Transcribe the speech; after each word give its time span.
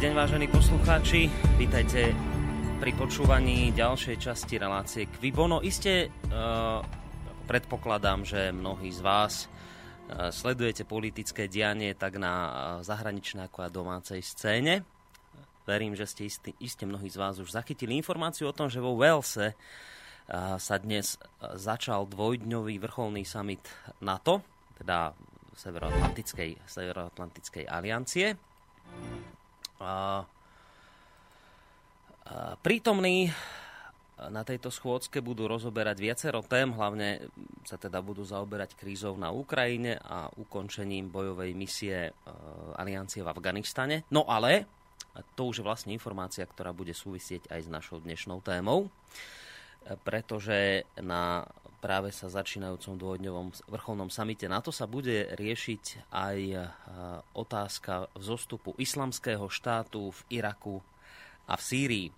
deň, 0.00 0.16
vážení 0.16 0.48
poslucháči. 0.48 1.28
Vítajte 1.60 2.16
pri 2.80 2.96
počúvaní 2.96 3.68
ďalšej 3.76 4.16
časti 4.16 4.56
relácie 4.56 5.04
Kvibono. 5.04 5.60
Iste 5.60 6.08
uh, 6.08 6.80
predpokladám, 7.44 8.24
že 8.24 8.48
mnohí 8.48 8.96
z 8.96 9.04
vás 9.04 9.44
uh, 9.44 10.32
sledujete 10.32 10.88
politické 10.88 11.52
dianie 11.52 11.92
tak 11.92 12.16
na 12.16 12.32
uh, 12.32 12.52
zahraničnej 12.80 13.52
ako 13.52 13.68
aj 13.68 13.76
domácej 13.76 14.20
scéne. 14.24 14.88
Verím, 15.68 15.92
že 15.92 16.08
ste 16.08 16.32
istý, 16.32 16.56
iste 16.64 16.88
mnohí 16.88 17.12
z 17.12 17.20
vás 17.20 17.36
už 17.36 17.52
zachytili 17.52 17.92
informáciu 18.00 18.48
o 18.48 18.56
tom, 18.56 18.72
že 18.72 18.80
vo 18.80 18.96
Walese 18.96 19.52
uh, 19.52 20.56
sa 20.56 20.80
dnes 20.80 21.20
začal 21.60 22.08
dvojdňový 22.08 22.80
vrcholný 22.80 23.28
summit 23.28 23.68
NATO, 24.00 24.40
teda 24.80 25.12
Severoatlantickej, 25.60 26.56
Severoatlantickej 26.64 27.68
aliancie. 27.68 28.32
Prítomní 32.60 33.32
na 34.28 34.44
tejto 34.44 34.68
schôdzke 34.68 35.24
budú 35.24 35.48
rozoberať 35.48 35.96
viacero 35.96 36.44
tém, 36.44 36.68
hlavne 36.76 37.24
sa 37.64 37.80
teda 37.80 38.04
budú 38.04 38.20
zaoberať 38.20 38.76
krízou 38.76 39.16
na 39.16 39.32
Ukrajine 39.32 39.96
a 39.96 40.28
ukončením 40.36 41.08
bojovej 41.08 41.56
misie 41.56 41.98
e, 42.04 42.12
aliancie 42.76 43.24
v 43.24 43.32
Afganistane. 43.32 44.04
No 44.12 44.28
ale, 44.28 44.68
to 45.32 45.48
už 45.48 45.64
je 45.64 45.66
vlastne 45.66 45.96
informácia, 45.96 46.44
ktorá 46.44 46.76
bude 46.76 46.92
súvisieť 46.92 47.48
aj 47.48 47.60
s 47.64 47.68
našou 47.72 48.04
dnešnou 48.04 48.44
témou, 48.44 48.84
e, 48.84 48.88
pretože 50.04 50.84
na 51.00 51.48
práve 51.80 52.12
sa 52.12 52.28
začínajúcom 52.28 53.00
dôvodňovom 53.00 53.56
vrcholnom 53.66 54.12
samite. 54.12 54.44
Na 54.46 54.60
to 54.60 54.68
sa 54.70 54.84
bude 54.84 55.32
riešiť 55.34 56.12
aj 56.12 56.38
e, 56.52 56.56
otázka 57.34 58.12
vzostupu 58.14 58.76
islamského 58.76 59.48
štátu 59.48 60.12
v 60.12 60.20
Iraku 60.38 60.84
a 61.48 61.56
v 61.56 61.62
Sýrii. 61.64 62.08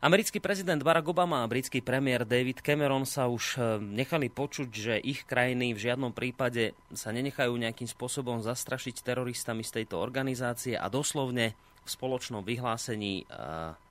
Americký 0.00 0.40
prezident 0.40 0.80
Barack 0.80 1.12
Obama 1.12 1.44
a 1.44 1.50
britský 1.52 1.84
premiér 1.84 2.24
David 2.24 2.64
Cameron 2.64 3.04
sa 3.04 3.28
už 3.28 3.60
e, 3.60 3.60
nechali 3.84 4.32
počuť, 4.32 4.68
že 4.72 4.94
ich 4.96 5.28
krajiny 5.28 5.76
v 5.76 5.82
žiadnom 5.92 6.16
prípade 6.16 6.72
sa 6.96 7.12
nenechajú 7.12 7.52
nejakým 7.52 7.84
spôsobom 7.84 8.40
zastrašiť 8.40 9.04
teroristami 9.04 9.60
z 9.60 9.84
tejto 9.84 10.00
organizácie 10.00 10.72
a 10.72 10.88
doslovne 10.88 11.52
v 11.84 11.88
spoločnom 11.88 12.40
vyhlásení 12.40 13.22
e, 13.22 13.24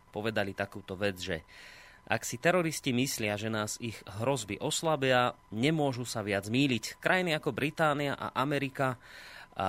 povedali 0.09 0.57
takúto 0.57 0.97
vec, 0.97 1.21
že 1.21 1.45
ak 2.09 2.25
si 2.25 2.41
teroristi 2.41 2.89
myslia, 2.89 3.37
že 3.37 3.53
nás 3.53 3.77
ich 3.77 4.01
hrozby 4.17 4.57
oslabia, 4.57 5.37
nemôžu 5.53 6.09
sa 6.09 6.25
viac 6.25 6.49
míliť. 6.49 6.97
Krajiny 6.97 7.37
ako 7.37 7.53
Británia 7.53 8.17
a 8.17 8.33
Amerika 8.33 8.97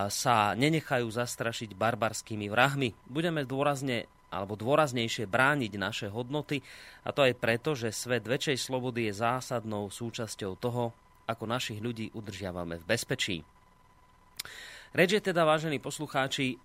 sa 0.08 0.56
nenechajú 0.56 1.04
zastrašiť 1.04 1.76
barbarskými 1.76 2.48
vrahmi. 2.48 2.96
Budeme 3.04 3.44
dôrazne 3.44 4.08
alebo 4.30 4.54
dôraznejšie 4.54 5.26
brániť 5.26 5.72
naše 5.74 6.06
hodnoty 6.06 6.62
a 7.02 7.10
to 7.10 7.26
aj 7.26 7.34
preto, 7.36 7.74
že 7.74 7.90
svet 7.90 8.22
väčšej 8.24 8.62
slobody 8.62 9.10
je 9.10 9.18
zásadnou 9.20 9.90
súčasťou 9.90 10.54
toho, 10.56 10.94
ako 11.26 11.44
našich 11.50 11.82
ľudí 11.82 12.14
udržiavame 12.14 12.78
v 12.78 12.88
bezpečí. 12.88 13.36
Reč 14.94 15.10
je 15.18 15.22
teda, 15.22 15.42
vážení 15.42 15.82
poslucháči, 15.82 16.62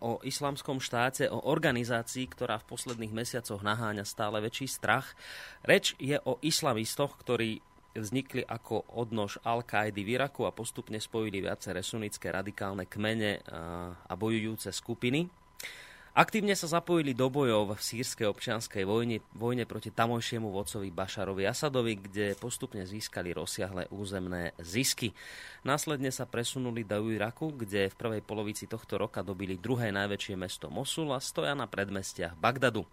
o 0.00 0.22
islamskom 0.22 0.78
štáte, 0.78 1.26
o 1.26 1.42
organizácii, 1.50 2.30
ktorá 2.30 2.62
v 2.62 2.68
posledných 2.70 3.12
mesiacoch 3.12 3.62
naháňa 3.62 4.06
stále 4.06 4.38
väčší 4.42 4.70
strach. 4.70 5.18
Reč 5.66 5.98
je 5.98 6.18
o 6.22 6.38
islamistoch, 6.42 7.18
ktorí 7.18 7.58
vznikli 7.96 8.44
ako 8.44 8.92
odnož 8.92 9.40
Al-Kaidi 9.40 10.04
v 10.04 10.20
Iraku 10.20 10.44
a 10.44 10.52
postupne 10.52 11.00
spojili 11.00 11.40
viaceré 11.40 11.80
sunnické 11.80 12.28
radikálne 12.28 12.84
kmene 12.84 13.40
a 14.04 14.12
bojujúce 14.12 14.68
skupiny. 14.68 15.45
Aktívne 16.16 16.56
sa 16.56 16.64
zapojili 16.64 17.12
do 17.12 17.28
bojov 17.28 17.76
v 17.76 17.84
sírskej 17.92 18.24
občianskej 18.32 18.88
vojne, 18.88 19.20
vojne 19.36 19.68
proti 19.68 19.92
tamojšiemu 19.92 20.48
vodcovi 20.48 20.88
Bašarovi 20.88 21.44
Asadovi, 21.44 21.92
kde 21.92 22.32
postupne 22.40 22.88
získali 22.88 23.36
rozsiahle 23.36 23.84
územné 23.92 24.56
zisky. 24.56 25.12
Následne 25.60 26.08
sa 26.08 26.24
presunuli 26.24 26.88
do 26.88 27.12
Iraku, 27.12 27.52
kde 27.52 27.92
v 27.92 27.98
prvej 28.00 28.22
polovici 28.24 28.64
tohto 28.64 28.96
roka 28.96 29.20
dobili 29.20 29.60
druhé 29.60 29.92
najväčšie 29.92 30.40
mesto 30.40 30.72
Mosul 30.72 31.12
a 31.12 31.20
stoja 31.20 31.52
na 31.52 31.68
predmestiach 31.68 32.32
Bagdadu. 32.40 32.88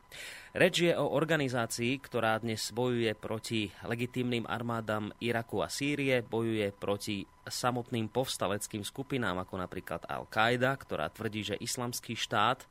Reč 0.51 0.84
je 0.84 0.91
o 0.91 1.16
organizácii, 1.16 2.03
ktorá 2.03 2.35
dnes 2.44 2.75
bojuje 2.75 3.16
proti 3.16 3.72
legitímnym 3.88 4.44
armádam 4.51 5.16
Iraku 5.23 5.63
a 5.63 5.72
Sýrie, 5.72 6.28
bojuje 6.28 6.75
proti 6.75 7.23
samotným 7.47 8.11
povstaleckým 8.11 8.84
skupinám, 8.84 9.47
ako 9.47 9.63
napríklad 9.63 10.11
Al-Qaida, 10.11 10.75
ktorá 10.75 11.07
tvrdí, 11.07 11.55
že 11.55 11.63
islamský 11.63 12.19
štát 12.19 12.67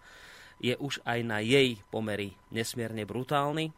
je 0.63 0.79
už 0.79 1.03
aj 1.03 1.21
na 1.27 1.43
jej 1.43 1.77
pomery 1.91 2.39
nesmierne 2.55 3.03
brutálny. 3.03 3.75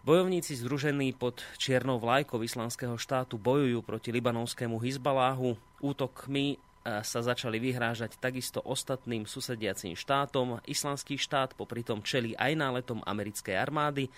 Bojovníci 0.00 0.56
združení 0.56 1.12
pod 1.12 1.44
čiernou 1.60 2.00
vlajkou 2.00 2.40
islamského 2.40 2.96
štátu 2.96 3.36
bojujú 3.36 3.84
proti 3.84 4.08
libanonskému 4.08 4.80
Hizbaláhu. 4.80 5.60
Útokmi 5.76 6.56
e, 6.56 7.04
sa 7.04 7.20
začali 7.20 7.60
vyhrážať 7.60 8.16
takisto 8.16 8.64
ostatným 8.64 9.28
susediacím 9.28 9.92
štátom. 9.92 10.56
Islamský 10.64 11.20
štát 11.20 11.52
popri 11.52 11.84
tom 11.84 12.00
čelí 12.00 12.32
aj 12.32 12.52
náletom 12.56 13.04
americkej 13.04 13.52
armády 13.52 14.08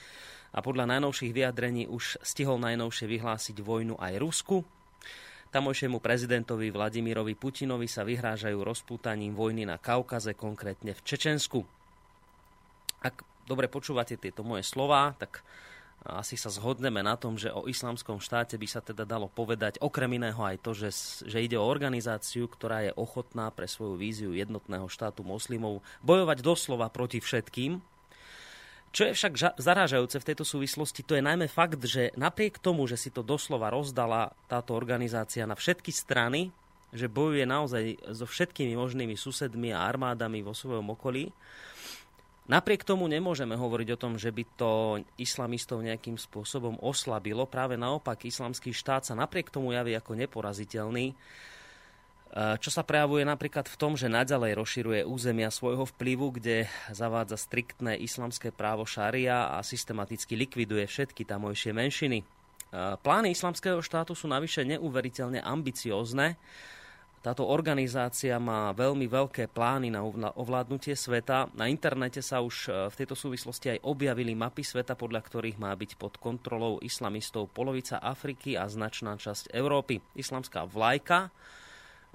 a 0.55 0.63
podľa 0.63 0.87
najnovších 0.87 1.35
vyjadrení 1.35 1.91
už 1.91 2.23
stihol 2.23 2.63
najnovšie 2.63 3.11
vyhlásiť 3.11 3.59
vojnu 3.59 3.99
aj 3.99 4.23
Rusku. 4.23 4.63
Tamojšiemu 5.51 5.99
prezidentovi 5.99 6.71
Vladimirovi 6.71 7.35
Putinovi 7.35 7.91
sa 7.91 8.07
vyhrážajú 8.07 8.57
rozpútaním 8.63 9.35
vojny 9.35 9.67
na 9.67 9.83
Kaukaze, 9.83 10.39
konkrétne 10.39 10.95
v 10.95 11.05
Čečensku. 11.05 11.82
Ak 13.03 13.27
dobre 13.45 13.67
počúvate 13.67 14.15
tieto 14.15 14.47
moje 14.47 14.63
slova, 14.63 15.13
tak 15.19 15.43
asi 16.03 16.35
sa 16.35 16.51
zhodneme 16.51 16.99
na 16.99 17.15
tom, 17.15 17.39
že 17.39 17.55
o 17.55 17.71
islamskom 17.71 18.19
štáte 18.19 18.59
by 18.59 18.67
sa 18.67 18.83
teda 18.83 19.07
dalo 19.07 19.31
povedať 19.31 19.79
okrem 19.79 20.19
iného 20.19 20.39
aj 20.43 20.59
to, 20.59 20.75
že, 20.75 20.91
že 21.23 21.39
ide 21.39 21.55
o 21.55 21.67
organizáciu, 21.67 22.51
ktorá 22.51 22.91
je 22.91 22.93
ochotná 22.99 23.55
pre 23.55 23.71
svoju 23.71 23.95
víziu 23.95 24.35
jednotného 24.35 24.91
štátu 24.91 25.23
moslimov 25.23 25.79
bojovať 26.03 26.43
doslova 26.43 26.91
proti 26.91 27.23
všetkým. 27.23 27.79
Čo 28.93 29.09
je 29.09 29.17
však 29.17 29.57
zarážajúce 29.57 30.21
v 30.21 30.29
tejto 30.29 30.45
súvislosti, 30.45 31.01
to 31.01 31.17
je 31.17 31.25
najmä 31.25 31.49
fakt, 31.49 31.81
že 31.81 32.13
napriek 32.19 32.61
tomu, 32.61 32.85
že 32.85 33.01
si 33.01 33.09
to 33.09 33.25
doslova 33.25 33.73
rozdala 33.73 34.37
táto 34.51 34.77
organizácia 34.77 35.49
na 35.49 35.57
všetky 35.57 35.89
strany, 35.95 36.53
že 36.93 37.09
bojuje 37.09 37.49
naozaj 37.49 38.13
so 38.13 38.29
všetkými 38.29 38.77
možnými 38.77 39.17
susedmi 39.17 39.73
a 39.73 39.89
armádami 39.89 40.45
vo 40.45 40.53
svojom 40.53 40.93
okolí, 40.93 41.33
Napriek 42.43 42.83
tomu 42.83 43.07
nemôžeme 43.07 43.55
hovoriť 43.55 43.89
o 43.95 44.01
tom, 44.01 44.19
že 44.19 44.35
by 44.35 44.45
to 44.59 44.73
islamistov 45.15 45.79
nejakým 45.79 46.19
spôsobom 46.19 46.75
oslabilo. 46.83 47.47
Práve 47.47 47.79
naopak, 47.79 48.27
islamský 48.27 48.75
štát 48.75 49.07
sa 49.07 49.15
napriek 49.15 49.47
tomu 49.47 49.71
javí 49.71 49.95
ako 49.95 50.19
neporaziteľný, 50.19 51.07
e, 51.11 51.15
čo 52.59 52.71
sa 52.75 52.83
prejavuje 52.83 53.23
napríklad 53.23 53.71
v 53.71 53.79
tom, 53.79 53.95
že 53.95 54.11
naďalej 54.11 54.59
rozširuje 54.59 55.01
územia 55.07 55.55
svojho 55.55 55.87
vplyvu, 55.95 56.43
kde 56.43 56.67
zavádza 56.91 57.39
striktné 57.39 57.95
islamské 58.03 58.51
právo 58.51 58.83
šaria 58.91 59.55
a 59.55 59.63
systematicky 59.63 60.35
likviduje 60.35 60.83
všetky 60.91 61.23
tamojšie 61.23 61.71
menšiny. 61.71 62.19
E, 62.21 62.25
plány 62.99 63.39
islamského 63.39 63.79
štátu 63.79 64.19
sú 64.19 64.27
navyše 64.27 64.67
neuveriteľne 64.67 65.39
ambiciózne 65.47 66.35
táto 67.23 67.47
organizácia 67.47 68.35
má 68.43 68.75
veľmi 68.75 69.07
veľké 69.07 69.47
plány 69.55 69.95
na 69.95 70.03
ovládnutie 70.35 70.99
sveta. 70.99 71.47
Na 71.55 71.71
internete 71.71 72.19
sa 72.19 72.43
už 72.43 72.67
e, 72.67 72.71
v 72.91 72.99
tejto 72.99 73.15
súvislosti 73.15 73.79
aj 73.79 73.87
objavili 73.87 74.35
mapy 74.35 74.67
sveta, 74.67 74.99
podľa 74.99 75.23
ktorých 75.23 75.55
má 75.55 75.71
byť 75.71 76.03
pod 76.03 76.19
kontrolou 76.19 76.83
islamistov 76.83 77.47
polovica 77.55 78.03
Afriky 78.03 78.59
a 78.59 78.67
značná 78.67 79.15
časť 79.15 79.55
Európy. 79.55 80.03
Islamská 80.19 80.67
vlajka, 80.67 81.31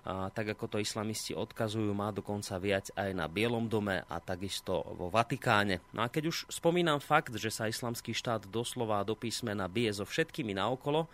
a 0.03 0.29
tak 0.29 0.53
ako 0.53 0.75
to 0.75 0.83
islamisti 0.83 1.33
odkazujú, 1.33 1.89
má 1.95 2.11
dokonca 2.13 2.59
viať 2.61 2.93
aj 2.93 3.09
na 3.17 3.25
Bielom 3.25 3.65
dome 3.65 4.03
a 4.05 4.15
takisto 4.19 4.85
vo 4.93 5.07
Vatikáne. 5.09 5.81
No 5.95 6.05
a 6.05 6.11
keď 6.11 6.29
už 6.29 6.51
spomínam 6.51 7.01
fakt, 7.01 7.33
že 7.33 7.49
sa 7.49 7.71
islamský 7.71 8.13
štát 8.13 8.45
doslova 8.45 9.01
do 9.07 9.17
písmena 9.17 9.65
bije 9.65 9.97
so 9.97 10.05
všetkými 10.05 10.53
naokolo, 10.53 11.09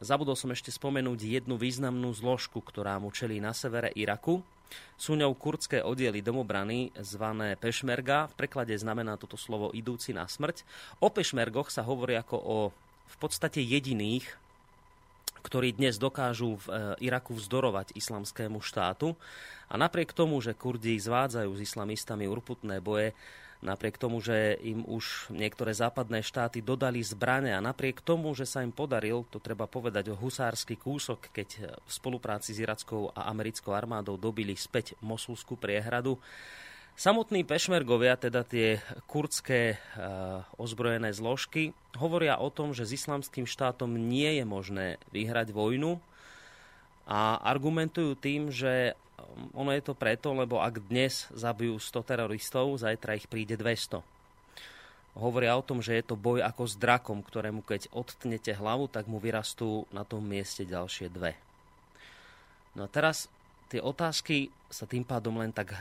Zabudol 0.00 0.32
som 0.32 0.48
ešte 0.48 0.72
spomenúť 0.72 1.44
jednu 1.44 1.60
významnú 1.60 2.08
zložku, 2.16 2.64
ktorá 2.64 2.96
mu 2.96 3.12
čelí 3.12 3.36
na 3.36 3.52
severe 3.52 3.92
Iraku. 3.92 4.40
Sú 4.96 5.12
ňou 5.12 5.36
kurdské 5.36 5.84
oddiely 5.84 6.24
domobrany 6.24 6.88
zvané 6.96 7.60
Pešmerga. 7.60 8.32
V 8.32 8.34
preklade 8.40 8.72
znamená 8.80 9.20
toto 9.20 9.36
slovo 9.36 9.68
idúci 9.76 10.16
na 10.16 10.24
smrť. 10.24 10.64
O 11.04 11.12
Pešmergoch 11.12 11.68
sa 11.68 11.84
hovorí 11.84 12.16
ako 12.16 12.36
o 12.40 12.58
v 13.10 13.16
podstate 13.20 13.60
jediných, 13.60 14.24
ktorí 15.42 15.76
dnes 15.76 16.00
dokážu 16.00 16.56
v 16.62 16.66
e, 16.68 16.72
Iraku 17.10 17.36
vzdorovať 17.36 17.92
islamskému 17.92 18.62
štátu. 18.64 19.18
A 19.68 19.74
napriek 19.76 20.16
tomu, 20.16 20.40
že 20.40 20.56
Kurdi 20.56 20.96
zvádzajú 20.96 21.50
s 21.60 21.64
islamistami 21.64 22.24
urputné 22.24 22.78
boje, 22.80 23.12
napriek 23.60 24.00
tomu, 24.00 24.24
že 24.24 24.56
im 24.64 24.84
už 24.88 25.32
niektoré 25.32 25.76
západné 25.76 26.24
štáty 26.24 26.64
dodali 26.64 27.04
zbrane 27.04 27.52
a 27.52 27.60
napriek 27.60 28.00
tomu, 28.00 28.32
že 28.32 28.48
sa 28.48 28.64
im 28.64 28.72
podaril, 28.72 29.28
to 29.28 29.40
treba 29.40 29.68
povedať 29.68 30.12
husársky 30.12 30.80
kúsok, 30.80 31.32
keď 31.32 31.78
v 31.80 31.90
spolupráci 31.90 32.56
s 32.56 32.62
irackou 32.64 33.12
a 33.12 33.28
americkou 33.28 33.76
armádou 33.76 34.16
dobili 34.16 34.56
späť 34.56 34.96
Mosulskú 35.04 35.60
priehradu, 35.60 36.16
Samotní 37.00 37.48
pešmergovia, 37.48 38.12
teda 38.20 38.44
tie 38.44 38.76
kurdské 39.08 39.80
uh, 39.80 40.44
ozbrojené 40.60 41.16
zložky, 41.16 41.72
hovoria 41.96 42.36
o 42.36 42.52
tom, 42.52 42.76
že 42.76 42.84
s 42.84 42.92
islamským 42.92 43.48
štátom 43.48 43.88
nie 43.96 44.36
je 44.36 44.44
možné 44.44 44.86
vyhrať 45.08 45.48
vojnu 45.48 45.96
a 47.08 47.40
argumentujú 47.40 48.20
tým, 48.20 48.52
že 48.52 49.00
ono 49.54 49.70
je 49.74 49.82
to 49.82 49.94
preto, 49.94 50.34
lebo 50.34 50.58
ak 50.62 50.90
dnes 50.90 51.26
zabijú 51.34 51.78
100 51.78 52.08
teroristov, 52.08 52.74
zajtra 52.78 53.16
ich 53.16 53.26
príde 53.30 53.54
200. 53.54 54.02
Hovoria 55.18 55.58
o 55.58 55.66
tom, 55.66 55.82
že 55.82 55.98
je 55.98 56.04
to 56.06 56.14
boj 56.14 56.38
ako 56.40 56.70
s 56.70 56.78
drakom, 56.78 57.18
ktorému 57.20 57.66
keď 57.66 57.90
odtnete 57.90 58.54
hlavu, 58.54 58.86
tak 58.86 59.10
mu 59.10 59.18
vyrastú 59.18 59.90
na 59.90 60.06
tom 60.06 60.22
mieste 60.22 60.62
ďalšie 60.62 61.10
dve. 61.10 61.34
No 62.78 62.86
a 62.86 62.88
teraz 62.88 63.26
tie 63.66 63.82
otázky 63.82 64.54
sa 64.70 64.86
tým 64.86 65.02
pádom 65.02 65.42
len 65.42 65.50
tak 65.50 65.74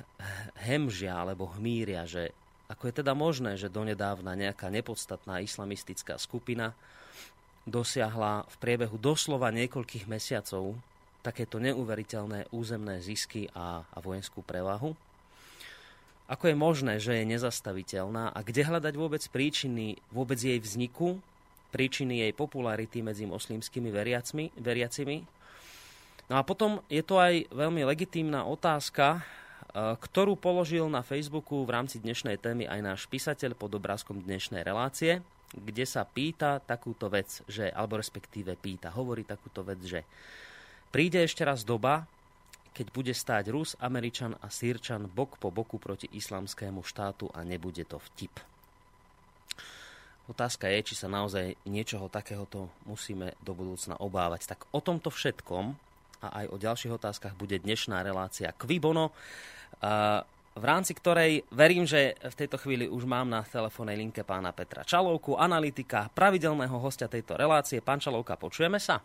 hemžia 0.65 1.13
alebo 1.13 1.45
hmíria, 1.53 2.09
že 2.09 2.33
ako 2.69 2.89
je 2.89 2.93
teda 3.01 3.13
možné, 3.17 3.57
že 3.57 3.69
donedávna 3.69 4.37
nejaká 4.37 4.69
nepodstatná 4.69 5.41
islamistická 5.41 6.17
skupina 6.21 6.73
dosiahla 7.65 8.45
v 8.49 8.55
priebehu 8.61 8.97
doslova 8.97 9.53
niekoľkých 9.53 10.09
mesiacov 10.09 10.77
takéto 11.19 11.59
neuveriteľné 11.59 12.51
územné 12.55 13.03
zisky 13.03 13.51
a, 13.51 13.83
a 13.83 13.97
vojenskú 13.99 14.43
prevahu? 14.43 14.95
Ako 16.29 16.45
je 16.45 16.55
možné, 16.55 16.93
že 17.01 17.17
je 17.17 17.25
nezastaviteľná 17.25 18.29
a 18.31 18.39
kde 18.45 18.61
hľadať 18.61 18.93
vôbec 18.93 19.23
príčiny 19.33 19.97
vôbec 20.13 20.37
jej 20.37 20.61
vzniku, 20.61 21.17
príčiny 21.73 22.21
jej 22.21 22.33
popularity 22.37 23.01
medzi 23.01 23.25
moslimskými 23.25 23.89
veriacmi, 23.89 24.53
veriacimi 24.57 25.25
No 26.29 26.37
a 26.37 26.45
potom 26.45 26.85
je 26.85 27.01
to 27.01 27.17
aj 27.17 27.49
veľmi 27.49 27.81
legitímna 27.89 28.45
otázka, 28.45 29.17
e, 29.17 29.21
ktorú 29.97 30.37
položil 30.37 30.85
na 30.85 31.01
Facebooku 31.01 31.65
v 31.65 31.73
rámci 31.73 31.97
dnešnej 31.97 32.37
témy 32.37 32.69
aj 32.69 32.79
náš 32.85 33.01
písateľ 33.09 33.57
pod 33.57 33.73
obrázkom 33.73 34.21
dnešnej 34.21 34.61
relácie, 34.61 35.25
kde 35.57 35.85
sa 35.89 36.05
pýta 36.05 36.61
takúto 36.61 37.09
vec, 37.09 37.41
že, 37.49 37.73
alebo 37.73 37.97
respektíve 37.97 38.53
pýta, 38.61 38.93
hovorí 38.93 39.25
takúto 39.25 39.65
vec, 39.65 39.81
že 39.81 40.05
príde 40.89 41.21
ešte 41.23 41.45
raz 41.45 41.65
doba, 41.65 42.05
keď 42.73 42.87
bude 42.93 43.13
stáť 43.13 43.51
Rus, 43.51 43.75
Američan 43.81 44.37
a 44.39 44.47
Sýrčan 44.47 45.09
bok 45.09 45.35
po 45.41 45.49
boku 45.51 45.81
proti 45.81 46.07
islamskému 46.09 46.85
štátu 46.85 47.27
a 47.33 47.43
nebude 47.43 47.83
to 47.83 47.99
vtip. 47.99 48.31
Otázka 50.29 50.69
je, 50.69 50.93
či 50.93 50.93
sa 50.93 51.09
naozaj 51.09 51.57
niečoho 51.65 52.05
takéhoto 52.05 52.69
musíme 52.85 53.33
do 53.41 53.57
budúcna 53.57 53.97
obávať. 53.97 54.45
Tak 54.45 54.69
o 54.69 54.79
tomto 54.79 55.09
všetkom 55.09 55.73
a 56.21 56.27
aj 56.43 56.45
o 56.53 56.61
ďalších 56.61 56.93
otázkach 56.93 57.33
bude 57.33 57.57
dnešná 57.57 58.05
relácia 58.05 58.53
Quibono, 58.53 59.09
v 60.59 60.63
rámci 60.67 60.93
ktorej 60.93 61.47
verím, 61.49 61.89
že 61.89 62.13
v 62.19 62.35
tejto 62.35 62.61
chvíli 62.61 62.85
už 62.85 63.09
mám 63.09 63.25
na 63.25 63.41
telefónnej 63.41 63.97
linke 63.97 64.21
pána 64.21 64.53
Petra 64.53 64.85
Čalovku, 64.85 65.39
analytika, 65.39 66.13
pravidelného 66.13 66.77
hostia 66.77 67.09
tejto 67.09 67.33
relácie. 67.33 67.81
Pán 67.81 67.97
Čalovka, 67.97 68.37
počujeme 68.37 68.77
sa? 68.77 69.01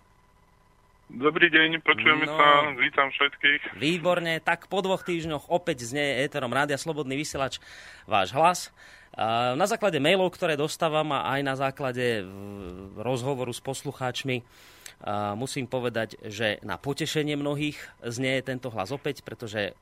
Dobrý 1.12 1.52
deň, 1.52 1.84
počujeme 1.84 2.24
no, 2.24 2.32
sa, 2.32 2.72
vítam 2.80 3.12
všetkých. 3.12 3.76
Výborne, 3.76 4.40
tak 4.40 4.72
po 4.72 4.80
dvoch 4.80 5.04
týždňoch 5.04 5.52
opäť 5.52 5.84
znie 5.84 6.24
éterom 6.24 6.48
Rádia 6.48 6.80
Slobodný 6.80 7.12
vysielač 7.20 7.60
váš 8.08 8.32
hlas. 8.32 8.72
Na 9.54 9.68
základe 9.68 10.00
mailov, 10.00 10.32
ktoré 10.32 10.56
dostávam 10.56 11.12
a 11.12 11.28
aj 11.36 11.40
na 11.44 11.54
základe 11.60 12.24
rozhovoru 12.96 13.52
s 13.52 13.60
poslucháčmi, 13.60 14.40
musím 15.36 15.68
povedať, 15.68 16.16
že 16.24 16.56
na 16.64 16.80
potešenie 16.80 17.36
mnohých 17.36 17.76
znie 18.08 18.40
tento 18.40 18.72
hlas 18.72 18.88
opäť, 18.88 19.20
pretože 19.20 19.76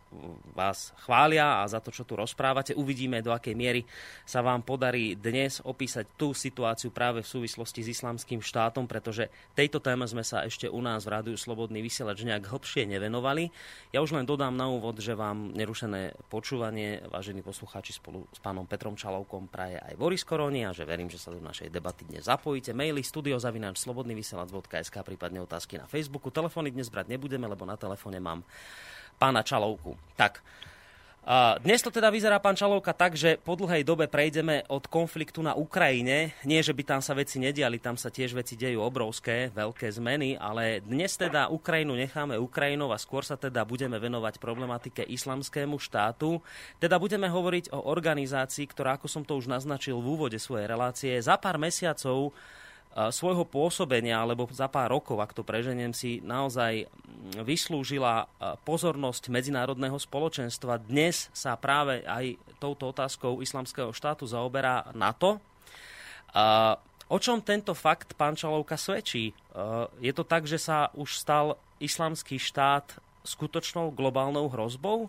vás 0.52 0.90
chvália 1.06 1.62
a 1.62 1.70
za 1.70 1.78
to, 1.78 1.94
čo 1.94 2.02
tu 2.02 2.18
rozprávate. 2.18 2.74
Uvidíme, 2.74 3.22
do 3.22 3.30
akej 3.30 3.54
miery 3.54 3.86
sa 4.26 4.42
vám 4.42 4.66
podarí 4.66 5.14
dnes 5.14 5.62
opísať 5.62 6.18
tú 6.18 6.34
situáciu 6.34 6.90
práve 6.90 7.22
v 7.22 7.30
súvislosti 7.30 7.86
s 7.86 8.02
islamským 8.02 8.42
štátom, 8.42 8.90
pretože 8.90 9.30
tejto 9.54 9.78
téme 9.78 10.02
sme 10.10 10.26
sa 10.26 10.42
ešte 10.42 10.66
u 10.66 10.82
nás 10.82 11.06
v 11.06 11.14
Rádiu 11.14 11.38
Slobodný 11.38 11.78
vysielač 11.78 12.26
nejak 12.26 12.50
hlbšie 12.50 12.90
nevenovali. 12.90 13.54
Ja 13.94 14.02
už 14.02 14.18
len 14.18 14.26
dodám 14.26 14.58
na 14.58 14.66
úvod, 14.66 14.98
že 14.98 15.14
vám 15.14 15.54
nerušené 15.54 16.18
počúvanie, 16.26 17.06
vážení 17.06 17.46
poslucháči, 17.46 17.94
spolu 17.94 18.26
s 18.34 18.42
pánom 18.42 18.66
Petrom 18.66 18.98
Čalovkom 18.98 19.46
praje 19.46 19.78
aj 19.78 19.94
Boris 19.94 20.26
Koroni 20.26 20.66
a 20.66 20.74
že 20.74 20.82
verím, 20.82 21.06
že 21.06 21.22
sa 21.22 21.30
do 21.30 21.38
našej 21.38 21.70
debaty 21.70 22.10
dnes 22.10 22.26
zapojíte. 22.26 22.74
Maily 22.74 23.06
studiozavináč.slobodnyvysielac.sk 23.06 25.11
prípadne 25.12 25.44
otázky 25.44 25.76
na 25.76 25.84
Facebooku. 25.84 26.32
Telefóny 26.32 26.72
dnes 26.72 26.88
brať 26.88 27.12
nebudeme, 27.12 27.44
lebo 27.44 27.68
na 27.68 27.76
telefóne 27.76 28.16
mám 28.16 28.40
pána 29.20 29.44
Čalovku. 29.44 29.92
Tak, 30.16 30.40
dnes 31.62 31.78
to 31.78 31.94
teda 31.94 32.10
vyzerá, 32.10 32.42
pán 32.42 32.58
Čalovka, 32.58 32.90
tak, 32.90 33.14
že 33.14 33.38
po 33.38 33.54
dlhej 33.54 33.86
dobe 33.86 34.10
prejdeme 34.10 34.66
od 34.66 34.90
konfliktu 34.90 35.38
na 35.38 35.54
Ukrajine. 35.54 36.34
Nie, 36.42 36.66
že 36.66 36.74
by 36.74 36.82
tam 36.82 36.98
sa 36.98 37.14
veci 37.14 37.38
nediali, 37.38 37.78
tam 37.78 37.94
sa 37.94 38.10
tiež 38.10 38.34
veci 38.34 38.58
dejú 38.58 38.82
obrovské, 38.82 39.46
veľké 39.54 39.86
zmeny, 39.86 40.34
ale 40.34 40.82
dnes 40.82 41.14
teda 41.14 41.46
Ukrajinu 41.46 41.94
necháme 41.94 42.34
Ukrajinou 42.42 42.90
a 42.90 42.98
skôr 42.98 43.22
sa 43.22 43.38
teda 43.38 43.62
budeme 43.62 44.02
venovať 44.02 44.42
problematike 44.42 45.06
islamskému 45.06 45.78
štátu. 45.78 46.42
Teda 46.82 46.98
budeme 46.98 47.30
hovoriť 47.30 47.70
o 47.70 47.86
organizácii, 47.86 48.66
ktorá, 48.66 48.98
ako 48.98 49.06
som 49.06 49.22
to 49.22 49.38
už 49.38 49.46
naznačil 49.46 50.02
v 50.02 50.10
úvode 50.18 50.42
svojej 50.42 50.66
relácie, 50.66 51.14
za 51.22 51.38
pár 51.38 51.54
mesiacov 51.54 52.34
svojho 52.92 53.48
pôsobenia, 53.48 54.20
alebo 54.20 54.44
za 54.52 54.68
pár 54.68 54.92
rokov, 54.92 55.16
ak 55.16 55.32
to 55.32 55.40
preženiem 55.40 55.96
si, 55.96 56.20
naozaj 56.20 56.84
vyslúžila 57.40 58.28
pozornosť 58.68 59.32
medzinárodného 59.32 59.96
spoločenstva. 59.96 60.76
Dnes 60.76 61.32
sa 61.32 61.56
práve 61.56 62.04
aj 62.04 62.36
touto 62.60 62.92
otázkou 62.92 63.40
islamského 63.40 63.96
štátu 63.96 64.28
zaoberá 64.28 64.92
NATO. 64.92 65.40
O 67.08 67.18
čom 67.20 67.40
tento 67.40 67.72
fakt 67.72 68.12
pán 68.16 68.36
Čalovka 68.36 68.76
svedčí? 68.76 69.32
Je 70.00 70.12
to 70.12 70.24
tak, 70.24 70.44
že 70.44 70.60
sa 70.60 70.92
už 70.92 71.16
stal 71.16 71.56
islamský 71.80 72.36
štát 72.36 73.00
skutočnou 73.24 73.92
globálnou 73.92 74.48
hrozbou? 74.52 75.08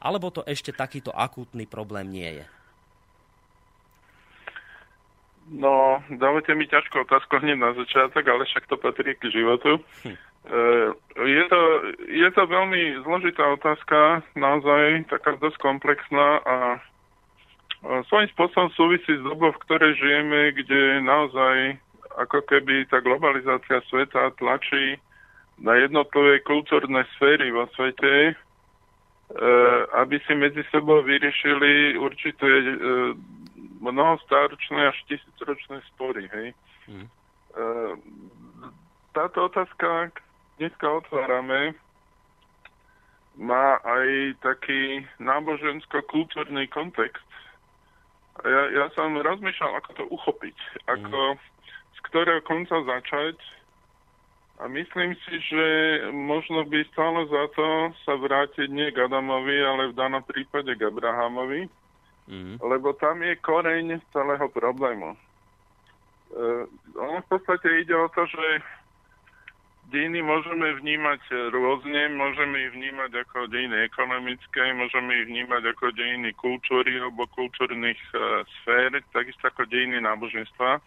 Alebo 0.00 0.28
to 0.28 0.44
ešte 0.44 0.76
takýto 0.76 1.08
akútny 1.12 1.64
problém 1.64 2.12
nie 2.12 2.30
je? 2.40 2.46
No, 5.44 6.00
dávate 6.08 6.56
mi 6.56 6.64
ťažkú 6.64 7.04
otázku 7.04 7.36
hneď 7.36 7.60
na 7.60 7.70
začiatok, 7.76 8.24
ale 8.24 8.48
však 8.48 8.64
to 8.64 8.80
patrí 8.80 9.12
k 9.12 9.28
životu. 9.28 9.76
Hm. 10.04 10.16
E, 10.44 10.60
je, 11.20 11.44
to, 11.52 11.60
je 12.08 12.28
to 12.32 12.42
veľmi 12.48 13.04
zložitá 13.04 13.44
otázka, 13.52 14.24
naozaj 14.36 15.08
taká 15.12 15.36
dosť 15.36 15.60
komplexná 15.60 16.40
a 16.44 16.56
svojím 18.08 18.28
spôsobom 18.32 18.72
súvisí 18.72 19.12
s 19.12 19.22
dobou, 19.24 19.52
v 19.52 19.62
ktorej 19.68 19.92
žijeme, 20.00 20.56
kde 20.56 21.04
naozaj 21.04 21.76
ako 22.16 22.40
keby 22.48 22.88
tá 22.88 23.04
globalizácia 23.04 23.84
sveta 23.92 24.32
tlačí 24.40 24.96
na 25.60 25.76
jednotlivé 25.76 26.40
kultúrne 26.42 27.04
sféry 27.16 27.52
vo 27.52 27.68
svete, 27.76 28.32
e, 28.32 28.34
aby 30.00 30.16
si 30.24 30.32
medzi 30.34 30.62
sebou 30.72 31.04
vyriešili 31.04 32.00
určité 32.00 32.48
e, 32.48 32.64
mnohostáročné 33.84 34.88
až 34.88 34.96
tisícročné 35.04 35.84
spory. 35.94 36.24
Hej. 36.32 36.48
Mm. 36.88 37.06
Táto 39.12 39.46
otázka, 39.46 40.10
dneska 40.56 40.86
otvárame, 40.88 41.76
má 43.34 43.82
aj 43.82 44.38
taký 44.42 45.04
nábožensko-kultúrny 45.18 46.70
kontext. 46.70 47.26
Ja, 48.42 48.62
ja 48.70 48.86
som 48.98 49.14
rozmýšľal, 49.14 49.78
ako 49.78 49.90
to 49.94 50.04
uchopiť, 50.10 50.58
ako 50.90 51.38
mm. 51.38 51.38
z 51.94 51.98
ktorého 52.10 52.42
konca 52.42 52.82
začať 52.82 53.38
a 54.62 54.70
myslím 54.70 55.18
si, 55.26 55.34
že 55.50 55.66
možno 56.14 56.62
by 56.66 56.86
stalo 56.94 57.26
za 57.26 57.44
to 57.58 57.90
sa 58.06 58.14
vrátiť 58.14 58.70
nie 58.70 58.90
k 58.94 59.02
Adamovi, 59.06 59.58
ale 59.66 59.90
v 59.90 59.98
danom 59.98 60.22
prípade 60.22 60.78
k 60.78 60.86
Abrahamovi 60.86 61.66
mm. 62.28 62.60
lebo 62.60 62.92
tam 62.96 63.22
je 63.22 63.36
koreň 63.40 64.00
celého 64.12 64.46
problému. 64.48 65.16
Uh, 66.34 66.66
ono 66.98 67.22
v 67.22 67.28
podstate 67.30 67.84
ide 67.84 67.94
o 67.94 68.10
to, 68.10 68.26
že 68.26 68.46
dejiny 69.92 70.24
môžeme 70.24 70.74
vnímať 70.80 71.20
rôzne, 71.54 72.10
môžeme 72.16 72.56
ich 72.66 72.72
vnímať 72.74 73.10
ako 73.22 73.46
dejiny 73.52 73.86
ekonomické, 73.86 74.74
môžeme 74.74 75.12
ich 75.22 75.26
vnímať 75.30 75.62
ako 75.76 75.94
dejiny 75.94 76.34
kultúry 76.34 76.98
alebo 76.98 77.28
kultúrnych 77.30 78.00
uh, 78.16 78.42
sfér, 78.60 78.98
takisto 79.14 79.46
ako 79.46 79.68
dejiny 79.70 80.00
náboženstva. 80.02 80.80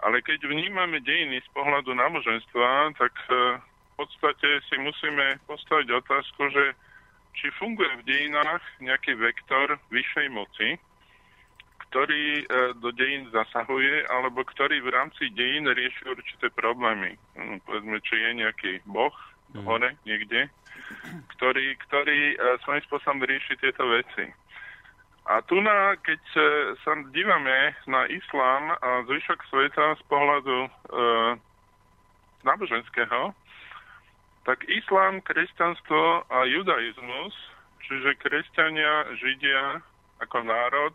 Ale 0.00 0.24
keď 0.24 0.48
vnímame 0.48 1.04
dejiny 1.04 1.44
z 1.44 1.48
pohľadu 1.52 1.92
náboženstva, 1.92 2.96
tak 2.96 3.12
uh, 3.28 3.60
v 3.60 3.92
podstate 4.00 4.64
si 4.66 4.80
musíme 4.80 5.36
postaviť 5.44 5.92
otázku, 5.92 6.48
že 6.50 6.72
či 7.34 7.48
funguje 7.56 8.02
v 8.02 8.06
dejinách 8.06 8.62
nejaký 8.82 9.16
vektor 9.16 9.78
vyššej 9.90 10.26
moci, 10.30 10.68
ktorý 11.90 12.24
e, 12.38 12.44
do 12.78 12.94
dejín 12.94 13.26
zasahuje, 13.34 14.06
alebo 14.06 14.46
ktorý 14.46 14.78
v 14.78 14.94
rámci 14.94 15.26
dejín 15.34 15.66
rieši 15.66 16.06
určité 16.06 16.46
problémy. 16.54 17.18
No, 17.34 17.58
povedzme, 17.66 17.98
či 18.06 18.14
je 18.14 18.30
nejaký 18.38 18.72
boh 18.86 19.14
mm. 19.54 19.66
hore 19.66 19.90
niekde, 20.06 20.46
ktorý, 21.34 21.74
ktorý 21.90 22.20
e, 22.34 22.36
svojím 22.62 22.82
spôsobom 22.86 23.26
rieši 23.26 23.58
tieto 23.58 23.82
veci. 23.90 24.30
A 25.30 25.42
tu, 25.46 25.62
na, 25.62 25.94
keď 26.00 26.22
sa 26.82 26.96
dívame 27.14 27.76
na 27.86 28.02
islám 28.10 28.74
a 28.82 29.04
zvyšok 29.06 29.38
sveta 29.46 29.94
z 29.98 30.02
pohľadu 30.10 30.58
e, 30.66 30.70
náboženského, 32.42 33.34
tak 34.44 34.64
islám, 34.68 35.20
kresťanstvo 35.20 36.24
a 36.28 36.38
judaizmus, 36.48 37.34
čiže 37.84 38.20
kresťania, 38.20 39.16
židia 39.20 39.84
ako 40.20 40.44
národ 40.44 40.94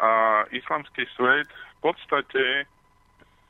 a 0.00 0.44
islamský 0.52 1.04
svet 1.16 1.48
v 1.48 1.92
podstate 1.92 2.64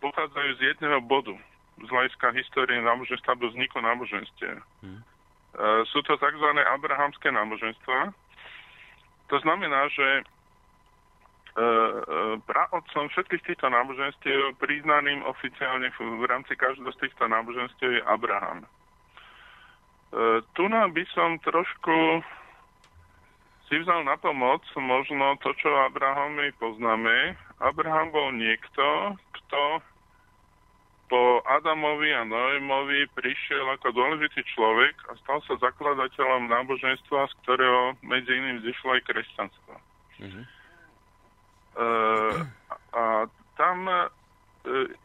pochádzajú 0.03 0.51
z 0.59 0.61
jedného 0.75 0.99
bodu 1.07 1.35
z 1.83 1.89
hľadiska 1.89 2.35
histórie 2.35 2.79
náboženstva 2.83 3.39
do 3.39 3.51
vzniku 3.51 3.79
náboženstiev. 3.81 4.59
Hmm. 4.83 5.03
Sú 5.91 6.01
to 6.05 6.17
tzv. 6.17 6.49
abrahamské 6.65 7.29
náboženstva, 7.31 8.15
to 9.33 9.37
znamená, 9.41 9.89
že 9.89 10.09
e, 10.21 10.23
e, 10.23 11.65
praotcom 12.45 13.09
všetkých 13.09 13.43
týchto 13.49 13.73
náboženstiev 13.73 14.61
priznaným 14.61 15.25
oficiálne 15.25 15.89
v, 15.97 16.29
rámci 16.29 16.53
každého 16.53 16.93
z 16.93 17.01
týchto 17.09 17.25
náboženstiev 17.33 17.97
je 17.97 18.03
Abraham. 18.05 18.61
E, 18.61 18.82
tu 20.53 20.65
nám 20.69 20.93
by 20.93 21.05
som 21.17 21.41
trošku 21.41 22.21
si 23.73 23.81
vzal 23.81 24.05
na 24.05 24.21
pomoc 24.21 24.61
možno 24.77 25.41
to, 25.41 25.57
čo 25.57 25.73
Abrahamovi 25.89 26.53
poznáme. 26.61 27.41
Abraham 27.57 28.13
bol 28.13 28.29
niekto, 28.37 29.17
kto 29.33 29.81
po 31.13 31.45
Adamovi 31.45 32.09
a 32.13 32.25
Noémovi 32.25 33.05
prišiel 33.13 33.69
ako 33.77 33.93
dôležitý 33.93 34.45
človek 34.57 34.97
a 35.09 35.17
stal 35.21 35.45
sa 35.45 35.61
zakladateľom 35.61 36.49
náboženstva, 36.49 37.29
z 37.29 37.35
ktorého 37.45 37.97
medzi 38.01 38.33
iným 38.33 38.65
zišlo 38.65 38.97
aj 38.97 39.03
kresťanstvo. 39.09 39.73
Mm-hmm. 40.25 40.45
E, 41.77 41.89
a 42.97 43.05
tam 43.61 43.79
e, 43.89 43.97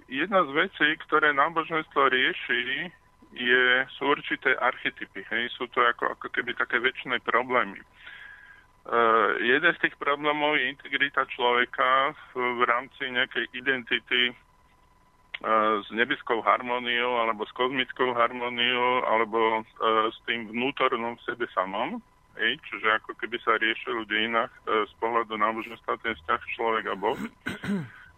jedna 0.07 0.47
z 0.47 0.51
vecí, 0.55 0.87
ktoré 1.07 1.35
náboženstvo 1.35 2.07
rieši, 2.07 2.87
je, 3.35 3.83
sú 3.97 4.07
určité 4.07 4.55
archetypy. 4.55 5.23
Hej? 5.27 5.51
Sú 5.55 5.67
to 5.71 5.83
ako, 5.83 6.15
ako 6.15 6.27
keby 6.31 6.55
také 6.55 6.79
väčšie 6.79 7.19
problémy. 7.23 7.79
Uh, 8.87 9.35
jeden 9.43 9.67
z 9.75 9.81
tých 9.83 9.99
problémov 9.99 10.55
je 10.55 10.71
integrita 10.71 11.27
človeka 11.35 12.15
v, 12.31 12.55
v 12.55 12.61
rámci 12.71 13.03
nejakej 13.11 13.51
identity 13.51 14.31
uh, 14.31 15.83
s 15.83 15.91
nebeskou 15.91 16.39
harmóniou 16.39 17.19
alebo 17.19 17.43
s 17.43 17.51
kozmickou 17.51 18.15
harmóniou 18.15 19.03
alebo 19.03 19.59
uh, 19.59 20.07
s 20.07 20.15
tým 20.23 20.47
vnútornom 20.47 21.19
v 21.19 21.25
sebe 21.27 21.51
samom. 21.51 21.99
Hej, 22.39 22.63
čiže 22.63 22.87
ako 23.03 23.11
keby 23.19 23.35
sa 23.43 23.59
riešil 23.59 24.07
v 24.07 24.09
dejinách 24.13 24.55
uh, 24.63 24.87
z 24.87 24.93
pohľadu 25.03 25.35
náboženstva 25.35 25.99
ten 25.99 26.15
vzťah 26.23 26.41
človek 26.55 26.85
a 26.87 26.95
Boh. 26.95 27.19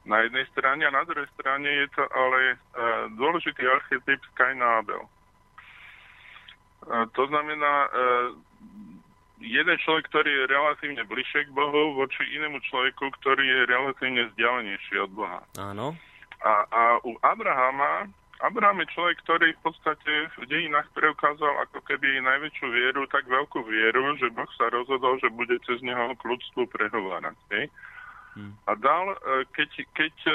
Na 0.07 0.23
jednej 0.23 0.45
strane 0.55 0.87
a 0.87 0.95
na 0.95 1.03
druhej 1.03 1.27
strane 1.35 1.67
je 1.67 1.87
to 1.91 2.03
ale 2.07 2.55
uh, 2.55 3.11
dôležitý 3.19 3.67
archetyp 3.67 4.21
Kain 4.33 4.63
a 4.63 4.79
Abel. 4.79 5.03
Uh, 6.87 7.05
to 7.13 7.27
znamená, 7.27 7.73
uh, 7.87 8.31
jeden 9.43 9.77
človek, 9.79 10.07
ktorý 10.11 10.31
je 10.31 10.51
relatívne 10.51 11.03
bližšie 11.07 11.47
k 11.47 11.55
Bohu 11.55 11.95
voči 11.95 12.23
inému 12.35 12.59
človeku, 12.67 13.11
ktorý 13.23 13.43
je 13.43 13.59
relatívne 13.67 14.21
vzdialenejší 14.31 14.95
od 15.03 15.11
Boha. 15.15 15.41
Áno. 15.59 15.95
A, 16.39 16.53
a 16.71 16.81
u 17.03 17.19
Abrahama, 17.19 18.07
Abraham 18.39 18.79
je 18.79 18.93
človek, 18.95 19.19
ktorý 19.27 19.51
v 19.51 19.61
podstate 19.67 20.31
v 20.39 20.45
dejinách 20.47 20.87
preukázal 20.95 21.67
ako 21.67 21.83
keby 21.83 22.23
najväčšiu 22.23 22.67
vieru, 22.71 23.03
tak 23.11 23.27
veľkú 23.27 23.67
vieru, 23.67 24.15
že 24.15 24.31
Boh 24.31 24.47
sa 24.55 24.71
rozhodol, 24.71 25.19
že 25.19 25.27
bude 25.27 25.59
cez 25.67 25.83
neho 25.83 26.15
k 26.15 26.23
ľudstvu 26.23 26.71
prehovárať. 26.71 27.35
Hej? 27.51 27.67
A 28.67 28.71
dal, 28.75 29.05
e, 29.13 29.17
keď, 29.55 29.69
keď 29.97 30.15
e, 30.27 30.33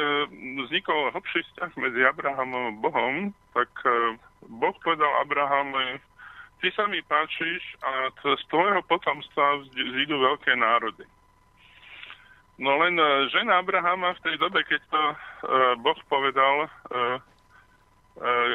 vznikol 0.67 1.15
hlbší 1.15 1.41
vzťah 1.43 1.71
medzi 1.79 2.01
Abrahamom 2.03 2.65
a 2.75 2.79
Bohom, 2.83 3.15
tak 3.55 3.71
e, 3.87 4.19
Boh 4.49 4.77
povedal 4.83 5.09
Abrahamovi, 5.23 6.03
ty 6.59 6.69
sa 6.75 6.89
mi 6.91 6.99
páčiš 7.05 7.63
a 7.85 8.11
z 8.19 8.43
tvojho 8.49 8.81
potomstva 8.89 9.63
zídu 9.73 10.17
veľké 10.19 10.57
národy. 10.57 11.05
No 12.55 12.79
len 12.79 12.95
žena 13.35 13.59
Abrahama 13.59 14.15
v 14.15 14.23
tej 14.31 14.37
dobe, 14.39 14.63
keď 14.63 14.79
to 14.87 15.03
Boh 15.83 15.99
povedal, 16.07 16.71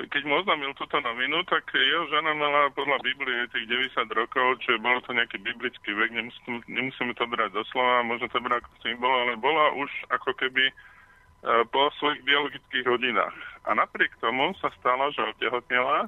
keď 0.07 0.21
mu 0.23 0.39
oznámil 0.39 0.71
túto 0.79 0.95
novinu, 1.03 1.43
tak 1.43 1.67
jeho 1.75 2.07
žena 2.07 2.31
mala 2.31 2.71
podľa 2.71 2.95
Biblie 3.03 3.43
tých 3.51 3.67
90 3.67 4.07
rokov, 4.15 4.63
čiže 4.63 4.79
bolo 4.79 5.03
to 5.03 5.11
nejaký 5.11 5.35
biblický 5.43 5.91
vek, 5.91 6.15
nemusíme, 6.15 6.63
nemusíme 6.71 7.11
to 7.19 7.27
brať 7.27 7.51
doslova, 7.51 8.07
možno 8.07 8.31
to 8.31 8.39
brať 8.39 8.63
ako 8.63 8.75
symbol, 8.79 9.11
ale 9.11 9.35
bola 9.35 9.75
už 9.75 9.91
ako 10.15 10.31
keby 10.39 10.63
uh, 10.71 11.67
po 11.75 11.91
svojich 11.99 12.23
biologických 12.23 12.87
hodinách. 12.87 13.35
A 13.67 13.75
napriek 13.75 14.15
tomu 14.23 14.55
sa 14.63 14.71
stalo, 14.79 15.11
že 15.11 15.27
otehotnila 15.35 16.07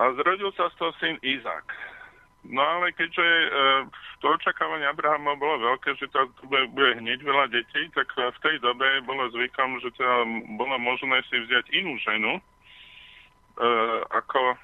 a 0.00 0.02
zrodil 0.16 0.48
sa 0.56 0.72
z 0.72 0.74
toho 0.80 0.92
syn 0.96 1.20
Izák. 1.20 1.68
No 2.40 2.64
ale 2.64 2.96
keďže 2.96 3.20
e, 3.20 3.48
to 4.24 4.32
očakávanie 4.32 4.88
Abrahama 4.88 5.36
bolo 5.36 5.60
veľké, 5.60 5.92
že 6.00 6.08
to 6.08 6.24
bude, 6.48 6.72
bude 6.72 6.96
hneď 6.96 7.20
veľa 7.20 7.52
detí, 7.52 7.84
tak 7.92 8.08
v 8.16 8.38
tej 8.40 8.56
dobe 8.64 9.04
bolo 9.04 9.28
zvykom, 9.28 9.76
že 9.84 9.92
teda 9.92 10.24
bolo 10.56 10.80
možné 10.80 11.20
si 11.28 11.36
vziať 11.36 11.68
inú 11.76 12.00
ženu 12.00 12.40
e, 12.40 12.42
ako 14.08 14.56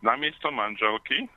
namiesto 0.00 0.48
manželky. 0.48 1.28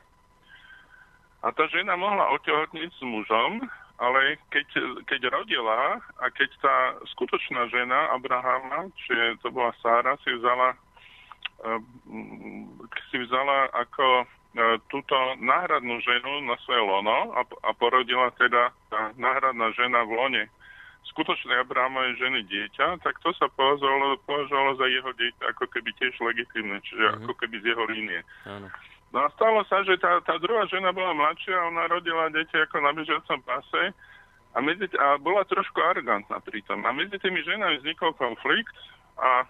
A 1.43 1.51
tá 1.51 1.67
žena 1.67 2.00
mohla 2.00 2.31
otehotniť 2.38 2.89
s 2.96 3.01
mužom, 3.03 3.65
ale 4.00 4.39
keď, 4.55 4.67
keď 5.03 5.22
rodila 5.36 6.00
a 6.22 6.25
keď 6.31 6.50
tá 6.63 6.75
skutočná 7.12 7.67
žena 7.74 8.13
Abrahama, 8.15 8.88
čiže 9.03 9.41
to 9.43 9.51
bola 9.51 9.75
Sára, 9.84 10.15
si 10.24 10.31
vzala 10.31 10.79
Ehm, 11.62 12.81
si 13.13 13.17
vzala 13.22 13.70
ako 13.70 14.25
e, 14.25 14.25
túto 14.91 15.15
náhradnú 15.39 16.03
ženu 16.03 16.43
na 16.43 16.60
svoje 16.67 16.84
lono 16.84 17.31
a, 17.39 17.41
a 17.65 17.70
porodila 17.72 18.36
teda 18.36 18.75
tá 18.91 19.15
náhradná 19.15 19.72
žena 19.72 20.03
v 20.03 20.12
lone 20.12 20.43
skutočnej 21.12 21.65
Abrahamovej 21.65 22.20
ženy 22.20 22.39
dieťa, 22.48 23.03
tak 23.03 23.20
to 23.20 23.36
sa 23.36 23.50
považovalo, 23.51 24.15
považovalo 24.24 24.79
za 24.79 24.88
jeho 24.88 25.12
dieťa 25.15 25.43
ako 25.55 25.65
keby 25.72 25.89
tiež 25.98 26.13
legitimné, 26.24 26.77
čiže 26.88 27.03
uh-huh. 27.03 27.20
ako 27.25 27.34
keby 27.41 27.60
z 27.60 27.65
jeho 27.74 27.84
línie. 27.89 28.20
Uh-huh. 28.48 28.70
No 29.12 29.27
a 29.27 29.27
stalo 29.36 29.60
sa, 29.67 29.84
že 29.84 30.00
tá, 30.00 30.24
tá 30.24 30.39
druhá 30.39 30.63
žena 30.72 30.96
bola 30.96 31.12
mladšia 31.12 31.51
a 31.51 31.67
ona 31.67 31.84
rodila 31.91 32.31
dieťa 32.31 32.70
ako 32.70 32.77
na 32.79 32.91
bežiacom 32.96 33.39
pase 33.43 33.84
a, 34.55 34.58
medzi, 34.63 34.88
a 34.96 35.20
bola 35.20 35.43
trošku 35.43 35.79
arrogantná 35.84 36.39
pritom. 36.43 36.79
A 36.88 36.96
medzi 36.96 37.20
tými 37.20 37.43
ženami 37.43 37.84
vznikol 37.84 38.15
konflikt 38.15 38.72
a 39.20 39.43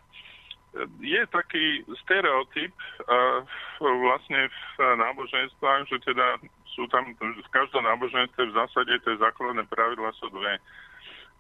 je 1.04 1.22
taký 1.28 1.84
stereotyp 2.08 2.72
uh, 3.04 3.44
vlastne 3.80 4.48
v 4.48 4.64
náboženstvách, 4.80 5.82
že 5.92 5.98
teda 6.00 6.40
sú 6.72 6.88
tam 6.88 7.12
v 7.20 7.50
každom 7.52 7.84
náboženstve 7.84 8.48
v 8.48 8.56
zásade 8.56 8.94
tie 9.04 9.14
základné 9.20 9.68
pravidla 9.68 10.16
sú 10.16 10.32
dve. 10.32 10.56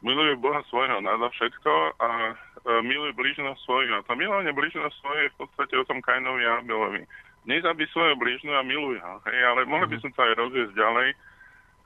Milujú 0.03 0.35
Boha 0.41 0.59
svojho 0.67 0.99
nada 0.99 1.31
všetko 1.31 1.71
a 2.01 2.09
uh, 2.35 2.81
milujú 2.83 3.15
blížno 3.15 3.55
svojho. 3.63 4.01
A 4.01 4.05
to 4.05 4.19
milovanie 4.19 4.51
blížno 4.51 4.91
svoje 4.99 5.29
je 5.29 5.33
v 5.37 5.39
podstate 5.47 5.73
o 5.79 5.87
tom 5.87 6.03
Kainovi 6.03 6.43
a 6.43 6.59
Abelovi. 6.59 7.07
Nezabí 7.47 7.87
svojho 7.89 8.19
blížno 8.19 8.51
a 8.51 8.67
miluj 8.67 8.99
ho. 8.99 9.13
Hej, 9.31 9.39
ale 9.47 9.63
mohli 9.63 9.95
by 9.95 9.97
mhm. 9.97 10.03
som 10.03 10.11
to 10.11 10.21
aj 10.27 10.33
rozviesť 10.35 10.73
ďalej. 10.75 11.09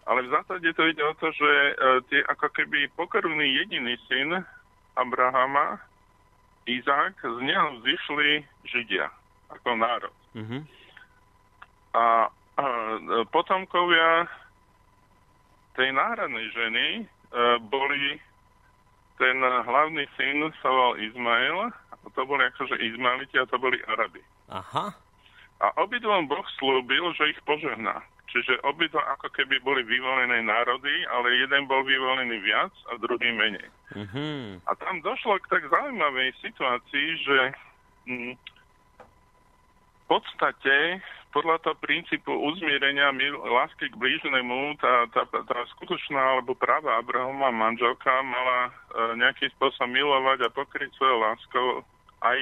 Ale 0.05 0.19
v 0.21 0.33
zásade 0.33 0.69
to 0.77 0.83
ide 0.85 1.03
o 1.05 1.13
to, 1.17 1.27
že 1.29 1.51
uh, 1.53 2.01
tie 2.09 2.25
ako 2.25 2.49
keby 2.57 2.89
pokrvný 2.97 3.61
jediný 3.61 3.93
syn 4.09 4.41
Abrahama, 4.95 5.77
Izák, 6.65 7.15
z 7.22 7.39
neho 7.45 7.77
vzýšli 7.81 8.41
Židia 8.65 9.07
ako 9.53 9.69
národ. 9.77 10.15
Mm-hmm. 10.34 10.62
A, 11.95 12.27
a 12.57 12.65
potomkovia 13.29 14.25
tej 15.77 15.93
náhradnej 15.93 16.50
ženy 16.51 16.86
e, 17.00 17.03
boli 17.69 18.17
ten 19.15 19.38
hlavný 19.39 20.03
syn 20.19 20.51
sa 20.60 20.67
volal 20.67 21.00
Izmael, 21.00 21.72
a 21.72 22.07
to 22.12 22.22
boli 22.27 22.43
akože 22.43 22.75
Izmaeliti 22.79 23.39
a 23.39 23.48
to 23.48 23.55
boli 23.55 23.79
Arabi. 23.88 24.19
Aha. 24.51 24.91
A 25.63 25.65
obidvom 25.79 26.27
Boh 26.27 26.43
slúbil, 26.60 27.15
že 27.15 27.31
ich 27.31 27.39
požehná. 27.48 28.03
Čiže 28.25 28.65
obidva 28.67 29.00
ako 29.15 29.32
keby 29.32 29.62
boli 29.63 29.86
vyvolené 29.86 30.44
národy, 30.44 30.91
ale 31.13 31.39
jeden 31.39 31.70
bol 31.70 31.86
vyvolený 31.86 32.41
viac 32.41 32.74
a 32.91 32.98
druhý 33.00 33.32
menej. 33.32 33.70
Mm-hmm. 33.96 34.65
A 34.65 34.72
tam 34.75 35.00
došlo 35.05 35.39
k 35.46 35.50
tak 35.55 35.63
zaujímavej 35.70 36.34
situácii, 36.44 37.08
že 37.24 37.39
mm, 38.10 38.34
v 38.36 40.03
podstate 40.10 41.00
podľa 41.36 41.60
toho 41.67 41.75
princípu 41.84 42.32
uzmierenia 42.32 43.12
lásky 43.44 43.91
k 43.91 44.00
blížnemu, 44.00 44.79
tá, 44.79 45.03
tá, 45.12 45.27
tá 45.27 45.60
skutočná 45.75 46.39
alebo 46.39 46.55
práva 46.55 46.96
Abrahama 46.96 47.51
manželka 47.51 48.24
mala 48.24 48.72
e, 48.72 49.20
nejakým 49.20 49.51
spôsobom 49.60 49.91
milovať 49.91 50.48
a 50.48 50.55
pokryť 50.55 50.96
svojou 50.96 51.20
láskou 51.20 51.67
aj 52.24 52.39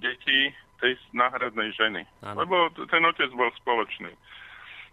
deti 0.00 0.48
tej 0.80 0.96
náhradnej 1.12 1.76
ženy. 1.76 2.08
Ano. 2.24 2.40
Lebo 2.40 2.56
ten 2.88 3.04
otec 3.04 3.28
bol 3.36 3.52
spoločný. 3.60 4.08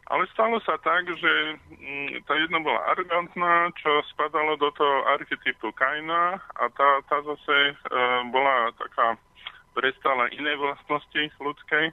Ale 0.07 0.23
stalo 0.31 0.55
sa 0.63 0.79
tak, 0.79 1.03
že 1.19 1.31
mm, 1.67 2.23
tá 2.23 2.39
jedna 2.39 2.63
bola 2.63 2.79
arrogantná, 2.95 3.75
čo 3.75 3.91
spadalo 4.15 4.55
do 4.55 4.71
toho 4.71 5.03
archetypu 5.19 5.75
Kaina 5.75 6.39
a 6.39 6.63
tá, 6.71 6.89
tá 7.11 7.19
zase 7.27 7.75
e, 7.75 7.93
bola 8.31 8.71
taká 8.79 9.19
prestala 9.75 10.31
iné 10.31 10.55
vlastnosti 10.55 11.23
ľudskej. 11.43 11.91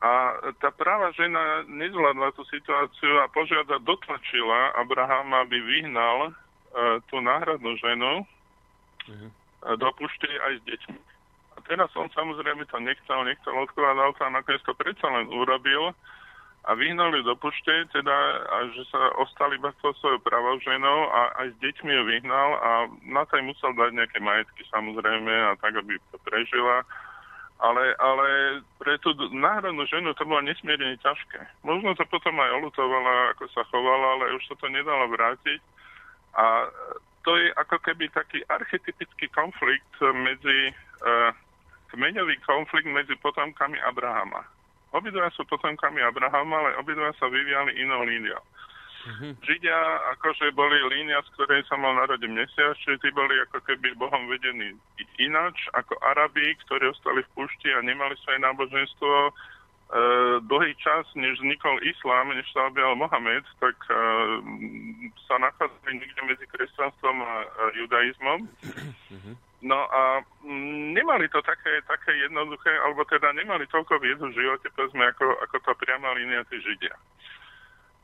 A 0.00 0.38
tá 0.62 0.70
práva 0.70 1.10
žena 1.18 1.66
nezvládla 1.66 2.30
tú 2.38 2.46
situáciu 2.46 3.20
a 3.20 3.28
požiada, 3.28 3.82
dotlačila 3.82 4.78
Abrahama, 4.78 5.42
aby 5.44 5.58
vyhnal 5.60 6.30
e, 6.30 6.32
tú 7.10 7.18
náhradnú 7.18 7.74
ženu 7.82 8.22
mm-hmm. 9.10 9.30
do 9.82 9.88
pušte 9.98 10.30
aj 10.30 10.62
s 10.62 10.62
deťmi. 10.62 11.00
A 11.52 11.58
teraz 11.66 11.90
on 11.98 12.06
samozrejme 12.14 12.62
to 12.70 12.78
nechcel, 12.78 13.26
nechcel, 13.26 13.52
odkladal 13.58 14.14
a 14.14 14.30
nakoniec 14.30 14.62
to 14.62 14.78
predsa 14.78 15.10
len 15.10 15.26
urobil 15.26 15.90
a 16.60 16.76
vyhnali 16.76 17.24
do 17.24 17.32
pušte, 17.40 17.72
teda, 17.88 18.16
a 18.52 18.56
že 18.76 18.84
sa 18.92 19.00
ostali 19.16 19.56
iba 19.56 19.72
s 19.72 19.80
svojou 19.80 20.20
pravou 20.20 20.60
ženou 20.60 21.08
a 21.08 21.32
aj 21.40 21.56
s 21.56 21.60
deťmi 21.64 21.88
ju 21.88 22.02
vyhnal 22.04 22.50
a 22.60 22.70
na 23.08 23.24
to 23.24 23.40
musel 23.40 23.72
dať 23.72 23.96
nejaké 23.96 24.20
majetky 24.20 24.60
samozrejme 24.68 25.32
a 25.32 25.56
tak, 25.56 25.72
aby 25.80 25.96
to 26.12 26.20
prežila. 26.20 26.84
Ale, 27.60 27.92
ale 28.00 28.28
pre 28.80 28.96
tú 29.04 29.12
náhradnú 29.32 29.84
ženu 29.88 30.16
to 30.16 30.24
bolo 30.24 30.40
nesmierne 30.44 30.96
ťažké. 31.00 31.44
Možno 31.64 31.92
to 31.96 32.04
potom 32.08 32.36
aj 32.40 32.56
olutovala, 32.56 33.36
ako 33.36 33.52
sa 33.52 33.64
chovala, 33.68 34.16
ale 34.16 34.36
už 34.36 34.44
sa 34.48 34.56
to 34.56 34.68
nedalo 34.68 35.12
vrátiť. 35.12 35.60
A 36.40 36.72
to 37.20 37.36
je 37.36 37.52
ako 37.60 37.76
keby 37.84 38.08
taký 38.16 38.40
archetypický 38.48 39.28
konflikt 39.28 39.92
medzi, 40.00 40.72
uh, 41.04 41.36
kmeňový 41.92 42.40
konflikt 42.48 42.88
medzi 42.88 43.12
potomkami 43.20 43.76
Abrahama 43.84 44.40
Obidva 44.90 45.30
sú 45.34 45.46
potomkami 45.46 46.02
Abrahama, 46.02 46.66
ale 46.66 46.70
obidva 46.82 47.14
sa 47.16 47.30
vyvíjali 47.30 47.78
inou 47.78 48.02
líniou. 48.02 48.42
Mm-hmm. 49.00 49.32
Židia 49.40 49.80
akože 50.18 50.52
boli 50.52 50.76
línia, 50.92 51.24
z 51.24 51.32
ktorej 51.32 51.64
sa 51.64 51.80
mal 51.80 51.96
narodiť 51.96 52.30
mesiac, 52.36 52.76
čiže 52.84 53.00
tí 53.00 53.08
boli 53.16 53.32
ako 53.48 53.64
keby 53.64 53.96
Bohom 53.96 54.28
vedení 54.28 54.76
ináč 55.16 55.56
ako 55.72 55.96
Arabi, 56.04 56.52
ktorí 56.68 56.92
ostali 56.92 57.24
v 57.24 57.32
pušti 57.32 57.72
a 57.72 57.80
nemali 57.80 58.12
svoje 58.20 58.44
náboženstvo 58.44 59.32
dlhý 60.46 60.72
čas, 60.78 61.02
než 61.18 61.42
vznikol 61.42 61.82
islám, 61.82 62.30
než 62.30 62.46
sa 62.54 62.70
objavil 62.70 62.94
Mohamed, 62.94 63.42
tak 63.58 63.74
e, 63.90 63.94
sa 65.26 65.34
nachádzali 65.42 65.98
niekde 65.98 66.22
medzi 66.30 66.46
kresťanstvom 66.46 67.16
a, 67.18 67.34
judaizmom. 67.74 68.46
No 69.60 69.76
a 69.90 70.24
mm, 70.46 70.96
nemali 70.96 71.28
to 71.28 71.42
také, 71.42 71.82
také 71.84 72.16
jednoduché, 72.22 72.70
alebo 72.80 73.04
teda 73.04 73.34
nemali 73.36 73.66
toľko 73.68 74.00
viedu 74.00 74.30
v 74.30 74.38
živote, 74.38 74.72
povedzme, 74.72 75.04
ako, 75.10 75.26
ako 75.42 75.56
tá 75.60 75.72
priama 75.76 76.16
línia 76.16 76.46
tí 76.48 76.56
Židia. 76.62 76.96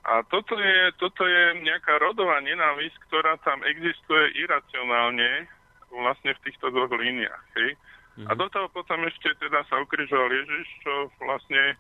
A 0.07 0.23
toto 0.29 0.55
je, 0.59 0.93
toto 1.01 1.25
je 1.27 1.45
nejaká 1.67 1.99
rodová 1.99 2.39
nenávisť, 2.45 2.99
ktorá 3.09 3.41
tam 3.43 3.65
existuje 3.65 4.39
iracionálne 4.39 5.51
vlastne 5.91 6.37
v 6.37 6.43
týchto 6.47 6.71
dvoch 6.71 6.93
líniách. 6.93 7.45
Hej? 7.57 7.79
Mm-hmm. 8.17 8.33
A 8.33 8.33
do 8.33 8.47
toho 8.49 8.67
potom 8.73 9.05
ešte 9.05 9.29
teda 9.37 9.61
sa 9.69 9.77
ukrižoval 9.85 10.33
Ježiš, 10.33 10.67
čo 10.81 11.13
vlastne 11.21 11.63
e, 11.73 11.75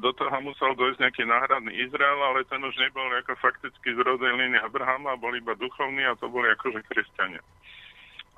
do 0.00 0.10
toho 0.16 0.32
musel 0.40 0.72
dojsť 0.72 0.96
nejaký 0.96 1.28
náhradný 1.28 1.76
Izrael, 1.76 2.16
ale 2.24 2.48
ten 2.48 2.64
už 2.64 2.72
nebol 2.80 3.04
ako 3.20 3.36
fakticky 3.36 3.92
z 3.92 4.00
rodej 4.00 4.32
línie 4.32 4.56
Abrahama, 4.64 5.20
bol 5.20 5.36
iba 5.36 5.52
duchovný 5.60 6.08
a 6.08 6.16
to 6.16 6.32
boli 6.32 6.48
akože 6.56 6.80
kresťania. 6.88 7.44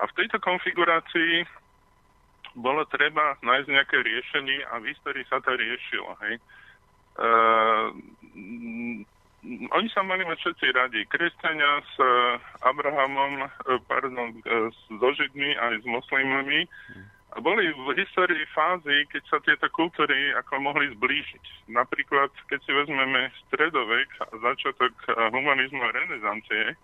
A 0.02 0.10
v 0.10 0.16
tejto 0.18 0.42
konfigurácii 0.42 1.46
bolo 2.58 2.82
treba 2.90 3.38
nájsť 3.40 3.68
nejaké 3.70 3.96
riešenie 4.02 4.66
a 4.66 4.82
v 4.82 4.90
histórii 4.90 5.24
sa 5.30 5.38
to 5.40 5.54
riešilo. 5.54 6.18
Hej. 6.26 6.34
Uh, 7.12 7.92
oni 9.50 9.88
sa 9.90 10.06
mali 10.06 10.22
mať 10.22 10.38
všetci 10.38 10.66
radi. 10.70 11.00
Kresťania 11.10 11.82
s 11.82 11.94
uh, 11.98 12.38
Abrahamom, 12.62 13.42
uh, 13.42 13.50
pardon, 13.90 14.38
uh, 14.46 14.70
so 14.70 15.08
Židmi 15.18 15.58
aj 15.58 15.82
s 15.82 15.86
moslimami. 15.86 16.70
Boli 17.42 17.64
v 17.72 17.96
histórii 17.96 18.44
fázy, 18.52 19.08
keď 19.08 19.22
sa 19.26 19.40
tieto 19.40 19.66
kultúry 19.72 20.36
ako 20.36 20.62
mohli 20.62 20.92
zblížiť. 20.92 21.72
Napríklad, 21.72 22.28
keď 22.46 22.60
si 22.60 22.70
vezmeme 22.76 23.32
stredovek 23.48 24.08
a 24.20 24.36
začiatok 24.36 24.92
humanizmu 25.32 25.80
a 25.80 25.96
renesancie, 25.96 26.76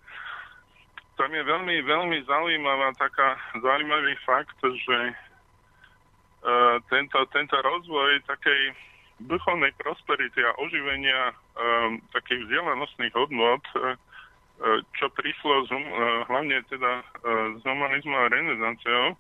tam 1.21 1.37
je 1.37 1.45
veľmi, 1.45 1.85
veľmi 1.85 2.19
zaujímavá 2.25 2.97
taká, 2.97 3.37
zaujímavý 3.61 4.17
fakt, 4.25 4.57
že 4.65 4.99
tento, 6.89 7.19
tento 7.29 7.57
rozvoj 7.61 8.25
takej 8.25 8.73
duchovnej 9.29 9.77
prosperity 9.77 10.41
a 10.49 10.57
oživenia 10.63 11.37
takých 12.15 12.47
vzdelanostných 12.47 13.15
hodnot, 13.15 13.65
uh, 13.75 13.99
čo 14.95 15.07
prišlo 15.15 15.67
z, 15.67 15.71
uh, 15.75 15.83
hlavne 16.27 16.63
teda 16.67 17.03
z 17.59 17.63
humanizmu 17.63 18.15
a 18.15 18.31
renesanciou, 18.31 19.15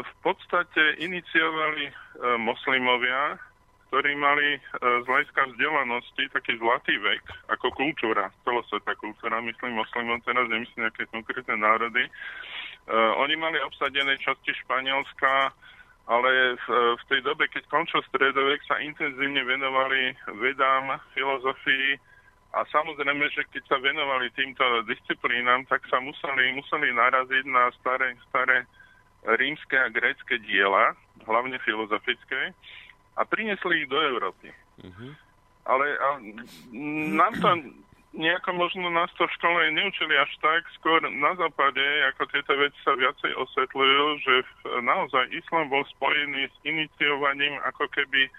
v 0.00 0.12
podstate 0.24 1.04
iniciovali 1.04 1.92
moslimovia, 2.40 3.36
ktorí 3.94 4.18
mali 4.18 4.58
e, 4.58 4.60
z 4.74 5.06
hľadiska 5.06 5.54
vzdelanosti 5.54 6.26
taký 6.34 6.58
zlatý 6.58 6.98
vek 6.98 7.22
ako 7.46 7.70
kultúra, 7.78 8.26
celosvetá 8.42 8.90
kultúra, 8.98 9.38
myslím 9.38 9.78
moslimom, 9.78 10.18
teraz 10.26 10.50
nemyslím 10.50 10.90
nejaké 10.90 11.06
konkrétne 11.14 11.54
národy. 11.54 12.02
Oni 13.22 13.38
mali 13.38 13.62
obsadené 13.62 14.18
časti 14.18 14.50
Španielska, 14.66 15.54
ale 16.04 16.60
v, 16.60 16.66
v 17.00 17.02
tej 17.08 17.20
dobe, 17.24 17.48
keď 17.48 17.64
končil 17.72 18.04
stredovek, 18.12 18.60
sa 18.68 18.76
intenzívne 18.80 19.40
venovali 19.40 20.12
vedám, 20.36 21.00
filozofii 21.16 21.96
a 22.54 22.62
samozrejme, 22.70 23.24
že 23.32 23.42
keď 23.50 23.62
sa 23.66 23.78
venovali 23.80 24.30
týmto 24.36 24.62
disciplínam, 24.86 25.64
tak 25.66 25.82
sa 25.88 25.98
museli, 25.98 26.54
museli 26.54 26.92
naraziť 26.92 27.44
na 27.48 27.72
staré, 27.80 28.14
staré 28.30 28.68
rímske 29.24 29.74
a 29.74 29.88
grécké 29.88 30.38
diela, 30.44 30.92
hlavne 31.24 31.56
filozofické 31.64 32.52
a 33.16 33.24
priniesli 33.24 33.82
ich 33.82 33.88
do 33.88 33.98
Európy. 33.98 34.52
Uh-huh. 34.84 35.12
Ale 35.64 35.86
a, 35.96 36.08
nám 37.16 37.32
to 37.40 37.48
nejako 38.14 38.50
možno 38.54 38.86
nás 38.94 39.10
to 39.18 39.26
v 39.26 39.36
škole 39.36 39.60
neučili 39.74 40.14
až 40.14 40.30
tak, 40.38 40.62
skôr 40.78 41.02
na 41.02 41.34
západe, 41.34 41.82
ako 42.14 42.30
tieto 42.30 42.54
veci 42.54 42.78
sa 42.86 42.94
viacej 42.94 43.34
osvetľujú, 43.34 44.04
že 44.22 44.34
naozaj 44.86 45.34
islám 45.34 45.66
bol 45.68 45.82
spojený 45.98 46.46
s 46.46 46.56
iniciovaním 46.62 47.58
ako 47.66 47.90
keby 47.90 48.30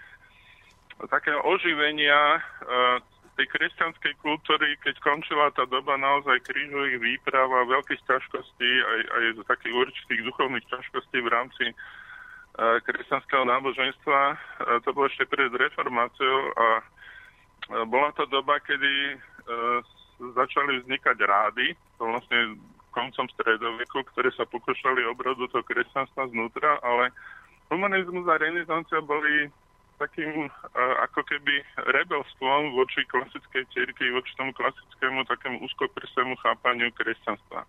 takého 1.11 1.43
oživenia 1.43 2.39
uh, 2.39 3.03
tej 3.35 3.51
kresťanskej 3.51 4.15
kultúry, 4.23 4.79
keď 4.79 4.95
končila 5.03 5.51
tá 5.51 5.67
doba 5.67 5.99
naozaj 5.99 6.39
krížových 6.47 7.03
výprav 7.03 7.51
a 7.51 7.67
veľkých 7.67 7.99
ťažkostí, 8.07 8.71
aj, 8.79 8.99
aj 9.11 9.23
takých 9.43 9.75
určitých 9.75 10.21
duchovných 10.23 10.65
ťažkostí 10.71 11.19
v 11.19 11.31
rámci 11.35 11.65
kresťanského 12.55 13.43
náboženstva. 13.43 14.21
To 14.87 14.89
bolo 14.95 15.11
ešte 15.11 15.27
pred 15.27 15.51
reformáciou 15.51 16.39
a 16.55 16.67
bola 17.91 18.15
to 18.15 18.23
doba, 18.31 18.63
kedy 18.63 19.19
začali 20.35 20.81
vznikať 20.83 21.17
rády, 21.21 21.75
to 21.99 22.03
vlastne 22.07 22.59
koncom 22.95 23.27
stredoveku, 23.35 24.07
ktoré 24.15 24.31
sa 24.33 24.47
pokúšali 24.47 25.03
obrodu 25.03 25.45
toho 25.51 25.63
kresťanstva 25.67 26.31
znútra, 26.31 26.79
ale 26.79 27.11
humanizmus 27.67 28.23
a 28.31 28.39
renesancia 28.39 29.03
boli 29.03 29.51
takým 29.95 30.47
ako 30.75 31.23
keby 31.23 31.63
rebelstvom 31.91 32.75
voči 32.75 33.03
klasickej 33.07 33.63
cirkvi, 33.71 34.11
voči 34.11 34.31
tomu 34.35 34.51
klasickému 34.55 35.23
takému 35.27 35.63
úzkoprstému 35.63 36.35
chápaniu 36.43 36.91
kresťanstva. 36.95 37.63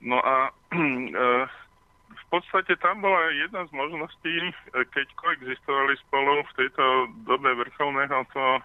No 0.00 0.22
a 0.22 0.54
v 2.10 2.24
podstate 2.30 2.74
tam 2.78 3.02
bola 3.02 3.30
jedna 3.34 3.66
z 3.66 3.72
možností, 3.74 4.34
e, 4.38 4.52
keď 4.90 5.06
koexistovali 5.14 5.94
spolu 6.08 6.42
v 6.42 6.56
tejto 6.58 6.84
dobe 7.26 7.54
vrcholného 7.58 8.26
to, 8.34 8.46
e, 8.58 8.62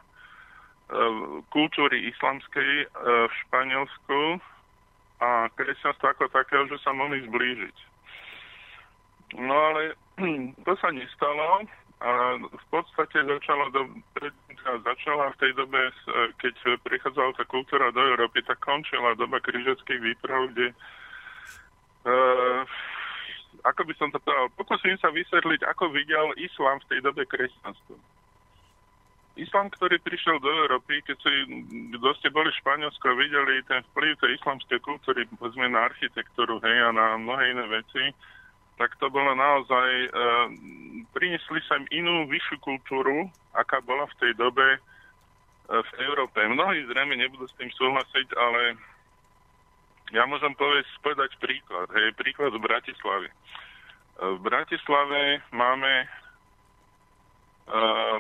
kultúry 1.50 2.14
islamskej 2.14 2.72
e, 2.84 2.86
v 3.26 3.34
Španielsku 3.48 4.20
a 5.22 5.50
kresťanstvo 5.58 6.06
ako 6.14 6.30
takého, 6.30 6.70
že 6.70 6.78
sa 6.86 6.94
mohli 6.94 7.26
zblížiť. 7.26 7.78
No 9.42 9.56
ale 9.56 9.98
to 10.66 10.74
sa 10.78 10.94
nestalo 10.94 11.66
a 12.04 12.38
v 12.38 12.66
podstate 12.70 13.24
začala, 13.24 13.72
do, 13.72 13.88
začala 14.84 15.32
v 15.32 15.40
tej 15.40 15.52
dobe, 15.56 15.80
keď 16.44 16.54
prichádzala 16.84 17.32
tá 17.40 17.48
kultúra 17.48 17.88
do 17.96 18.04
Európy, 18.04 18.44
tak 18.44 18.60
končila 18.60 19.16
doba 19.16 19.40
križeckých 19.40 20.04
výprav, 20.04 20.52
kde 20.52 20.76
ako 23.66 23.82
by 23.88 23.94
som 23.98 24.14
to 24.14 24.22
povedal, 24.22 24.52
pokúsim 24.54 24.94
sa 25.02 25.10
vysvetliť, 25.10 25.66
ako 25.66 25.90
videl 25.90 26.38
islám 26.38 26.78
v 26.86 26.90
tej 26.94 27.00
dobe 27.02 27.26
kresťanstvo. 27.26 27.98
Islám, 29.36 29.68
ktorý 29.68 30.00
prišiel 30.00 30.40
do 30.40 30.48
Európy, 30.48 31.04
keď 31.04 31.18
si, 31.20 31.34
kto 32.00 32.10
ste 32.20 32.32
boli 32.32 32.48
v 32.56 32.60
Španielsku 32.64 33.04
videli 33.20 33.60
ten 33.68 33.84
vplyv 33.92 34.16
tej 34.24 34.40
islamskej 34.40 34.80
kultúry, 34.80 35.28
povedzme 35.36 35.68
na 35.68 35.92
architektúru, 35.92 36.64
hej, 36.64 36.78
a 36.88 36.96
na 36.96 37.20
mnohé 37.20 37.52
iné 37.52 37.68
veci, 37.68 38.16
tak 38.80 38.96
to 38.96 39.12
bolo 39.12 39.36
naozaj 39.36 39.90
e, 39.92 40.10
priniesli 41.12 41.60
sem 41.68 41.84
inú 41.92 42.28
vyššiu 42.32 42.64
kultúru, 42.64 43.28
aká 43.56 43.84
bola 43.84 44.08
v 44.16 44.18
tej 44.24 44.32
dobe 44.40 44.80
v 45.66 45.92
Európe. 46.06 46.40
Mnohí 46.46 46.86
zrejme 46.86 47.18
nebudú 47.18 47.50
s 47.50 47.58
tým 47.58 47.72
súhlasiť, 47.74 48.28
ale 48.38 48.78
ja 50.14 50.24
môžem 50.30 50.54
povedať, 50.54 50.86
povedať 51.02 51.32
príklad. 51.42 51.90
Hej, 51.92 52.14
príklad 52.14 52.54
z 52.54 52.62
Bratislavy. 52.62 53.30
V 54.16 54.40
Bratislave 54.46 55.42
máme 55.50 56.06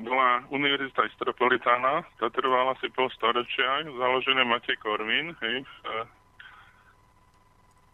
bola 0.02 0.42
Univerzita 0.50 1.06
Istropolitána, 1.06 2.02
to 2.18 2.34
trvala 2.34 2.74
asi 2.74 2.90
pol 2.90 3.10
storočia, 3.14 3.86
založené 3.86 4.42
Matej 4.42 4.78
Korvin, 4.82 5.38
hej, 5.38 5.62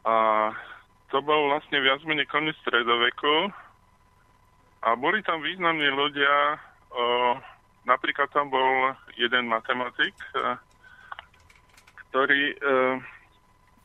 a 0.07 0.15
to 1.11 1.19
bol 1.21 1.51
vlastne 1.51 1.77
viac 1.83 2.01
menej 2.07 2.25
koniec 2.25 2.57
stredoveku 2.63 3.51
a 4.81 4.89
boli 4.97 5.21
tam 5.21 5.43
významní 5.45 5.91
ľudia, 5.93 6.57
uh, 6.57 7.33
napríklad 7.85 8.31
tam 8.33 8.49
bol 8.49 8.95
jeden 9.19 9.45
matematik, 9.45 10.15
uh, 10.33 10.57
ktorý 12.09 12.57
uh, 12.57 12.95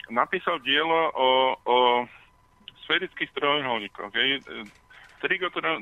napísal 0.09 0.63
dielo 0.65 1.13
o, 1.13 1.29
o 1.67 1.77
sferických 2.87 3.35
trojuholníkoch. 3.35 4.15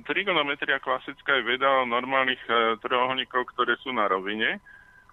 Trigonometria 0.06 0.78
klasická 0.78 1.40
je 1.40 1.48
veda 1.48 1.66
o 1.82 1.88
normálnych 1.88 2.42
e, 2.46 2.78
trojuholníkov, 2.80 3.50
ktoré 3.54 3.74
sú 3.82 3.90
na 3.90 4.06
rovine, 4.06 4.62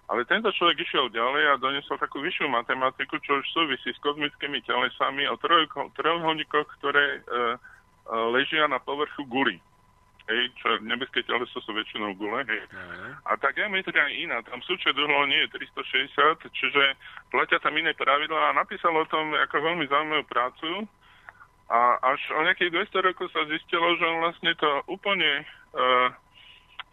ale 0.06 0.28
tento 0.28 0.52
človek 0.54 0.82
išiel 0.84 1.10
ďalej 1.10 1.44
a 1.50 1.60
doniesol 1.62 1.96
takú 1.98 2.20
vyššiu 2.20 2.46
matematiku, 2.50 3.18
čo 3.22 3.40
už 3.40 3.46
súvisí 3.50 3.90
s 3.90 4.02
kozmickými 4.02 4.62
telesami 4.62 5.26
o 5.26 5.38
trojuholníkoch, 5.96 6.68
ktoré 6.78 7.04
e, 7.04 7.18
e, 7.18 7.56
ležia 8.30 8.70
na 8.70 8.78
povrchu 8.78 9.26
guly 9.26 9.58
hej, 10.30 10.42
čo 10.58 10.78
nebeské 10.82 11.22
teleso 11.26 11.58
sú 11.62 11.70
väčšinou 11.74 12.14
gule, 12.14 12.46
hej. 12.46 12.62
Uh-huh. 12.70 13.10
A 13.26 13.34
tá 13.38 13.50
geometria 13.50 14.06
je 14.10 14.28
iná, 14.28 14.38
tam 14.46 14.62
súčet 14.62 14.94
uhlov 14.94 15.26
nie 15.26 15.40
je 15.46 15.58
360, 15.58 16.46
čiže 16.54 16.82
platia 17.34 17.58
tam 17.58 17.74
iné 17.74 17.90
pravidlá 17.96 18.52
a 18.52 18.58
napísal 18.58 18.94
o 18.94 19.08
tom 19.08 19.34
ako 19.34 19.56
veľmi 19.58 19.84
zaujímavú 19.90 20.24
prácu 20.30 20.86
a 21.72 21.96
až 22.12 22.20
o 22.36 22.40
nejakých 22.44 22.92
200 22.92 23.08
rokov 23.08 23.32
sa 23.32 23.48
zistilo, 23.48 23.96
že 23.96 24.04
on 24.04 24.20
vlastne 24.20 24.52
to 24.60 24.70
úplne 24.92 25.40
uh, 25.72 26.12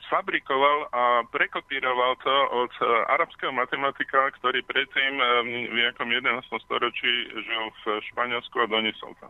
sfabrikoval 0.08 0.88
a 0.96 1.04
prekopíroval 1.28 2.16
to 2.24 2.36
od 2.64 2.72
uh, 2.80 2.88
arabského 3.12 3.52
matematika, 3.52 4.32
ktorý 4.40 4.64
predtým 4.64 5.20
uh, 5.20 5.44
v 5.44 5.76
nejakom 5.76 6.08
11. 6.08 6.24
storočí 6.64 7.12
žil 7.28 7.64
v 7.84 8.00
Španielsku 8.08 8.56
a 8.64 8.72
doniesol 8.72 9.12
to. 9.20 9.28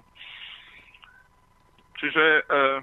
Čiže 1.97 2.45
uh, 2.45 2.79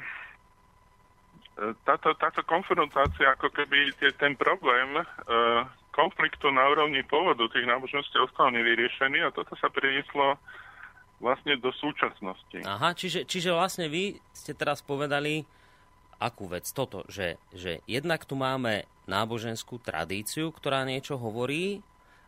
táto, 1.88 2.12
táto 2.20 2.44
konfrontácia, 2.44 3.32
ako 3.32 3.48
keby 3.48 3.94
tie, 3.96 4.12
ten 4.20 4.36
problém 4.36 5.00
e, 5.00 5.04
konfliktu 5.96 6.52
na 6.52 6.68
úrovni 6.68 7.00
pôvodu 7.08 7.48
tých 7.48 7.64
náboženství 7.64 8.20
ostal 8.20 8.52
nevyriešený 8.52 9.24
a 9.24 9.32
toto 9.32 9.56
sa 9.56 9.72
prinieslo 9.72 10.36
vlastne 11.20 11.56
do 11.56 11.72
súčasnosti. 11.72 12.60
Aha, 12.64 12.92
čiže, 12.92 13.24
čiže 13.24 13.52
vlastne 13.52 13.88
vy 13.88 14.20
ste 14.36 14.52
teraz 14.52 14.84
povedali 14.84 15.44
akú 16.16 16.48
vec, 16.48 16.64
toto, 16.72 17.04
že, 17.12 17.36
že 17.52 17.84
jednak 17.84 18.24
tu 18.24 18.40
máme 18.40 18.88
náboženskú 19.04 19.76
tradíciu, 19.80 20.48
ktorá 20.48 20.84
niečo 20.88 21.20
hovorí, 21.20 21.84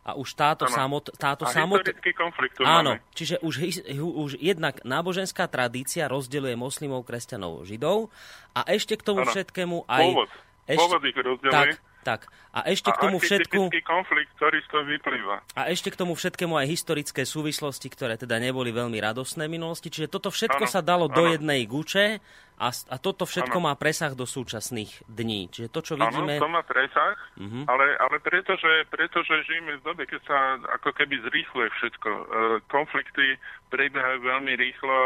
a 0.08 0.16
už 0.16 0.40
táto 0.40 0.64
ano. 0.64 0.72
samot... 0.72 1.04
Táto 1.20 1.44
a 1.44 1.52
samot... 1.52 1.84
konflikt 2.16 2.56
Áno, 2.64 2.96
máme. 2.96 3.12
čiže 3.12 3.36
už, 3.44 3.84
už 4.00 4.40
jednak 4.40 4.80
náboženská 4.80 5.44
tradícia 5.52 6.08
rozdeluje 6.08 6.56
moslimov, 6.56 7.04
kresťanov, 7.04 7.68
židov 7.68 8.08
a 8.56 8.64
ešte 8.72 8.96
k 8.96 9.04
tomu 9.04 9.28
ano. 9.28 9.28
všetkému 9.28 9.84
aj... 9.84 10.04
Pôvod. 10.08 10.28
Ešte... 10.64 10.80
Pôvod 10.80 11.02
ich 11.04 11.18
rozdeluje. 11.20 11.52
Tak, 11.52 11.68
tak. 12.08 12.20
A 12.56 12.64
ešte 12.72 12.88
a 12.88 12.96
k 12.96 12.98
tomu 13.04 13.20
všetku... 13.20 13.68
konflikt, 13.84 14.32
ktorý 14.40 14.58
z 14.64 14.68
toho 14.72 14.84
vyplýva. 14.88 15.36
A 15.52 15.68
ešte 15.68 15.92
k 15.92 16.00
tomu 16.00 16.16
všetkému 16.16 16.56
aj 16.56 16.66
historické 16.66 17.28
súvislosti, 17.28 17.92
ktoré 17.92 18.16
teda 18.16 18.40
neboli 18.40 18.72
veľmi 18.72 18.96
radosné 18.96 19.44
v 19.44 19.60
minulosti. 19.60 19.92
Čiže 19.92 20.08
toto 20.08 20.32
všetko 20.32 20.64
ano. 20.64 20.72
sa 20.72 20.80
dalo 20.80 21.12
ano. 21.12 21.14
do 21.14 21.22
jednej 21.28 21.68
guče 21.68 22.24
a, 22.58 22.68
a 22.72 22.96
toto 22.98 23.28
všetko 23.28 23.60
ano. 23.60 23.66
má 23.70 23.72
presah 23.76 24.16
do 24.16 24.24
súčasných 24.24 25.04
dní. 25.06 25.52
Čiže 25.52 25.68
to, 25.68 25.80
čo 25.84 25.94
vidíme... 26.00 26.40
Áno, 26.40 26.48
to 26.48 26.50
má 26.50 26.64
presah, 26.64 27.14
uh-huh. 27.36 27.68
ale, 27.68 27.94
ale 28.00 28.16
pretože, 28.18 28.88
pretože 28.88 29.44
žijeme 29.44 29.78
v 29.78 29.84
dobe, 29.84 30.08
keď 30.08 30.20
sa 30.24 30.38
ako 30.80 30.90
keby 30.96 31.22
zrýchluje 31.28 31.68
všetko. 31.78 32.10
E, 32.10 32.22
konflikty 32.66 33.38
prebiehajú 33.70 34.18
veľmi 34.24 34.52
rýchlo, 34.58 34.98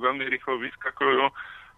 veľmi 0.00 0.24
rýchlo 0.30 0.56
vyskakujú. 0.62 1.28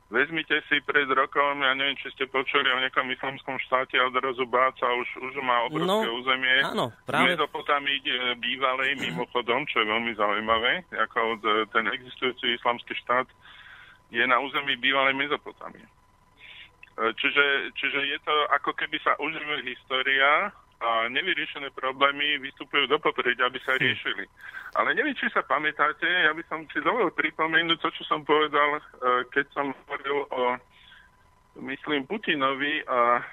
Vezmite 0.07 0.63
si 0.71 0.79
pred 0.87 1.11
rokom, 1.11 1.67
ja 1.67 1.75
neviem, 1.75 1.99
či 1.99 2.15
ste 2.15 2.31
počuli 2.31 2.71
o 2.71 2.79
nejakom 2.79 3.11
islamskom 3.11 3.59
štáte 3.67 3.99
a 3.99 4.07
odrazu 4.07 4.47
báca 4.47 4.87
už, 4.87 5.09
už 5.19 5.35
má 5.43 5.67
obrovské 5.67 6.07
no, 6.07 6.15
územie. 6.23 6.57
Áno, 6.63 6.87
práve. 7.03 7.35
Mezopotámii 7.35 8.07
bývalej 8.39 9.03
mimochodom, 9.03 9.67
čo 9.67 9.83
je 9.83 9.91
veľmi 9.91 10.15
zaujímavé, 10.15 10.87
ako 10.95 11.43
ten 11.75 11.91
existujúci 11.91 12.55
islamský 12.55 12.95
štát 13.03 13.27
je 14.15 14.23
na 14.23 14.39
území 14.39 14.79
bývalej 14.79 15.19
Mezopotámie. 15.19 15.83
E, 15.83 15.91
čiže, 17.19 17.75
čiže 17.75 17.99
je 18.07 18.19
to 18.23 18.35
ako 18.55 18.79
keby 18.79 19.03
sa 19.03 19.19
uživuje 19.19 19.75
história 19.75 20.55
a 20.77 21.09
nevyriešené 21.09 21.73
problémy 21.73 22.37
vystupujú 22.41 22.85
do 22.87 23.01
popredia, 23.01 23.49
aby 23.49 23.61
sa 23.65 23.77
hm. 23.77 23.81
riešili. 23.81 24.25
Ale 24.77 24.93
neviem, 24.93 25.17
či 25.17 25.29
sa 25.33 25.41
pamätáte, 25.41 26.05
ja 26.05 26.33
by 26.37 26.43
som 26.49 26.65
si 26.69 26.79
dovolil 26.85 27.09
pripomenúť 27.17 27.81
to, 27.81 27.89
čo 27.97 28.03
som 28.05 28.21
povedal, 28.25 28.77
e, 28.77 28.83
keď 29.33 29.47
som 29.57 29.73
hovoril 29.73 30.19
o, 30.29 30.43
myslím, 31.65 32.05
Putinovi 32.05 32.85
a 32.85 33.25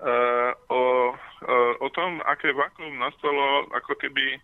e, 0.00 0.14
o, 0.72 0.82
o 1.84 1.88
tom, 1.92 2.24
aké 2.24 2.56
vakuum 2.56 2.96
nastalo 2.96 3.68
ako 3.76 3.92
keby 4.00 4.40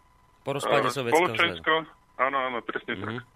po 0.47 0.55
rozpade 0.55 0.95
Sovietskeho 0.95 1.83
Áno, 2.17 2.39
áno, 2.39 2.63
presne 2.63 2.95
mm-hmm. 2.97 3.03
tak. 3.03 3.17
Mhm. 3.19 3.35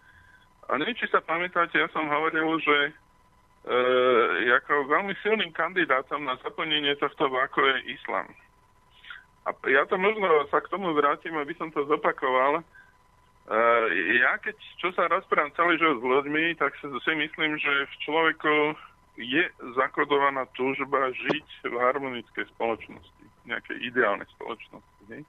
A 0.71 0.79
neviem, 0.79 0.97
či 0.97 1.11
sa 1.11 1.19
pamätáte, 1.19 1.75
ja 1.77 1.91
som 1.91 2.07
hovoril, 2.07 2.47
že 2.63 2.95
e, 3.67 4.53
ako 4.57 4.89
veľmi 4.89 5.13
silným 5.21 5.53
kandidátom 5.53 6.25
na 6.25 6.37
zaplnenie 6.41 6.97
tohto 6.97 7.29
váku 7.29 7.61
je 7.61 7.97
islam. 7.97 8.29
A 9.49 9.57
ja 9.69 9.89
to 9.89 9.97
možno 9.97 10.29
sa 10.53 10.61
k 10.61 10.71
tomu 10.71 10.93
vrátim, 10.93 11.33
aby 11.37 11.57
som 11.57 11.73
to 11.73 11.85
zopakoval. 11.89 12.61
E, 12.61 12.63
ja 14.21 14.37
keď, 14.41 14.57
čo 14.81 14.93
sa 14.93 15.09
rozprávam 15.09 15.53
celý 15.57 15.77
život 15.81 15.99
s 16.01 16.05
ľuďmi, 16.05 16.45
tak 16.61 16.77
si 16.81 17.13
myslím, 17.17 17.57
že 17.57 17.73
v 17.89 17.95
človeku 18.05 18.55
je 19.21 19.45
zakodovaná 19.77 20.49
túžba 20.57 21.13
žiť 21.13 21.47
v 21.69 21.75
harmonickej 21.77 22.45
spoločnosti, 22.57 23.25
nejakej 23.45 23.77
ideálnej 23.85 24.29
spoločnosti. 24.39 25.03
Nie? 25.13 25.21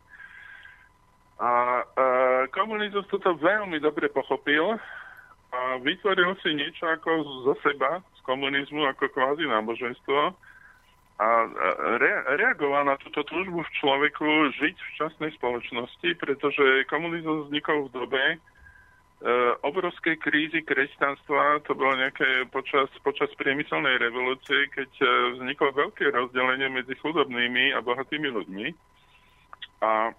A 1.42 1.82
e, 1.82 1.86
komunizmus 2.54 3.10
toto 3.10 3.34
veľmi 3.34 3.82
dobre 3.82 4.14
pochopil 4.14 4.78
a 5.52 5.78
vytvoril 5.84 6.32
si 6.40 6.56
niečo 6.56 6.88
ako 6.88 7.44
zo 7.44 7.54
seba, 7.60 8.00
z 8.16 8.22
komunizmu, 8.24 8.88
ako 8.88 9.12
kvázi 9.12 9.44
náboženstvo 9.44 10.32
a 11.22 11.28
re- 12.02 12.26
reagoval 12.42 12.90
na 12.90 12.98
túto 12.98 13.22
túžbu 13.22 13.62
v 13.62 13.76
človeku 13.78 14.26
žiť 14.58 14.76
v 14.76 14.92
časnej 14.98 15.32
spoločnosti, 15.38 16.10
pretože 16.18 16.90
komunizmus 16.90 17.46
vznikol 17.46 17.86
v 17.86 17.94
dobe 17.94 18.24
e, 18.34 18.38
obrovskej 19.62 20.18
krízy 20.18 20.66
kresťanstva, 20.66 21.62
to 21.70 21.78
bolo 21.78 21.94
nejaké 21.94 22.50
počas, 22.50 22.90
počas 23.06 23.30
priemyselnej 23.38 24.02
revolúcie, 24.02 24.66
keď 24.74 24.90
e, 24.98 25.06
vzniklo 25.38 25.70
veľké 25.78 26.10
rozdelenie 26.10 26.74
medzi 26.74 26.98
chudobnými 26.98 27.78
a 27.78 27.86
bohatými 27.86 28.30
ľuďmi. 28.42 28.68
A 29.86 30.18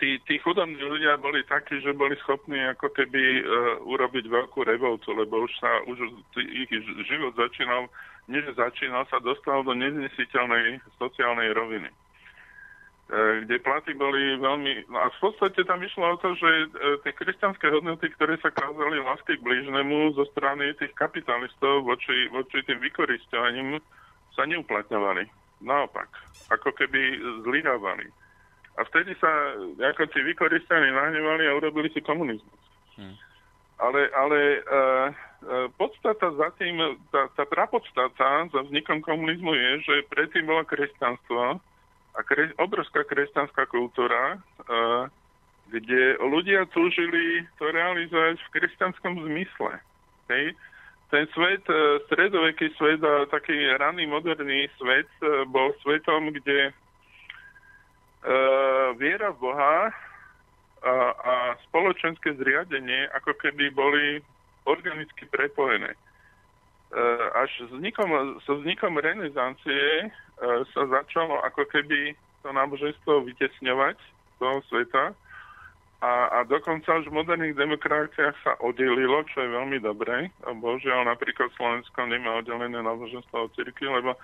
tí, 0.00 0.18
tí 0.24 0.40
chudobní 0.40 0.80
ľudia 0.80 1.20
boli 1.20 1.44
takí, 1.44 1.78
že 1.84 1.92
boli 1.92 2.16
schopní 2.24 2.56
ako 2.72 2.88
keby 2.94 3.22
uh, 3.42 3.44
urobiť 3.84 4.24
veľkú 4.24 4.64
revoltu, 4.64 5.12
lebo 5.12 5.44
už 5.44 5.52
sa 5.60 5.70
už 5.84 5.98
ich 6.40 6.70
život 7.04 7.36
začínal, 7.36 7.92
nie 8.26 8.40
že 8.40 8.56
začínal, 8.56 9.04
sa 9.12 9.20
dostal 9.20 9.60
do 9.62 9.76
neznesiteľnej 9.76 10.80
sociálnej 10.96 11.52
roviny. 11.52 11.90
Uh, 13.08 13.44
kde 13.44 13.60
platy 13.60 13.92
boli 13.96 14.36
veľmi... 14.40 14.88
No 14.88 14.98
a 15.04 15.12
v 15.12 15.18
podstate 15.20 15.64
tam 15.64 15.84
išlo 15.84 16.16
o 16.16 16.20
to, 16.20 16.32
že 16.36 16.50
tie 17.04 17.12
kresťanské 17.12 17.68
hodnoty, 17.68 18.08
ktoré 18.16 18.36
sa 18.40 18.52
kázali 18.52 19.00
lásky 19.00 19.36
k 19.36 19.44
blížnemu 19.44 20.16
zo 20.16 20.24
strany 20.32 20.72
tých 20.76 20.92
kapitalistov 20.96 21.84
voči, 21.84 22.28
voči 22.32 22.64
tým 22.64 22.80
vykoristovaním 22.80 23.80
sa 24.36 24.44
neuplatňovali. 24.44 25.24
Naopak, 25.58 26.06
ako 26.54 26.70
keby 26.70 27.18
zlyhávali. 27.42 28.06
A 28.78 28.86
vtedy 28.86 29.12
sa 29.18 29.30
ako 29.82 30.06
tí 30.14 30.22
vykoristení 30.22 30.94
nahnevali 30.94 31.50
a 31.50 31.56
urobili 31.58 31.90
si 31.90 31.98
komunizmus. 31.98 32.62
Hmm. 32.94 33.18
Ale, 33.78 34.10
ale 34.14 34.38
uh, 34.66 35.08
podstata 35.78 36.34
za 36.34 36.50
tým, 36.58 36.98
tá, 37.14 37.30
tá 37.34 37.46
prapodstata 37.46 38.50
za 38.50 38.60
vznikom 38.66 39.02
komunizmu 39.02 39.54
je, 39.54 39.70
že 39.86 40.08
predtým 40.10 40.46
bolo 40.46 40.66
kresťanstvo 40.66 41.62
a 42.14 42.20
kre, 42.26 42.50
obrovská 42.58 43.06
kresťanská 43.06 43.70
kultúra, 43.70 44.38
uh, 44.38 45.06
kde 45.70 46.18
ľudia 46.18 46.66
túžili 46.74 47.46
to 47.58 47.70
realizovať 47.70 48.38
v 48.42 48.52
kresťanskom 48.58 49.14
zmysle. 49.26 49.78
Hej? 50.30 50.54
ten 51.10 51.24
svet, 51.32 51.64
e, 51.68 52.00
stredoveký 52.06 52.68
svet 52.76 53.00
a 53.00 53.24
taký 53.32 53.56
ranný 53.80 54.04
moderný 54.04 54.68
svet 54.76 55.08
e, 55.24 55.44
bol 55.48 55.72
svetom, 55.80 56.28
kde 56.36 56.72
viera 58.98 59.30
v 59.30 59.38
Boha 59.38 59.94
a, 60.82 60.94
a 61.14 61.34
spoločenské 61.70 62.34
zriadenie 62.34 63.10
ako 63.14 63.34
keby 63.38 63.70
boli 63.70 64.18
organicky 64.66 65.26
prepojené. 65.30 65.94
Uh, 66.88 67.20
až 67.36 67.68
vznikom, 67.68 68.40
so 68.48 68.64
vznikom 68.64 68.96
renesancie 68.96 70.08
uh, 70.08 70.64
sa 70.72 70.82
začalo 70.88 71.36
ako 71.44 71.68
keby 71.68 72.16
to 72.40 72.48
náboženstvo 72.48 73.28
vytesňovať 73.28 74.00
z 74.00 74.34
toho 74.40 74.58
sveta 74.72 75.12
a, 75.98 76.30
a 76.30 76.38
dokonca 76.46 77.02
už 77.02 77.10
v 77.10 77.18
moderných 77.18 77.58
demokraciách 77.58 78.36
sa 78.46 78.54
oddelilo, 78.62 79.26
čo 79.34 79.42
je 79.42 79.50
veľmi 79.50 79.82
dobré. 79.82 80.30
A 80.46 80.54
bohužiaľ 80.54 81.10
napríklad 81.10 81.50
Slovensko 81.58 82.06
nemá 82.06 82.38
oddelené 82.38 82.78
náboženstvo 82.78 83.50
od 83.50 83.54
cirkvi, 83.58 83.90
lebo 83.90 84.14
e, 84.14 84.18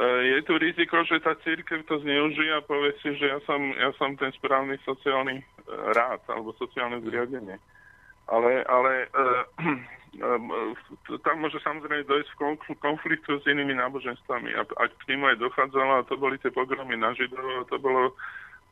je 0.00 0.40
tu 0.48 0.56
riziko, 0.56 1.04
že 1.04 1.20
tá 1.20 1.36
církev 1.44 1.84
to 1.84 2.00
zneužije 2.00 2.48
a 2.56 2.64
povie 2.64 2.96
si, 3.04 3.12
že 3.20 3.28
ja 3.28 3.38
som, 3.44 3.60
ja 3.76 3.92
som 4.00 4.16
ten 4.16 4.32
správny 4.32 4.80
sociálny 4.88 5.36
e, 5.36 5.44
rád 5.92 6.24
alebo 6.32 6.56
sociálne 6.56 7.04
zriadenie. 7.04 7.60
Ale, 8.32 8.64
ale 8.64 8.92
e, 9.04 9.08
e, 11.12 11.16
tam 11.20 11.44
môže 11.44 11.60
samozrejme 11.60 12.08
dojsť 12.08 12.30
v 12.32 12.80
konfliktu 12.80 13.36
s 13.36 13.44
inými 13.44 13.76
náboženstvami. 13.76 14.56
A, 14.56 14.64
a 14.64 14.82
k 14.88 15.02
ním 15.12 15.28
aj 15.28 15.44
dochádzalo, 15.44 15.92
a 16.00 16.08
to 16.08 16.16
boli 16.16 16.40
tie 16.40 16.48
pogromy 16.48 16.96
na 16.96 17.12
Židov, 17.12 17.68
to 17.68 17.76
bolo 17.76 18.16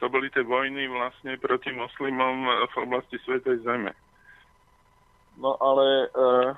to 0.01 0.09
boli 0.09 0.33
tie 0.33 0.41
vojny 0.41 0.89
vlastne 0.89 1.37
proti 1.37 1.77
moslimom 1.77 2.49
v 2.73 2.75
oblasti 2.81 3.21
Svetej 3.21 3.61
Zeme. 3.61 3.93
No 5.39 5.57
ale 5.63 5.87
e, 6.05 6.09
e, 6.09 6.55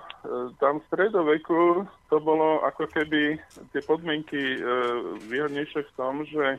tam 0.57 0.81
v 0.81 0.87
stredoveku 0.89 1.87
to 2.09 2.17
bolo 2.19 2.65
ako 2.65 2.89
keby 2.89 3.37
tie 3.77 3.83
podmienky 3.85 4.41
e, 4.57 4.59
výhodnejšie 5.29 5.85
v 5.85 5.95
tom, 5.95 6.25
že 6.25 6.57
e, 6.57 6.59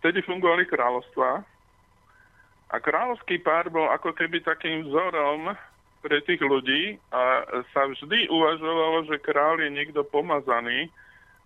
vtedy 0.00 0.24
fungovali 0.24 0.64
kráľovstva 0.66 1.44
a 2.70 2.76
kráľovský 2.78 3.42
pár 3.42 3.68
bol 3.68 3.90
ako 3.90 4.14
keby 4.16 4.40
takým 4.40 4.88
vzorom 4.88 5.52
pre 6.00 6.22
tých 6.24 6.40
ľudí 6.40 6.96
a 7.12 7.44
sa 7.76 7.84
vždy 7.84 8.32
uvažovalo, 8.32 9.04
že 9.04 9.20
kráľ 9.20 9.68
je 9.68 9.70
niekto 9.74 10.00
pomazaný, 10.08 10.88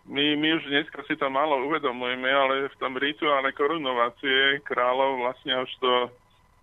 my, 0.05 0.37
my 0.37 0.49
už 0.61 0.69
dneska 0.69 1.01
si 1.09 1.17
to 1.17 1.33
málo 1.33 1.65
uvedomujeme, 1.65 2.29
ale 2.29 2.69
v 2.69 2.77
tom 2.77 2.93
rituále 3.01 3.57
korunovácie 3.57 4.61
kráľov 4.69 5.25
vlastne 5.25 5.65
už 5.65 5.73
to, 5.81 5.93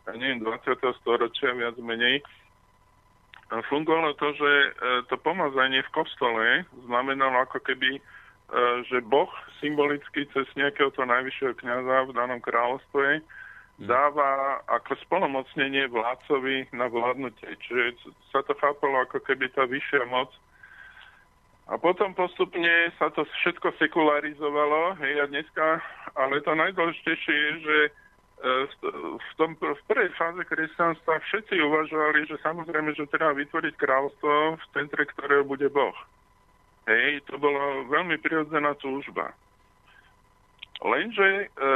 ja 0.08 0.14
neviem, 0.18 0.42
20. 0.42 0.82
storočia 1.02 1.54
viac 1.54 1.78
menej, 1.78 2.24
fungovalo 3.68 4.16
to, 4.16 4.32
že 4.34 4.52
e, 4.52 4.70
to 5.12 5.20
pomazanie 5.20 5.84
v 5.84 5.94
kostole 5.94 6.64
znamenalo 6.88 7.44
ako 7.44 7.60
keby, 7.60 8.00
e, 8.00 8.02
že 8.88 9.04
Boh 9.04 9.28
symbolicky 9.60 10.24
cez 10.32 10.48
nejakého 10.56 10.96
to 10.96 11.04
najvyššieho 11.04 11.60
kniaza 11.60 12.08
v 12.08 12.16
danom 12.16 12.40
kráľovstve 12.40 13.20
hm. 13.20 13.24
dáva 13.92 14.64
ako 14.72 14.96
spolomocnenie 15.04 15.92
vládcovi 15.92 16.72
na 16.72 16.88
vládnutie. 16.88 17.52
Čiže 17.68 18.08
sa 18.32 18.40
to 18.48 18.56
chápalo 18.56 19.04
ako 19.04 19.20
keby 19.20 19.52
tá 19.52 19.68
vyššia 19.68 20.08
moc 20.08 20.32
a 21.72 21.80
potom 21.80 22.12
postupne 22.12 22.92
sa 23.00 23.08
to 23.16 23.24
všetko 23.24 23.72
sekularizovalo. 23.80 25.00
Hej, 25.00 25.24
a 25.24 25.26
dneska, 25.32 25.66
ale 26.20 26.44
to 26.44 26.52
najdôležitejšie 26.52 27.32
je, 27.32 27.52
že 27.64 27.78
e, 28.42 28.66
v, 29.18 29.32
tom, 29.38 29.54
v 29.56 29.82
prvej 29.86 30.10
fáze 30.18 30.42
kresťanstva 30.46 31.22
všetci 31.30 31.56
uvažovali, 31.62 32.26
že 32.26 32.42
samozrejme, 32.42 32.92
že 32.98 33.10
treba 33.14 33.38
vytvoriť 33.38 33.74
kráľstvo, 33.78 34.58
v 34.58 34.66
centre 34.74 35.04
ktorého 35.06 35.46
bude 35.46 35.70
Boh. 35.70 35.96
Hej, 36.90 37.22
to 37.30 37.38
bolo 37.38 37.86
veľmi 37.94 38.18
prirodzená 38.18 38.74
túžba. 38.82 39.32
Lenže 40.82 41.46
e, 41.46 41.70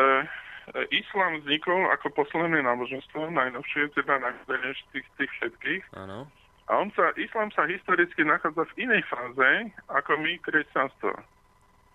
islám 0.89 1.45
vznikol 1.45 1.93
ako 1.93 2.09
posledné 2.17 2.65
náboženstvo, 2.65 3.29
najnovšie, 3.29 3.93
teda 3.93 4.17
najmodernejšie 4.17 4.85
tých, 4.97 5.07
tých 5.21 5.31
všetkých. 5.37 5.83
Áno. 6.01 6.25
A 6.65 6.81
on 6.81 6.89
sa, 6.97 7.13
islám 7.13 7.53
sa 7.53 7.69
historicky 7.69 8.25
nachádza 8.25 8.65
v 8.73 8.89
inej 8.89 9.05
fáze 9.05 9.69
ako 9.85 10.17
my, 10.17 10.33
kresťanstvo. 10.41 11.13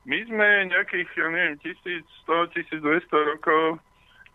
My 0.06 0.18
sme 0.24 0.70
nejakých, 0.70 1.11
ja 1.18 1.28
neviem, 1.28 1.59
1100-1200 1.59 2.78
rokov 3.11 3.83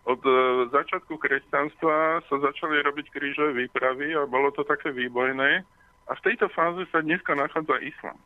od 0.06 0.22
e, 0.22 0.32
začiatku 0.70 1.18
kresťanstva 1.18 2.22
sa 2.30 2.36
začali 2.38 2.86
robiť 2.86 3.10
krížové 3.10 3.66
výpravy 3.66 4.14
a 4.14 4.30
bolo 4.30 4.54
to 4.54 4.62
také 4.62 4.94
výbojné. 4.94 5.66
A 6.06 6.12
v 6.14 6.24
tejto 6.26 6.46
fáze 6.54 6.86
sa 6.94 7.02
dneska 7.02 7.34
nachádza 7.34 7.82
islám. 7.82 8.18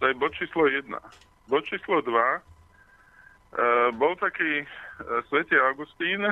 To 0.00 0.08
je 0.08 0.16
bod 0.16 0.32
číslo 0.32 0.64
1. 0.64 0.88
Bod 1.52 1.64
číslo 1.68 2.00
2. 2.00 2.08
E, 2.08 2.40
bol 4.00 4.16
taký 4.16 4.64
e, 4.64 4.66
svätý 5.28 5.60
Augustín, 5.60 6.24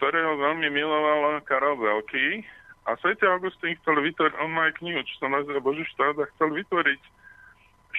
ktorého 0.00 0.40
veľmi 0.40 0.72
miloval 0.72 1.44
Karol 1.44 1.76
Veľký 1.76 2.40
a 2.88 2.96
svätý 3.04 3.28
Augustín 3.28 3.76
chcel 3.84 4.00
vytvoriť, 4.00 4.40
on 4.40 4.50
má 4.56 4.72
aj 4.72 4.80
knihu, 4.80 5.04
čo 5.04 5.14
sa 5.20 5.28
nazýva 5.28 5.60
Boží 5.60 5.84
štát, 5.92 6.16
a 6.16 6.30
chcel 6.32 6.56
vytvoriť 6.56 7.02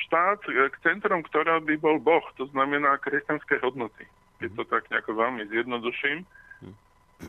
štát, 0.09 0.39
e, 0.49 0.65
k 0.73 0.75
centrom 0.81 1.21
ktorého 1.21 1.61
by 1.61 1.77
bol 1.77 2.01
Boh, 2.01 2.25
to 2.41 2.49
znamená 2.49 2.97
kresťanské 2.97 3.61
hodnoty. 3.61 4.09
Keď 4.41 4.49
to 4.57 4.63
tak 4.65 4.89
nejako 4.89 5.13
veľmi 5.13 5.45
zjednoduším. 5.53 6.25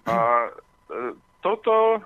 A 0.09 0.49
e, 0.49 0.51
toto 1.45 2.01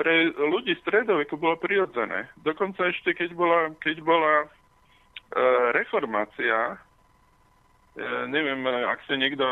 pre 0.00 0.32
ľudí 0.32 0.72
stredoveku 0.80 1.36
bolo 1.36 1.60
prirodzené. 1.60 2.32
Dokonca 2.40 2.88
ešte 2.88 3.12
keď 3.12 3.36
bola, 3.36 3.60
keď 3.76 3.96
bola 4.00 4.34
e, 4.42 4.46
reformácia, 5.76 6.80
ja 7.98 8.30
neviem, 8.30 8.62
ak 8.62 9.02
ste 9.10 9.18
niekto, 9.18 9.42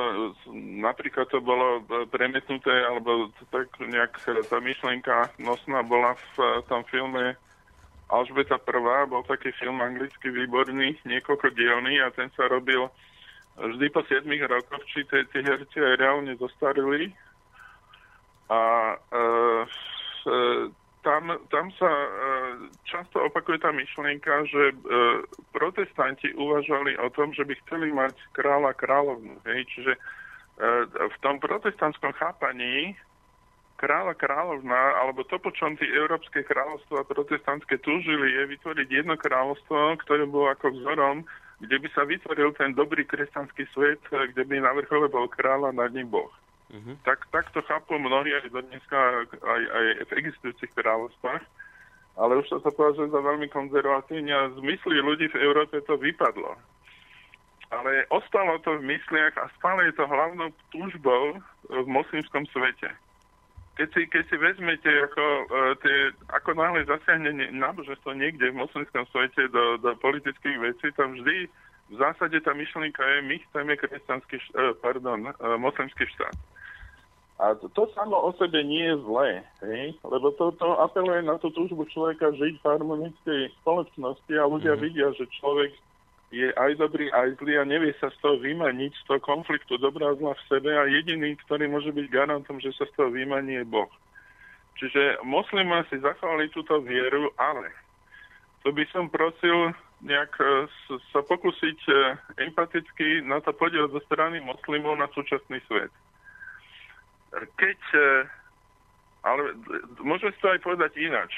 napríklad 0.55 1.27
to 1.35 1.43
bolo 1.43 1.83
premietnuté, 2.15 2.71
alebo 2.71 3.35
tak 3.51 3.67
nejak 3.83 4.23
tá 4.47 4.63
myšlienka 4.63 5.35
nosná 5.43 5.83
bola 5.83 6.15
v 6.39 6.63
tom 6.71 6.87
filme 6.87 7.35
Alžbeta 8.07 8.55
I, 8.63 9.11
bol 9.11 9.27
taký 9.27 9.51
film 9.59 9.83
anglicky 9.83 10.31
výborný, 10.31 10.95
niekoľko 11.03 11.59
dielný 11.59 11.99
a 11.99 12.15
ten 12.15 12.31
sa 12.39 12.47
robil 12.47 12.87
vždy 13.57 13.87
po 13.91 14.05
7 14.05 14.29
rokoch, 14.47 14.85
či 14.93 15.05
tie, 15.09 15.25
tie 15.33 15.41
herci 15.41 15.79
aj 15.81 15.95
reálne 15.97 16.33
zostarili. 16.37 17.13
A 18.53 18.61
e, 18.95 19.19
e, 20.29 20.37
tam, 21.07 21.31
tam 21.55 21.67
sa 21.79 21.87
e, 21.87 22.11
často 22.83 23.23
opakuje 23.23 23.63
tá 23.63 23.71
myšlienka, 23.71 24.43
že 24.51 24.63
e, 24.71 24.75
protestanti 25.55 26.35
uvažovali 26.35 26.99
o 26.99 27.09
tom, 27.15 27.31
že 27.31 27.47
by 27.47 27.55
chceli 27.63 27.95
mať 27.95 28.15
kráľa 28.35 28.75
kráľovnú. 28.75 29.39
Hej? 29.47 29.71
Čiže 29.71 29.93
e, 29.95 30.01
v 30.91 31.17
tom 31.23 31.39
protestantskom 31.39 32.11
chápaní 32.19 32.99
kráľa 33.77 34.17
kráľovná, 34.17 35.05
alebo 35.05 35.23
to, 35.29 35.37
po 35.39 35.53
čom 35.53 35.77
tí 35.77 35.85
európske 35.85 36.43
kráľovstva 36.43 37.07
protestantské 37.07 37.77
túžili, 37.85 38.33
je 38.33 38.57
vytvoriť 38.57 38.89
jedno 38.89 39.15
kráľovstvo, 39.21 40.01
ktoré 40.03 40.25
bolo 40.27 40.51
ako 40.51 40.75
vzorom, 40.75 41.23
kde 41.61 41.77
by 41.81 41.89
sa 41.97 42.05
vytvoril 42.05 42.53
ten 42.53 42.77
dobrý 42.77 43.09
kresťanský 43.09 43.65
svet, 43.73 44.01
kde 44.11 44.43
by 44.45 44.61
na 44.61 44.77
vrchole 44.77 45.09
bol 45.09 45.25
kráľ 45.29 45.73
a 45.73 45.77
nad 45.77 45.93
ním 45.93 46.13
Boh. 46.13 46.33
Uh-huh. 46.67 46.99
Tak, 47.07 47.25
tak 47.31 47.47
to 47.55 47.63
chápu 47.63 47.97
mnohí 47.97 48.35
aj 48.35 48.51
do 48.51 48.61
dneska, 48.61 48.99
aj, 49.41 49.63
aj 49.71 49.85
v 50.11 50.13
existujúcich 50.21 50.73
kráľovstvách. 50.75 51.45
Ale 52.17 52.33
už 52.41 52.49
to 52.49 52.57
sa 52.65 52.73
považuje 52.73 53.13
za 53.13 53.21
veľmi 53.21 53.49
konzervatívne 53.53 54.33
a 54.33 54.49
z 54.53 54.59
myslí 54.65 54.97
ľudí 55.05 55.29
v 55.33 55.41
Európe 55.41 55.85
to 55.85 56.01
vypadlo. 56.01 56.57
Ale 57.69 58.09
ostalo 58.09 58.57
to 58.65 58.81
v 58.81 58.89
mysliach 58.89 59.37
a 59.37 59.53
stále 59.61 59.91
je 59.91 59.95
to 60.01 60.09
hlavnou 60.09 60.49
túžbou 60.73 61.39
v 61.69 61.87
moslimskom 61.87 62.49
svete. 62.55 62.89
Keď 63.77 63.89
si, 63.93 64.03
keď 64.09 64.25
si 64.33 64.37
vezmete, 64.41 64.89
ako, 64.89 65.25
uh, 65.53 65.73
tie, 65.85 66.09
ako 66.33 66.57
náhle 66.57 66.89
zasiahne 66.89 67.29
náboženstvo 67.53 68.17
niekde 68.17 68.49
v 68.49 68.61
moslimskom 68.65 69.05
svete 69.13 69.53
do, 69.53 69.77
do 69.77 69.93
politických 70.01 70.57
vecí, 70.61 70.89
tam 70.97 71.13
vždy 71.13 71.45
v 71.87 71.95
zásade 71.95 72.41
tá 72.41 72.57
myšlienka 72.57 73.05
je, 73.05 73.19
my 73.29 73.37
chceme 73.49 73.73
kresťanský, 73.77 74.37
uh, 74.57 74.73
pardon, 74.81 75.29
uh, 75.29 75.61
moslimský 75.61 76.09
štát. 76.17 76.35
A 77.37 77.53
to, 77.53 77.69
to 77.69 77.85
samo 77.93 78.17
o 78.17 78.33
sebe 78.41 78.65
nie 78.65 78.81
je 78.81 78.97
zlé, 79.05 79.45
hej? 79.61 79.93
lebo 80.09 80.33
to, 80.41 80.57
to 80.57 80.73
apeluje 80.81 81.21
na 81.21 81.37
tú 81.37 81.53
túžbu 81.53 81.85
človeka 81.93 82.33
žiť 82.33 82.65
v 82.65 82.65
harmonickej 82.65 83.41
spoločnosti 83.61 84.33
a 84.41 84.49
ľudia 84.49 84.73
mm. 84.73 84.81
vidia, 84.81 85.13
že 85.13 85.29
človek 85.37 85.77
je 86.37 86.49
aj 86.53 86.77
dobrý, 86.77 87.09
aj 87.09 87.41
zlý 87.41 87.57
a 87.57 87.65
nevie 87.65 87.97
sa 87.97 88.13
z 88.13 88.19
toho 88.21 88.37
vymaniť, 88.37 88.93
z 88.93 89.05
toho 89.09 89.21
konfliktu 89.25 89.81
dobrá 89.81 90.13
zla 90.21 90.37
v 90.37 90.47
sebe 90.53 90.71
a 90.77 90.85
jediný, 90.85 91.33
ktorý 91.49 91.65
môže 91.73 91.97
byť 91.97 92.07
garantom, 92.13 92.61
že 92.61 92.77
sa 92.77 92.85
z 92.85 92.93
toho 92.93 93.09
vymaní, 93.09 93.57
je 93.61 93.65
Boh. 93.65 93.89
Čiže 94.77 95.25
moslima 95.25 95.89
si 95.89 95.97
zachovali 95.97 96.53
túto 96.53 96.85
vieru, 96.85 97.33
ale 97.41 97.73
to 98.61 98.77
by 98.77 98.85
som 98.93 99.09
prosil 99.09 99.73
nejak 100.05 100.37
e, 100.37 100.69
sa 101.09 101.25
pokúsiť 101.25 101.79
e, 101.89 101.93
empaticky 102.45 103.25
na 103.25 103.41
to 103.41 103.57
podiel 103.57 103.89
zo 103.89 104.05
strany 104.05 104.45
moslimov 104.45 105.01
na 105.01 105.09
súčasný 105.17 105.57
svet 105.65 105.89
keď, 107.57 107.81
e, 107.93 108.09
ale 109.27 109.43
môžeme 110.01 110.33
to 110.41 110.49
aj 110.49 110.61
povedať 110.65 110.93
ináč, 110.97 111.33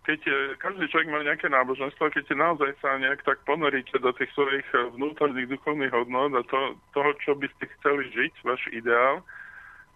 keď 0.00 0.20
každý 0.56 0.88
človek 0.88 1.12
má 1.12 1.20
nejaké 1.20 1.52
náboženstvo, 1.52 2.08
keď 2.08 2.32
naozaj 2.32 2.72
sa 2.80 2.96
nejak 2.96 3.20
tak 3.20 3.44
ponoríte 3.44 4.00
do 4.00 4.10
tých 4.16 4.32
svojich 4.32 4.64
vnútorných 4.96 5.52
duchovných 5.52 5.92
hodnot 5.92 6.32
a 6.34 6.42
to, 6.48 6.80
toho, 6.96 7.10
čo 7.20 7.36
by 7.36 7.46
ste 7.56 7.68
chceli 7.78 8.08
žiť, 8.08 8.32
váš 8.42 8.64
ideál, 8.72 9.20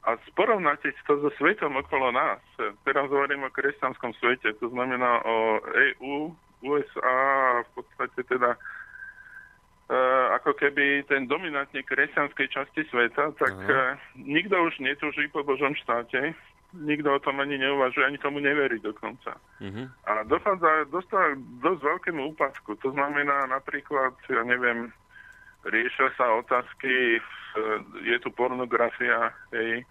a 0.04 0.20
porovnáte 0.36 0.92
to 1.08 1.16
so 1.16 1.30
svetom 1.40 1.80
okolo 1.80 2.12
nás. 2.12 2.40
Teraz 2.84 3.08
hovorím 3.08 3.48
o 3.48 3.54
kresťanskom 3.54 4.12
svete, 4.20 4.52
to 4.60 4.68
znamená 4.68 5.24
o 5.24 5.64
EU, 5.64 6.28
USA 6.60 7.16
a 7.60 7.64
v 7.64 7.70
podstate 7.80 8.20
teda 8.28 8.52
e, 8.52 8.58
ako 10.36 10.52
keby 10.60 11.08
ten 11.08 11.24
dominantne 11.24 11.80
kresťanskej 11.80 12.48
časti 12.52 12.84
sveta, 12.88 13.32
tak 13.36 13.56
uh, 13.56 13.96
nikto 14.16 14.56
už 14.56 14.80
netúží 14.80 15.28
po 15.32 15.40
Božom 15.44 15.72
štáte, 15.76 16.36
nikto 16.74 17.14
o 17.14 17.22
tom 17.22 17.38
ani 17.38 17.58
neuvažuje, 17.58 18.06
ani 18.06 18.18
tomu 18.18 18.42
neverí 18.42 18.82
dokonca. 18.82 19.38
Uh-huh. 19.62 19.86
A 20.10 20.26
dochádza 20.26 20.90
dostáva 20.90 21.38
dosť 21.62 21.80
veľkému 21.86 22.34
úpadku. 22.34 22.74
To 22.82 22.90
znamená 22.90 23.46
napríklad, 23.46 24.18
ja 24.26 24.42
neviem, 24.42 24.90
riešia 25.64 26.10
sa 26.18 26.34
otázky, 26.34 27.22
je 28.02 28.16
tu 28.18 28.28
pornografia, 28.34 29.30
hej, 29.54 29.86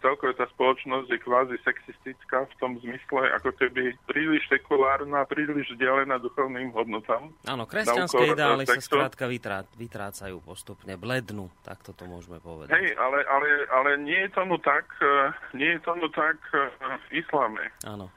celkovo 0.00 0.32
tá 0.32 0.48
spoločnosť 0.48 1.12
je 1.12 1.18
kvázi 1.20 1.56
sexistická 1.60 2.48
v 2.48 2.54
tom 2.56 2.72
zmysle, 2.80 3.28
ako 3.36 3.52
keby 3.52 3.92
príliš 4.08 4.48
sekulárna, 4.48 5.28
príliš 5.28 5.76
vzdialená 5.76 6.16
duchovným 6.24 6.72
hodnotám. 6.72 7.28
Áno, 7.44 7.68
kresťanské 7.68 8.32
ideály 8.32 8.64
sa 8.64 8.80
skrátka 8.80 9.28
vytrá, 9.28 9.68
vytrácajú 9.76 10.40
postupne, 10.40 10.96
blednú, 10.96 11.52
tak 11.60 11.84
to 11.84 11.92
môžeme 12.08 12.40
povedať. 12.40 12.72
Hej, 12.72 12.96
ale, 12.96 13.20
ale, 13.28 13.48
ale 13.68 13.90
nie 14.00 14.24
je 14.24 14.30
tomu 14.32 14.56
tak, 14.56 14.88
e, 15.04 15.28
nie 15.52 15.76
je 15.76 15.80
tomu 15.84 16.08
tak 16.16 16.40
e, 16.56 16.72
v 16.80 17.06
islame. 17.20 17.68
Áno. 17.84 18.08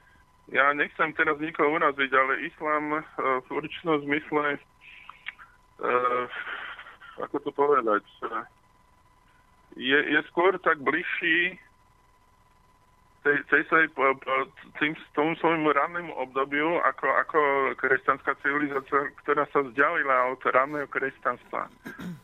Ja 0.48 0.72
nechcem 0.72 1.12
teraz 1.14 1.36
nikoho 1.36 1.76
uraziť, 1.76 2.10
ale 2.16 2.48
islám 2.48 2.84
e, 2.96 3.00
v 3.44 3.48
určitom 3.52 4.00
zmysle, 4.08 4.56
ako 7.16 7.36
to 7.40 7.50
povedať, 7.56 8.04
je, 9.76 9.98
je 9.98 10.20
skôr 10.30 10.58
tak 10.58 10.82
bližší 10.82 11.58
tej, 13.20 13.36
tej 13.52 13.62
tej, 13.68 13.84
tým, 14.80 14.92
tomu 15.12 15.36
svojmu 15.36 15.68
rannému 15.76 16.12
obdobiu 16.16 16.80
ako, 16.80 17.06
ako 17.20 17.40
kresťanská 17.76 18.32
civilizácia, 18.40 19.12
ktorá 19.24 19.44
sa 19.52 19.60
vzdialila 19.60 20.32
od 20.32 20.40
ranného 20.48 20.88
kresťanstva. 20.88 21.68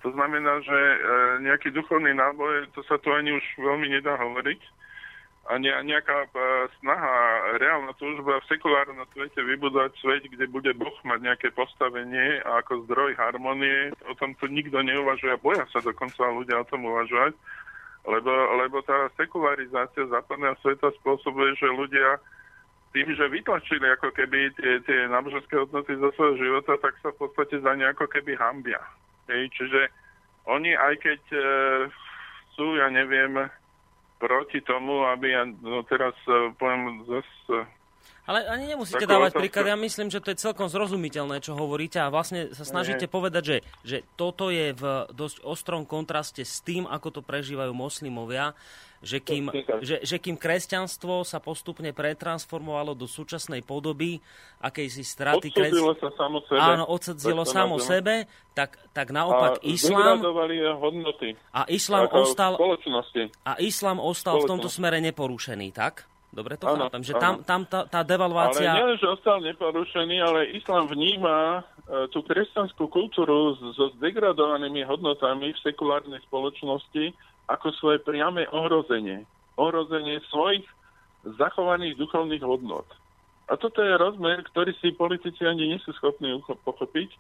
To 0.01 0.09
znamená, 0.17 0.65
že 0.65 0.73
e, 0.73 0.99
nejaký 1.45 1.69
duchovný 1.77 2.17
náboj, 2.17 2.73
to 2.73 2.81
sa 2.89 2.97
tu 3.05 3.13
ani 3.13 3.37
už 3.37 3.45
veľmi 3.61 3.93
nedá 3.93 4.17
hovoriť, 4.17 4.61
a 5.47 5.59
ne, 5.63 5.71
nejaká 5.71 6.27
e, 6.27 6.31
snaha, 6.83 7.15
reálna 7.63 7.95
túžba 8.03 8.43
v 8.43 8.49
sekulárnom 8.51 9.07
svete 9.15 9.39
vybudovať 9.47 9.95
svet, 10.03 10.27
kde 10.27 10.51
bude 10.51 10.75
Boh 10.75 10.95
mať 11.07 11.23
nejaké 11.23 11.49
postavenie 11.55 12.43
ako 12.43 12.83
zdroj 12.91 13.15
harmonie, 13.15 13.95
o 14.11 14.15
tom 14.19 14.35
tu 14.43 14.51
nikto 14.51 14.83
neuvažuje 14.83 15.31
a 15.31 15.43
boja 15.43 15.63
sa 15.71 15.79
dokonca 15.79 16.27
ľudia 16.35 16.63
o 16.63 16.69
tom 16.69 16.91
uvažovať, 16.91 17.39
lebo, 18.11 18.33
lebo 18.59 18.83
tá 18.83 19.07
sekularizácia 19.15 20.11
západného 20.11 20.59
sveta 20.63 20.91
spôsobuje, 20.99 21.55
že 21.59 21.71
ľudia 21.71 22.19
tým, 22.91 23.13
že 23.13 23.29
vytlačili 23.29 23.87
ako 23.93 24.09
keby 24.15 24.51
tie, 24.57 24.81
tie 24.83 25.07
náboženské 25.11 25.53
hodnoty 25.53 25.95
zo 26.01 26.11
svojho 26.17 26.43
života, 26.43 26.81
tak 26.81 26.97
sa 27.05 27.13
v 27.13 27.23
podstate 27.23 27.61
za 27.63 27.73
ne 27.77 27.87
ako 27.87 28.09
keby 28.09 28.35
hambia. 28.35 28.81
Hej, 29.31 29.53
čiže 29.55 29.91
oni 30.47 30.75
aj 30.75 30.95
keď 31.03 31.21
e, 31.35 31.41
sú, 32.55 32.79
ja 32.79 32.89
neviem, 32.89 33.47
proti 34.17 34.61
tomu, 34.65 35.05
aby 35.09 35.37
ja 35.37 35.43
no 35.45 35.85
teraz 35.85 36.17
uh, 36.29 36.53
poviem 36.57 37.05
zase 37.05 37.69
ale 38.27 38.43
ani 38.51 38.75
nemusíte 38.75 39.07
dávať 39.07 39.39
príklad, 39.39 39.71
ja 39.71 39.79
myslím, 39.79 40.11
že 40.11 40.19
to 40.19 40.35
je 40.35 40.43
celkom 40.43 40.67
zrozumiteľné, 40.67 41.39
čo 41.39 41.55
hovoríte 41.55 42.03
a 42.03 42.11
vlastne 42.11 42.51
sa 42.51 42.67
snažíte 42.67 43.07
Nie. 43.07 43.15
povedať, 43.15 43.43
že, 43.47 43.57
že 43.87 43.99
toto 44.19 44.51
je 44.51 44.75
v 44.75 45.07
dosť 45.15 45.47
ostrom 45.47 45.87
kontraste 45.87 46.43
s 46.43 46.59
tým, 46.59 46.91
ako 46.91 47.09
to 47.15 47.21
prežívajú 47.23 47.71
moslimovia, 47.71 48.59
že 49.07 49.23
kým, 49.23 49.55
že, 49.81 50.03
že 50.03 50.17
kým 50.19 50.35
kresťanstvo 50.35 51.23
sa 51.23 51.39
postupne 51.39 51.95
pretransformovalo 51.95 52.99
do 52.99 53.07
súčasnej 53.07 53.63
podoby 53.63 54.19
akejsi 54.59 55.07
straty... 55.07 55.55
Odsúdilo 55.55 55.95
kres... 55.95 56.03
sa 56.03 56.11
samo 56.19 56.39
sebe. 56.43 56.59
Áno, 56.59 56.85
odsudzilo 56.91 57.43
samo 57.47 57.77
sebe, 57.79 58.27
tak, 58.59 58.75
tak 58.91 59.15
naopak 59.15 59.63
a 59.63 59.65
islám... 59.65 60.19
hodnoty. 60.83 61.39
A 61.55 61.71
islám 61.71 62.11
ostal... 62.11 62.59
A 63.47 63.53
islám 63.63 64.03
ostal 64.03 64.43
v 64.43 64.51
tomto 64.51 64.67
smere 64.67 64.99
neporušený, 64.99 65.71
tak? 65.71 66.11
Dobre 66.37 66.61
to 66.61 66.69
ano, 66.69 66.93
chápem, 66.93 67.01
že 67.07 67.15
tam, 67.17 67.41
tam 67.47 67.65
tá, 67.65 67.89
tá 67.89 68.05
devalvácia... 68.05 68.69
Ale 68.69 68.93
nie, 68.93 69.01
že 69.01 69.09
ostal 69.09 69.41
neporušený, 69.41 70.17
ale 70.21 70.53
islám 70.59 70.85
vníma 70.91 71.65
e, 71.65 72.11
tú 72.13 72.21
kresťanskú 72.21 72.93
kultúru 72.93 73.57
so 73.73 73.89
zdegradovanými 73.97 74.85
hodnotami 74.85 75.57
v 75.57 75.63
sekulárnej 75.65 76.21
spoločnosti 76.29 77.17
ako 77.47 77.73
svoje 77.79 77.99
priame 78.03 78.47
ohrozenie. 78.51 79.27
Ohrozenie 79.57 80.21
svojich 80.29 80.67
zachovaných 81.39 81.99
duchovných 81.99 82.43
hodnot. 82.43 82.87
A 83.47 83.55
toto 83.55 83.79
je 83.83 83.95
rozmer, 83.95 84.43
ktorý 84.51 84.75
si 84.83 84.91
politici 84.95 85.47
ani 85.47 85.71
nie 85.71 85.79
sú 85.83 85.95
schopní 85.99 86.35
pochopiť. 86.67 87.15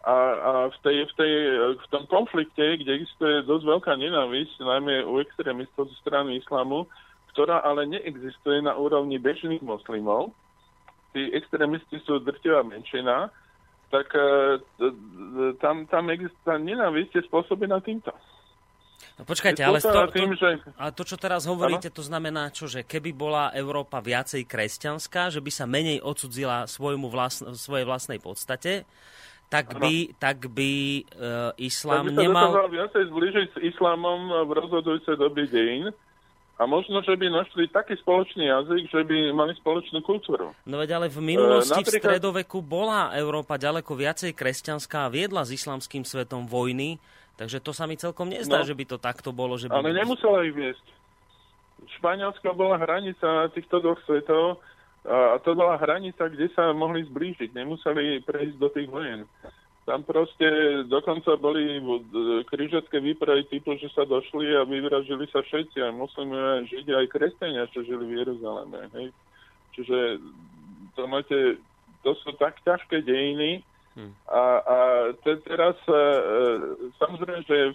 A, 0.00 0.16
a 0.16 0.50
v, 0.72 0.76
tej, 0.80 0.96
v, 1.08 1.12
tej, 1.12 1.32
v 1.76 1.86
tom 1.92 2.08
konflikte, 2.08 2.80
kde 2.80 3.04
existuje 3.04 3.44
dosť 3.44 3.64
veľká 3.68 3.92
nenávisť, 4.00 4.64
najmä 4.64 5.04
u 5.04 5.20
extrémistov 5.20 5.92
zo 5.92 5.96
strany 6.00 6.40
islamu, 6.40 6.88
ktorá 7.36 7.60
ale 7.60 7.84
neexistuje 7.84 8.64
na 8.64 8.76
úrovni 8.76 9.20
bežných 9.20 9.60
moslimov, 9.60 10.32
tí 11.12 11.28
extrémisti 11.36 12.00
sú 12.08 12.16
drtivá 12.22 12.64
menšina, 12.64 13.28
tak 13.90 14.08
uh, 14.14 14.56
tam, 15.58 15.84
tam 15.90 16.04
existuje 16.08 16.56
nenávisť 16.62 17.20
je 17.20 17.22
spôsobená 17.26 17.82
týmto. 17.82 18.14
No 19.20 19.28
počkajte, 19.28 19.60
ale 19.60 19.80
to, 19.80 19.92
to, 19.92 20.00
tým, 20.16 20.32
že... 20.32 20.60
ale 20.80 20.90
to, 20.96 21.04
čo 21.04 21.16
teraz 21.20 21.44
hovoríte, 21.44 21.92
ano? 21.92 21.96
to 21.96 22.04
znamená 22.04 22.42
čo, 22.52 22.68
že 22.68 22.84
keby 22.84 23.12
bola 23.12 23.52
Európa 23.52 24.00
viacej 24.00 24.48
kresťanská, 24.48 25.28
že 25.28 25.44
by 25.44 25.50
sa 25.52 25.68
menej 25.68 26.00
odsudzila 26.00 26.64
svojmu 26.64 27.12
vlastn- 27.12 27.52
svojej 27.52 27.84
vlastnej 27.84 28.20
podstate, 28.20 28.88
tak 29.50 29.76
by, 29.76 30.14
tak 30.16 30.46
by 30.46 31.04
uh, 31.16 31.50
islám 31.58 32.06
tak 32.08 32.16
by 32.16 32.16
sa 32.16 32.22
nemal... 32.22 32.50
viacej 32.70 33.02
zbližiť 33.10 33.48
s 33.50 33.58
islámom 33.74 34.46
v 34.46 34.50
rozhodujúcej 34.54 35.18
doby 35.18 35.50
dejín, 35.50 35.90
a 36.60 36.68
možno, 36.68 37.00
že 37.00 37.16
by 37.16 37.32
našli 37.32 37.72
taký 37.72 37.96
spoločný 38.04 38.44
jazyk, 38.44 38.92
že 38.92 39.00
by 39.08 39.32
mali 39.32 39.56
spoločnú 39.56 40.04
kultúru. 40.04 40.52
No 40.68 40.76
veď 40.76 41.00
ale 41.00 41.06
v 41.08 41.24
minulosti, 41.24 41.72
e, 41.72 41.88
napríklad... 41.88 41.96
v 41.96 42.04
stredoveku 42.04 42.58
bola 42.60 43.16
Európa 43.16 43.56
ďaleko 43.56 43.96
viacej 43.96 44.36
kresťanská 44.36 45.08
a 45.08 45.12
viedla 45.12 45.48
s 45.48 45.56
islamským 45.56 46.04
svetom 46.04 46.44
vojny, 46.44 47.00
takže 47.40 47.64
to 47.64 47.72
sa 47.72 47.88
mi 47.88 47.96
celkom 47.96 48.28
nezdá, 48.28 48.60
no, 48.60 48.68
že 48.68 48.76
by 48.76 48.84
to 48.84 49.00
takto 49.00 49.32
bolo. 49.32 49.56
Že 49.56 49.72
by... 49.72 49.80
Ale 49.80 49.96
nemusela 49.96 50.44
ich 50.44 50.52
viesť. 50.52 50.84
Španielska 51.96 52.52
bola 52.52 52.76
hranica 52.76 53.48
týchto 53.56 53.80
dvoch 53.80 53.96
svetov 54.04 54.60
a 55.08 55.40
to 55.40 55.56
bola 55.56 55.80
hranica, 55.80 56.28
kde 56.28 56.52
sa 56.52 56.76
mohli 56.76 57.08
zblížiť. 57.08 57.56
Nemuseli 57.56 58.20
prejsť 58.28 58.56
do 58.60 58.68
tých 58.68 58.92
vojen. 58.92 59.24
Tam 59.88 60.04
proste 60.04 60.44
dokonca 60.92 61.40
boli 61.40 61.80
krížacké 62.44 63.00
výpravy 63.00 63.48
typu, 63.48 63.80
že 63.80 63.88
sa 63.96 64.04
došli 64.04 64.52
a 64.52 64.68
vyvražili 64.68 65.24
sa 65.32 65.40
všetci, 65.40 65.80
aj 65.80 65.96
muslimovia, 65.96 66.68
židia, 66.68 67.00
aj 67.00 67.08
kresťania, 67.08 67.72
čo 67.72 67.80
žili 67.88 68.04
v 68.04 68.16
Jeruzaleme. 68.20 68.92
Hej. 68.92 69.06
Čiže 69.72 69.98
to 70.92 71.02
máte, 71.08 71.56
to 72.04 72.12
sú 72.20 72.36
tak 72.36 72.60
ťažké 72.60 73.00
dejiny 73.00 73.64
hmm. 73.96 74.12
a, 74.28 74.42
a 74.60 74.76
te, 75.24 75.36
teraz 75.46 75.76
e, 75.86 75.92
e 75.94 76.40
samozrejme, 76.98 77.40
že 77.46 77.56
e, 77.70 77.72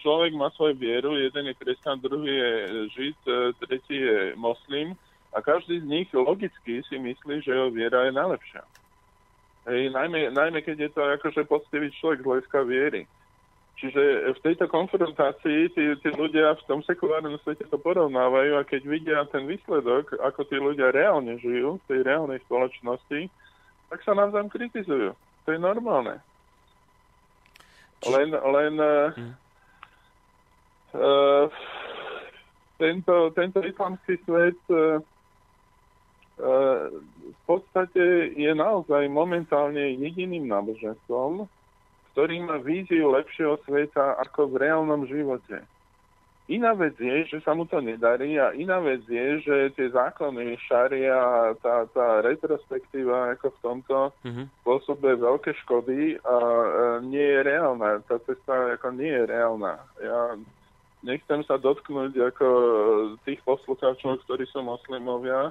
človek 0.00 0.32
má 0.36 0.50
svoju 0.54 0.76
vieru, 0.76 1.16
jeden 1.16 1.50
je 1.50 1.54
kresťan, 1.56 2.00
druhý 2.00 2.32
je 2.32 2.52
žid, 2.94 3.18
e, 3.26 3.52
tretí 3.64 3.96
je 3.96 4.34
moslim 4.36 4.94
a 5.36 5.42
každý 5.42 5.80
z 5.80 5.86
nich 5.86 6.08
logicky 6.14 6.80
si 6.86 6.96
myslí, 6.96 7.44
že 7.44 7.52
jeho 7.52 7.68
viera 7.68 8.08
je 8.08 8.12
najlepšia. 8.12 8.62
Hej, 9.66 9.90
najmä, 9.90 10.30
najmä 10.30 10.62
keď 10.62 10.76
je 10.86 10.90
to 10.94 11.02
akože 11.02 11.42
poctivý 11.50 11.90
človek 11.98 12.22
z 12.22 12.26
hľadiska 12.26 12.58
viery. 12.62 13.02
Čiže 13.76 14.32
v 14.32 14.38
tejto 14.40 14.72
konfrontácii 14.72 15.68
tí, 15.76 15.84
tí 16.00 16.08
ľudia 16.16 16.56
v 16.56 16.64
tom 16.64 16.80
sekulárnom 16.80 17.36
svete 17.44 17.68
to 17.68 17.76
porovnávajú 17.76 18.56
a 18.56 18.64
keď 18.64 18.82
vidia 18.88 19.20
ten 19.28 19.44
výsledok, 19.44 20.16
ako 20.16 20.48
tí 20.48 20.56
ľudia 20.56 20.88
reálne 20.88 21.36
žijú 21.36 21.76
v 21.84 21.86
tej 21.92 22.00
reálnej 22.08 22.40
spoločnosti, 22.48 23.28
tak 23.90 24.00
sa 24.02 24.12
navzájom 24.14 24.50
kritizujú. 24.50 25.14
To 25.16 25.48
je 25.48 25.60
normálne. 25.62 26.18
Len, 28.06 28.28
len 28.30 28.74
hmm. 28.78 29.34
uh, 30.94 31.46
tento, 32.76 33.14
tento 33.32 33.60
islamský 33.64 34.20
svet 34.26 34.60
uh, 34.68 35.00
v 36.36 37.40
podstate 37.48 38.36
je 38.36 38.52
naozaj 38.52 39.08
momentálne 39.08 39.96
jediným 39.96 40.44
náboženstvom, 40.52 41.48
ktorý 42.12 42.36
má 42.44 42.60
víziu 42.60 43.08
lepšieho 43.08 43.56
sveta 43.64 44.20
ako 44.20 44.52
v 44.52 44.68
reálnom 44.68 45.08
živote. 45.08 45.64
Iná 46.46 46.78
vec 46.78 46.94
je, 46.94 47.26
že 47.26 47.42
sa 47.42 47.58
mu 47.58 47.66
to 47.66 47.82
nedarí 47.82 48.38
a 48.38 48.54
iná 48.54 48.78
vec 48.78 49.02
je, 49.10 49.42
že 49.42 49.56
tie 49.74 49.90
zákony 49.90 50.54
šaria, 50.70 51.50
tá, 51.58 51.90
tá 51.90 52.22
retrospektíva 52.22 53.34
ako 53.34 53.50
v 53.50 53.62
tomto 53.66 53.98
mm-hmm. 54.22 54.46
spôsobuje 54.62 55.14
veľké 55.18 55.50
škody 55.66 56.14
a 56.22 56.36
e, 56.38 56.68
nie 57.10 57.26
je 57.34 57.40
reálna. 57.50 57.98
Tá 58.06 58.22
cesta 58.22 58.78
ako 58.78 58.94
nie 58.94 59.10
je 59.10 59.26
reálna. 59.26 59.74
Ja 59.98 60.38
nechcem 61.02 61.42
sa 61.50 61.58
dotknúť 61.58 62.14
ako 62.14 62.46
tých 63.26 63.42
poslucháčov, 63.42 64.22
ktorí 64.26 64.46
sú 64.46 64.62
moslimovia, 64.62 65.50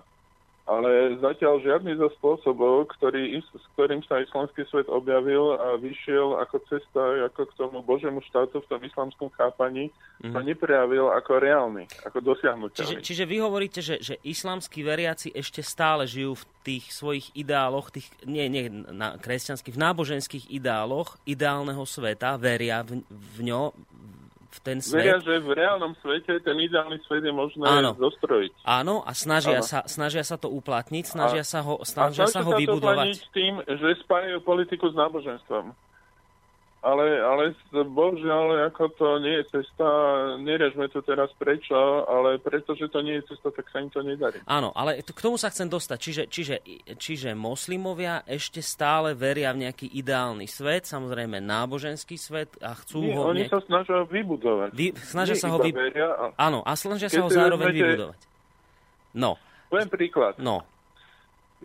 ale 0.66 1.22
zatiaľ 1.22 1.61
žiadny 1.61 1.93
zo 1.93 2.09
spôsobov, 2.18 2.89
ktorý, 2.97 3.38
s 3.38 3.66
ktorým 3.78 4.01
sa 4.09 4.18
islamský 4.18 4.66
svet 4.66 4.89
objavil 4.89 5.53
a 5.61 5.78
vyšiel 5.78 6.41
ako 6.41 6.57
cesta 6.66 7.30
ako 7.30 7.45
k 7.45 7.53
tomu 7.53 7.86
Božemu 7.86 8.18
štátu 8.26 8.66
v 8.66 8.70
tom 8.74 8.82
islamskom 8.82 9.30
chápaní, 9.38 9.93
mm. 10.26 10.34
sa 10.34 10.41
neprejavil 10.41 11.13
ako 11.13 11.32
reálny, 11.38 11.86
ako 12.01 12.18
dosiahnuteľný. 12.34 12.82
Čiže, 12.82 13.05
čiže 13.05 13.24
vy 13.30 13.38
hovoríte, 13.45 13.86
že, 13.86 14.01
že 14.01 14.18
islamskí 14.26 14.82
veriaci 14.82 15.30
ešte 15.38 15.61
stále 15.61 16.09
žijú 16.09 16.34
v 16.34 16.45
tých 16.66 16.89
svojich 16.89 17.30
ideáloch, 17.38 17.93
tých, 17.93 18.09
nie, 18.26 18.49
nie 18.49 18.66
na 18.89 19.22
kresťanských, 19.22 19.78
v 19.78 19.84
náboženských 19.86 20.45
ideáloch 20.49 21.22
ideálneho 21.30 21.86
sveta, 21.86 22.41
veria 22.41 22.82
v, 22.82 23.05
v 23.13 23.39
ňo, 23.45 23.70
v 24.56 24.60
ten 24.64 24.78
svet. 24.80 25.03
Veria, 25.03 25.18
že 25.20 25.43
v 25.43 25.51
reálnom 25.51 25.91
svete 25.99 26.39
ten 26.39 26.56
ideálny 26.56 27.03
svet 27.03 27.28
je 27.28 27.34
možné 27.36 27.68
Áno. 27.68 27.91
zostrojiť. 27.99 28.64
Áno, 28.64 29.03
a 29.03 29.12
snažia, 29.12 29.60
Áno. 29.60 29.68
Sa, 29.68 29.84
snažia 29.84 30.24
sa 30.24 30.39
to 30.39 30.47
uplatniť, 30.47 31.03
snažia 31.03 31.43
a, 31.43 31.47
sa 31.47 31.60
ho, 31.62 31.84
snažia 31.84 32.26
a 32.26 32.32
sa 32.32 32.41
ho 32.41 32.56
vybudovať. 32.56 33.08
A 33.12 33.32
tým, 33.36 33.60
že 33.68 33.99
spájajú 34.08 34.39
politiku 34.47 34.88
s 34.88 34.95
náboženstvom 34.95 35.76
ale, 36.86 37.18
ale 37.18 37.44
bohužiaľ, 37.74 38.70
ako 38.70 38.84
to 38.94 39.08
nie 39.18 39.42
je 39.42 39.58
cesta, 39.58 39.88
nerežme 40.38 40.86
to 40.94 41.02
teraz 41.02 41.34
prečo, 41.42 42.06
ale 42.06 42.38
pretože 42.38 42.86
to 42.94 43.02
nie 43.02 43.18
je 43.18 43.34
cesta, 43.34 43.50
tak 43.50 43.66
sa 43.74 43.82
im 43.82 43.90
to 43.90 44.06
nedarí. 44.06 44.38
Áno, 44.46 44.70
ale 44.78 45.02
k 45.02 45.18
tomu 45.18 45.42
sa 45.42 45.50
chcem 45.50 45.66
dostať. 45.66 45.98
Čiže, 45.98 46.24
čiže, 46.30 46.56
čiže 47.02 47.30
moslimovia 47.34 48.22
ešte 48.30 48.62
stále 48.62 49.18
veria 49.18 49.50
v 49.58 49.66
nejaký 49.66 49.90
ideálny 49.98 50.46
svet, 50.46 50.86
samozrejme 50.86 51.42
náboženský 51.42 52.22
svet 52.22 52.54
a 52.62 52.78
chcú 52.78 53.02
nie, 53.02 53.18
ho... 53.18 53.34
Oni 53.34 53.50
nejak... 53.50 53.58
sa 53.58 53.60
snažia 53.66 54.06
vybudovať. 54.06 54.70
Vy, 54.70 54.94
snažia 55.02 55.34
nie 55.34 55.42
sa 55.42 55.50
ho 55.50 55.58
vybudovať. 55.58 56.38
Áno, 56.38 56.62
a 56.62 56.72
snažia 56.78 57.10
sa 57.10 57.26
ho 57.26 57.30
zároveň 57.34 57.74
vezmete... 57.74 57.82
vybudovať. 57.82 58.20
No. 59.18 59.32
Poviem 59.74 59.90
príklad. 59.90 60.38
No. 60.38 60.62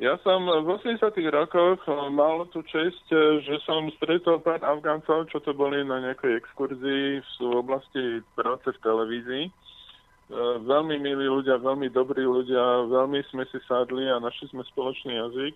Ja 0.00 0.16
som 0.24 0.48
v 0.48 0.64
80 0.80 0.96
rokoch 1.28 1.84
eh, 1.84 2.08
mal 2.08 2.48
tú 2.48 2.64
čest, 2.64 3.04
eh, 3.12 3.44
že 3.44 3.60
som 3.68 3.84
stretol 4.00 4.40
pár 4.40 4.64
Afgáncov, 4.64 5.28
čo 5.28 5.44
to 5.44 5.52
boli 5.52 5.84
na 5.84 6.00
nejakej 6.00 6.40
exkurzii 6.40 7.20
v 7.20 7.52
oblasti 7.52 8.24
práce 8.32 8.64
v 8.64 8.80
televízii. 8.80 9.44
Eh, 9.52 10.56
veľmi 10.64 10.96
milí 11.04 11.28
ľudia, 11.28 11.60
veľmi 11.60 11.92
dobrí 11.92 12.24
ľudia, 12.24 12.88
veľmi 12.88 13.20
sme 13.28 13.44
si 13.52 13.60
sadli 13.68 14.08
a 14.08 14.16
našli 14.16 14.48
sme 14.48 14.64
spoločný 14.72 15.20
jazyk. 15.20 15.52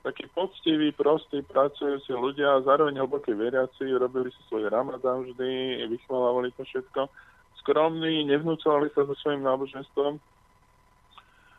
Takí 0.00 0.32
poctiví, 0.32 0.88
prostí, 0.96 1.44
pracujúci 1.44 2.08
ľudia 2.16 2.64
zároveň 2.64 3.04
hlbokí 3.04 3.36
veriaci, 3.36 3.84
robili 4.00 4.32
si 4.32 4.40
svoj 4.48 4.72
ramadán 4.72 5.28
vždy, 5.28 5.84
vychvalávali 5.92 6.56
to 6.56 6.64
všetko. 6.64 7.12
Skromní, 7.60 8.24
nevnúcovali 8.32 8.88
sa 8.96 9.04
so 9.04 9.12
svojím 9.20 9.44
náboženstvom. 9.44 10.16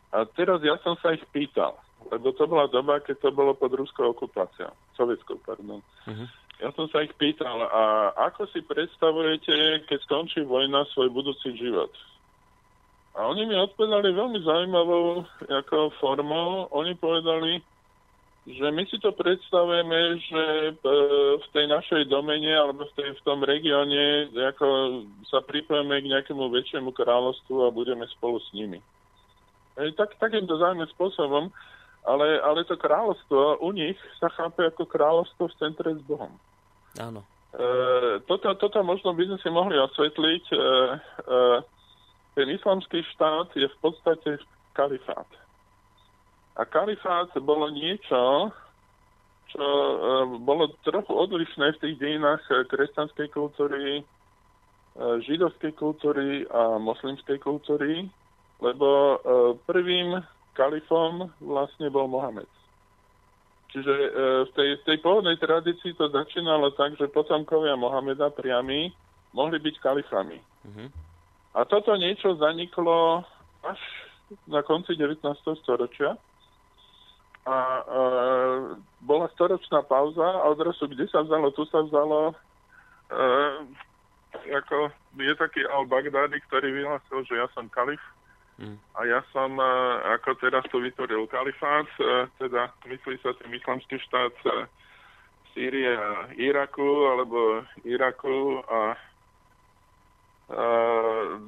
A 0.10 0.26
teraz 0.34 0.66
ja 0.66 0.74
som 0.82 0.98
sa 1.02 1.14
ich 1.14 1.22
pýtal, 1.30 1.85
lebo 2.12 2.28
to 2.34 2.46
bola 2.46 2.70
doba, 2.70 3.02
keď 3.02 3.18
to 3.24 3.30
bolo 3.34 3.58
pod 3.58 3.74
ruskou 3.74 4.14
okupáciou, 4.14 4.74
sovietskou, 4.94 5.42
pardon. 5.42 5.82
Uh-huh. 5.82 6.28
Ja 6.64 6.72
som 6.72 6.88
sa 6.88 7.04
ich 7.04 7.12
pýtal, 7.20 7.68
a 7.68 8.16
ako 8.32 8.48
si 8.54 8.64
predstavujete, 8.64 9.88
keď 9.92 10.00
skončí 10.08 10.46
vojna, 10.48 10.88
svoj 10.94 11.12
budúci 11.12 11.52
život? 11.60 11.92
A 13.16 13.32
oni 13.32 13.48
mi 13.48 13.56
odpovedali 13.56 14.12
veľmi 14.12 14.40
zaujímavou 14.44 15.24
ako 15.48 15.92
formou. 16.04 16.68
Oni 16.76 16.96
povedali, 17.00 17.64
že 18.46 18.68
my 18.70 18.84
si 18.92 19.00
to 19.00 19.16
predstavujeme, 19.16 20.20
že 20.20 20.44
e, 20.70 20.74
v 21.40 21.48
tej 21.56 21.66
našej 21.66 22.12
domene 22.12 22.52
alebo 22.54 22.86
v, 22.86 22.94
tej, 22.94 23.10
v 23.18 23.22
tom 23.26 23.42
regióne 23.42 24.30
ako 24.36 24.68
sa 25.32 25.40
pripojeme 25.42 25.98
k 26.04 26.12
nejakému 26.12 26.46
väčšiemu 26.54 26.94
kráľovstvu 26.94 27.66
a 27.66 27.74
budeme 27.74 28.06
spolu 28.20 28.38
s 28.38 28.52
nimi. 28.54 28.84
E, 29.80 29.96
tak, 29.98 30.20
takýmto 30.22 30.60
zaujímavým 30.62 30.94
spôsobom 30.94 31.44
ale, 32.06 32.40
ale 32.40 32.62
to 32.70 32.78
kráľovstvo 32.78 33.60
u 33.66 33.70
nich 33.74 33.98
sa 34.22 34.30
chápe 34.30 34.62
ako 34.62 34.86
kráľovstvo 34.86 35.50
v 35.50 35.58
centre 35.58 35.90
s 35.98 36.02
Bohom. 36.06 36.32
Áno. 37.02 37.26
E, 37.52 38.22
toto, 38.30 38.54
toto 38.56 38.80
možno 38.86 39.18
by 39.18 39.26
sme 39.26 39.38
si 39.42 39.50
mohli 39.50 39.76
osvetliť. 39.76 40.44
E, 40.54 40.56
e, 40.56 41.40
ten 42.38 42.48
islamský 42.52 43.02
štát 43.16 43.52
je 43.58 43.66
v 43.66 43.78
podstate 43.82 44.38
kalifát. 44.78 45.28
A 46.56 46.64
kalifát 46.64 47.32
bolo 47.42 47.68
niečo, 47.74 48.52
čo 49.50 49.66
e, 49.66 49.96
bolo 50.46 50.72
trochu 50.86 51.12
odlišné 51.12 51.76
v 51.76 51.82
tých 51.82 51.96
dejinách 52.00 52.44
kresťanskej 52.70 53.28
kultúry, 53.34 54.00
e, 54.00 54.04
židovskej 55.26 55.74
kultúry 55.74 56.46
a 56.54 56.78
moslimskej 56.78 57.40
kultúry, 57.42 58.08
lebo 58.60 58.88
e, 58.88 59.18
prvým 59.68 60.20
kalifom 60.56 61.30
vlastne 61.44 61.92
bol 61.92 62.08
Mohamed. 62.08 62.48
Čiže 63.76 63.92
e, 63.92 64.10
v 64.48 64.52
tej, 64.56 64.70
tej 64.88 64.98
pôvodnej 65.04 65.36
tradícii 65.36 65.92
to 66.00 66.08
začínalo 66.08 66.72
tak, 66.80 66.96
že 66.96 67.12
potomkovia 67.12 67.76
Mohameda 67.76 68.32
priami 68.32 68.88
mohli 69.36 69.60
byť 69.60 69.76
kalifami. 69.84 70.40
Mm-hmm. 70.40 70.88
A 71.56 71.60
toto 71.68 71.92
niečo 72.00 72.40
zaniklo 72.40 73.28
až 73.68 73.80
na 74.48 74.64
konci 74.64 74.96
19. 74.96 75.20
storočia. 75.60 76.16
A 77.44 77.58
e, 77.60 77.84
bola 79.04 79.28
storočná 79.36 79.84
pauza 79.84 80.24
a 80.24 80.48
odrazu 80.48 80.88
kde 80.88 81.12
sa 81.12 81.28
vzalo, 81.28 81.52
tu 81.52 81.68
sa 81.68 81.84
vzalo. 81.84 82.32
E, 82.32 82.36
ako 84.56 84.88
je 85.20 85.36
taký 85.36 85.68
al-Baghdadi, 85.68 86.40
ktorý 86.48 86.72
vyhlásil, 86.72 87.28
že 87.28 87.44
ja 87.44 87.48
som 87.52 87.68
kalif 87.68 88.00
Mm. 88.56 88.80
A 88.96 89.00
ja 89.04 89.20
som, 89.36 89.52
e, 89.60 89.72
ako 90.16 90.40
teraz 90.40 90.64
tu 90.72 90.80
vytvoril 90.80 91.28
kalifát, 91.28 91.88
e, 92.00 92.32
teda 92.40 92.72
myslí 92.88 93.20
sa 93.20 93.36
tým 93.36 93.52
islamský 93.52 94.00
štát 94.00 94.36
e, 94.48 94.52
Sýrie 95.52 95.92
a 95.92 96.32
Iraku, 96.36 96.88
alebo 97.12 97.64
Iraku 97.84 98.64
a 98.64 98.96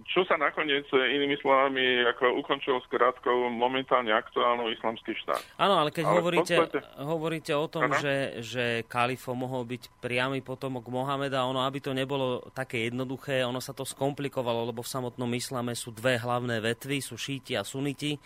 čo 0.09 0.25
sa 0.25 0.41
nakoniec 0.41 0.89
inými 0.89 1.37
slovami 1.37 2.01
ako 2.17 2.41
ukončilo 2.41 2.81
s 2.81 2.89
krátkou 2.89 3.45
momentálne 3.53 4.09
aktuálnu 4.09 4.73
islamský 4.73 5.13
štát. 5.21 5.37
Áno, 5.61 5.77
ale 5.77 5.93
keď 5.93 6.09
ale 6.09 6.13
hovoríte, 6.17 6.55
podstate... 6.57 6.81
hovoríte 7.05 7.53
o 7.53 7.67
tom, 7.69 7.93
že, 8.01 8.41
že 8.41 8.65
kalifo 8.89 9.37
mohol 9.37 9.69
byť 9.69 10.01
priamy 10.01 10.41
potomok 10.41 10.89
Mohameda, 10.89 11.45
ono 11.45 11.61
aby 11.61 11.77
to 11.77 11.93
nebolo 11.93 12.41
také 12.57 12.89
jednoduché, 12.89 13.45
ono 13.45 13.61
sa 13.61 13.77
to 13.77 13.85
skomplikovalo, 13.85 14.73
lebo 14.73 14.81
v 14.81 14.89
samotnom 14.89 15.29
islame 15.37 15.77
sú 15.77 15.93
dve 15.93 16.17
hlavné 16.17 16.57
vetvy, 16.57 16.97
sú 16.97 17.21
šíti 17.21 17.53
a 17.53 17.61
suniti 17.61 18.17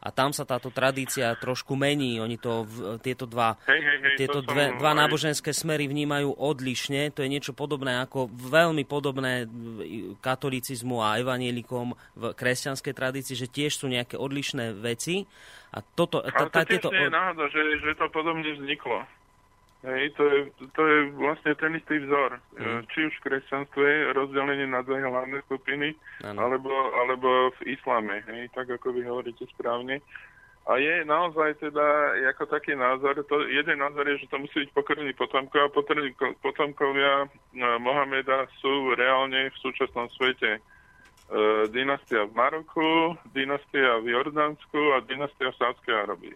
a 0.00 0.08
tam 0.12 0.30
sa 0.30 0.44
táto 0.44 0.68
tradícia 0.70 1.34
trošku 1.34 1.74
mení. 1.74 2.20
Oni 2.20 2.36
to, 2.36 2.68
tieto 3.00 3.24
dva, 3.24 3.56
hej, 3.66 3.80
hej, 3.80 3.98
hej, 4.04 4.16
tieto 4.20 4.38
dve, 4.44 4.76
dva 4.76 4.92
náboženské 4.92 5.50
smery 5.50 5.88
vnímajú 5.88 6.36
odlišne. 6.36 7.10
To 7.16 7.24
je 7.24 7.32
niečo 7.32 7.56
podobné 7.56 7.98
ako 8.04 8.28
veľmi 8.30 8.84
podobné 8.84 9.48
katolicizmu 10.20 11.00
a 11.02 11.18
evanielikom 11.18 11.96
v 12.14 12.22
kresťanskej 12.36 12.94
tradícii, 12.94 13.34
že 13.34 13.50
tiež 13.50 13.72
sú 13.82 13.90
nejaké 13.90 14.14
odlišné 14.20 14.76
veci. 14.76 15.26
A 15.74 15.82
toto, 15.82 16.22
Ale 16.22 16.48
to 16.48 16.62
tiež 16.64 16.88
nie 16.88 17.08
je 17.08 17.12
náhoda, 17.12 17.44
že, 17.50 17.62
že 17.82 17.92
to 17.98 18.06
podobne 18.14 18.46
vzniklo. 18.46 19.02
Hej, 19.84 20.16
to 20.16 20.24
je, 20.24 20.38
to 20.72 20.82
je 20.82 20.98
vlastne 21.20 21.52
ten 21.60 21.76
istý 21.76 22.00
vzor. 22.00 22.40
Mm. 22.56 22.88
Či 22.90 23.12
už 23.12 23.14
v 23.20 23.24
kresťanstve 23.28 24.16
rozdelenie 24.16 24.64
na 24.64 24.80
dve 24.80 25.04
hlavné 25.04 25.44
skupiny, 25.44 25.92
alebo, 26.24 26.72
alebo 27.04 27.52
v 27.60 27.76
islame, 27.76 28.24
hej, 28.24 28.48
tak 28.56 28.72
ako 28.72 28.96
vy 28.96 29.04
hovoríte 29.04 29.44
správne. 29.52 30.00
A 30.66 30.82
je 30.82 31.06
naozaj 31.06 31.62
teda 31.62 32.18
ako 32.34 32.50
taký 32.50 32.74
názor, 32.74 33.14
to, 33.30 33.46
jeden 33.46 33.78
názor 33.78 34.02
je, 34.10 34.26
že 34.26 34.30
to 34.34 34.42
musí 34.42 34.66
byť 34.66 34.74
pokrvní 34.74 35.14
potomkovia, 35.14 35.70
a 35.70 35.74
potomkovia 36.42 37.12
e, 37.22 37.28
Mohameda 37.78 38.50
sú 38.58 38.90
reálne 38.98 39.46
v 39.54 39.60
súčasnom 39.62 40.10
svete 40.18 40.58
e, 40.58 40.60
dynastia 41.70 42.26
v 42.26 42.34
Maroku, 42.34 43.14
dynastia 43.30 44.02
v 44.02 44.10
Jordánsku 44.18 44.98
a 44.98 45.06
dynastia 45.06 45.54
v 45.54 45.58
Sádskej 45.62 45.94
Arabii. 46.02 46.34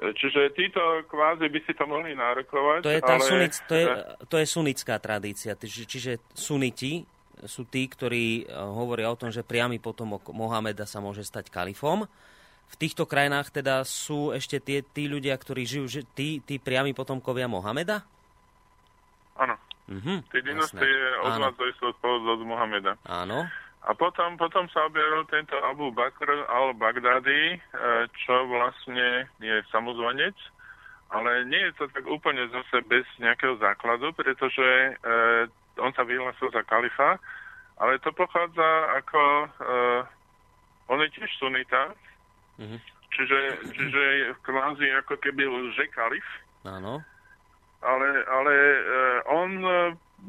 Čiže 0.00 0.56
títo 0.56 0.80
kvázi 1.12 1.52
by 1.52 1.60
si 1.68 1.76
to 1.76 1.84
mohli 1.84 2.16
nárokovať. 2.16 2.80
To 2.80 2.92
je, 2.92 3.00
tá 3.04 3.20
ale... 3.20 3.24
sunic, 3.28 3.52
to 3.68 3.74
je, 3.76 3.84
to 4.32 4.36
je 4.40 4.46
sunická 4.48 4.96
tradícia, 4.96 5.52
čiže 5.60 6.24
suniti 6.32 7.04
sú 7.44 7.68
tí, 7.68 7.84
ktorí 7.84 8.44
eh, 8.44 8.48
hovoria 8.48 9.12
o 9.12 9.18
tom, 9.20 9.28
že 9.28 9.44
priamy 9.44 9.76
potomok 9.76 10.32
Mohameda 10.32 10.88
sa 10.88 11.04
môže 11.04 11.24
stať 11.24 11.52
kalifom. 11.52 12.08
V 12.70 12.76
týchto 12.78 13.02
krajinách 13.04 13.50
teda 13.50 13.82
sú 13.82 14.30
ešte 14.30 14.62
tie, 14.62 14.80
tí 14.80 15.10
ľudia, 15.10 15.34
ktorí 15.34 15.66
žijú, 15.66 15.90
že 15.90 16.00
tí, 16.14 16.38
tí 16.38 16.62
priami 16.62 16.94
potomkovia 16.94 17.50
Mohameda? 17.50 18.06
Áno. 19.34 19.58
Mm-hmm, 19.90 20.18
Tie 20.30 20.40
dynastie 20.46 20.90
odvádzajú 21.26 21.70
svoj 21.82 21.94
pôvod 21.98 22.38
od 22.38 22.46
Mohameda. 22.46 22.94
Áno. 23.02 23.50
A 23.80 23.96
potom, 23.96 24.36
potom 24.36 24.68
sa 24.68 24.84
objavil 24.84 25.24
tento 25.32 25.56
Abu 25.64 25.88
Bakr 25.88 26.28
al-Baghdadi, 26.28 27.56
e, 27.56 27.58
čo 28.12 28.44
vlastne 28.44 29.24
je 29.40 29.56
samozvanec, 29.72 30.36
ale 31.08 31.48
nie 31.48 31.58
je 31.70 31.72
to 31.80 31.84
tak 31.88 32.04
úplne 32.04 32.44
zase 32.52 32.84
bez 32.84 33.08
nejakého 33.16 33.56
základu, 33.56 34.12
pretože 34.12 34.68
e, 34.68 34.92
on 35.80 35.96
sa 35.96 36.04
vyhlásil 36.04 36.52
za 36.52 36.60
kalifa, 36.68 37.16
ale 37.80 37.96
to 38.04 38.12
pochádza 38.12 38.68
ako... 39.00 39.20
E, 39.48 39.74
on 40.90 40.98
je 41.06 41.08
tiež 41.16 41.30
sunita, 41.38 41.94
mm-hmm. 42.58 42.80
čiže, 43.14 43.38
čiže 43.78 44.02
kvázi 44.42 44.90
ako 44.98 45.14
keby 45.22 45.46
lže 45.46 45.86
kalif. 45.94 46.26
Áno. 46.66 46.98
Ale, 47.80 48.08
ale 48.26 48.54
on 49.30 49.50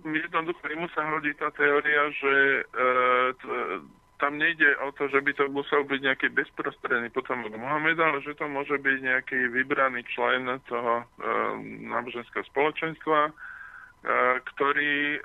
jednoducho 0.03 0.65
mu 0.77 0.87
sa 0.95 1.03
hodí 1.11 1.33
tá 1.35 1.51
teória, 1.53 2.11
že 2.15 2.33
e, 2.61 2.61
tam 4.21 4.37
nejde 4.37 4.77
o 4.85 4.93
to, 4.93 5.09
že 5.09 5.17
by 5.17 5.33
to 5.33 5.49
musel 5.49 5.81
byť 5.81 5.99
nejaký 6.05 6.27
bezprostredný 6.29 7.09
potomok 7.09 7.57
Mohameda, 7.57 8.05
ale 8.05 8.21
že 8.21 8.37
to 8.37 8.45
môže 8.45 8.77
byť 8.77 8.97
nejaký 9.01 9.49
vybraný 9.49 10.05
člen 10.13 10.45
toho 10.69 11.01
e, 11.01 11.05
náboženského 11.89 12.45
spoločenstva, 12.53 13.27
e, 13.27 13.31
ktorý 14.53 15.17
e, 15.17 15.19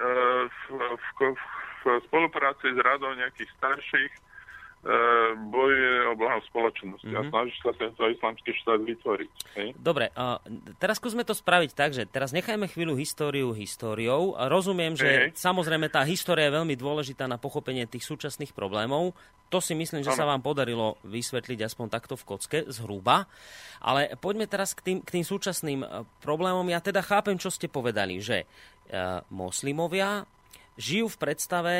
v, 0.48 0.60
v, 0.96 1.36
v 1.36 1.82
spolupráci 2.08 2.72
s 2.72 2.78
radou 2.80 3.12
nejakých 3.12 3.52
starších 3.60 4.12
bojuje 5.50 5.94
o 6.06 6.14
blaho 6.14 6.38
spoločnosti 6.46 7.10
mm-hmm. 7.10 7.18
a 7.18 7.26
mhm. 7.26 7.30
snaží 7.34 7.54
sa 7.58 7.72
tento 7.74 8.02
islamský 8.06 8.50
štát 8.62 8.80
vytvoriť. 8.86 9.30
Hej? 9.58 9.68
Dobre, 9.74 10.14
a 10.14 10.38
teraz 10.78 11.02
skúsme 11.02 11.26
to 11.26 11.34
spraviť 11.34 11.70
tak, 11.74 11.90
že 11.90 12.06
teraz 12.06 12.30
nechajme 12.30 12.70
chvíľu 12.70 12.94
históriu 12.94 13.50
históriou. 13.50 14.38
Rozumiem, 14.38 14.94
že 14.94 15.08
hey. 15.08 15.34
samozrejme 15.34 15.90
tá 15.90 16.06
história 16.06 16.46
je 16.46 16.56
veľmi 16.62 16.78
dôležitá 16.78 17.26
na 17.26 17.34
pochopenie 17.34 17.82
tých 17.90 18.06
súčasných 18.06 18.54
problémov. 18.54 19.10
To 19.50 19.58
si 19.62 19.74
myslím, 19.78 20.02
že 20.02 20.14
ano. 20.14 20.18
sa 20.18 20.26
vám 20.26 20.42
podarilo 20.42 20.98
vysvetliť 21.06 21.58
aspoň 21.66 21.86
takto 21.90 22.14
v 22.18 22.26
kocke, 22.26 22.58
zhruba. 22.70 23.26
Ale 23.82 24.14
poďme 24.18 24.46
teraz 24.50 24.74
k 24.74 24.82
tým, 24.82 24.98
k 25.02 25.18
tým 25.18 25.24
súčasným 25.26 25.80
e, 25.82 25.86
problémom. 26.18 26.66
Ja 26.66 26.82
teda 26.82 27.02
chápem, 27.02 27.38
čo 27.38 27.54
ste 27.54 27.70
povedali, 27.70 28.18
že 28.18 28.42
uh, 28.46 29.22
moslimovia 29.30 30.26
žijú 30.76 31.06
v 31.06 31.20
predstave 31.20 31.74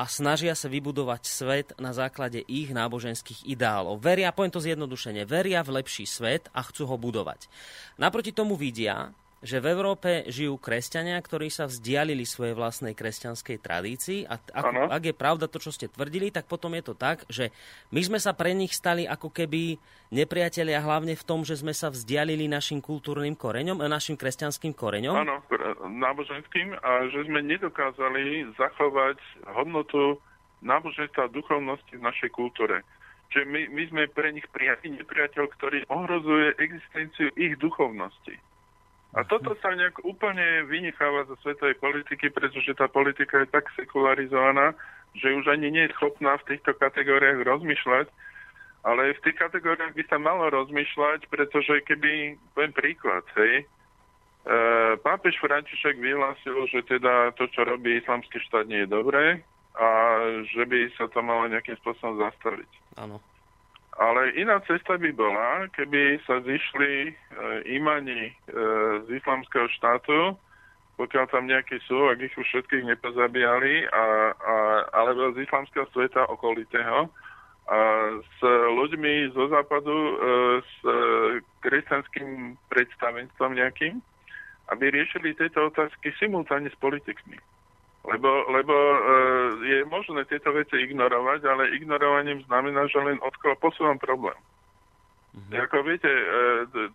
a 0.00 0.08
snažia 0.08 0.56
sa 0.56 0.72
vybudovať 0.72 1.22
svet 1.28 1.68
na 1.76 1.92
základe 1.92 2.40
ich 2.48 2.72
náboženských 2.72 3.44
ideálov. 3.44 4.00
Veria, 4.00 4.32
poviem 4.32 4.48
to 4.48 4.64
zjednodušene, 4.64 5.28
veria 5.28 5.60
v 5.60 5.76
lepší 5.76 6.08
svet 6.08 6.48
a 6.56 6.64
chcú 6.64 6.88
ho 6.88 6.96
budovať. 6.96 7.52
Naproti 8.00 8.32
tomu 8.32 8.56
vidia, 8.56 9.12
že 9.40 9.56
v 9.56 9.72
Európe 9.72 10.28
žijú 10.28 10.60
kresťania, 10.60 11.16
ktorí 11.16 11.48
sa 11.48 11.64
vzdialili 11.64 12.28
svojej 12.28 12.52
vlastnej 12.52 12.92
kresťanskej 12.92 13.56
tradícii 13.56 14.20
a 14.28 14.36
ak, 14.36 14.92
ak 14.92 15.02
je 15.08 15.14
pravda 15.16 15.48
to, 15.48 15.56
čo 15.56 15.72
ste 15.72 15.88
tvrdili, 15.88 16.28
tak 16.28 16.44
potom 16.44 16.76
je 16.76 16.84
to 16.84 16.92
tak, 16.92 17.24
že 17.32 17.48
my 17.88 18.04
sme 18.04 18.18
sa 18.20 18.36
pre 18.36 18.52
nich 18.52 18.76
stali 18.76 19.08
ako 19.08 19.32
keby 19.32 19.80
nepriatelia 20.12 20.84
hlavne 20.84 21.16
v 21.16 21.24
tom, 21.24 21.40
že 21.40 21.56
sme 21.56 21.72
sa 21.72 21.88
vzdialili 21.88 22.52
našim 22.52 22.84
kultúrnym 22.84 23.32
koreňom 23.32 23.80
a 23.80 23.88
našim 23.88 24.20
kresťanským 24.20 24.76
koreňom. 24.76 25.16
Áno, 25.16 25.40
náboženským 25.88 26.76
a 26.76 27.08
že 27.08 27.24
sme 27.24 27.40
nedokázali 27.40 28.44
zachovať 28.60 29.16
hodnotu 29.56 30.20
náboženstva 30.60 31.32
a 31.32 31.32
duchovnosti 31.32 31.96
v 31.96 32.04
našej 32.04 32.30
kultúre. 32.36 32.84
Čiže 33.32 33.46
my, 33.48 33.72
my 33.72 33.82
sme 33.88 34.02
pre 34.12 34.34
nich 34.36 34.44
prijatý 34.52 34.92
nepriateľ, 34.92 35.44
ktorý 35.56 35.78
ohrozuje 35.88 36.60
existenciu 36.60 37.32
ich 37.38 37.56
duchovnosti. 37.56 38.36
A 39.10 39.26
toto 39.26 39.58
sa 39.58 39.74
nejak 39.74 40.06
úplne 40.06 40.70
vynicháva 40.70 41.26
zo 41.26 41.34
svetovej 41.42 41.74
politiky, 41.82 42.30
pretože 42.30 42.78
tá 42.78 42.86
politika 42.86 43.42
je 43.42 43.50
tak 43.50 43.66
sekularizovaná, 43.74 44.70
že 45.18 45.34
už 45.34 45.50
ani 45.50 45.74
nie 45.74 45.90
je 45.90 45.94
schopná 45.98 46.38
v 46.38 46.54
týchto 46.54 46.78
kategóriách 46.78 47.42
rozmýšľať, 47.42 48.06
ale 48.86 49.18
v 49.18 49.22
tých 49.26 49.36
kategóriách 49.36 49.98
by 49.98 50.04
sa 50.06 50.18
malo 50.22 50.46
rozmýšľať, 50.54 51.26
pretože 51.26 51.82
keby, 51.90 52.38
poviem 52.54 52.72
príklad, 52.72 53.26
hej, 53.34 53.66
e, 54.46 54.54
pápež 55.02 55.34
František 55.42 55.98
vyhlásil, 55.98 56.70
že 56.70 56.86
teda 56.86 57.34
to, 57.34 57.50
čo 57.50 57.66
robí 57.66 57.98
islamský 57.98 58.38
štát, 58.46 58.70
nie 58.70 58.86
je 58.86 58.94
dobré 58.94 59.42
a 59.74 59.88
že 60.46 60.62
by 60.70 60.86
sa 60.94 61.10
to 61.10 61.18
malo 61.18 61.50
nejakým 61.50 61.74
spôsobom 61.82 62.22
zastaviť. 62.22 62.70
Áno. 62.94 63.18
Ale 64.00 64.32
iná 64.40 64.64
cesta 64.64 64.96
by 64.96 65.12
bola, 65.12 65.68
keby 65.76 66.24
sa 66.24 66.40
zišli 66.40 66.94
e, 67.04 67.12
imani 67.76 68.32
e, 68.32 68.32
z 69.04 69.08
islamského 69.20 69.68
štátu, 69.76 70.40
pokiaľ 70.96 71.24
tam 71.28 71.44
nejakí 71.44 71.76
sú, 71.84 72.08
ak 72.08 72.24
ich 72.24 72.32
už 72.32 72.48
všetkých 72.48 72.96
nepozabíjali, 72.96 73.84
a, 73.92 74.04
a, 74.32 74.54
alebo 74.96 75.36
z 75.36 75.44
islamského 75.44 75.84
sveta 75.92 76.24
okolitého, 76.32 77.12
a 77.68 77.78
s 78.24 78.38
ľuďmi 78.72 79.36
zo 79.36 79.52
západu, 79.52 79.92
e, 79.92 80.14
s 80.64 80.74
e, 80.80 80.96
kresťanským 81.60 82.56
predstavenstvom 82.72 83.52
nejakým, 83.52 84.00
aby 84.72 84.84
riešili 84.96 85.36
tieto 85.36 85.68
otázky 85.68 86.08
simultáne 86.16 86.72
s 86.72 86.76
politikmi. 86.80 87.36
Lebo, 88.10 88.50
lebo 88.50 88.74
e, 88.74 88.98
je 89.70 89.78
možné 89.86 90.26
tieto 90.26 90.50
veci 90.50 90.74
ignorovať, 90.82 91.46
ale 91.46 91.70
ignorovaním 91.78 92.42
znamená, 92.50 92.90
že 92.90 92.98
len 92.98 93.22
odkolo 93.22 93.54
posúvam 93.62 94.02
problém. 94.02 94.34
Mm-hmm. 95.30 95.62
Ako 95.62 95.76
viete, 95.86 96.10
e, 96.10 96.24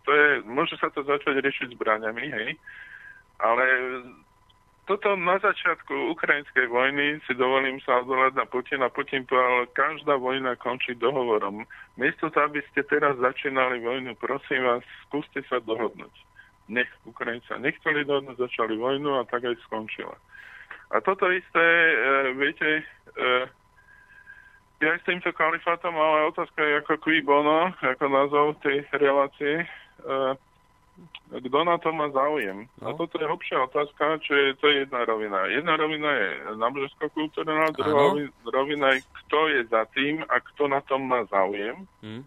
to 0.03 0.11
je, 0.11 0.27
môže 0.43 0.75
sa 0.75 0.91
to 0.91 1.07
začať 1.07 1.39
riešiť 1.39 1.71
zbraniami, 1.79 2.25
hej, 2.35 2.49
ale 3.39 3.63
toto 4.85 5.17
na 5.17 5.41
začiatku 5.41 6.13
ukrajinskej 6.13 6.69
vojny 6.69 7.17
si 7.25 7.33
dovolím 7.33 7.81
sa 7.81 8.05
odvolať 8.05 8.37
na 8.37 8.45
Putina. 8.45 8.87
Putin 8.93 9.25
povedal, 9.25 9.65
každá 9.73 10.13
vojna 10.13 10.53
končí 10.61 10.93
dohovorom. 10.93 11.65
Miesto 11.97 12.29
to, 12.29 12.37
aby 12.45 12.61
ste 12.69 12.85
teraz 12.85 13.17
začínali 13.17 13.81
vojnu, 13.81 14.13
prosím 14.21 14.61
vás, 14.61 14.85
skúste 15.09 15.41
sa 15.49 15.57
dohodnúť. 15.57 16.13
Nech 16.69 16.89
Ukrajinci 17.09 17.49
nechceli 17.57 18.05
dohodnúť, 18.05 18.37
začali 18.45 18.77
vojnu 18.77 19.17
a 19.17 19.25
tak 19.25 19.49
aj 19.49 19.57
skončila. 19.65 20.13
A 20.91 21.01
toto 21.01 21.31
isté, 21.33 21.65
e, 21.65 21.95
viete, 22.37 22.69
e, 23.17 23.25
ja 24.85 24.91
s 24.99 25.03
týmto 25.07 25.33
kalifátom, 25.33 25.95
ale 25.97 26.29
otázka 26.29 26.61
je 26.61 26.73
ako 26.83 26.93
qui 27.01 27.23
bono, 27.25 27.73
ako 27.81 28.05
názov 28.05 28.45
tej 28.61 28.85
relácie. 28.93 29.65
E, 29.65 29.67
kto 31.25 31.59
na 31.67 31.75
to 31.81 31.91
má 31.91 32.07
záujem? 32.13 32.69
No. 32.79 32.93
A 32.93 32.95
toto 32.95 33.19
je 33.19 33.27
hlbšia 33.27 33.67
otázka, 33.67 34.21
čo 34.23 34.31
je, 34.31 34.45
to 34.61 34.71
je 34.71 34.87
jedna 34.87 35.03
rovina. 35.03 35.49
Jedna 35.51 35.73
rovina 35.75 36.07
je 36.15 36.29
náboženská 36.55 37.11
kultúra, 37.11 37.73
druhá 37.75 38.15
rovina 38.47 38.95
je, 38.95 39.03
kto 39.25 39.39
je 39.51 39.61
za 39.67 39.83
tým 39.91 40.23
a 40.23 40.35
kto 40.39 40.71
na 40.71 40.79
tom 40.85 41.03
má 41.03 41.27
záujem. 41.27 41.83
Hmm. 41.99 42.23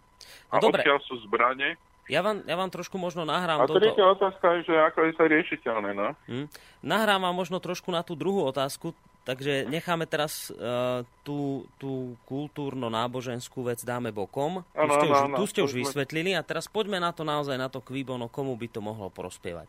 No, 0.51 0.53
a 0.53 0.61
dobre. 0.61 0.83
odkiaľ 0.83 0.99
sú 1.07 1.15
zbranie 1.25 1.79
ja 2.09 2.21
vám, 2.25 2.41
ja 2.49 2.57
vám 2.57 2.73
trošku 2.73 2.97
možno 2.97 3.29
nahrám... 3.29 3.63
A 3.63 3.69
tretia 3.69 3.93
toto... 3.93 4.17
otázka 4.17 4.47
je, 4.59 4.61
že 4.73 4.75
ako 4.75 4.99
je 5.05 5.13
to 5.13 5.25
riešiteľné, 5.29 5.91
no? 5.93 6.17
Hm. 6.25 6.49
Nahrám 6.81 7.21
vám 7.29 7.37
možno 7.37 7.61
trošku 7.61 7.93
na 7.93 8.01
tú 8.01 8.17
druhú 8.17 8.49
otázku, 8.49 8.97
takže 9.29 9.69
necháme 9.69 10.09
teraz 10.09 10.49
uh, 10.49 11.05
tú, 11.21 11.69
tú 11.77 12.17
kultúrno-náboženskú 12.25 13.69
vec 13.69 13.85
dáme 13.85 14.09
bokom. 14.09 14.65
Ano, 14.73 14.89
tu 14.89 14.95
ste, 14.97 15.07
ano, 15.07 15.13
už, 15.13 15.21
ano, 15.21 15.37
tu 15.37 15.45
ste 15.45 15.61
už 15.61 15.73
vysvetlili 15.77 16.33
a 16.33 16.41
teraz 16.41 16.65
poďme 16.65 16.97
na 16.97 17.13
to 17.13 17.29
naozaj, 17.29 17.61
na 17.61 17.69
to 17.69 17.85
kvíbono, 17.85 18.33
komu 18.33 18.57
by 18.57 18.73
to 18.73 18.81
mohlo 18.81 19.13
prospievať. 19.13 19.69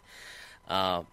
Uh, 0.70 1.04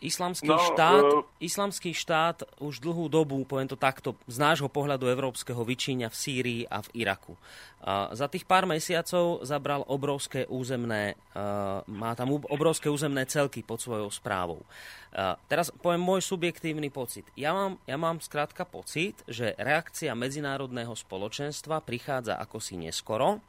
Islamský, 0.00 0.48
no, 0.48 0.56
štát, 0.56 1.04
uh... 1.04 1.28
islamský 1.44 1.92
štát 1.92 2.48
už 2.56 2.80
dlhú 2.80 3.12
dobu, 3.12 3.44
poviem 3.44 3.68
to 3.68 3.76
takto, 3.76 4.16
z 4.24 4.40
nášho 4.40 4.72
pohľadu 4.72 5.04
európskeho 5.04 5.60
vyčíňa 5.60 6.08
v 6.08 6.16
Sýrii 6.16 6.62
a 6.64 6.80
v 6.80 7.04
Iraku. 7.04 7.36
Uh, 7.36 8.08
za 8.16 8.24
tých 8.24 8.48
pár 8.48 8.64
mesiacov 8.64 9.44
zabral 9.44 9.84
obrovské 9.84 10.48
územné, 10.48 11.20
uh, 11.36 11.84
má 11.84 12.16
tam 12.16 12.32
obrovské 12.48 12.88
územné 12.88 13.28
celky 13.28 13.60
pod 13.60 13.84
svojou 13.84 14.08
správou. 14.08 14.64
Uh, 15.12 15.36
teraz 15.52 15.68
poviem 15.68 16.00
môj 16.00 16.24
subjektívny 16.24 16.88
pocit. 16.88 17.28
Ja 17.36 17.52
mám, 17.52 17.76
ja 17.84 18.00
mám 18.00 18.24
skrátka 18.24 18.64
pocit, 18.64 19.20
že 19.28 19.52
reakcia 19.60 20.16
medzinárodného 20.16 20.96
spoločenstva 20.96 21.84
prichádza 21.84 22.40
ako 22.40 22.56
si 22.56 22.80
neskoro 22.80 23.44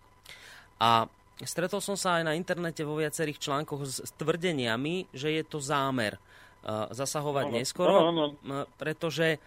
a 0.84 1.08
stretol 1.46 1.82
som 1.82 1.98
sa 1.98 2.22
aj 2.22 2.24
na 2.28 2.34
internete 2.38 2.86
vo 2.86 2.98
viacerých 2.98 3.42
článkoch 3.42 3.82
s 3.86 4.12
tvrdeniami, 4.18 5.10
že 5.14 5.34
je 5.34 5.44
to 5.46 5.58
zámer 5.62 6.22
zasahovať 6.94 7.46
ano, 7.50 7.56
neskoro, 7.58 7.94
ano, 8.14 8.26
ano. 8.46 8.70
pretože 8.78 9.42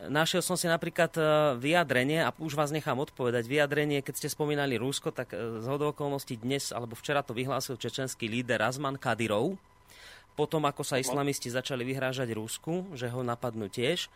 Našiel 0.00 0.40
som 0.40 0.56
si 0.56 0.64
napríklad 0.64 1.12
e, 1.16 1.22
vyjadrenie, 1.60 2.24
a 2.24 2.32
už 2.40 2.56
vás 2.56 2.72
nechám 2.72 2.96
odpovedať, 3.00 3.44
vyjadrenie, 3.44 4.00
keď 4.00 4.14
ste 4.16 4.28
spomínali 4.32 4.80
Rusko, 4.80 5.12
tak 5.12 5.32
z 5.36 5.66
okolností 5.68 6.40
dnes, 6.40 6.72
alebo 6.72 6.96
včera 6.96 7.20
to 7.20 7.36
vyhlásil 7.36 7.76
čečenský 7.76 8.28
líder 8.28 8.60
Razman 8.60 8.96
Kadyrov, 8.96 9.60
potom 10.40 10.64
ako 10.64 10.80
sa 10.84 10.96
islamisti 10.96 11.52
začali 11.52 11.84
vyhrážať 11.84 12.32
Rusku, 12.32 12.88
že 12.96 13.12
ho 13.12 13.20
napadnú 13.20 13.68
tiež, 13.68 14.08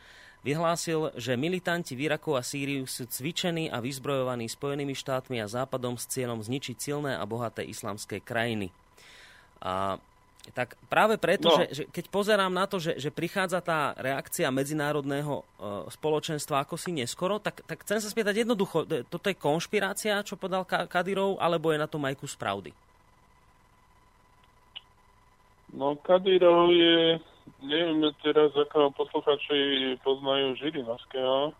vyhlásil, 0.45 1.17
že 1.17 1.41
militanti 1.41 1.97
v 1.97 2.13
Iraku 2.13 2.37
a 2.37 2.45
Sýriu 2.45 2.85
sú 2.85 3.09
cvičení 3.09 3.73
a 3.73 3.81
vyzbrojovaní 3.81 4.47
Spojenými 4.47 4.93
štátmi 4.93 5.41
a 5.41 5.49
Západom 5.49 5.97
s 5.97 6.05
cieľom 6.05 6.45
zničiť 6.45 6.77
silné 6.77 7.17
a 7.17 7.25
bohaté 7.25 7.65
islamské 7.65 8.21
krajiny. 8.21 8.69
A 9.65 9.97
Tak 10.53 10.77
práve 10.93 11.17
preto, 11.17 11.49
no. 11.49 11.57
že, 11.57 11.65
že 11.73 11.83
keď 11.89 12.13
pozerám 12.13 12.53
na 12.53 12.69
to, 12.69 12.77
že, 12.77 13.01
že 13.01 13.09
prichádza 13.09 13.65
tá 13.65 13.97
reakcia 13.97 14.53
medzinárodného 14.53 15.41
e, 15.41 15.45
spoločenstva 15.89 16.61
ako 16.61 16.77
si 16.77 16.93
neskoro, 16.93 17.41
tak, 17.41 17.65
tak 17.65 17.81
chcem 17.81 17.97
sa 17.97 18.13
spýtať 18.13 18.45
jednoducho, 18.45 18.85
toto 19.09 19.33
je 19.33 19.41
konšpirácia, 19.41 20.21
čo 20.21 20.37
podal 20.37 20.69
Kadyrov, 20.69 21.41
alebo 21.41 21.73
je 21.73 21.81
na 21.81 21.89
tom 21.89 22.05
aj 22.05 22.21
kus 22.21 22.37
pravdy? 22.37 22.77
No 25.73 25.97
Kadyrov 25.97 26.77
je, 26.77 27.17
neviem 27.65 28.05
teraz, 28.21 28.53
ako 28.53 28.93
posluchači 28.95 29.97
poznajú 30.05 30.57
Žirinovského. 30.61 31.51
E, 31.51 31.53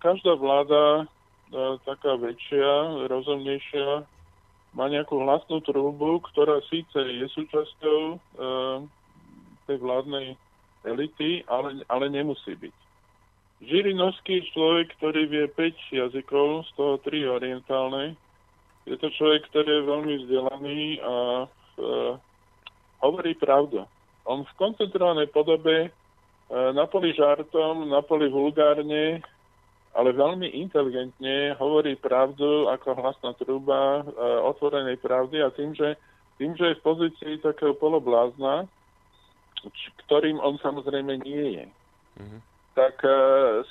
každá 0.00 0.36
vláda, 0.36 1.04
e, 1.04 1.04
taká 1.84 2.16
väčšia, 2.16 3.06
rozumnejšia, 3.08 4.04
má 4.70 4.86
nejakú 4.86 5.18
hlasnú 5.18 5.58
trúbu, 5.66 6.22
ktorá 6.30 6.62
síce 6.70 6.98
je 6.98 7.26
súčasťou 7.34 8.00
e, 8.14 8.16
tej 9.66 9.76
vládnej 9.82 10.38
elity, 10.86 11.42
ale, 11.50 11.82
ale 11.90 12.06
nemusí 12.08 12.54
byť. 12.54 12.76
Žirinovský 13.60 14.40
človek, 14.56 14.96
ktorý 14.96 15.28
vie 15.28 15.44
5 15.52 15.92
jazykov, 15.92 16.64
z 16.64 16.70
toho 16.80 16.94
3 17.04 17.28
orientálne. 17.28 18.16
Je 18.88 18.96
to 18.96 19.12
človek, 19.12 19.44
ktorý 19.52 19.68
je 19.68 19.88
veľmi 19.90 20.14
vzdelaný 20.24 20.80
a 21.04 21.14
e, 21.44 21.46
hovorí 23.04 23.36
pravdu. 23.36 23.84
On 24.30 24.46
v 24.46 24.52
koncentrovanej 24.54 25.34
podobe 25.34 25.76
e, 25.86 25.90
na 26.70 26.86
poli 26.86 27.10
žartom, 27.10 27.90
na 27.90 27.98
poli 28.06 28.30
vulgárne 28.30 29.18
ale 29.90 30.14
veľmi 30.14 30.54
inteligentne 30.54 31.58
hovorí 31.58 31.98
pravdu 31.98 32.70
ako 32.70 32.94
hlasná 32.94 33.34
truba 33.34 34.00
e, 34.00 34.02
otvorenej 34.46 35.02
pravdy 35.02 35.42
a 35.42 35.50
tým, 35.50 35.74
že, 35.74 35.98
tým, 36.38 36.54
že 36.54 36.74
je 36.74 36.78
v 36.78 36.86
pozícii 36.86 37.34
takého 37.42 37.74
poloblázna, 37.74 38.70
č- 39.66 39.90
ktorým 40.06 40.38
on 40.38 40.62
samozrejme 40.62 41.26
nie 41.26 41.58
je, 41.58 41.66
mm-hmm. 42.22 42.40
tak 42.78 43.02
e, 43.02 43.10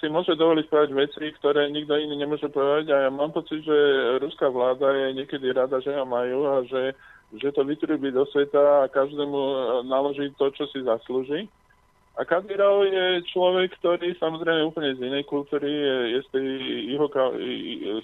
si 0.04 0.12
môže 0.12 0.36
dovoliť 0.36 0.66
povedať 0.68 0.92
veci, 0.92 1.26
ktoré 1.40 1.72
nikto 1.72 1.96
iný 1.96 2.20
nemôže 2.20 2.52
povedať 2.52 2.92
a 2.92 3.08
ja 3.08 3.10
mám 3.10 3.32
pocit, 3.32 3.64
že 3.64 3.78
ruská 4.20 4.52
vláda 4.52 4.92
je 4.92 5.24
niekedy 5.24 5.56
rada, 5.56 5.80
že 5.80 5.96
ho 5.96 6.04
majú 6.04 6.52
a 6.52 6.68
že, 6.68 7.00
že 7.38 7.54
to 7.54 7.62
vytrubí 7.62 8.10
do 8.10 8.26
sveta 8.26 8.86
a 8.86 8.92
každému 8.92 9.38
e, 9.38 9.56
naloží 9.86 10.34
to, 10.38 10.50
čo 10.50 10.66
si 10.74 10.82
zaslúži. 10.82 11.46
A 12.20 12.28
Kadyrov 12.28 12.84
je 12.84 13.24
človek, 13.32 13.80
ktorý 13.80 14.12
samozrejme 14.20 14.68
úplne 14.68 14.92
z 14.98 15.08
inej 15.08 15.24
kultúry, 15.24 15.72
je, 15.72 15.98
je 16.18 16.20
z 16.20 16.28
tej 16.36 16.48
jeho, 16.92 17.08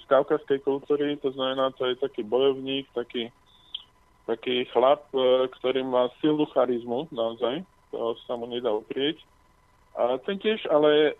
z 0.00 0.04
kaukazskej 0.08 0.64
kultúry, 0.64 1.20
to 1.20 1.36
znamená, 1.36 1.68
to 1.76 1.84
je 1.84 2.00
taký 2.00 2.24
bojovník, 2.24 2.88
taký, 2.96 3.28
taký 4.24 4.64
chlap, 4.72 5.04
e, 5.12 5.50
ktorý 5.60 5.84
má 5.84 6.08
silnú 6.24 6.48
charizmu, 6.48 7.12
naozaj, 7.12 7.60
to 7.92 8.16
sa 8.24 8.40
mu 8.40 8.48
nedá 8.48 8.72
uprieť. 8.72 9.20
A 9.96 10.16
ten 10.24 10.40
tiež 10.40 10.64
ale 10.68 11.16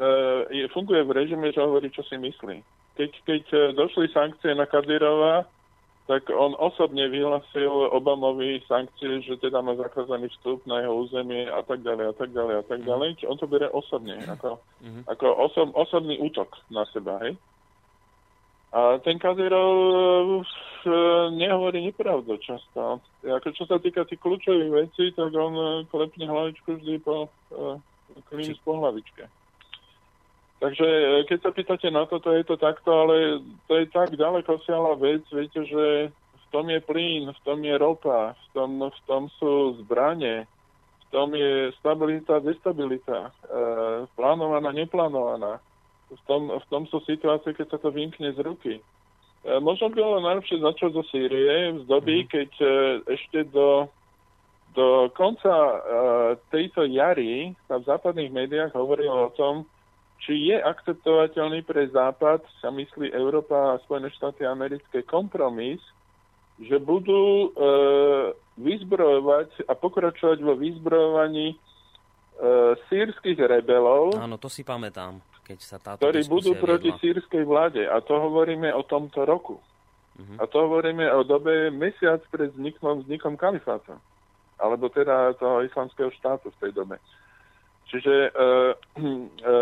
e, 0.52 0.68
funguje 0.72 1.04
v 1.04 1.14
režime, 1.16 1.48
že 1.52 1.64
hovorí, 1.64 1.92
čo 1.92 2.04
si 2.04 2.16
myslí. 2.16 2.60
Keď, 2.96 3.10
keď 3.28 3.44
e, 3.52 3.58
došli 3.76 4.08
sankcie 4.12 4.52
na 4.56 4.64
Kadyrova, 4.64 5.48
tak 6.06 6.30
on 6.30 6.54
osobne 6.54 7.10
vyhlasil 7.10 7.90
Obamovi 7.90 8.62
sankcie, 8.70 9.26
že 9.26 9.42
teda 9.42 9.58
má 9.58 9.74
zakázaný 9.74 10.30
vstup 10.38 10.62
na 10.62 10.78
jeho 10.78 11.02
územie 11.02 11.50
a 11.50 11.66
tak 11.66 11.82
ďalej 11.82 12.06
a 12.10 12.14
tak 12.14 12.30
ďalej 12.30 12.54
a 12.62 12.64
tak 12.64 12.80
ďalej. 12.86 13.08
Čiže 13.18 13.30
on 13.30 13.38
to 13.42 13.46
bere 13.50 13.68
osobne, 13.74 14.14
ako, 14.22 14.62
mm-hmm. 14.86 15.02
ako 15.10 15.26
osob, 15.50 15.68
osobný 15.74 16.22
útok 16.22 16.54
na 16.70 16.86
seba, 16.94 17.18
hej? 17.26 17.34
A 18.70 19.02
ten 19.02 19.18
Kadyrov 19.18 20.42
uh, 20.42 20.46
nehovorí 21.34 21.82
nepravdu 21.82 22.38
často. 22.38 23.02
Ako 23.26 23.48
čo 23.50 23.66
sa 23.66 23.82
týka 23.82 24.06
tých 24.06 24.22
kľúčových 24.22 24.72
vecí, 24.86 25.10
tak 25.10 25.34
on 25.34 25.86
klepne 25.90 26.30
hlavičku 26.30 26.78
vždy 26.78 27.02
po 27.02 27.26
uh, 27.26 27.82
klínu 28.30 28.54
z 28.54 28.62
hlavičke. 28.62 29.26
Takže 30.56 30.88
e, 30.88 31.06
keď 31.28 31.38
sa 31.44 31.50
pýtate 31.52 31.88
na 31.92 32.08
toto, 32.08 32.32
je 32.32 32.44
to 32.44 32.56
takto, 32.56 32.88
ale 32.88 33.44
to 33.68 33.76
je 33.76 33.86
tak 33.92 34.16
ďaleko 34.16 34.56
siahla 34.64 34.96
vec, 34.96 35.20
viete, 35.28 35.60
že 35.68 36.08
v 36.12 36.46
tom 36.48 36.72
je 36.72 36.80
plyn, 36.80 37.28
v 37.28 37.40
tom 37.44 37.60
je 37.60 37.74
ropa, 37.76 38.32
v 38.32 38.46
tom, 38.56 38.70
v 38.80 39.00
tom 39.04 39.28
sú 39.36 39.76
zbranie, 39.84 40.48
v 40.48 41.06
tom 41.12 41.36
je 41.36 41.70
stabilita, 41.76 42.40
destabilita, 42.40 43.28
e, 43.28 43.30
plánovaná, 44.16 44.72
neplánovaná. 44.72 45.60
V 46.06 46.22
tom, 46.30 46.54
v 46.54 46.66
tom 46.70 46.86
sú 46.86 47.02
situácie, 47.02 47.50
keď 47.50 47.76
sa 47.76 47.78
to 47.82 47.90
vymkne 47.90 48.30
z 48.30 48.38
ruky. 48.40 48.74
E, 48.78 48.82
možno 49.60 49.92
bolo 49.92 50.24
najlepšie 50.24 50.58
začať 50.58 50.90
zo 50.96 51.04
Sýrie, 51.12 51.76
z 51.78 51.84
doby, 51.84 52.24
mm. 52.24 52.28
keď 52.32 52.50
e, 52.58 52.68
ešte 53.12 53.44
do, 53.52 53.90
do 54.72 55.10
konca 55.14 55.52
e, 55.52 55.78
tejto 56.50 56.88
jary 56.88 57.52
sa 57.68 57.76
v 57.76 57.86
západných 57.86 58.32
médiách 58.32 58.72
hovorilo 58.74 59.28
o 59.28 59.34
tom, 59.36 59.66
či 60.22 60.50
je 60.52 60.56
akceptovateľný 60.56 61.62
pre 61.62 61.86
Západ, 61.92 62.42
sa 62.60 62.72
myslí 62.72 63.12
Európa 63.12 63.76
a 63.76 63.80
Spojené 63.84 64.08
štáty 64.10 64.48
americké, 64.48 65.04
kompromis, 65.04 65.78
že 66.56 66.80
budú 66.80 67.52
e, 67.52 67.58
vyzbrojovať 68.56 69.68
a 69.68 69.72
pokračovať 69.76 70.38
vo 70.40 70.56
vyzbrojovaní 70.56 71.52
e, 71.52 71.56
sírskych 72.88 73.36
rebelov. 73.36 74.16
Áno, 74.16 74.40
to 74.40 74.48
si 74.48 74.64
pamätám, 74.64 75.20
keď 75.44 75.58
sa 75.60 75.76
táto 75.76 76.00
Ktorí 76.00 76.24
budú 76.26 76.56
proti 76.56 76.88
viedla. 76.90 77.02
sírskej 77.04 77.44
vláde. 77.44 77.84
A 77.84 78.00
to 78.00 78.16
hovoríme 78.16 78.72
o 78.72 78.80
tomto 78.88 79.28
roku. 79.28 79.60
Uh-huh. 80.16 80.36
A 80.40 80.48
to 80.48 80.64
hovoríme 80.64 81.04
o 81.12 81.20
dobe 81.28 81.68
mesiac 81.68 82.24
pred 82.32 82.56
vznikom, 82.56 83.04
vznikom 83.04 83.36
kalifáta. 83.36 84.00
Alebo 84.56 84.88
teda 84.88 85.36
toho 85.36 85.60
islamského 85.60 86.08
štátu 86.16 86.48
v 86.56 86.60
tej 86.64 86.72
dobe. 86.72 86.96
Čiže 87.86 88.14
e, 88.14 88.30
e, 88.34 89.52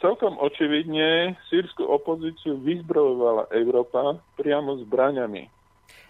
celkom 0.00 0.34
očividne 0.40 1.38
sírsku 1.46 1.84
opozíciu 1.84 2.58
vyzbrojovala 2.58 3.52
Európa 3.54 4.18
priamo 4.34 4.80
zbraňami. 4.82 5.46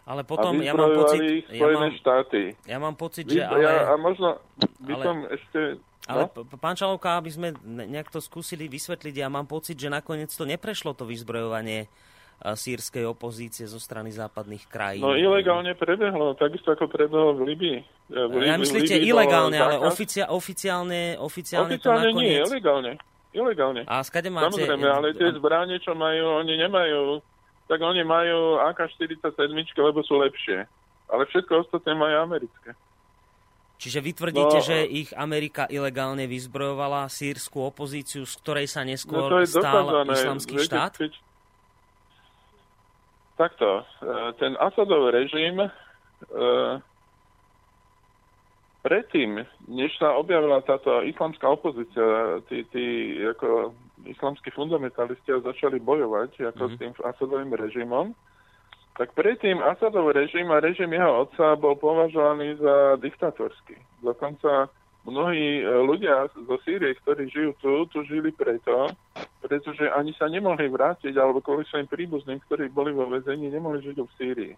Ale 0.03 0.26
potom 0.26 0.59
ja 0.59 0.74
mám 0.74 0.90
pocit... 0.99 1.47
Ja 1.51 1.68
mám, 1.70 1.95
štáty. 1.95 2.40
Ja 2.66 2.78
mám 2.82 2.97
pocit, 2.99 3.30
že 3.30 3.47
ale... 3.47 3.62
Ja, 3.62 3.95
a 3.95 3.95
možno 3.95 4.43
by 4.82 4.93
ale, 4.99 5.05
som 5.05 5.16
ešte... 5.30 5.61
Ale 6.11 6.26
no? 6.26 6.43
pán 6.59 6.74
Čalovka, 6.74 7.22
aby 7.22 7.30
sme 7.30 7.55
nejak 7.62 8.11
to 8.11 8.18
skúsili 8.18 8.66
vysvetliť, 8.66 9.14
ja 9.22 9.30
mám 9.30 9.47
pocit, 9.47 9.78
že 9.78 9.86
nakoniec 9.86 10.34
to 10.34 10.43
neprešlo 10.43 10.99
to 10.99 11.07
vyzbrojovanie 11.07 11.86
sírskej 12.43 13.07
opozície 13.07 13.70
zo 13.70 13.78
strany 13.78 14.11
západných 14.11 14.66
krajín. 14.66 15.07
No 15.07 15.14
ilegálne 15.14 15.78
prebehlo, 15.78 16.34
takisto 16.34 16.74
ako 16.74 16.90
prebehlo 16.90 17.38
v 17.38 17.55
Libii. 17.55 17.78
V 18.11 18.34
Libii 18.34 18.51
ja 18.51 18.59
myslíte 18.59 18.99
Libii 18.99 19.14
ilegálne, 19.14 19.57
ale 19.62 19.78
oficia, 19.78 20.26
oficiálne, 20.26 21.14
oficiálne, 21.22 21.78
oficiálne 21.78 21.78
to 21.78 21.90
nakoniec... 21.95 22.43
nie, 22.43 22.51
ilegálne. 22.51 22.93
Ilegálne. 23.32 23.82
A 23.88 24.05
skade 24.05 24.28
máte... 24.28 24.59
Samozrejme, 24.59 24.88
ale 24.90 25.16
tie 25.16 25.32
zbranie, 25.32 25.80
čo 25.80 25.97
majú, 25.97 26.45
oni 26.45 26.59
nemajú, 26.61 27.24
tak 27.64 27.80
oni 27.80 28.05
majú 28.05 28.61
AK-47, 28.61 29.55
lebo 29.80 30.05
sú 30.05 30.20
lepšie. 30.20 30.68
Ale 31.09 31.22
všetko 31.30 31.64
ostatné 31.64 31.97
majú 31.97 32.28
americké. 32.28 32.76
Čiže 33.82 33.99
vy 33.99 34.12
tvrdíte, 34.14 34.59
no, 34.62 34.66
že 34.66 34.78
ich 34.86 35.11
Amerika 35.18 35.66
ilegálne 35.66 36.30
vyzbrojovala 36.30 37.11
sírskú 37.11 37.66
opozíciu, 37.66 38.22
z 38.22 38.34
ktorej 38.38 38.66
sa 38.70 38.86
neskôr 38.86 39.26
no 39.26 39.43
stal 39.43 39.90
dokázané. 39.90 40.12
islamský 40.14 40.55
Viete, 40.55 40.68
štát? 40.70 40.93
Keď... 41.03 41.12
Takto, 43.37 43.80
e, 43.80 43.85
ten 44.37 44.53
Asadov 44.61 45.09
režim 45.09 45.57
e, 45.61 45.68
predtým, 48.83 49.41
než 49.70 49.95
sa 49.97 50.18
objavila 50.18 50.61
táto 50.66 51.01
islamská 51.07 51.49
opozícia, 51.49 52.39
tí, 52.51 52.66
tí 52.74 53.16
ako 53.24 53.72
islamskí 54.05 54.51
fundamentalisti 54.51 55.33
začali 55.33 55.78
bojovať 55.78 56.53
ako 56.53 56.64
mm-hmm. 56.66 56.76
s 56.76 56.80
tým 56.83 56.93
Asadovým 57.07 57.53
režimom, 57.55 58.07
tak 58.99 59.16
predtým 59.16 59.62
Asadov 59.64 60.12
režim 60.12 60.53
a 60.53 60.61
režim 60.61 60.93
jeho 60.93 61.24
otca 61.24 61.57
bol 61.57 61.78
považovaný 61.80 62.61
za 62.61 63.01
diktatorský. 63.01 63.80
Dokonca 64.05 64.68
mnohí 65.07 65.61
e, 65.61 65.64
ľudia 65.64 66.30
zo 66.30 66.57
Sýrie, 66.62 66.94
ktorí 67.03 67.26
žijú 67.30 67.50
tu, 67.59 67.72
tu 67.90 67.98
žili 68.07 68.30
preto, 68.30 68.90
pretože 69.42 69.90
ani 69.90 70.14
sa 70.14 70.30
nemohli 70.30 70.70
vrátiť, 70.70 71.14
alebo 71.18 71.42
kvôli 71.42 71.66
svojim 71.66 71.90
príbuzným, 71.90 72.38
ktorí 72.46 72.70
boli 72.70 72.94
vo 72.94 73.11
väzení, 73.11 73.50
nemohli 73.50 73.82
žiť 73.82 73.96
v 73.98 74.16
Sýrii. 74.18 74.55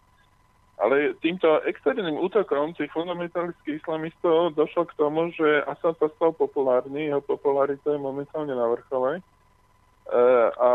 Ale 0.74 1.14
týmto 1.22 1.62
externým 1.62 2.18
útokom 2.18 2.74
tých 2.74 2.90
fundamentalických 2.90 3.78
islamistov 3.78 4.58
došlo 4.58 4.90
k 4.90 4.96
tomu, 4.98 5.30
že 5.30 5.62
Assad 5.70 5.94
sa 6.02 6.10
stal 6.18 6.34
populárny, 6.34 7.08
jeho 7.08 7.22
popularita 7.22 7.94
je 7.94 8.00
momentálne 8.02 8.50
na 8.50 8.66
vrchole. 8.74 9.18
E, 9.18 9.22
a 10.50 10.70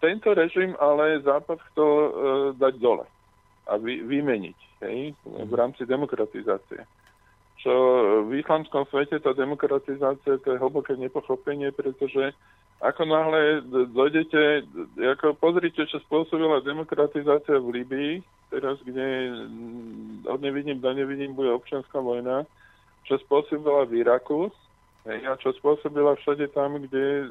tento 0.00 0.32
režim 0.32 0.72
ale 0.80 1.20
Západ 1.20 1.60
chcel 1.70 1.90
e, 1.92 2.10
dať 2.56 2.74
dole 2.80 3.06
a 3.66 3.76
vy, 3.76 4.02
vymeniť 4.06 4.58
hej, 4.86 5.12
v 5.26 5.52
rámci 5.52 5.84
demokratizácie. 5.84 6.86
V 7.66 8.30
islamskom 8.38 8.86
svete 8.86 9.18
tá 9.18 9.34
demokratizácia 9.34 10.38
to 10.38 10.54
je 10.54 10.62
hlboké 10.62 10.94
nepochopenie, 10.94 11.74
pretože 11.74 12.30
ako 12.78 13.02
náhle 13.08 13.64
dojdete, 13.90 14.62
ako 15.18 15.34
pozrite, 15.34 15.82
čo 15.90 15.98
spôsobila 16.06 16.62
demokratizácia 16.62 17.58
v 17.58 17.82
Libii, 17.82 18.12
teraz, 18.54 18.78
kde 18.86 19.34
od 20.30 20.38
nevidím 20.38 20.78
do 20.78 20.94
nevidím 20.94 21.34
bude 21.34 21.50
občianská 21.50 21.98
vojna, 21.98 22.46
čo 23.08 23.18
spôsobila 23.26 23.88
v 23.90 24.06
Iraku 24.06 24.52
a 25.06 25.34
čo 25.38 25.50
spôsobila 25.58 26.14
všade 26.18 26.50
tam, 26.54 26.78
kde 26.78 27.30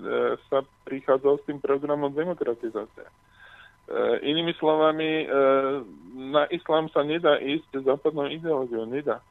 sa 0.51 0.63
prichádzal 0.83 1.39
s 1.39 1.45
tým 1.47 1.59
programom 1.63 2.11
demokratizácie. 2.11 3.07
Inými 4.25 4.51
slovami, 4.57 5.29
na 6.17 6.49
islám 6.49 6.89
sa 6.89 7.05
nedá 7.05 7.37
ísť 7.37 7.85
západnou 7.85 8.27
ideológiou, 8.33 8.89
nedá. 8.89 9.21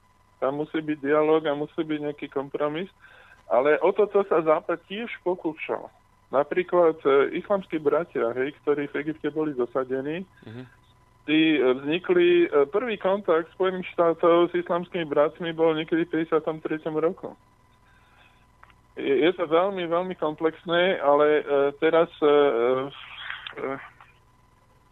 Tam 0.44 0.60
musí 0.60 0.76
byť 0.76 1.00
dialog 1.00 1.40
a 1.48 1.56
musí 1.56 1.80
byť 1.80 1.98
nejaký 2.04 2.28
kompromis, 2.28 2.92
ale 3.48 3.80
o 3.80 3.96
toto 3.96 4.20
sa 4.28 4.44
Západ 4.44 4.76
tiež 4.84 5.08
pokúšal. 5.24 5.88
Napríklad 6.28 7.00
e, 7.00 7.40
islamskí 7.40 7.80
bratia, 7.80 8.28
hej, 8.36 8.52
ktorí 8.60 8.92
v 8.92 9.08
Egypte 9.08 9.32
boli 9.32 9.56
dosadení, 9.56 10.28
uh-huh. 10.44 10.64
tí 11.24 11.56
vznikli, 11.56 12.44
e, 12.44 12.68
prvý 12.68 13.00
kontakt 13.00 13.48
Spojených 13.56 13.88
štátov 13.96 14.52
s 14.52 14.58
islamskými 14.60 15.08
bratmi 15.08 15.56
bol 15.56 15.72
niekedy 15.72 16.04
v 16.04 16.28
53. 16.28 16.92
roku. 16.92 17.32
Je, 19.00 19.14
je 19.24 19.30
to 19.32 19.48
veľmi, 19.48 19.88
veľmi 19.88 20.14
komplexné, 20.20 21.00
ale 21.00 21.40
e, 21.40 21.42
teraz 21.80 22.12
e, 22.20 22.28
e, 22.28 23.66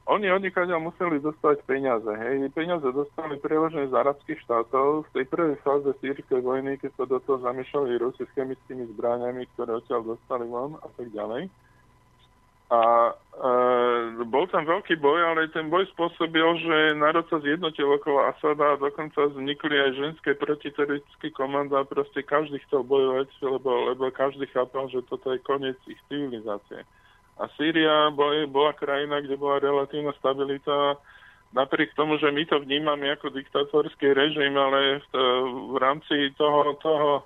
oni 0.06 0.26
odnikaďa 0.34 0.82
museli 0.82 1.22
dostať 1.22 1.62
peniaze. 1.62 2.10
Hej. 2.10 2.50
Peniaze 2.50 2.90
dostali 2.90 3.38
prevažne 3.38 3.86
z 3.86 3.94
arabských 3.94 4.42
štátov. 4.42 5.06
V 5.06 5.12
tej 5.14 5.24
prvej 5.30 5.56
fáze 5.62 5.90
sírskej 6.02 6.42
vojny, 6.42 6.74
keď 6.82 6.90
sa 6.98 7.04
do 7.06 7.22
toho 7.22 7.38
zamiešali 7.38 8.02
Rusi 8.02 8.26
s 8.26 8.34
chemickými 8.34 8.90
zbraniami, 8.98 9.46
ktoré 9.54 9.78
odtiaľ 9.78 10.18
dostali 10.18 10.50
von 10.50 10.74
a 10.82 10.88
tak 10.98 11.06
ďalej. 11.14 11.46
A 12.72 13.12
e, 13.12 14.24
bol 14.26 14.48
tam 14.48 14.64
veľký 14.64 14.96
boj, 14.96 15.20
ale 15.20 15.52
ten 15.52 15.68
boj 15.68 15.84
spôsobil, 15.92 16.56
že 16.64 16.96
národ 16.96 17.28
sa 17.28 17.36
zjednotil 17.44 17.84
okolo 17.84 18.32
Asada 18.32 18.74
a 18.74 18.80
dokonca 18.80 19.28
vznikli 19.28 19.76
aj 19.76 19.90
ženské 20.00 20.32
protiteroristické 20.40 21.30
komanda. 21.36 21.84
Proste 21.84 22.24
každý 22.24 22.64
chcel 22.64 22.80
bojovať, 22.88 23.28
lebo, 23.44 23.92
lebo 23.92 24.08
každý 24.08 24.48
chápal, 24.50 24.88
že 24.88 25.04
toto 25.04 25.36
je 25.36 25.44
koniec 25.44 25.76
ich 25.84 26.00
civilizácie. 26.08 26.88
A 27.40 27.48
Sýria 27.56 28.12
bola 28.48 28.72
krajina, 28.76 29.24
kde 29.24 29.40
bola 29.40 29.62
relatívna 29.62 30.12
stabilita, 30.20 31.00
napriek 31.52 31.96
tomu, 31.96 32.20
že 32.20 32.32
my 32.32 32.44
to 32.48 32.60
vnímame 32.60 33.12
ako 33.12 33.32
diktatorský 33.32 34.12
režim, 34.12 34.56
ale 34.56 35.00
v, 35.00 35.04
v 35.72 35.76
rámci 35.80 36.32
toho, 36.36 36.76
toho 36.80 37.24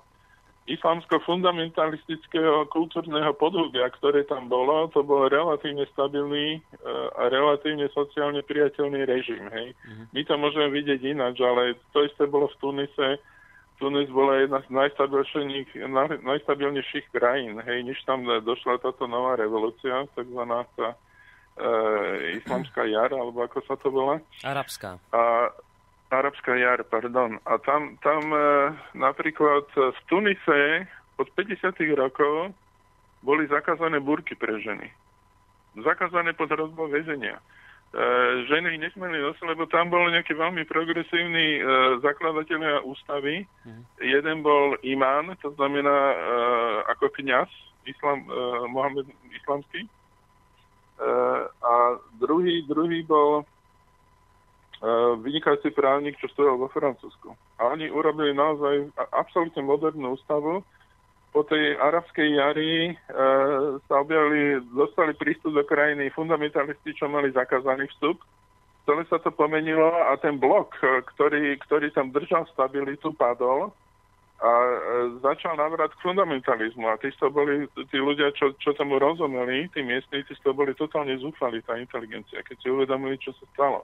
islamsko-fundamentalistického 0.67 2.67
kultúrneho 2.67 3.31
podhubia, 3.39 3.87
ktoré 3.87 4.27
tam 4.27 4.51
bolo, 4.51 4.91
to 4.91 4.99
bol 4.99 5.31
relatívne 5.31 5.87
stabilný 5.95 6.59
eh, 6.59 7.07
a 7.15 7.31
relatívne 7.31 7.87
sociálne 7.95 8.43
priateľný 8.43 9.07
režim. 9.07 9.47
Hej. 9.47 9.71
Mm-hmm. 9.73 10.05
My 10.11 10.21
to 10.27 10.33
môžeme 10.35 10.67
vidieť 10.75 11.01
ináč, 11.07 11.39
ale 11.39 11.79
to 11.95 12.03
isté 12.03 12.27
bolo 12.27 12.51
v 12.51 12.59
Tunise, 12.59 13.09
Tunis 13.77 14.09
bola 14.09 14.41
jedna 14.41 14.59
z 14.65 14.69
najstabilnejších, 14.73 15.85
najstabilnejších 16.25 17.05
krajín, 17.13 17.61
hej, 17.61 17.85
než 17.85 18.01
tam 18.09 18.25
došla 18.25 18.81
táto 18.81 19.05
nová 19.05 19.37
revolúcia, 19.37 20.09
takzvaná 20.17 20.65
tá 20.73 20.97
e, 21.61 22.41
islamská 22.41 22.89
jar, 22.89 23.13
alebo 23.13 23.45
ako 23.45 23.61
sa 23.69 23.77
to 23.77 23.93
volá? 23.93 24.17
Arabská. 24.41 24.97
A, 25.13 25.53
arabská 26.09 26.57
jar, 26.57 26.81
pardon. 26.89 27.37
A 27.45 27.61
tam, 27.61 28.01
tam 28.01 28.33
e, 28.33 28.73
napríklad 28.97 29.69
v 29.77 29.99
Tunise 30.09 30.89
od 31.21 31.29
50. 31.37 31.77
rokov 31.93 32.53
boli 33.21 33.45
zakázané 33.45 34.01
burky 34.01 34.33
pre 34.33 34.57
ženy. 34.57 34.89
Zakázané 35.77 36.33
pod 36.33 36.49
hrozbou 36.49 36.89
väzenia. 36.89 37.37
E, 37.87 38.03
ženy 38.51 38.75
nesmeli 38.75 39.15
nosiť, 39.23 39.47
lebo 39.47 39.63
tam 39.71 39.87
bol 39.87 40.11
nejaký 40.11 40.35
veľmi 40.35 40.67
progresívny 40.67 41.57
e, 41.57 41.61
zakladatelia 42.03 42.83
ústavy. 42.83 43.47
Mm. 43.63 43.83
Jeden 44.03 44.37
bol 44.43 44.75
imán, 44.83 45.31
to 45.39 45.55
znamená 45.55 45.95
e, 46.11 46.15
ako 46.91 47.07
kňaz, 47.15 47.47
islam, 47.87 48.27
e, 48.27 48.31
Mohamed 48.67 49.07
islamský. 49.31 49.87
E, 49.87 49.89
a 51.47 51.73
druhý, 52.19 52.67
druhý 52.67 53.07
bol 53.07 53.41
e, 53.41 53.45
vynikajúci 55.23 55.71
právnik, 55.71 56.19
čo 56.19 56.27
stojil 56.35 56.59
vo 56.59 56.67
Francúzsku. 56.67 57.31
A 57.55 57.71
oni 57.71 57.87
urobili 57.87 58.35
naozaj 58.35 58.91
absolútne 59.15 59.63
modernú 59.63 60.19
ústavu, 60.19 60.59
po 61.31 61.43
tej 61.43 61.75
arabskej 61.77 62.27
jari 62.39 62.73
e, 62.89 62.93
sa 63.85 63.95
objavili, 64.01 64.63
dostali 64.73 65.13
prístup 65.13 65.53
do 65.53 65.63
krajiny 65.67 66.09
fundamentalisti, 66.15 66.95
čo 66.95 67.11
mali 67.11 67.29
zakázaný 67.35 67.87
vstup. 67.93 68.19
Celé 68.87 69.03
sa 69.11 69.19
to 69.19 69.35
pomenilo 69.35 69.91
a 70.07 70.15
ten 70.17 70.39
blok, 70.39 70.73
e, 70.79 71.03
ktorý, 71.13 71.59
ktorý 71.67 71.91
tam 71.91 72.15
držal 72.15 72.47
stabilitu, 72.55 73.11
padol 73.13 73.75
a 74.37 74.49
e, 74.49 74.77
začal 75.19 75.59
navrat 75.59 75.91
k 75.97 76.03
fundamentalizmu. 76.07 76.87
A 76.87 76.95
tí, 77.01 77.11
to 77.19 77.27
boli, 77.27 77.67
tí 77.91 77.97
ľudia, 77.99 78.31
čo, 78.33 78.55
čo 78.57 78.71
tomu 78.73 78.95
rozumeli, 78.97 79.67
tí 79.75 79.83
miestníci, 79.83 80.37
to 80.39 80.55
boli 80.55 80.71
totálne 80.73 81.13
zúfali, 81.19 81.59
tá 81.65 81.75
inteligencia, 81.75 82.39
keď 82.41 82.55
si 82.61 82.67
uvedomili, 82.71 83.19
čo 83.19 83.35
sa 83.35 83.45
stalo. 83.53 83.83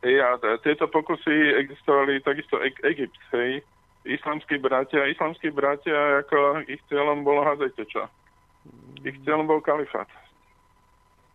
Hej, 0.00 0.16
a 0.16 0.28
tieto 0.64 0.88
pokusy 0.88 1.60
existovali 1.60 2.24
takisto 2.24 2.56
Egypt, 2.64 3.20
hej, 3.36 3.60
islamskí 4.04 4.56
bratia. 4.58 5.08
Islamskí 5.10 5.48
bratia, 5.52 6.24
ako 6.24 6.64
ich 6.68 6.80
cieľom 6.88 7.24
bolo, 7.24 7.44
hádajte 7.44 7.84
čo? 7.88 8.08
Ich 9.04 9.16
cieľom 9.24 9.48
bol 9.48 9.60
kalifát. 9.60 10.08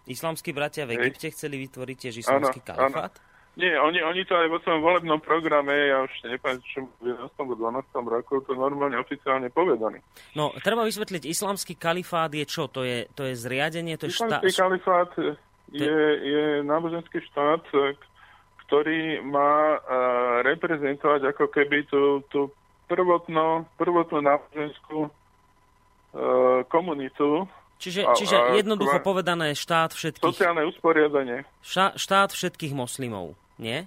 Islamskí 0.06 0.54
bratia 0.54 0.86
v 0.86 1.02
Egypte 1.02 1.34
chceli 1.34 1.66
vytvoriť 1.66 1.98
tiež 1.98 2.16
islamský 2.22 2.62
ano, 2.62 2.70
kalifát? 2.70 3.14
Ano. 3.18 3.34
Nie, 3.56 3.80
oni, 3.80 4.04
oni 4.04 4.28
to 4.28 4.36
aj 4.36 4.52
vo 4.52 4.60
svojom 4.68 4.84
volebnom 4.84 5.20
programe, 5.24 5.72
ja 5.72 6.04
už 6.04 6.12
neviem, 6.28 6.60
čo 6.76 6.92
v 7.00 7.16
11. 7.16 7.40
12. 7.40 7.88
roku, 8.04 8.44
to 8.44 8.52
normálne 8.52 9.00
oficiálne 9.00 9.48
povedaní. 9.48 10.04
No, 10.36 10.52
treba 10.60 10.84
vysvetliť, 10.84 11.24
islamský 11.24 11.80
kalifát 11.80 12.28
je 12.36 12.44
čo? 12.44 12.68
To 12.68 12.84
je, 12.84 13.08
to 13.16 13.24
je 13.32 13.34
zriadenie, 13.40 13.96
to 13.96 14.12
je 14.12 14.20
štát... 14.20 14.44
Islamský 14.44 14.60
kalifát 14.60 15.12
je, 15.72 16.00
je 16.20 16.46
náboženský 16.68 17.24
štát, 17.32 17.64
ktorý 18.66 19.22
má 19.22 19.78
uh, 19.78 20.42
reprezentovať 20.42 21.36
ako 21.36 21.46
keby 21.54 21.86
tú, 21.86 22.26
tú 22.34 22.50
prvotnú, 22.90 23.66
prvotnú 23.78 24.26
náboženskú 24.26 25.00
uh, 25.06 26.62
komunitu. 26.70 27.46
Čiže, 27.76 28.02
a, 28.08 28.16
čiže 28.16 28.36
jednoducho 28.56 29.04
kva, 29.04 29.06
povedané 29.06 29.54
štát 29.54 29.92
všetkých... 29.94 30.32
Sociálne 30.32 30.64
usporiadanie. 30.66 31.44
Ša, 31.62 32.00
štát 32.00 32.32
všetkých 32.34 32.72
moslimov, 32.72 33.36
nie? 33.60 33.84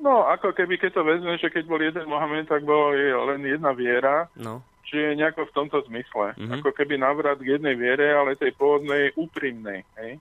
No, 0.00 0.24
ako 0.26 0.56
keby, 0.56 0.80
keď 0.80 0.96
to 0.96 1.02
vezme, 1.04 1.36
že 1.36 1.52
keď 1.52 1.64
bol 1.68 1.80
jeden 1.80 2.08
Mohamed, 2.08 2.48
tak 2.48 2.64
bol 2.64 2.96
len 2.96 3.44
jedna 3.44 3.70
viera. 3.76 4.26
No. 4.34 4.64
Čiže 4.88 5.14
nejako 5.14 5.46
v 5.46 5.54
tomto 5.54 5.78
zmysle. 5.86 6.34
Mm-hmm. 6.34 6.58
Ako 6.58 6.70
keby 6.74 6.98
navrat 6.98 7.38
k 7.38 7.60
jednej 7.60 7.78
viere, 7.78 8.10
ale 8.10 8.34
tej 8.34 8.50
pôvodnej 8.58 9.14
úprimnej. 9.14 9.86
Hej? 10.00 10.18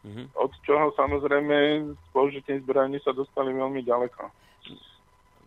Mm-hmm. 0.00 0.26
Od 0.32 0.52
čoho 0.64 0.92
samozrejme 0.96 1.56
s 1.92 2.06
použitím 2.14 2.64
zbraní 2.64 2.96
sa 3.04 3.12
dostali 3.12 3.52
veľmi 3.52 3.84
ďaleko. 3.84 4.22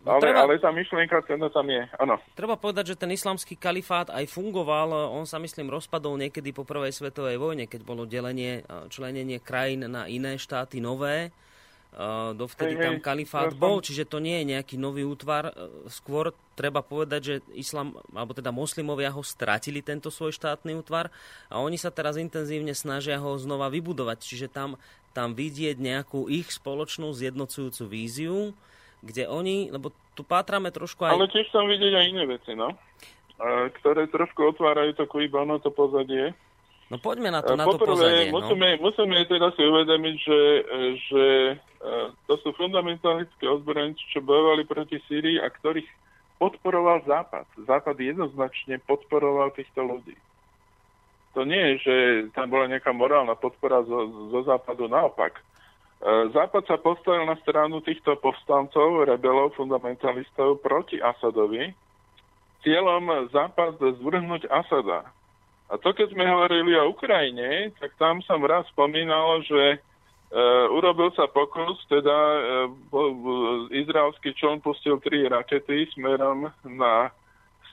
No, 0.04 0.20
ale, 0.20 0.20
treba, 0.20 0.44
ale 0.44 0.60
tá 0.60 0.68
myšlienka 0.68 1.24
teda 1.24 1.48
tam 1.48 1.64
je, 1.64 1.80
áno. 1.96 2.20
Treba 2.36 2.60
povedať, 2.60 2.92
že 2.92 3.00
ten 3.00 3.08
islamský 3.08 3.56
kalifát 3.56 4.12
aj 4.12 4.28
fungoval, 4.28 5.08
on 5.16 5.24
sa 5.24 5.40
myslím 5.40 5.72
rozpadol 5.72 6.20
niekedy 6.20 6.52
po 6.52 6.68
prvej 6.68 6.92
svetovej 6.92 7.40
vojne, 7.40 7.64
keď 7.64 7.80
bolo 7.88 8.04
delenie, 8.04 8.60
členenie 8.92 9.40
krajín 9.40 9.88
na 9.88 10.04
iné 10.04 10.36
štáty 10.36 10.76
nové 10.76 11.32
dovtedy 12.34 12.74
tam 12.74 12.98
kalifát 12.98 13.54
bol, 13.54 13.78
čiže 13.78 14.10
to 14.10 14.18
nie 14.18 14.42
je 14.42 14.50
nejaký 14.56 14.74
nový 14.74 15.06
útvar. 15.06 15.54
E, 15.54 15.86
skôr 15.86 16.34
treba 16.58 16.82
povedať, 16.82 17.20
že 17.22 17.34
islam, 17.54 17.94
alebo 18.10 18.34
teda 18.34 18.50
moslimovia 18.50 19.14
ho 19.14 19.22
stratili, 19.22 19.78
tento 19.78 20.10
svoj 20.10 20.34
štátny 20.34 20.74
útvar 20.74 21.14
a 21.46 21.62
oni 21.62 21.78
sa 21.78 21.94
teraz 21.94 22.18
intenzívne 22.18 22.74
snažia 22.74 23.22
ho 23.22 23.38
znova 23.38 23.70
vybudovať. 23.70 24.18
Čiže 24.26 24.46
tam, 24.50 24.74
tam 25.14 25.38
vidieť 25.38 25.78
nejakú 25.78 26.26
ich 26.26 26.50
spoločnú 26.50 27.14
zjednocujúcu 27.14 27.82
víziu, 27.86 28.38
kde 29.06 29.30
oni, 29.30 29.70
lebo 29.70 29.94
tu 30.18 30.26
pátrame 30.26 30.74
trošku 30.74 31.06
aj... 31.06 31.14
Ale 31.14 31.30
tiež 31.30 31.46
tam 31.54 31.70
vidieť 31.70 31.92
aj 31.94 32.04
iné 32.10 32.24
veci, 32.26 32.58
no? 32.58 32.74
ktoré 33.82 34.06
trošku 34.06 34.54
otvárajú 34.54 34.94
to 34.94 35.04
kuibano, 35.10 35.58
to 35.58 35.70
pozadie. 35.74 36.30
No 36.92 37.00
poďme 37.00 37.32
na 37.32 37.40
to, 37.40 37.56
na 37.56 37.64
Poprvé, 37.64 37.80
to 37.80 37.92
pozadie. 37.96 38.24
No. 38.28 38.44
Musíme, 38.44 38.76
musíme 38.76 39.16
teda 39.24 39.48
si 39.56 39.62
uvedomiť, 39.64 40.16
že, 40.20 40.40
že 41.08 41.24
e, 41.48 41.54
to 42.28 42.34
sú 42.44 42.52
fundamentalistické 42.60 43.48
ozbrojenci, 43.48 44.04
čo 44.12 44.20
bojovali 44.20 44.68
proti 44.68 45.00
Sýrii 45.08 45.40
a 45.40 45.48
ktorých 45.48 45.88
podporoval 46.36 47.08
Západ. 47.08 47.48
Západ 47.64 47.96
jednoznačne 47.96 48.84
podporoval 48.84 49.56
týchto 49.56 49.80
ľudí. 49.80 50.12
To 51.32 51.48
nie 51.48 51.74
je, 51.74 51.74
že 51.82 51.96
tam 52.36 52.52
bola 52.52 52.68
nejaká 52.68 52.92
morálna 52.92 53.34
podpora 53.34 53.80
zo, 53.88 54.28
zo 54.28 54.40
Západu, 54.44 54.84
naopak. 54.84 55.40
E, 55.40 55.42
Západ 56.36 56.68
sa 56.68 56.76
postavil 56.76 57.24
na 57.24 57.40
stranu 57.40 57.80
týchto 57.80 58.20
povstancov, 58.20 59.08
rebelov, 59.08 59.56
fundamentalistov 59.56 60.60
proti 60.60 61.00
Asadovi. 61.00 61.72
Cieľom 62.60 63.32
Západ 63.32 63.80
zvrhnúť 63.80 64.52
Asada 64.52 65.08
a 65.72 65.80
to, 65.80 65.96
keď 65.96 66.12
sme 66.12 66.28
hovorili 66.28 66.76
o 66.76 66.92
Ukrajine, 66.92 67.72
tak 67.80 67.96
tam 67.96 68.20
som 68.28 68.44
raz 68.44 68.68
spomínal, 68.68 69.40
že 69.48 69.80
urobil 70.74 71.14
sa 71.14 71.30
pokus, 71.30 71.78
teda 71.86 72.10
uh, 72.10 73.70
izraelský 73.70 74.34
čln 74.34 74.58
pustil 74.58 74.98
tri 74.98 75.30
rakety 75.30 75.86
smerom 75.94 76.50
na 76.66 77.14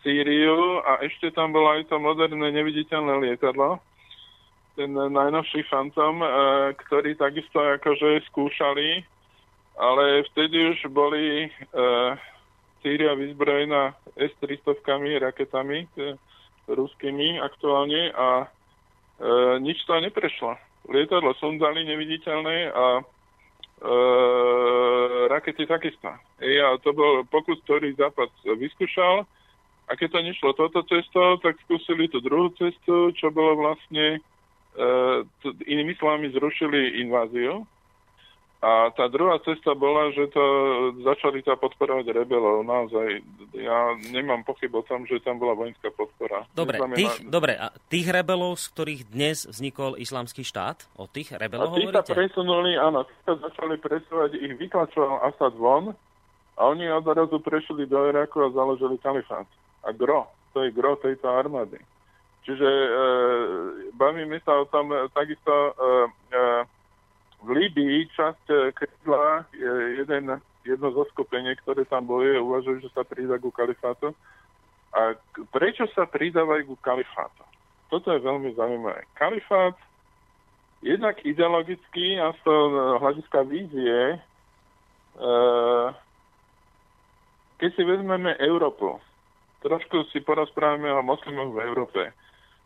Sýriu 0.02 0.82
a 0.86 1.02
ešte 1.02 1.34
tam 1.34 1.54
bolo 1.54 1.74
aj 1.74 1.90
to 1.90 1.98
moderné 1.98 2.54
neviditeľné 2.54 3.22
lietadlo, 3.22 3.82
ten 4.78 4.94
najnovší 4.94 5.66
Phantom, 5.70 6.22
uh, 6.22 6.30
ktorý 6.86 7.18
takisto 7.18 7.58
akože 7.58 8.30
skúšali, 8.30 9.02
ale 9.82 10.22
vtedy 10.30 10.78
už 10.78 10.80
boli 10.94 11.50
uh, 11.74 12.14
Sýria 12.86 13.18
vyzbrojená 13.18 13.98
S-300 14.22 14.86
raketami 15.18 15.90
uh, 15.98 16.14
ruskými 16.70 17.42
aktuálne 17.42 18.14
a 18.14 18.46
uh, 18.46 19.56
nič 19.58 19.82
to 19.86 19.98
neprešlo. 19.98 20.58
Lietadlo 20.90 21.38
sundali 21.38 21.86
neviditeľné 21.86 22.74
a 22.74 22.86
e, 22.98 23.04
rakety 25.30 25.70
takisto. 25.70 26.10
Ja, 26.42 26.74
to 26.82 26.90
bol 26.90 27.22
pokus, 27.30 27.62
ktorý 27.70 27.94
Západ 27.94 28.34
vyskúšal 28.58 29.30
a 29.86 29.92
keď 29.94 30.10
to 30.10 30.20
nešlo 30.26 30.50
toto 30.58 30.82
cesto, 30.90 31.38
tak 31.46 31.60
skúsili 31.70 32.10
tú 32.10 32.18
druhú 32.24 32.50
cestu, 32.58 33.14
čo 33.14 33.30
bolo 33.30 33.62
vlastne, 33.62 34.18
e, 34.18 34.20
inými 35.70 35.94
slovami 36.02 36.34
zrušili 36.34 37.04
inváziu. 37.06 37.62
A 38.62 38.94
tá 38.94 39.10
druhá 39.10 39.42
cesta 39.42 39.74
bola, 39.74 40.14
že 40.14 40.30
to 40.30 40.44
začali 41.02 41.42
sa 41.42 41.58
podporovať 41.58 42.14
rebelov. 42.14 42.62
Naozaj, 42.62 43.26
ja 43.58 43.98
nemám 44.14 44.46
pochyb 44.46 44.70
o 44.78 44.86
tom, 44.86 45.02
že 45.10 45.18
tam 45.26 45.42
bola 45.42 45.58
vojenská 45.58 45.90
podpora. 45.90 46.46
Dobre, 46.54 46.78
tých, 46.94 47.26
dobre 47.26 47.58
a 47.58 47.74
tých 47.90 48.14
rebelov, 48.14 48.62
z 48.62 48.70
ktorých 48.70 49.02
dnes 49.10 49.50
vznikol 49.50 49.98
islamský 49.98 50.46
štát, 50.46 50.86
o 50.94 51.10
tých 51.10 51.34
rebelov 51.34 51.74
a 51.74 51.82
tí 51.82 51.90
hovoríte? 51.90 52.06
sa 52.06 52.14
presunuli, 52.14 52.78
áno, 52.78 53.02
tí 53.02 53.16
sa 53.26 53.34
začali 53.42 53.82
presúvať, 53.82 54.38
ich 54.38 54.54
vytlačoval 54.54 55.26
Asad 55.26 55.58
von 55.58 55.98
a 56.54 56.62
oni 56.70 56.86
odrazu 56.94 57.42
prešli 57.42 57.90
do 57.90 58.14
Iraku 58.14 58.46
a 58.46 58.54
založili 58.54 59.02
kalifát 59.02 59.50
a 59.82 59.90
gro. 59.90 60.30
To 60.54 60.62
je 60.62 60.70
gro 60.70 61.02
tejto 61.02 61.26
armády. 61.34 61.82
Čiže 62.46 62.70
e, 62.70 62.90
bavíme 63.98 64.38
sa 64.46 64.62
o 64.62 64.70
tom 64.70 64.94
e, 64.94 65.10
takisto 65.14 65.50
e, 65.50 65.72
e, 66.34 66.42
v 67.42 67.50
Líbii 67.58 68.10
časť 68.14 68.46
e, 68.50 68.58
krídla 68.74 69.50
je 69.58 69.74
jeden, 70.06 70.38
jedno 70.62 70.88
zo 70.94 71.04
ktoré 71.10 71.82
tam 71.90 72.06
bojuje, 72.06 72.38
uvažujú, 72.38 72.78
že 72.86 72.90
sa 72.94 73.02
prída 73.02 73.42
ku 73.42 73.50
kalifátu. 73.50 74.14
A 74.92 75.16
prečo 75.50 75.88
sa 75.96 76.06
pridávajú 76.06 76.70
ku 76.70 76.76
kalifátu? 76.84 77.42
Toto 77.90 78.14
je 78.14 78.22
veľmi 78.22 78.54
zaujímavé. 78.54 79.08
Kalifát 79.18 79.76
jednak 80.86 81.18
ideologicky 81.26 82.22
a 82.22 82.34
z 82.36 82.40
toho 82.46 82.98
hľadiska 83.02 83.40
vízie, 83.50 84.00
e, 84.14 84.18
keď 87.58 87.70
si 87.74 87.84
vezmeme 87.86 88.38
Európu, 88.38 89.02
trošku 89.66 90.10
si 90.14 90.22
porozprávame 90.22 90.90
o 90.94 91.06
moslimoch 91.06 91.54
v 91.54 91.62
Európe. 91.66 92.02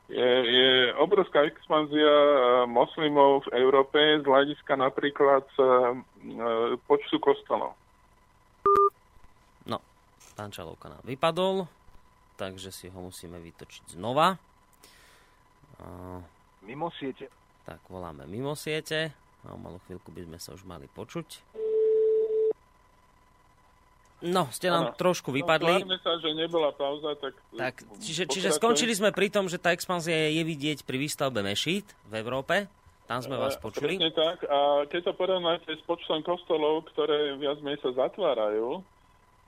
Je, 0.06 0.30
je 0.46 0.94
obrovská 1.02 1.50
expanzia 1.50 2.06
e, 2.06 2.38
moslimov 2.70 3.50
v 3.50 3.58
Európe 3.58 3.98
z 3.98 4.26
hľadiska 4.26 4.78
napríklad 4.78 5.42
z, 5.58 5.58
e, 5.58 6.78
počtu 6.86 7.18
kostolov. 7.18 7.74
No, 9.66 9.82
pán 10.38 10.54
Čalovka 10.54 10.94
nám 10.94 11.02
vypadol, 11.02 11.66
takže 12.38 12.70
si 12.70 12.86
ho 12.94 13.00
musíme 13.02 13.42
vytočiť 13.42 13.98
znova. 13.98 14.38
Mimo 16.62 16.94
siete. 16.94 17.30
Tak, 17.66 17.82
voláme 17.90 18.30
mimo 18.30 18.54
siete. 18.54 19.10
A 19.46 19.54
o 19.54 19.58
malú 19.58 19.82
chvíľku 19.90 20.14
by 20.14 20.26
sme 20.26 20.38
sa 20.38 20.54
už 20.54 20.66
mali 20.66 20.86
počuť. 20.90 21.65
No, 24.24 24.48
ste 24.48 24.72
nám 24.72 24.92
ano. 24.92 24.96
trošku 24.96 25.36
no, 25.36 25.38
vypadli. 25.44 25.84
No, 25.84 26.00
sa, 26.00 26.16
že 26.24 26.32
nebola 26.32 26.72
pauza, 26.72 27.20
tak... 27.20 27.36
tak 27.52 27.84
čiže, 28.00 28.32
čiže 28.32 28.56
skončili 28.56 28.96
sme 28.96 29.12
pri 29.12 29.28
tom, 29.28 29.52
že 29.52 29.60
tá 29.60 29.76
expanzia 29.76 30.32
je 30.32 30.44
vidieť 30.48 30.88
pri 30.88 30.96
výstavbe 30.96 31.44
mešít 31.44 31.92
v 32.08 32.24
Európe. 32.24 32.72
Tam 33.06 33.22
sme 33.22 33.38
vás 33.38 33.54
počuli. 33.62 34.02
Presne 34.02 34.10
tak. 34.16 34.48
A 34.50 34.88
keď 34.90 35.12
to 35.12 35.14
porovnáte 35.14 35.70
s 35.70 35.84
počtom 35.86 36.26
kostolov, 36.26 36.90
ktoré 36.96 37.38
viac 37.38 37.62
menej 37.62 37.78
sa 37.86 37.94
zatvárajú, 37.94 38.82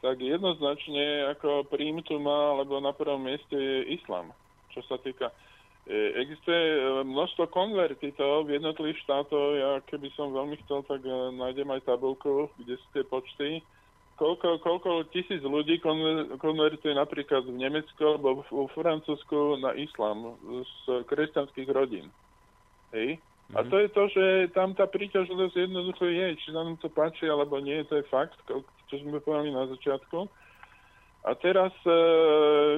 tak 0.05 0.21
jednoznačne 0.21 1.33
ako 1.33 1.65
príjm 1.65 2.05
tu 2.05 2.21
má, 2.21 2.53
lebo 2.61 2.77
na 2.77 2.93
prvom 2.93 3.17
mieste 3.17 3.57
je 3.57 3.97
islam. 3.97 4.29
Čo 4.75 4.85
sa 4.85 5.01
týka... 5.01 5.33
E, 5.89 6.21
existuje 6.21 6.53
e, 6.53 6.79
množstvo 7.01 7.49
konvertitov 7.49 8.45
v 8.45 8.61
jednotlivých 8.61 9.01
štátoch. 9.07 9.49
Ja 9.57 9.81
keby 9.89 10.13
som 10.13 10.35
veľmi 10.35 10.59
chcel, 10.67 10.85
tak 10.85 11.01
e, 11.01 11.09
nájdem 11.33 11.71
aj 11.73 11.87
tabulku, 11.87 12.51
kde 12.61 12.77
sú 12.77 12.87
tie 12.93 13.07
počty 13.07 13.65
koľko, 14.17 14.59
koľko 14.65 14.89
tisíc 15.13 15.39
ľudí 15.45 15.77
konvertuje 16.41 16.93
napríklad 16.97 17.45
v 17.45 17.55
Nemecku 17.55 18.01
alebo 18.01 18.41
v, 18.43 18.65
v 18.65 18.73
Francúzsku 18.73 19.61
na 19.61 19.77
islám 19.77 20.35
z 20.65 21.05
kresťanských 21.05 21.69
rodín. 21.69 22.09
Hej? 22.91 23.21
Mm-hmm. 23.21 23.55
A 23.55 23.59
mhm. 23.63 23.69
to 23.71 23.75
je 23.79 23.89
to, 23.93 24.03
že 24.11 24.25
tam 24.51 24.75
tá 24.75 24.89
príťažlivosť 24.89 25.55
jednoducho 25.55 26.05
je, 26.09 26.27
či 26.41 26.49
nám 26.51 26.75
to 26.81 26.91
páči 26.91 27.29
alebo 27.29 27.61
nie, 27.63 27.79
to 27.87 28.01
je 28.01 28.11
fakt, 28.11 28.35
čo 28.91 28.95
sme 28.99 29.23
povedali 29.23 29.55
na 29.55 29.69
začiatku. 29.71 30.27
A 31.27 31.35
teraz, 31.35 31.75
e, 31.83 31.99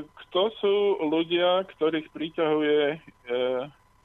kto 0.05 0.41
sú 0.57 0.75
ľudia, 1.05 1.69
ktorých 1.69 2.09
priťahuje 2.09 2.81
e, 2.93 2.97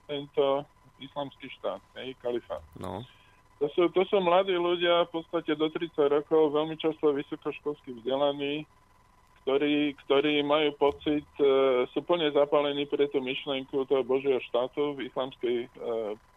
tento 0.05 0.69
islamský 1.01 1.49
štát, 1.61 1.81
hej, 2.01 2.13
kalifát? 2.21 2.61
No. 2.77 3.05
To 3.65 3.73
sú, 3.73 3.89
to 3.97 4.05
sú 4.13 4.21
mladí 4.21 4.53
ľudia 4.53 5.09
v 5.09 5.25
podstate 5.25 5.57
do 5.57 5.73
30 5.73 5.97
rokov, 6.13 6.53
veľmi 6.53 6.77
často 6.77 7.17
vysokoškolsky 7.17 7.97
vzdelaní, 7.97 8.69
ktorí, 9.41 9.97
ktorí 10.05 10.45
majú 10.45 10.69
pocit, 10.77 11.25
e, 11.41 11.49
sú 11.89 12.05
plne 12.05 12.29
zapálení 12.37 12.85
pre 12.85 13.09
tú 13.09 13.25
myšlenku 13.25 13.89
toho 13.89 14.05
Božieho 14.05 14.37
štátu 14.53 14.93
v 15.01 15.09
islamskej 15.09 15.57
e, 15.65 15.69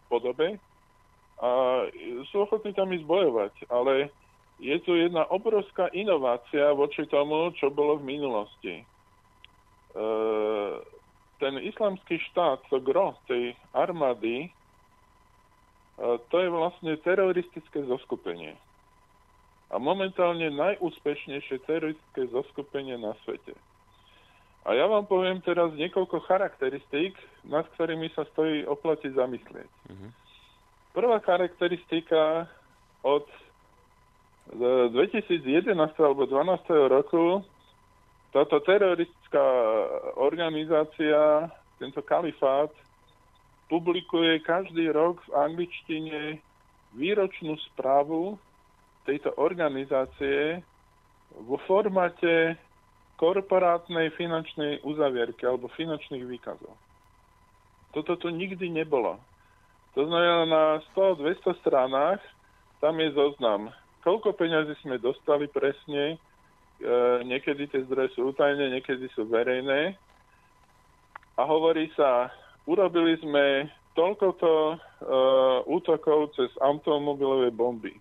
podobe 0.08 0.56
a 1.44 1.84
sú 2.32 2.48
ochotní 2.48 2.72
tam 2.72 2.96
ísť 2.96 3.04
bojovať, 3.04 3.52
ale 3.68 4.08
je 4.56 4.80
tu 4.88 4.96
jedna 4.96 5.28
obrovská 5.28 5.92
inovácia 5.92 6.72
voči 6.72 7.04
tomu, 7.12 7.52
čo 7.60 7.68
bolo 7.68 8.00
v 8.00 8.08
minulosti. 8.08 8.80
E, 8.80 8.84
ten 11.44 11.60
islamský 11.60 12.24
štát, 12.32 12.64
to 12.72 12.80
gro 12.80 13.20
tej 13.28 13.52
armády, 13.76 14.48
to 15.98 16.36
je 16.38 16.48
vlastne 16.48 16.94
teroristické 17.02 17.82
zoskupenie. 17.86 18.54
A 19.68 19.76
momentálne 19.76 20.48
najúspešnejšie 20.54 21.60
teroristické 21.68 22.30
zoskupenie 22.32 22.96
na 22.96 23.12
svete. 23.26 23.52
A 24.64 24.76
ja 24.76 24.84
vám 24.88 25.08
poviem 25.08 25.40
teraz 25.44 25.72
niekoľko 25.76 26.24
charakteristík, 26.28 27.16
nad 27.48 27.64
ktorými 27.76 28.12
sa 28.12 28.24
stojí 28.32 28.64
oplatiť 28.68 29.16
zamyslieť. 29.16 29.70
Mm-hmm. 29.88 30.10
Prvá 30.92 31.18
charakteristika 31.24 32.48
od 33.04 33.28
2011 34.56 35.72
alebo 36.00 36.24
2012 36.24 36.92
roku 36.92 37.44
táto 38.32 38.60
teroristická 38.60 39.44
organizácia, 40.20 41.48
tento 41.80 42.04
kalifát, 42.04 42.68
publikuje 43.68 44.40
každý 44.44 44.88
rok 44.92 45.20
v 45.28 45.32
angličtine 45.36 46.40
výročnú 46.96 47.56
správu 47.72 48.40
tejto 49.04 49.32
organizácie 49.36 50.64
vo 51.44 51.60
formáte 51.68 52.56
korporátnej 53.20 54.12
finančnej 54.16 54.80
uzavierky 54.84 55.44
alebo 55.44 55.68
finančných 55.76 56.24
výkazov. 56.24 56.72
Toto 57.92 58.16
tu 58.16 58.28
nikdy 58.28 58.68
nebolo. 58.72 59.20
To 59.96 60.06
znamená, 60.06 60.44
na 60.46 60.64
100-200 60.94 61.60
stranách 61.64 62.20
tam 62.78 62.94
je 63.02 63.10
zoznam, 63.10 63.74
koľko 64.06 64.38
peňazí 64.38 64.78
sme 64.86 65.02
dostali 65.02 65.50
presne, 65.50 66.14
e, 66.14 66.16
niekedy 67.26 67.66
tie 67.66 67.82
zdroje 67.90 68.14
sú 68.14 68.30
utajné, 68.30 68.70
niekedy 68.78 69.10
sú 69.18 69.26
verejné. 69.26 69.98
A 71.34 71.42
hovorí 71.42 71.90
sa, 71.98 72.30
urobili 72.68 73.16
sme 73.24 73.72
toľkoto 73.96 74.50
uh, 74.52 74.78
útokov 75.64 76.36
cez 76.36 76.52
automobilové 76.60 77.48
bomby, 77.48 77.96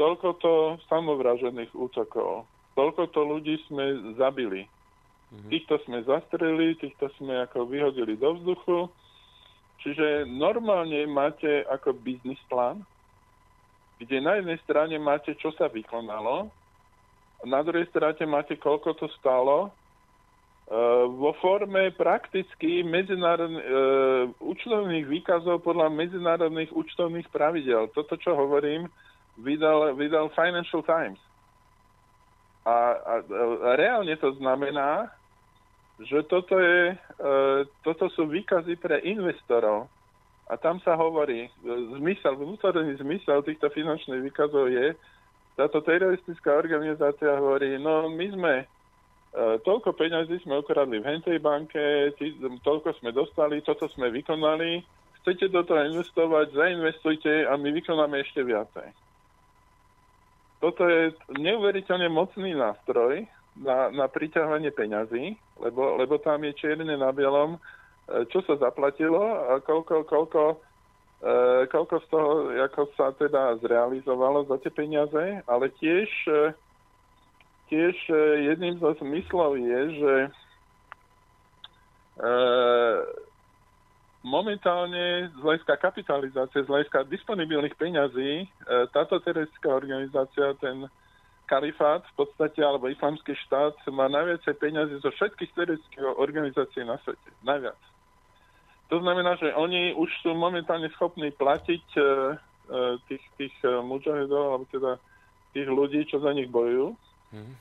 toľkoto 0.00 0.80
samovražených 0.88 1.70
útokov, 1.76 2.48
toľkoto 2.74 3.20
ľudí 3.20 3.60
sme 3.68 4.16
zabili. 4.16 4.64
Mm-hmm. 4.64 5.50
Týchto 5.52 5.74
sme 5.84 6.02
zastrelili, 6.02 6.80
týchto 6.80 7.12
sme 7.20 7.44
ako 7.44 7.68
vyhodili 7.68 8.16
do 8.16 8.40
vzduchu. 8.40 8.90
Čiže 9.84 10.24
normálne 10.24 11.04
máte 11.04 11.62
ako 11.68 11.92
biznis 11.92 12.40
plán, 12.48 12.80
kde 14.00 14.16
na 14.24 14.40
jednej 14.40 14.58
strane 14.64 14.96
máte, 14.96 15.36
čo 15.36 15.52
sa 15.52 15.68
vykonalo, 15.68 16.48
na 17.44 17.60
druhej 17.60 17.84
strane 17.92 18.24
máte, 18.24 18.56
koľko 18.56 18.96
to 18.96 19.06
stalo 19.20 19.68
vo 21.12 21.36
forme 21.44 21.92
prakticky 21.92 22.80
uh, 22.80 24.32
účtovných 24.40 25.04
výkazov 25.04 25.60
podľa 25.60 25.92
medzinárodných 25.92 26.72
účtovných 26.72 27.28
pravidel. 27.28 27.92
Toto, 27.92 28.16
čo 28.16 28.32
hovorím, 28.32 28.88
vydal, 29.36 29.92
vydal 29.92 30.32
Financial 30.32 30.80
Times. 30.80 31.20
A, 32.64 32.96
a, 32.96 33.14
a 33.20 33.70
reálne 33.76 34.16
to 34.16 34.32
znamená, 34.40 35.12
že 36.00 36.24
toto, 36.32 36.56
je, 36.56 36.96
uh, 36.96 37.68
toto 37.84 38.08
sú 38.16 38.24
výkazy 38.24 38.80
pre 38.80 39.04
investorov. 39.04 39.92
A 40.48 40.56
tam 40.56 40.80
sa 40.80 40.96
hovorí, 40.96 41.48
zmysel, 42.00 42.36
vnútorný 42.36 42.96
zmysel 43.00 43.44
týchto 43.44 43.68
finančných 43.68 44.32
výkazov 44.32 44.68
je, 44.72 44.96
táto 45.56 45.80
teroristická 45.84 46.56
organizácia 46.56 47.36
hovorí, 47.36 47.80
no 47.80 48.08
my 48.12 48.26
sme 48.32 48.54
E, 48.64 48.73
toľko 49.34 49.98
peňazí 49.98 50.38
sme 50.46 50.62
ukradli 50.62 51.02
v 51.02 51.08
hentej 51.10 51.38
banke, 51.42 52.14
toľko 52.62 52.94
sme 53.02 53.10
dostali, 53.10 53.58
toto 53.66 53.90
sme 53.90 54.06
vykonali, 54.14 54.86
chcete 55.22 55.50
do 55.50 55.66
toho 55.66 55.90
investovať, 55.90 56.54
zainvestujte 56.54 57.50
a 57.50 57.58
my 57.58 57.74
vykonáme 57.74 58.22
ešte 58.22 58.46
viacej. 58.46 58.88
Toto 60.62 60.86
je 60.86 61.12
neuveriteľne 61.34 62.08
mocný 62.08 62.54
nástroj 62.54 63.26
na, 63.58 63.90
na 63.90 64.06
priťahovanie 64.06 64.70
peňazí, 64.70 65.34
lebo, 65.58 65.98
lebo 65.98 66.16
tam 66.22 66.46
je 66.46 66.54
čierne 66.54 66.94
na 66.94 67.10
bielom, 67.10 67.56
e, 67.56 67.58
čo 68.30 68.40
sa 68.46 68.56
zaplatilo 68.56 69.20
a 69.50 69.58
koľko, 69.60 70.06
koľko, 70.06 70.42
e, 71.20 71.66
koľko 71.68 71.94
z 72.00 72.06
toho 72.06 72.30
ako 72.64 72.82
sa 72.94 73.10
teda 73.18 73.58
zrealizovalo 73.60 74.46
za 74.46 74.62
tie 74.62 74.72
peniaze, 74.72 75.42
ale 75.44 75.74
tiež 75.82 76.08
tiež 77.68 77.96
e, 78.10 78.14
jedným 78.52 78.78
zo 78.78 78.94
zmyslov 79.00 79.56
je, 79.56 79.80
že 80.00 80.14
e, 80.24 80.28
momentálne 84.24 85.32
z 85.32 85.38
hľadiska 85.40 85.76
kapitalizácie, 85.76 86.64
z 86.64 86.70
hľadiska 86.70 87.08
disponibilných 87.08 87.76
peňazí, 87.76 88.30
e, 88.44 88.46
táto 88.92 89.20
teroristická 89.20 89.68
organizácia, 89.72 90.56
ten 90.60 90.88
kalifát 91.44 92.00
v 92.16 92.24
podstate, 92.24 92.64
alebo 92.64 92.88
islamský 92.88 93.36
štát 93.46 93.76
má 93.92 94.08
najviacej 94.08 94.54
peňazí 94.56 94.96
zo 95.04 95.12
všetkých 95.12 95.52
teroristických 95.52 96.16
organizácií 96.16 96.88
na 96.88 96.96
svete. 97.04 97.28
Najviac. 97.44 97.76
To 98.92 99.00
znamená, 99.00 99.36
že 99.36 99.52
oni 99.56 99.96
už 99.96 100.10
sú 100.20 100.36
momentálne 100.36 100.92
schopní 100.96 101.32
platiť 101.32 101.84
e, 101.96 102.00
e, 102.00 102.04
tých, 103.08 103.24
tých 103.40 103.54
e, 103.64 103.80
mužahedov, 103.80 104.44
alebo 104.54 104.64
teda 104.68 105.00
tých 105.56 105.68
ľudí, 105.68 106.04
čo 106.08 106.20
za 106.20 106.32
nich 106.32 106.48
bojujú. 106.52 106.96
Mm. 107.34 107.54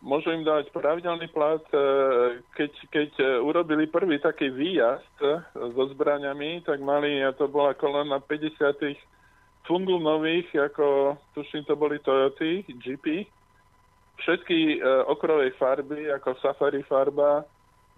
Môžu 0.00 0.32
im 0.32 0.44
dať 0.44 0.72
pravidelný 0.72 1.28
plat, 1.28 1.60
e, 1.76 1.80
keď, 2.56 2.72
keď 2.88 3.10
e, 3.20 3.24
urobili 3.44 3.84
prvý 3.84 4.16
taký 4.16 4.48
výjazd 4.48 5.16
e, 5.20 5.44
so 5.76 5.84
zbraniami, 5.92 6.64
tak 6.64 6.80
mali, 6.80 7.20
a 7.20 7.36
to 7.36 7.44
bola 7.44 7.76
kolona 7.76 8.16
50 8.16 8.80
fungul 9.68 10.00
nových, 10.00 10.48
ako 10.56 11.16
tuším 11.36 11.68
to 11.68 11.76
boli 11.76 12.00
Toyoty, 12.00 12.64
Jeepy, 12.80 13.28
všetky 14.24 14.80
okrovej 15.08 15.52
farby, 15.60 16.08
ako 16.12 16.36
safari 16.40 16.80
farba, 16.84 17.44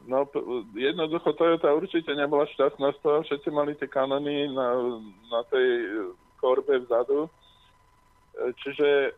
No, 0.02 0.26
jednoducho 0.74 1.30
Toyota 1.38 1.70
určite 1.70 2.10
nebola 2.18 2.42
šťastná 2.50 2.90
z 2.90 2.98
toho, 3.06 3.22
všetci 3.22 3.48
mali 3.54 3.78
tie 3.78 3.86
kanony 3.86 4.50
na, 4.50 4.98
na 5.30 5.40
tej 5.46 5.68
korbe 6.42 6.82
vzadu. 6.82 7.30
Čiže 8.34 9.14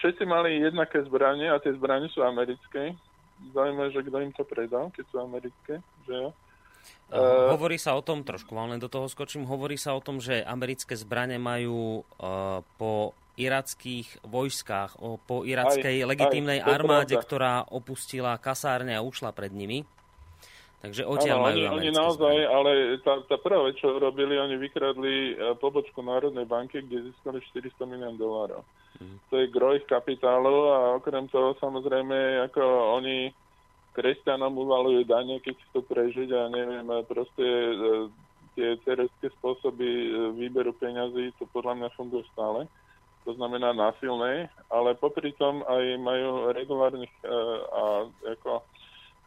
všetci 0.00 0.22
mali 0.26 0.62
jednaké 0.62 1.02
zbranie 1.06 1.50
a 1.50 1.58
tie 1.58 1.74
zbranie 1.74 2.10
sú 2.10 2.22
americké. 2.22 2.94
Zaujímavé, 3.50 3.90
že 3.90 4.06
kto 4.06 4.16
im 4.22 4.32
to 4.32 4.44
predal, 4.46 4.94
keď 4.94 5.04
sú 5.10 5.16
americké, 5.18 5.82
že 6.06 6.14
jo? 6.14 6.28
Uh, 7.08 7.52
hovorí 7.56 7.80
sa 7.80 7.96
o 7.96 8.04
tom, 8.04 8.20
trošku 8.20 8.52
vám 8.52 8.76
len 8.76 8.80
do 8.80 8.92
toho 8.92 9.08
skočím, 9.08 9.48
hovorí 9.48 9.80
sa 9.80 9.96
o 9.96 10.04
tom, 10.04 10.20
že 10.20 10.44
americké 10.44 10.92
zbranie 10.96 11.40
majú 11.40 12.04
uh, 12.04 12.60
po 12.76 13.16
irackých 13.34 14.22
vojskách, 14.22 15.00
o, 15.02 15.18
po 15.18 15.42
irackej 15.42 16.04
aj, 16.04 16.06
legitímnej 16.06 16.60
aj, 16.62 16.68
armáde, 16.70 17.14
pravda. 17.18 17.26
ktorá 17.26 17.54
opustila 17.66 18.38
kasárne 18.38 18.94
a 18.94 19.02
ušla 19.02 19.34
pred 19.34 19.50
nimi. 19.50 19.82
Takže 20.84 21.02
odtiaľ 21.08 21.48
majú 21.48 21.56
oni, 21.56 21.64
oni 21.72 21.90
naozaj, 21.96 22.20
zbranie. 22.20 22.46
ale 22.46 22.70
tá, 23.00 23.14
tá 23.24 23.36
prvá 23.40 23.64
vec, 23.66 23.80
čo 23.80 23.96
robili, 23.96 24.36
oni 24.36 24.60
vykradli 24.60 25.14
pobočku 25.56 26.04
Národnej 26.04 26.44
banky, 26.44 26.84
kde 26.84 27.10
získali 27.10 27.40
400 27.40 27.88
milión 27.88 28.14
dolárov. 28.20 28.60
Mm. 29.00 29.18
To 29.30 29.34
je 29.42 29.50
groj 29.50 29.82
kapitálu 29.90 30.70
a 30.70 30.78
okrem 30.98 31.26
toho 31.26 31.58
samozrejme, 31.58 32.46
ako 32.46 32.62
oni 33.02 33.34
kresťanom 33.94 34.54
uvalujú 34.58 35.06
dane, 35.06 35.38
keď 35.38 35.54
chcú 35.70 35.86
prežiť 35.86 36.28
a 36.34 36.50
neviem, 36.50 36.86
proste 37.06 37.46
e, 37.46 37.74
tie 38.58 38.68
teroristické 38.82 39.30
spôsoby 39.38 39.86
e, 39.86 40.10
výberu 40.34 40.74
peňazí, 40.74 41.30
to 41.38 41.46
podľa 41.54 41.78
mňa 41.78 41.88
fungujú 41.94 42.26
stále. 42.34 42.66
To 43.24 43.32
znamená 43.32 43.72
násilné, 43.72 44.52
ale 44.68 44.98
popri 45.00 45.32
tom 45.40 45.64
aj 45.64 45.84
majú 46.02 46.52
regulárnych 46.52 47.14
e, 47.22 47.26
a 47.70 47.82
ako, 48.34 48.62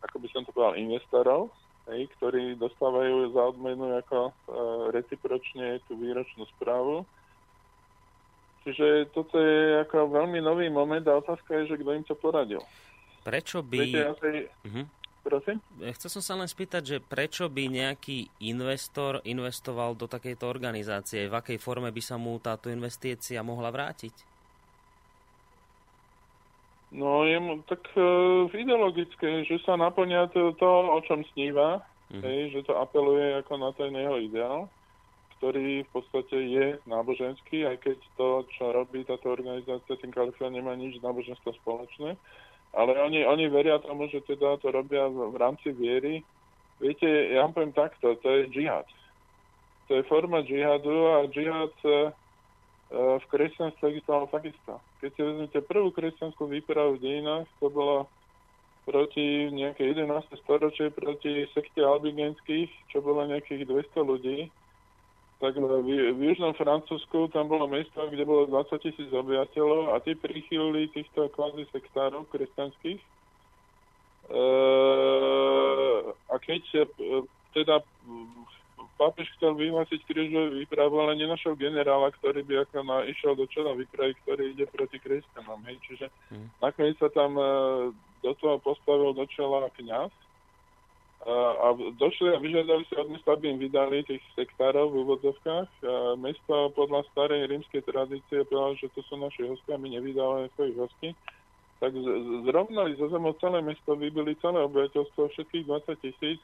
ako 0.03 0.15
by 0.19 0.27
som 0.35 0.43
to 0.43 0.51
povedal, 0.51 0.75
investorov, 0.75 1.41
hej, 1.87 2.11
ktorí 2.19 2.59
dostávajú 2.59 3.31
za 3.31 3.41
odmenu 3.55 3.95
ako 4.03 4.35
recipročne 4.91 5.79
tú 5.87 5.95
výročnú 5.95 6.43
správu 6.59 7.07
Čiže 8.67 9.15
toto 9.15 9.39
je 9.39 9.79
ako 9.87 10.11
veľmi 10.11 10.43
nový 10.43 10.67
moment 10.67 10.99
a 11.07 11.23
otázka 11.23 11.55
je, 11.63 11.71
že 11.71 11.79
kto 11.79 11.91
im 11.95 12.03
to 12.03 12.19
poradil. 12.19 12.59
Prečo 13.23 13.63
by... 13.63 13.79
Viete, 13.79 14.11
asi... 14.11 14.29
uh-huh. 14.67 14.85
Prosím? 15.23 15.63
Chcel 15.95 16.19
som 16.19 16.23
sa 16.23 16.35
len 16.35 16.51
spýtať, 16.51 16.83
že 16.83 16.97
prečo 16.99 17.47
by 17.47 17.63
nejaký 17.71 18.27
investor 18.43 19.23
investoval 19.23 19.95
do 19.95 20.11
takejto 20.11 20.43
organizácie? 20.51 21.31
V 21.31 21.35
akej 21.39 21.63
forme 21.63 21.95
by 21.95 22.01
sa 22.03 22.19
mu 22.19 22.35
táto 22.43 22.67
investícia 22.67 23.39
mohla 23.39 23.71
vrátiť? 23.71 24.11
No, 26.91 27.23
je 27.23 27.39
mu 27.39 27.63
tak 27.67 27.83
uh, 27.95 28.51
ideologické, 28.51 29.47
že 29.47 29.63
sa 29.63 29.79
naplňa 29.79 30.31
to, 30.35 30.55
to 30.59 30.67
o 30.67 30.99
čom 31.07 31.23
sníva, 31.31 31.83
uh-huh. 32.11 32.19
hej, 32.19 32.51
že 32.51 32.67
to 32.67 32.75
apeluje 32.75 33.39
ako 33.39 33.53
na 33.59 33.71
ten 33.75 33.95
jeho 33.95 34.19
ideál 34.19 34.67
ktorý 35.37 35.85
v 35.85 35.89
podstate 35.93 36.37
je 36.37 36.65
náboženský, 36.89 37.69
aj 37.69 37.77
keď 37.85 37.97
to, 38.17 38.29
čo 38.57 38.73
robí 38.73 39.05
táto 39.05 39.29
organizácia, 39.29 40.01
tým 40.01 40.09
kalifát 40.09 40.49
nemá 40.49 40.73
nič 40.73 40.97
náboženstvo 41.05 41.53
spoločné. 41.61 42.17
Ale 42.73 42.91
oni, 42.97 43.23
oni 43.23 43.45
veria 43.47 43.77
tomu, 43.79 44.09
že 44.09 44.25
teda 44.25 44.57
to 44.59 44.73
robia 44.73 45.05
v, 45.07 45.29
v 45.31 45.35
rámci 45.37 45.69
viery. 45.71 46.25
Viete, 46.81 47.07
ja 47.07 47.45
vám 47.45 47.53
poviem 47.53 47.73
takto, 47.73 48.17
to 48.19 48.27
je 48.27 48.49
džihad. 48.49 48.85
To 49.87 50.01
je 50.01 50.09
forma 50.09 50.43
džihadu 50.43 50.97
a 51.15 51.17
džihad 51.31 51.73
e, 51.85 51.89
e 51.89 51.95
v 53.21 53.25
kresťanstve 53.29 53.85
existoval 53.87 54.27
takisto. 54.33 54.81
Keď 54.99 55.09
si 55.15 55.21
vezmete 55.21 55.59
prvú 55.63 55.93
kresťanskú 55.93 56.49
výpravu 56.49 56.97
v 56.97 57.03
dejinách, 57.05 57.47
to 57.61 57.69
bolo 57.71 58.09
proti 58.89 59.53
nejaké 59.53 59.95
11. 59.95 60.09
storočie, 60.43 60.91
proti 60.91 61.45
sekte 61.53 61.85
albigenských, 61.85 62.71
čo 62.89 63.05
bolo 63.05 63.25
nejakých 63.29 63.67
200 63.69 64.01
ľudí 64.01 64.37
tak 65.37 65.53
v, 65.53 65.85
v 66.17 66.21
južnom 66.33 66.57
Francúzsku 66.57 67.29
tam 67.29 67.45
bolo 67.45 67.69
mesto, 67.69 68.09
kde 68.09 68.25
bolo 68.25 68.49
20 68.49 68.81
tisíc 68.81 69.09
obyvateľov 69.13 69.93
a 69.93 70.01
tí 70.01 70.17
prichýlili 70.17 70.89
týchto 70.89 71.29
kvázi 71.29 71.69
sektárov 71.69 72.25
kresťanských. 72.33 72.97
E, 72.97 74.43
a 76.09 76.35
keď 76.41 76.63
e, 76.73 76.85
teda 77.53 77.85
pápež 78.97 79.29
chcel 79.37 79.53
vyhlásiť 79.53 80.01
krížovú 80.09 80.57
výpravu, 80.57 81.05
ale 81.05 81.21
nenašiel 81.21 81.53
generála, 81.53 82.09
ktorý 82.17 82.41
by 82.41 82.65
ako 82.65 82.81
na, 82.81 83.05
išiel 83.05 83.37
do 83.37 83.45
čela 83.45 83.77
výpravy, 83.77 84.17
ktorý 84.25 84.57
ide 84.57 84.65
proti 84.65 84.97
kresťanom. 84.97 85.61
Hej. 85.69 85.77
Čiže 85.85 86.05
hmm. 86.33 86.47
nakoniec 86.65 86.97
sa 86.97 87.13
tam 87.13 87.37
e, 87.37 87.45
do 88.25 88.33
toho 88.41 88.57
postavil 88.57 89.13
do 89.13 89.29
čela 89.29 89.69
kňaz, 89.77 90.09
a 91.25 91.73
došli 91.97 92.29
a 92.29 92.39
vyžiadali 92.39 92.85
si 92.85 92.93
od 92.93 93.09
mesta, 93.09 93.33
aby 93.33 93.49
im 93.49 93.59
vydali 93.59 94.05
tých 94.05 94.21
sektárov 94.37 94.93
v 94.93 95.01
úvodzovkách. 95.01 95.69
A 95.83 96.13
mesto 96.15 96.69
podľa 96.77 97.03
starej 97.11 97.49
rímskej 97.49 97.83
tradície 97.83 98.45
povedalo, 98.45 98.77
že 98.77 98.87
to 98.93 99.01
sú 99.09 99.17
naši 99.17 99.49
hostia, 99.49 99.81
my 99.81 99.89
nevydávame 99.91 100.47
svojich 100.53 100.77
hostí. 100.77 101.09
Tak 101.81 101.93
zrovnali 102.47 102.97
zo 102.97 103.09
zemou 103.09 103.33
celé 103.37 103.61
mesto, 103.65 103.97
vybili 103.97 104.37
celé 104.39 104.61
obyvateľstvo, 104.65 105.29
všetkých 105.33 105.65
20 105.65 106.05
tisíc 106.05 106.39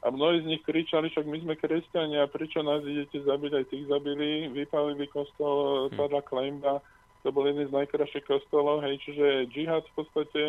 a 0.00 0.08
mnohí 0.08 0.40
z 0.40 0.48
nich 0.56 0.62
kričali, 0.64 1.12
však 1.12 1.26
my 1.28 1.38
sme 1.44 1.54
kresťania, 1.60 2.24
prečo 2.32 2.64
nás 2.64 2.80
idete 2.84 3.20
zabiť, 3.20 3.52
aj 3.52 3.64
tých 3.68 3.84
zabili, 3.92 4.48
vypálili 4.48 5.04
kostol, 5.12 5.88
hm. 5.92 5.96
padla 5.96 6.22
klejmba, 6.24 6.74
to 7.20 7.28
bol 7.28 7.44
jeden 7.44 7.68
z 7.68 7.76
najkrajších 7.76 8.24
kostolov, 8.24 8.80
hej, 8.80 8.96
čiže 9.04 9.52
džihad 9.52 9.84
v 9.84 9.94
podstate 10.00 10.42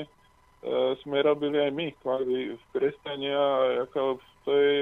sme 1.01 1.17
robili 1.25 1.57
aj 1.57 1.71
my, 1.73 1.87
kvázi 2.05 2.53
v 2.53 2.63
kresťania, 2.69 3.41
ako 3.89 4.21
to 4.45 4.51
je 4.53 4.75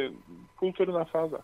kultúrna 0.59 1.07
fáza. 1.07 1.39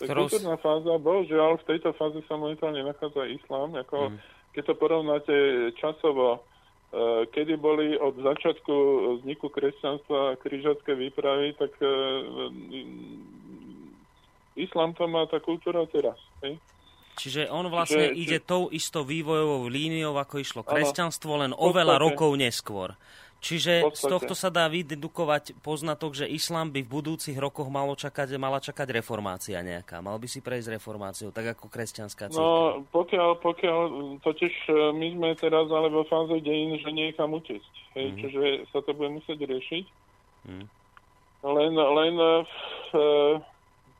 To 0.00 0.06
je 0.06 0.08
kultúrna 0.08 0.56
fáza, 0.56 0.92
bohužiaľ 0.96 1.60
v 1.60 1.68
tejto 1.74 1.92
fáze 1.96 2.20
sa 2.24 2.40
momentálne 2.40 2.80
nachádza 2.86 3.28
islám, 3.28 3.76
ako 3.76 4.14
mm. 4.14 4.18
keď 4.56 4.62
to 4.64 4.74
porovnáte 4.80 5.34
časovo 5.76 6.40
kedy 7.36 7.60
boli 7.60 8.00
od 8.00 8.16
začiatku 8.16 8.74
vzniku 9.20 9.52
kresťanstva 9.52 10.40
križacké 10.40 10.96
výpravy, 10.96 11.52
tak 11.60 11.76
islám 14.56 14.96
to 14.96 15.04
má 15.04 15.28
tá 15.28 15.36
kultúra 15.36 15.84
teraz. 15.92 16.16
Hej? 16.40 16.56
Čiže 17.18 17.50
on 17.50 17.66
vlastne 17.66 18.14
či, 18.14 18.22
ide 18.22 18.38
či... 18.38 18.46
tou 18.46 18.70
istou 18.70 19.02
vývojovou 19.02 19.66
líniou, 19.66 20.14
ako 20.14 20.38
išlo 20.38 20.62
kresťanstvo, 20.62 21.42
len 21.42 21.52
oveľa 21.52 21.98
rokov 21.98 22.38
neskôr. 22.38 22.94
Čiže 23.38 23.94
z 23.94 24.02
tohto 24.02 24.34
sa 24.34 24.50
dá 24.50 24.66
vydedukovať 24.66 25.62
poznatok, 25.62 26.18
že 26.18 26.26
islám 26.26 26.74
by 26.74 26.82
v 26.82 26.90
budúcich 26.90 27.38
rokoch 27.38 27.70
malo 27.70 27.94
čakať, 27.94 28.34
mala 28.34 28.58
čakať 28.58 28.90
reformácia 28.90 29.62
nejaká. 29.62 30.02
Mal 30.02 30.18
by 30.18 30.26
si 30.26 30.42
prejsť 30.42 30.74
reformáciou, 30.74 31.30
tak 31.30 31.54
ako 31.54 31.70
kresťanská 31.70 32.34
církev. 32.34 32.42
No, 32.42 32.82
pokiaľ, 32.90 33.38
pokiaľ, 33.38 33.78
totiž 34.26 34.54
e, 34.66 34.90
my 34.90 35.06
sme 35.14 35.28
teraz 35.38 35.70
ale 35.70 35.86
vo 35.86 36.02
fáze 36.10 36.34
dejín, 36.42 36.82
že 36.82 36.90
niekam 36.90 37.30
utiecť. 37.30 37.72
Hej, 37.94 38.06
mm. 38.10 38.18
Čiže 38.18 38.42
sa 38.74 38.82
to 38.82 38.90
bude 38.90 39.22
musieť 39.22 39.38
riešiť. 39.46 39.84
Mm. 40.50 40.66
Len, 41.38 41.72
len 41.78 42.14
uh, 42.18 42.42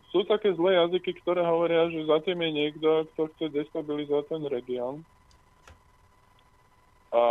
sú 0.09 0.25
také 0.25 0.57
zlé 0.57 0.81
jazyky, 0.81 1.21
ktoré 1.21 1.45
hovoria, 1.45 1.93
že 1.93 2.09
za 2.09 2.19
tým 2.25 2.41
je 2.41 2.51
niekto, 2.51 3.05
kto 3.15 3.29
chce 3.37 3.47
destabilizovať 3.53 4.25
ten 4.29 4.43
región 4.49 4.95
a 7.09 7.25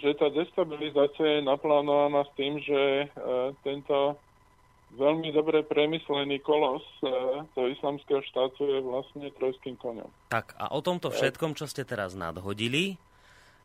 že 0.00 0.16
tá 0.16 0.32
destabilizácia 0.32 1.40
je 1.40 1.42
naplánovaná 1.44 2.24
s 2.24 2.32
tým, 2.32 2.56
že 2.64 2.80
e, 2.80 3.06
tento 3.60 4.16
veľmi 4.96 5.28
dobre 5.36 5.60
premyslený 5.68 6.40
kolos 6.40 6.80
e, 7.04 7.12
toho 7.52 7.68
islamského 7.68 8.24
štátu 8.24 8.64
je 8.64 8.80
vlastne 8.80 9.28
trojským 9.36 9.76
koňom. 9.76 10.08
Tak 10.32 10.56
a 10.56 10.72
o 10.72 10.80
tomto 10.80 11.12
všetkom, 11.12 11.52
čo 11.52 11.68
ste 11.68 11.84
teraz 11.84 12.16
nadhodili, 12.16 12.96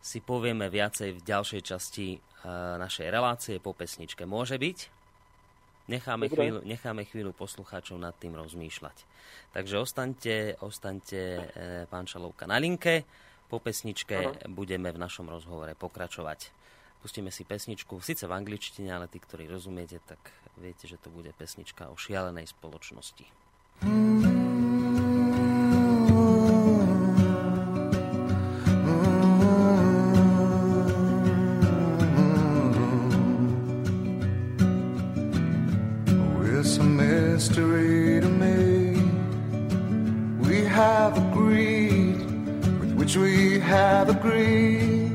si 0.04 0.20
povieme 0.20 0.68
viacej 0.68 1.16
v 1.16 1.22
ďalšej 1.24 1.62
časti 1.64 2.08
e, 2.12 2.20
našej 2.76 3.08
relácie 3.08 3.56
po 3.64 3.72
pesničke. 3.72 4.28
Môže 4.28 4.60
byť? 4.60 5.03
Necháme 5.84 6.32
chvíľu, 6.32 6.64
necháme 6.64 7.04
chvíľu 7.04 7.36
poslucháčov 7.36 8.00
nad 8.00 8.16
tým 8.16 8.40
rozmýšľať. 8.40 8.98
Takže 9.52 9.76
ostaňte, 9.84 10.36
ostaňte 10.64 11.20
pán 11.92 12.08
Šalovka 12.08 12.48
na 12.48 12.56
linke. 12.56 13.04
Po 13.52 13.60
pesničke 13.60 14.16
Aha. 14.16 14.48
budeme 14.50 14.90
v 14.90 14.98
našom 14.98 15.28
rozhovore 15.28 15.76
pokračovať. 15.76 16.50
Pustíme 17.04 17.36
si 17.36 17.44
pesničku, 17.44 18.00
síce 18.00 18.24
v 18.24 18.32
angličtine, 18.32 18.96
ale 18.96 19.12
tí, 19.12 19.20
ktorí 19.20 19.46
rozumiete, 19.52 20.00
tak 20.08 20.24
viete, 20.56 20.88
že 20.88 20.96
to 20.96 21.12
bude 21.12 21.36
pesnička 21.36 21.92
o 21.92 22.00
šialenej 22.00 22.48
spoločnosti. 22.48 23.28
mystery 23.84 24.23
have 44.06 44.18
agreed. 44.18 45.12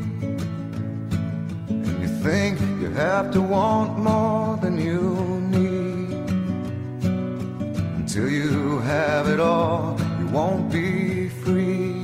And 1.68 2.00
you 2.02 2.08
think 2.24 2.58
you 2.80 2.90
have 2.90 3.30
to 3.32 3.42
want 3.42 3.98
more 3.98 4.56
than 4.56 4.78
you 4.78 5.02
need. 5.56 6.30
Until 7.98 8.30
you 8.30 8.78
have 8.78 9.28
it 9.28 9.40
all, 9.40 9.98
you 10.18 10.26
won't 10.28 10.72
be 10.72 11.28
free. 11.42 12.02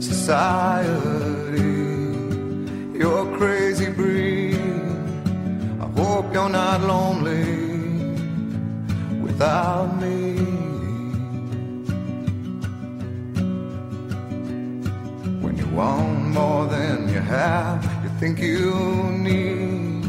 Society, 0.00 1.60
you're 2.98 3.22
a 3.32 3.38
crazy 3.38 3.90
breed. 3.92 4.58
I 5.80 5.86
hope 6.00 6.32
you're 6.34 6.48
not 6.48 6.80
lonely 6.80 7.44
without 9.22 10.00
me. 10.00 10.25
Want 15.76 16.28
more 16.28 16.66
than 16.66 17.06
you 17.12 17.20
have, 17.20 17.84
you 18.02 18.08
think 18.18 18.40
you 18.40 18.72
need. 19.28 20.04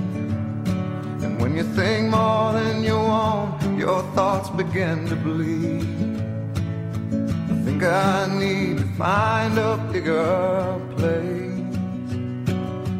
And 1.23 1.41
when 1.41 1.57
you 1.57 1.63
think 1.63 2.09
more 2.09 2.53
than 2.53 2.83
you 2.85 2.95
want, 2.95 3.77
your 3.77 4.01
thoughts 4.15 4.49
begin 4.49 5.05
to 5.07 5.15
bleed. 5.17 5.83
I 7.51 7.55
think 7.65 7.83
I 7.83 8.27
need 8.39 8.77
to 8.77 8.87
find 8.95 9.57
a 9.57 9.75
bigger 9.91 10.79
place. 10.95 11.75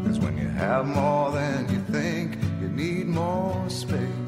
Cause 0.06 0.20
when 0.20 0.38
you 0.38 0.50
have 0.50 0.86
more 0.86 1.32
than 1.32 1.70
you 1.74 1.80
think, 1.96 2.38
you 2.60 2.68
need 2.68 3.08
more 3.08 3.70
space. 3.70 4.26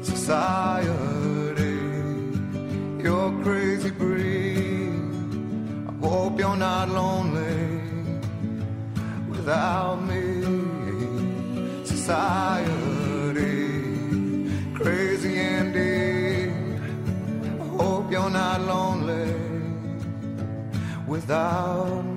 Society, 0.00 1.76
you're 3.04 3.32
crazy 3.42 3.90
breed 3.90 4.19
you're 6.50 6.58
not 6.58 6.88
lonely 6.88 7.80
without 9.28 10.02
me. 10.02 10.24
Society, 11.84 12.66
crazy 14.74 15.38
indeed. 15.38 16.52
I 17.60 17.66
hope 17.76 18.10
you're 18.10 18.30
not 18.30 18.60
lonely 18.62 19.32
without 21.06 22.02
me. 22.04 22.09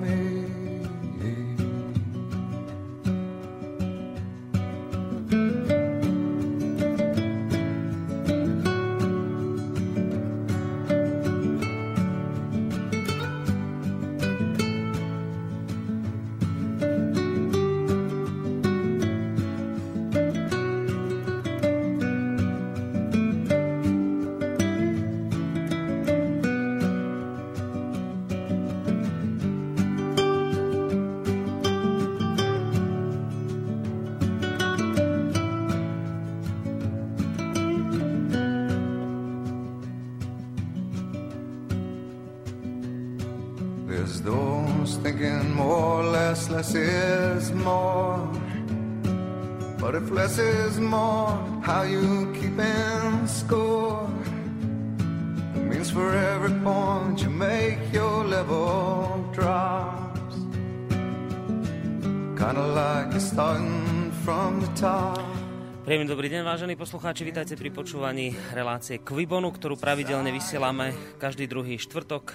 Vážení 66.54 66.78
poslucháči, 66.78 67.26
vítajte 67.26 67.58
pri 67.58 67.74
počúvaní 67.74 68.30
relácie 68.54 69.02
Kvibonu, 69.02 69.50
ktorú 69.50 69.74
pravidelne 69.74 70.30
vysielame 70.30 70.94
každý 71.18 71.50
druhý 71.50 71.82
štvrtok 71.82 72.30
eh, 72.30 72.34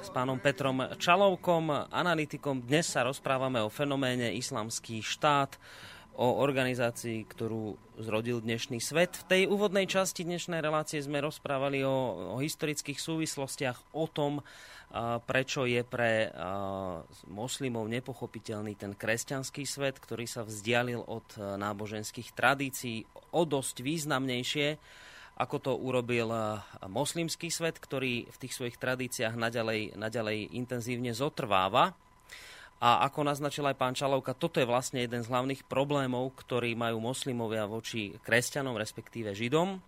s 0.00 0.08
pánom 0.08 0.40
Petrom 0.40 0.80
Čalovkom, 0.96 1.92
analytikom. 1.92 2.64
Dnes 2.64 2.88
sa 2.88 3.04
rozprávame 3.04 3.60
o 3.60 3.68
fenoméne 3.68 4.32
Islamský 4.32 5.04
štát, 5.04 5.60
o 6.16 6.40
organizácii, 6.40 7.28
ktorú 7.28 7.76
zrodil 8.00 8.40
dnešný 8.40 8.80
svet. 8.80 9.20
V 9.20 9.24
tej 9.36 9.42
úvodnej 9.52 9.84
časti 9.84 10.24
dnešnej 10.24 10.64
relácie 10.64 11.04
sme 11.04 11.20
rozprávali 11.20 11.84
o, 11.84 11.92
o 12.34 12.36
historických 12.40 12.96
súvislostiach, 12.96 13.92
o 13.92 14.08
tom, 14.08 14.40
prečo 15.28 15.68
je 15.68 15.84
pre 15.84 16.32
moslimov 17.28 17.88
nepochopiteľný 17.92 18.72
ten 18.76 18.96
kresťanský 18.96 19.68
svet, 19.68 20.00
ktorý 20.00 20.24
sa 20.24 20.48
vzdialil 20.48 21.04
od 21.04 21.36
náboženských 21.36 22.32
tradícií 22.32 23.04
o 23.36 23.44
dosť 23.44 23.84
významnejšie, 23.84 24.68
ako 25.38 25.56
to 25.62 25.72
urobil 25.76 26.34
moslimský 26.88 27.52
svet, 27.52 27.78
ktorý 27.78 28.26
v 28.26 28.40
tých 28.40 28.56
svojich 28.56 28.80
tradíciách 28.80 29.38
naďalej, 29.38 29.94
naďalej 29.94 30.56
intenzívne 30.56 31.14
zotrváva. 31.14 31.94
A 32.78 33.02
ako 33.06 33.26
naznačil 33.26 33.66
aj 33.66 33.74
pán 33.74 33.94
Čalovka, 33.94 34.38
toto 34.38 34.62
je 34.62 34.66
vlastne 34.66 35.02
jeden 35.02 35.22
z 35.22 35.30
hlavných 35.30 35.66
problémov, 35.66 36.30
ktorý 36.38 36.78
majú 36.78 37.02
moslimovia 37.02 37.66
voči 37.66 38.14
kresťanom, 38.22 38.78
respektíve 38.78 39.34
židom. 39.34 39.82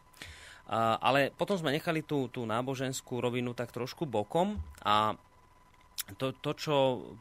Ale 0.79 1.35
potom 1.35 1.59
sme 1.59 1.75
nechali 1.75 2.07
tú, 2.07 2.31
tú 2.31 2.47
náboženskú 2.47 3.19
rovinu 3.19 3.51
tak 3.59 3.75
trošku 3.75 4.07
bokom 4.07 4.55
a 4.87 5.19
to, 6.17 6.31
to, 6.39 6.55
čo 6.55 6.75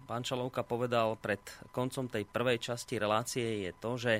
pán 0.05 0.21
Čalovka 0.21 0.61
povedal 0.61 1.17
pred 1.17 1.41
koncom 1.73 2.09
tej 2.09 2.29
prvej 2.29 2.61
časti 2.61 3.01
relácie, 3.01 3.69
je 3.69 3.71
to, 3.77 3.91
že 3.97 4.13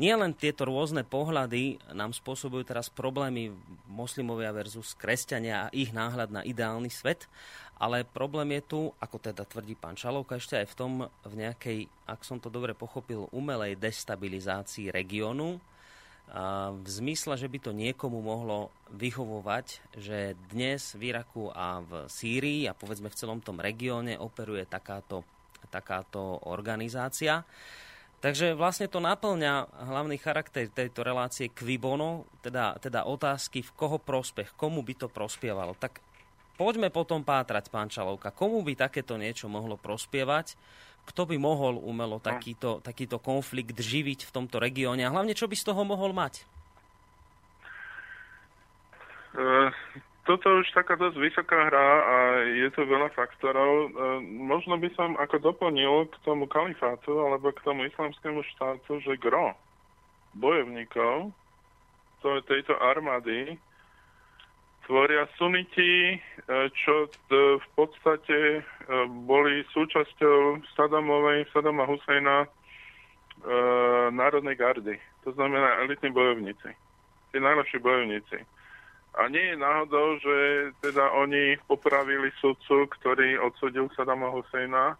nie 0.00 0.12
len 0.16 0.32
tieto 0.32 0.64
rôzne 0.64 1.04
pohľady 1.04 1.76
nám 1.92 2.16
spôsobujú 2.16 2.64
teraz 2.64 2.88
problémy 2.88 3.52
moslimovia 3.92 4.48
versus 4.50 4.96
kresťania 4.96 5.68
a 5.68 5.72
ich 5.76 5.92
náhľad 5.92 6.32
na 6.32 6.42
ideálny 6.42 6.88
svet, 6.88 7.28
ale 7.76 8.08
problém 8.08 8.56
je 8.56 8.62
tu, 8.64 8.80
ako 8.96 9.16
teda 9.20 9.44
tvrdí 9.44 9.76
pán 9.76 9.94
Čalovka, 9.94 10.40
ešte 10.40 10.56
aj 10.56 10.66
v 10.72 10.78
tom, 10.78 10.92
v 11.28 11.34
nejakej, 11.36 11.78
ak 12.08 12.24
som 12.24 12.40
to 12.40 12.48
dobre 12.48 12.72
pochopil, 12.72 13.28
umelej 13.36 13.76
destabilizácii 13.76 14.88
regiónu, 14.88 15.60
v 16.72 16.88
zmysle, 16.88 17.36
že 17.36 17.44
by 17.44 17.58
to 17.60 17.76
niekomu 17.76 18.24
mohlo 18.24 18.72
vyhovovať, 18.96 19.96
že 20.00 20.32
dnes 20.48 20.96
v 20.96 21.12
Iraku 21.12 21.52
a 21.52 21.84
v 21.84 22.08
Sýrii 22.08 22.64
a 22.64 22.72
povedzme 22.72 23.12
v 23.12 23.18
celom 23.20 23.44
tom 23.44 23.60
regióne 23.60 24.16
operuje 24.16 24.64
takáto, 24.64 25.28
takáto 25.68 26.40
organizácia. 26.48 27.44
Takže 28.24 28.56
vlastne 28.56 28.88
to 28.88 29.02
naplňa 29.02 29.84
hlavný 29.92 30.16
charakter 30.16 30.70
tejto 30.72 31.04
relácie 31.04 31.52
kvibono, 31.52 32.24
teda, 32.40 32.80
teda 32.80 33.04
otázky, 33.04 33.60
v 33.60 33.74
koho 33.76 33.98
prospech, 34.00 34.56
komu 34.56 34.80
by 34.80 34.94
to 35.04 35.08
prospievalo. 35.12 35.76
Tak 35.76 36.00
poďme 36.56 36.88
potom 36.88 37.26
pátrať, 37.26 37.68
pán 37.68 37.92
Čalovka, 37.92 38.32
komu 38.32 38.64
by 38.64 38.78
takéto 38.78 39.20
niečo 39.20 39.52
mohlo 39.52 39.76
prospievať, 39.76 40.56
kto 41.02 41.26
by 41.26 41.36
mohol 41.38 41.82
umelo 41.82 42.18
no. 42.18 42.24
takýto, 42.24 42.78
takýto 42.78 43.18
konflikt 43.18 43.74
živiť 43.74 44.28
v 44.28 44.34
tomto 44.34 44.62
regióne 44.62 45.02
a 45.02 45.12
hlavne 45.12 45.34
čo 45.34 45.50
by 45.50 45.56
z 45.58 45.66
toho 45.66 45.82
mohol 45.82 46.14
mať? 46.14 46.46
Uh, 49.32 49.72
toto 50.28 50.60
už 50.60 50.68
taká 50.76 50.94
dosť 50.94 51.16
vysoká 51.18 51.72
hra 51.72 51.90
a 52.04 52.16
je 52.44 52.68
to 52.70 52.84
veľa 52.84 53.10
faktorov. 53.16 53.72
Uh, 53.90 54.20
možno 54.22 54.76
by 54.78 54.92
som 54.94 55.16
ako 55.18 55.40
doplnil 55.40 56.06
k 56.12 56.14
tomu 56.22 56.46
kalifátu 56.46 57.16
alebo 57.18 57.50
k 57.50 57.64
tomu 57.64 57.88
islamskému 57.88 58.44
štátu, 58.54 59.02
že 59.02 59.18
gro 59.18 59.56
bojovníkov 60.36 61.32
to, 62.22 62.28
tejto 62.46 62.78
armády 62.78 63.58
tvoria 64.86 65.28
suniti, 65.38 66.14
e, 66.14 66.16
čo 66.72 67.08
v 67.32 67.68
podstate 67.74 68.38
e, 68.58 68.60
boli 69.26 69.62
súčasťou 69.70 70.62
Sadamovej, 70.74 71.46
Sadama 71.54 71.86
Husejna 71.86 72.44
e, 72.44 72.48
národnej 74.10 74.56
gardy. 74.58 74.96
To 75.24 75.30
znamená 75.32 75.82
elitní 75.86 76.10
bojovníci. 76.10 76.70
Tí 77.30 77.38
najlepší 77.40 77.78
bojovníci. 77.78 78.38
A 79.12 79.28
nie 79.28 79.52
je 79.52 79.56
náhodou, 79.60 80.16
že 80.24 80.36
teda 80.80 81.12
oni 81.12 81.60
popravili 81.68 82.32
sudcu, 82.40 82.88
ktorý 82.88 83.38
odsudil 83.44 83.92
Sadama 83.92 84.32
Husejna, 84.32 84.96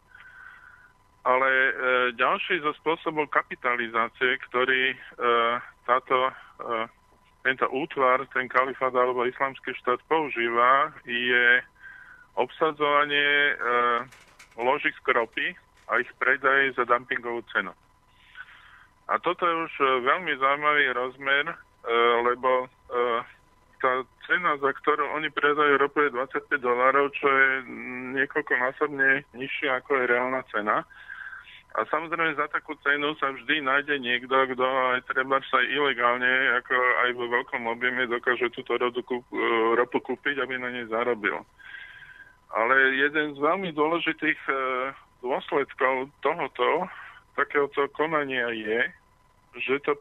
ale 1.23 1.51
e, 1.51 1.73
ďalší 2.19 2.61
zo 2.61 2.75
spôsobov 2.83 3.31
kapitalizácie, 3.31 4.37
ktorý 4.51 4.93
e, 4.93 4.97
táto 5.87 6.29
e, 6.29 6.33
tento 7.43 7.67
útvar, 7.71 8.23
ten 8.31 8.47
kalifát 8.47 8.95
alebo 8.95 9.27
islamský 9.27 9.75
štát 9.83 9.99
používa, 10.07 10.95
je 11.07 11.63
obsadzovanie 12.39 13.53
e, 13.53 13.55
ložisk 14.57 15.03
ropy 15.05 15.53
a 15.91 16.01
ich 16.01 16.11
predaj 16.17 16.79
za 16.79 16.85
dumpingovú 16.87 17.43
cenu. 17.53 17.75
A 19.11 19.19
toto 19.19 19.45
je 19.45 19.55
už 19.69 19.73
veľmi 20.07 20.33
zaujímavý 20.39 20.87
rozmer, 20.95 21.45
e, 21.51 21.57
lebo 22.25 22.65
e, 22.65 22.67
tá 23.83 23.93
cena, 24.31 24.55
za 24.63 24.71
ktorú 24.71 25.19
oni 25.19 25.29
predajú 25.35 25.75
ropu 25.77 26.07
je 26.07 26.15
25 26.15 26.63
dolárov, 26.63 27.11
čo 27.19 27.27
je 27.27 27.51
niekoľkonásobne 28.23 29.27
nižšia 29.35 29.83
ako 29.83 29.99
je 29.99 30.05
reálna 30.07 30.47
cena. 30.55 30.87
A 31.73 31.89
samozrejme 31.89 32.37
za 32.37 32.53
takú 32.53 32.77
cenu 32.85 33.17
sa 33.17 33.33
vždy 33.33 33.65
nájde 33.65 33.97
niekto, 33.97 34.35
kto 34.53 34.67
aj 34.93 35.09
treba 35.09 35.41
sa 35.49 35.57
ilegálne, 35.65 36.61
ako 36.61 36.77
aj 36.77 37.11
vo 37.17 37.25
veľkom 37.33 37.65
objeme 37.65 38.05
dokáže 38.05 38.53
túto 38.53 38.77
rodu 38.77 39.01
e, 39.01 39.17
ropu 39.81 40.05
kúpiť, 40.05 40.37
aby 40.45 40.61
na 40.61 40.69
nej 40.69 40.85
zarobil. 40.93 41.41
Ale 42.53 42.75
jeden 43.01 43.33
z 43.33 43.39
veľmi 43.41 43.73
dôležitých 43.73 44.41
e, 44.53 44.53
dôsledkov 45.25 46.13
tohoto 46.21 46.93
takéhoto 47.41 47.89
konania 47.97 48.53
je, 48.53 48.81
že 49.57 49.81
to 49.89 49.97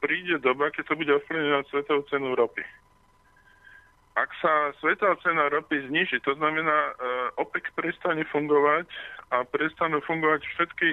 príde 0.00 0.40
doba, 0.40 0.72
keď 0.72 0.88
to 0.88 0.94
bude 0.96 1.12
ovplyvňovať 1.20 1.64
svetovú 1.68 2.00
cenu 2.08 2.32
ropy. 2.32 2.64
Ak 4.18 4.30
sa 4.42 4.74
svetová 4.82 5.14
cena 5.22 5.46
ropy 5.48 5.86
zniží, 5.86 6.18
to 6.26 6.34
znamená, 6.34 6.72
e, 6.72 6.92
OPEC 7.38 7.70
prestane 7.78 8.26
fungovať 8.26 8.90
a 9.30 9.46
prestanú 9.46 10.02
fungovať 10.02 10.42
všetky, 10.42 10.88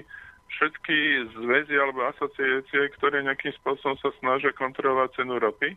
všetky 0.53 0.97
zväzy 1.33 1.75
alebo 1.75 2.05
asociácie, 2.13 2.93
ktoré 3.01 3.25
nejakým 3.25 3.51
spôsobom 3.61 3.97
sa 3.99 4.13
snažia 4.21 4.53
kontrolovať 4.53 5.17
cenu 5.21 5.41
ropy. 5.41 5.73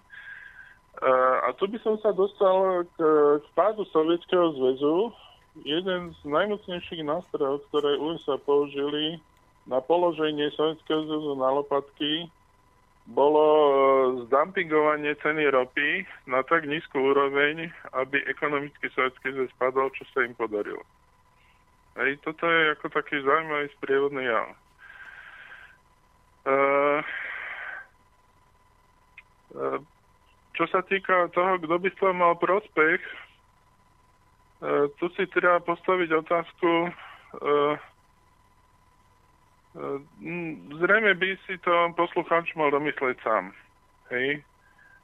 A 1.01 1.49
tu 1.57 1.65
by 1.65 1.81
som 1.81 1.97
sa 2.05 2.13
dostal 2.13 2.85
k, 2.93 2.99
k 3.41 3.47
pádu 3.57 3.89
Sovietskeho 3.89 4.53
zväzu. 4.53 5.15
Jeden 5.65 6.13
z 6.13 6.21
najmocnejších 6.29 7.03
nástrojov, 7.07 7.65
ktoré 7.73 7.97
USA 7.97 8.37
použili 8.37 9.17
na 9.65 9.81
položenie 9.81 10.53
Sovietskeho 10.53 11.09
zväzu 11.09 11.33
na 11.41 11.49
lopatky, 11.57 12.29
bolo 13.09 13.45
e, 13.45 13.73
zdumpingovanie 14.29 15.17
ceny 15.25 15.49
ropy 15.51 16.05
na 16.29 16.45
tak 16.45 16.69
nízku 16.69 17.01
úroveň, 17.01 17.73
aby 17.97 18.21
ekonomický 18.29 18.93
sovietský 18.93 19.33
zväz 19.33 19.53
padol, 19.57 19.89
čo 19.97 20.05
sa 20.13 20.27
im 20.27 20.37
podarilo. 20.37 20.85
Hej, 21.97 22.21
toto 22.23 22.45
je 22.45 22.77
ako 22.77 22.87
taký 22.93 23.19
zaujímavý 23.25 23.67
sprievodný 23.77 24.25
jav. 24.25 24.49
Uh, 26.41 27.01
uh, 29.53 29.79
čo 30.57 30.65
sa 30.71 30.81
týka 30.87 31.29
toho, 31.37 31.61
kto 31.61 31.75
by 31.77 31.89
z 31.93 31.97
toho 32.01 32.15
mal 32.17 32.37
prospech, 32.37 33.01
tu 35.01 35.09
si 35.17 35.25
treba 35.33 35.57
postaviť 35.65 36.21
otázku, 36.21 36.93
zrejme 40.83 41.15
by 41.15 41.29
si 41.47 41.55
to 41.63 41.95
poslucháč 41.95 42.51
mal 42.59 42.75
domyslieť 42.75 43.23
sám. 43.23 43.55
Hej? 44.11 44.43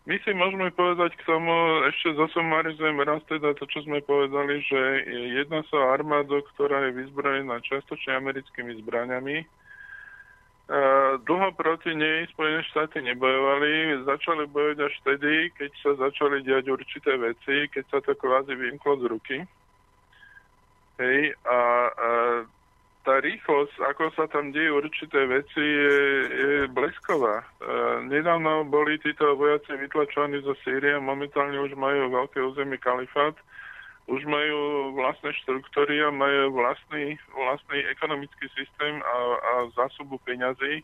My 0.06 0.14
si 0.22 0.30
môžeme 0.38 0.70
povedať 0.70 1.18
k 1.18 1.26
tomu, 1.26 1.82
ešte 1.90 2.14
zosumarizujem 2.14 2.94
raz 3.02 3.18
teda 3.26 3.58
to, 3.58 3.66
čo 3.66 3.82
sme 3.82 3.98
povedali, 4.06 4.62
že 4.62 5.02
jedna 5.34 5.66
sa 5.66 5.98
armádu, 5.98 6.46
ktorá 6.54 6.86
je 6.86 7.02
vyzbrojená 7.02 7.58
častočne 7.66 8.14
americkými 8.14 8.78
zbraniami. 8.86 9.42
Dlho 11.26 11.50
proti 11.54 11.94
nej 11.94 12.26
Spojené 12.34 12.62
štáty 12.70 13.02
nebojovali, 13.02 14.02
začali 14.02 14.46
bojovať 14.50 14.78
až 14.82 14.94
vtedy, 15.02 15.50
keď 15.58 15.70
sa 15.82 15.90
začali 15.94 16.42
diať 16.42 16.70
určité 16.70 17.18
veci, 17.18 17.70
keď 17.70 17.84
sa 17.90 17.98
to 18.02 18.14
kvázi 18.18 18.54
vymklo 18.54 18.98
z 18.98 19.04
ruky. 19.10 19.36
Hej, 21.02 21.34
a, 21.46 21.58
a 21.90 22.08
tá 23.06 23.22
rýchlosť, 23.22 23.78
ako 23.94 24.04
sa 24.18 24.26
tam 24.26 24.50
dejú 24.50 24.82
určité 24.82 25.30
veci, 25.30 25.62
je, 25.62 25.94
je 26.26 26.58
blesková. 26.74 27.38
E, 27.38 27.46
nedávno 28.10 28.66
boli 28.66 28.98
títo 28.98 29.38
vojaci 29.38 29.78
vytlačovaní 29.78 30.42
zo 30.42 30.58
Sýrie, 30.66 30.98
momentálne 30.98 31.54
už 31.62 31.78
majú 31.78 32.10
veľké 32.10 32.42
územie 32.42 32.82
kalifát, 32.82 33.38
už 34.10 34.26
majú 34.26 34.90
vlastné 34.98 35.30
štruktúry 35.38 36.02
a 36.02 36.10
majú 36.10 36.58
vlastný, 36.58 37.14
vlastný 37.30 37.86
ekonomický 37.94 38.50
systém 38.58 38.98
a, 38.98 39.16
a 39.38 39.52
zásobu 39.78 40.18
peňazí 40.26 40.82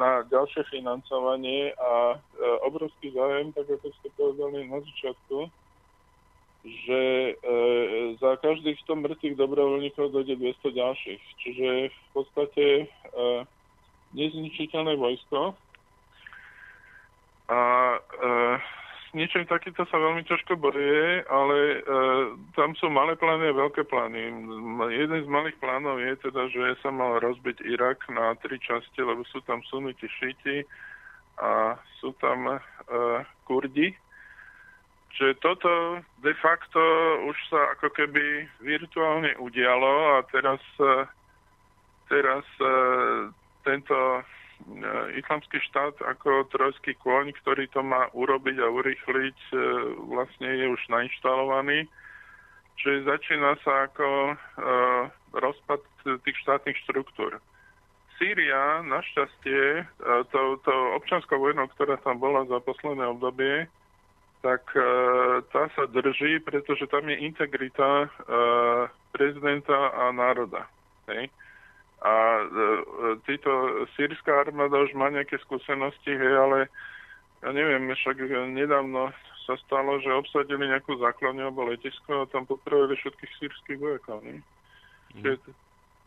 na 0.00 0.24
ďalšie 0.32 0.64
financovanie 0.72 1.76
a 1.76 2.16
e, 2.16 2.18
obrovský 2.64 3.12
zájem, 3.12 3.52
tak 3.52 3.68
ako 3.68 3.92
ste 4.00 4.08
povedali 4.16 4.64
na 4.64 4.80
začiatku, 4.80 5.52
že 6.64 7.02
e, 7.04 7.54
za 8.16 8.40
každých 8.40 8.80
100 8.88 9.04
mŕtvych 9.04 9.36
dobrovoľníkov 9.36 10.16
dojde 10.16 10.40
200 10.40 10.80
ďalších. 10.80 11.22
Čiže 11.44 11.68
v 11.92 12.08
podstate 12.16 12.64
e, 12.64 12.86
nezničiteľné 14.16 14.96
vojsko. 14.96 15.52
A 17.52 17.60
e, 17.92 18.00
s 19.04 19.08
niečím 19.12 19.44
takýmto 19.44 19.84
sa 19.92 20.00
veľmi 20.00 20.24
ťažko 20.24 20.56
bojuje, 20.56 21.28
ale 21.28 21.56
e, 21.58 21.78
tam 22.56 22.72
sú 22.80 22.88
malé 22.88 23.12
plány 23.20 23.52
a 23.52 23.60
veľké 23.60 23.84
plány. 23.84 24.32
Jeden 24.88 25.20
z 25.20 25.28
malých 25.28 25.60
plánov 25.60 26.00
je 26.00 26.16
teda, 26.24 26.48
že 26.48 26.80
sa 26.80 26.88
mal 26.88 27.20
rozbiť 27.20 27.60
Irak 27.68 28.08
na 28.08 28.32
tri 28.40 28.56
časti, 28.56 29.04
lebo 29.04 29.20
sú 29.28 29.44
tam 29.44 29.60
suniti 29.68 30.08
šíti 30.08 30.64
a 31.44 31.76
sú 32.00 32.16
tam 32.24 32.56
e, 32.56 32.58
kurdi 33.44 33.92
Čiže 35.14 35.38
toto 35.38 36.02
de 36.26 36.34
facto 36.42 36.80
už 37.30 37.36
sa 37.46 37.78
ako 37.78 37.90
keby 37.94 38.50
virtuálne 38.58 39.38
udialo 39.38 40.18
a 40.18 40.26
teraz, 40.26 40.58
e, 40.82 41.06
teraz 42.10 42.42
e, 42.58 42.66
tento 43.62 44.26
islamský 45.14 45.60
štát 45.70 45.98
ako 46.00 46.48
trojský 46.48 46.94
kôň, 47.02 47.34
ktorý 47.42 47.68
to 47.68 47.82
má 47.82 48.08
urobiť 48.14 48.56
a 48.62 48.70
urychliť, 48.70 49.38
e, 49.52 49.56
vlastne 50.08 50.48
je 50.48 50.66
už 50.70 50.80
nainštalovaný. 50.88 51.90
Čiže 52.80 53.06
začína 53.06 53.58
sa 53.62 53.90
ako 53.90 54.08
e, 54.08 54.34
rozpad 55.36 55.80
tých 56.24 56.36
štátnych 56.42 56.78
štruktúr. 56.86 57.38
Sýria, 58.16 58.82
našťastie, 58.86 59.62
e, 59.82 59.84
to, 60.30 60.40
to 60.62 60.74
občanskou 60.96 61.38
vojnou, 61.38 61.68
ktorá 61.74 61.98
tam 62.00 62.22
bola 62.22 62.46
za 62.46 62.58
posledné 62.62 63.04
obdobie, 63.10 63.66
tak 64.44 64.60
e, 64.76 64.84
tá 65.48 65.72
sa 65.72 65.88
drží, 65.88 66.44
pretože 66.44 66.84
tam 66.92 67.08
je 67.08 67.16
integrita 67.16 68.04
e, 68.04 68.08
prezidenta 69.16 69.72
a 69.96 70.12
národa. 70.12 70.68
Hej? 71.08 71.32
A 72.04 72.12
e, 72.12 72.44
títo 73.24 73.88
sírska 73.96 74.44
armáda 74.44 74.76
už 74.84 74.92
má 74.92 75.08
nejaké 75.08 75.40
skúsenosti, 75.48 76.12
hej, 76.12 76.34
ale 76.36 76.68
ja 77.40 77.56
neviem, 77.56 77.88
však 77.88 78.20
nedávno 78.52 79.16
sa 79.48 79.56
stalo, 79.64 79.96
že 80.04 80.12
obsadili 80.12 80.68
nejakú 80.68 81.00
základňu 81.00 81.48
alebo 81.48 81.72
letisko 81.72 82.24
a 82.24 82.30
tam 82.32 82.44
popravili 82.44 83.00
všetkých 83.00 83.32
sírskych 83.40 83.80
vojakov. 83.80 84.20
Ne? 84.24 84.44
Mm. 85.16 85.40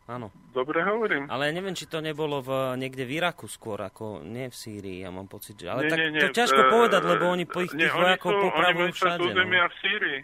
Áno. 0.08 0.32
Dobre 0.56 0.80
hovorím. 0.88 1.28
Ale 1.28 1.52
neviem, 1.52 1.76
či 1.76 1.84
to 1.84 2.00
nebolo 2.00 2.40
v, 2.40 2.80
niekde 2.80 3.04
v 3.04 3.20
Iraku 3.20 3.52
skôr, 3.52 3.76
ako 3.84 4.24
nie 4.24 4.48
v 4.48 4.56
Sýrii, 4.56 5.04
ja 5.04 5.12
mám 5.12 5.28
pocit. 5.28 5.60
Že... 5.60 5.68
Ale 5.68 5.82
nie, 5.84 5.92
tak 5.92 6.00
nie, 6.00 6.10
nie. 6.16 6.22
to 6.24 6.30
ťažko 6.32 6.62
uh, 6.64 6.70
povedať, 6.72 7.02
lebo 7.04 7.24
oni 7.28 7.44
po 7.44 7.60
ich 7.60 7.76
tých 7.76 7.92
vojakov 7.92 8.32
popravujú 8.40 8.90
všade. 8.96 9.20
Oni 9.20 9.36
no. 9.36 9.68
v 9.68 9.78
Sýrii. 9.84 10.20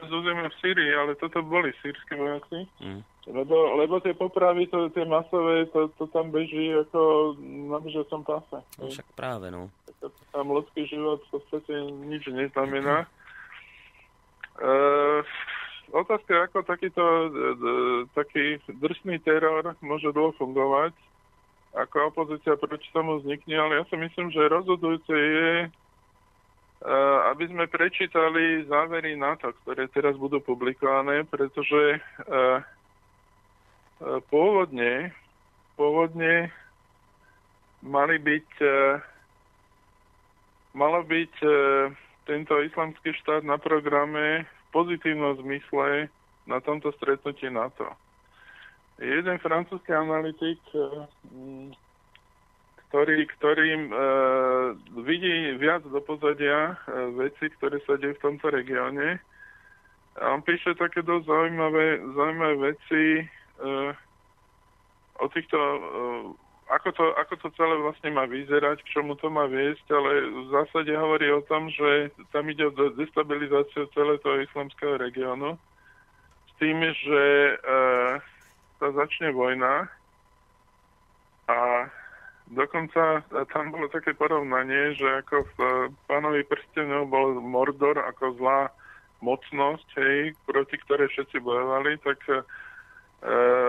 Z 0.00 0.08
územia 0.08 0.48
v 0.48 0.56
Sýrii, 0.64 0.92
ale 0.96 1.12
toto 1.20 1.44
boli 1.44 1.68
sírsky 1.84 2.16
vojaci. 2.16 2.64
Mm. 2.80 3.04
Lebo, 3.28 3.76
lebo 3.76 4.00
tie 4.00 4.16
popravy, 4.16 4.64
to, 4.72 4.88
tie 4.96 5.04
masové, 5.04 5.68
to, 5.68 5.92
to 6.00 6.08
tam 6.08 6.32
beží 6.32 6.72
ako 6.72 7.36
na 7.44 7.76
bežiacom 7.76 8.24
páse. 8.24 8.58
No 8.80 8.88
však 8.88 9.04
práve, 9.12 9.52
no. 9.52 9.68
Tam 10.32 10.48
ľudský 10.48 10.88
život 10.88 11.20
v 11.28 11.36
podstate 11.36 11.76
nič 12.08 12.24
neznamená. 12.32 13.04
Uh, 14.56 15.20
otázka 15.90 16.48
ako 16.50 16.62
takýto 16.66 17.04
taký 18.14 18.62
drsný 18.66 19.18
teror 19.22 19.74
môže 19.82 20.10
dlho 20.10 20.34
fungovať, 20.38 20.94
ako 21.74 22.10
opozícia 22.10 22.58
proti 22.58 22.90
tomu 22.90 23.22
vznikne, 23.22 23.54
ale 23.58 23.72
ja 23.78 23.84
si 23.86 23.96
myslím, 23.98 24.34
že 24.34 24.50
rozhodujúce 24.50 25.14
je, 25.14 25.52
aby 27.30 27.44
sme 27.46 27.70
prečítali 27.70 28.66
závery 28.66 29.14
NATO, 29.14 29.54
ktoré 29.62 29.86
teraz 29.92 30.18
budú 30.18 30.42
publikované, 30.42 31.22
pretože 31.28 32.00
pôvodne, 34.32 35.14
pôvodne 35.76 36.50
mali 37.84 38.16
byť 38.18 38.48
malo 40.70 41.02
byť 41.02 41.34
tento 42.30 42.54
islamský 42.62 43.10
štát 43.20 43.42
na 43.42 43.58
programe 43.58 44.46
pozitívnom 44.70 45.38
zmysle 45.42 46.10
na 46.46 46.58
tomto 46.62 46.90
stretnutí 46.96 47.50
NATO. 47.50 47.86
Jeden 49.00 49.38
francúzsky 49.40 49.92
analytik, 49.96 50.60
eh, 50.76 51.06
ktorý, 52.90 53.22
ktorým 53.38 53.82
e, 53.86 53.94
vidí 55.06 55.54
viac 55.62 55.86
do 55.86 56.02
pozadia 56.02 56.74
e, 56.74 57.14
veci, 57.22 57.46
ktoré 57.54 57.78
sa 57.86 57.94
dejú 57.94 58.18
v 58.18 58.24
tomto 58.26 58.50
regióne, 58.50 59.22
on 60.18 60.42
píše 60.42 60.74
také 60.74 61.06
dosť 61.06 61.22
zaujímavé, 61.22 62.02
zaujímavé 62.02 62.74
veci 62.74 63.04
e, 63.22 63.24
o 65.22 65.26
týchto 65.30 65.54
e, 65.54 65.80
ako 66.70 66.88
to, 66.94 67.04
ako 67.18 67.34
to 67.42 67.48
celé 67.58 67.74
vlastne 67.82 68.14
má 68.14 68.30
vyzerať, 68.30 68.86
k 68.86 68.92
čomu 68.94 69.18
to 69.18 69.26
má 69.26 69.50
viesť, 69.50 69.82
ale 69.90 70.22
v 70.30 70.46
zásade 70.54 70.94
hovorí 70.94 71.26
o 71.34 71.42
tom, 71.50 71.66
že 71.66 72.14
tam 72.30 72.46
ide 72.46 72.70
o 72.70 72.74
destabilizáciu 72.94 73.90
celého 73.90 74.22
toho 74.22 74.38
islamského 74.38 74.94
regiónu. 75.02 75.58
S 76.46 76.52
tým, 76.62 76.78
že 76.86 77.24
e, 77.50 77.54
sa 78.78 78.88
začne 78.94 79.34
vojna 79.34 79.90
a 81.50 81.90
dokonca 82.54 83.26
tam 83.50 83.74
bolo 83.74 83.90
také 83.90 84.14
porovnanie, 84.14 84.94
že 84.94 85.26
ako 85.26 85.36
v 85.44 85.58
pánovi 86.06 86.46
prstenov 86.46 87.10
bol 87.10 87.34
Mordor 87.42 87.98
ako 87.98 88.38
zlá 88.38 88.70
mocnosť, 89.20 89.88
hej, 90.00 90.32
proti 90.46 90.78
ktorej 90.86 91.10
všetci 91.12 91.42
bojovali, 91.42 91.98
tak 92.00 92.18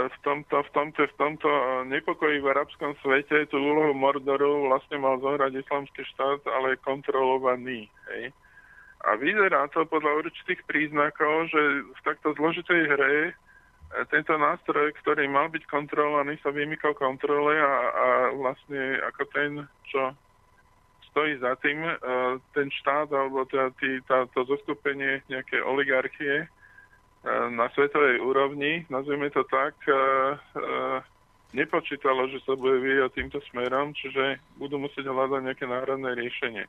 v 0.08 0.18
tomto, 0.24 0.64
v 0.64 0.70
tomto, 0.72 1.02
v 1.12 1.16
tomto 1.20 1.50
nepokoji 1.92 2.40
v 2.40 2.56
arabskom 2.56 2.96
svete 3.04 3.52
tú 3.52 3.60
úlohu 3.60 3.92
Mordoru 3.92 4.72
vlastne 4.72 4.96
mal 4.96 5.20
zohrať 5.20 5.60
islamský 5.60 6.08
štát, 6.16 6.48
ale 6.48 6.80
kontrolovaný. 6.80 7.92
Hej. 8.16 8.32
A 9.04 9.20
vyzerá 9.20 9.68
to 9.76 9.84
podľa 9.84 10.24
určitých 10.24 10.64
príznakov, 10.70 11.52
že 11.52 11.62
v 11.84 12.00
takto 12.06 12.32
zložitej 12.38 12.82
hre 12.96 13.16
e, 13.28 13.34
tento 14.08 14.38
nástroj, 14.40 14.94
ktorý 15.04 15.28
mal 15.28 15.52
byť 15.52 15.68
kontrolovaný, 15.68 16.40
sa 16.40 16.54
vymykal 16.56 16.96
kontrole 16.96 17.58
a, 17.60 17.76
a 17.92 18.08
vlastne 18.38 19.04
ako 19.04 19.22
ten, 19.36 19.52
čo 19.90 20.16
stojí 21.12 21.36
za 21.44 21.60
tým, 21.60 21.82
e, 21.82 21.96
ten 22.56 22.72
štát 22.72 23.12
alebo 23.12 23.44
tá, 23.50 23.74
tý, 23.82 24.00
tá, 24.08 24.30
to 24.32 24.48
zoskupenie 24.48 25.26
nejaké 25.28 25.60
oligarchie, 25.66 26.48
na 27.28 27.70
svetovej 27.78 28.18
úrovni, 28.22 28.86
nazvime 28.90 29.30
to 29.30 29.46
tak, 29.46 29.78
nepočítalo, 31.54 32.26
že 32.34 32.42
sa 32.48 32.58
bude 32.58 32.82
vyvíjať 32.82 33.12
týmto 33.14 33.40
smerom, 33.52 33.94
čiže 33.94 34.42
budú 34.58 34.82
musieť 34.82 35.06
hľadať 35.06 35.42
nejaké 35.46 35.66
národné 35.70 36.18
riešenie. 36.18 36.66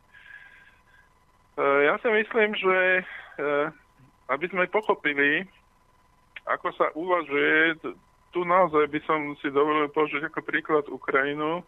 Ja 1.56 1.96
si 2.00 2.08
myslím, 2.08 2.52
že 2.56 3.06
aby 4.28 4.46
sme 4.48 4.68
pochopili, 4.72 5.44
ako 6.48 6.68
sa 6.76 6.88
uvažuje, 6.96 7.80
tu 8.32 8.40
naozaj 8.48 8.88
by 8.88 9.00
som 9.04 9.36
si 9.44 9.52
dovolil 9.52 9.92
použiť 9.92 10.32
ako 10.32 10.40
príklad 10.40 10.84
Ukrajinu. 10.88 11.60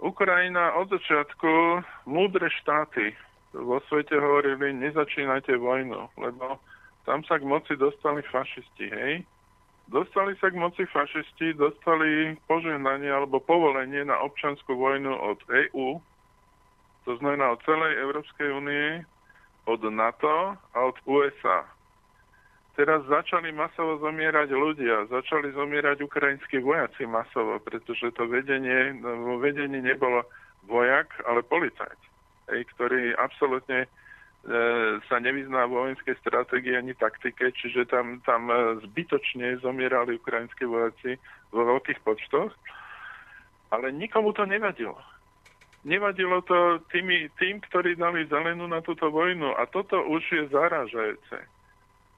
Ukrajina 0.00 0.76
od 0.80 0.92
začiatku, 0.92 1.80
múdre 2.08 2.48
štáty 2.60 3.12
vo 3.52 3.80
svete 3.88 4.16
hovorili, 4.16 4.72
nezačínajte 4.76 5.56
vojnu, 5.56 6.08
lebo 6.20 6.60
tam 7.08 7.24
sa 7.24 7.40
k 7.40 7.44
moci 7.44 7.76
dostali 7.76 8.20
fašisti, 8.28 8.86
hej? 8.90 9.24
Dostali 9.90 10.38
sa 10.38 10.52
k 10.52 10.60
moci 10.60 10.86
fašisti, 10.86 11.58
dostali 11.58 12.38
požehnanie 12.46 13.10
alebo 13.10 13.42
povolenie 13.42 14.06
na 14.06 14.22
občanskú 14.22 14.78
vojnu 14.78 15.10
od 15.10 15.40
EÚ, 15.50 15.98
to 17.04 17.16
znamená 17.18 17.50
od 17.56 17.60
celej 17.66 17.98
Európskej 17.98 18.48
únie, 18.54 19.02
od 19.66 19.80
NATO 19.90 20.54
a 20.54 20.78
od 20.78 20.96
USA. 21.10 21.66
Teraz 22.78 23.02
začali 23.10 23.50
masovo 23.50 23.98
zomierať 23.98 24.54
ľudia, 24.54 25.10
začali 25.10 25.52
zomierať 25.52 26.06
ukrajinskí 26.06 26.62
vojaci 26.62 27.04
masovo, 27.04 27.58
pretože 27.60 28.14
to 28.14 28.30
vedenie, 28.30 28.94
vo 29.02 29.42
vedení 29.42 29.82
nebolo 29.82 30.22
vojak, 30.70 31.10
ale 31.26 31.42
policajt, 31.42 31.98
ktorý 32.46 33.18
absolútne 33.18 33.90
sa 35.04 35.20
nevyzná 35.20 35.68
vojenskej 35.68 36.16
stratégii 36.24 36.72
ani 36.72 36.96
taktike, 36.96 37.52
čiže 37.52 37.84
tam, 37.84 38.24
tam 38.24 38.48
e, 38.48 38.80
zbytočne 38.88 39.60
zomierali 39.60 40.16
ukrajinskí 40.16 40.64
vojaci 40.64 41.20
vo 41.52 41.76
veľkých 41.76 42.00
počtoch, 42.00 42.48
ale 43.68 43.92
nikomu 43.92 44.32
to 44.32 44.48
nevadilo. 44.48 44.96
Nevadilo 45.84 46.40
to 46.44 46.80
tými, 46.88 47.28
tým, 47.36 47.60
ktorí 47.68 48.00
dali 48.00 48.24
zelenú 48.32 48.64
na 48.64 48.80
túto 48.80 49.12
vojnu 49.12 49.52
a 49.56 49.68
toto 49.68 50.00
už 50.08 50.24
je 50.32 50.44
zaražajúce. 50.48 51.38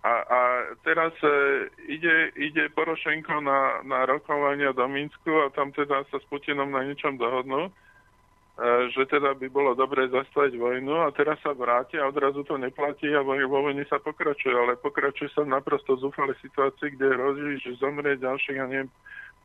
A, 0.02 0.14
a 0.22 0.40
teraz 0.86 1.14
e, 1.26 1.30
ide, 1.90 2.30
ide 2.38 2.70
Porošenko 2.70 3.42
na, 3.42 3.82
na 3.82 4.06
rokovania 4.06 4.70
do 4.70 4.86
Minsku 4.86 5.46
a 5.46 5.50
tam 5.50 5.74
teda 5.74 6.06
sa 6.10 6.22
s 6.22 6.26
Putinom 6.30 6.70
na 6.70 6.86
niečom 6.86 7.18
dohodnú 7.18 7.70
E, 7.70 7.81
že 8.92 9.08
teda 9.08 9.32
by 9.32 9.48
bolo 9.48 9.72
dobre 9.72 10.12
zastaviť 10.12 10.60
vojnu 10.60 11.08
a 11.08 11.08
teraz 11.16 11.40
sa 11.40 11.56
vráti 11.56 11.96
a 11.96 12.04
odrazu 12.04 12.44
to 12.44 12.60
neplatí 12.60 13.08
a 13.08 13.24
vo 13.24 13.32
vojne 13.48 13.80
sa 13.88 13.96
pokračuje, 13.96 14.52
ale 14.52 14.76
pokračuje 14.76 15.32
sa 15.32 15.40
naprosto 15.48 15.96
zúfalej 15.96 16.36
situácii, 16.44 16.92
kde 16.92 17.16
hrozí, 17.16 17.64
že 17.64 17.80
zomrie 17.80 18.20
ďalších, 18.20 18.60
ja 18.60 18.68
neviem, 18.68 18.92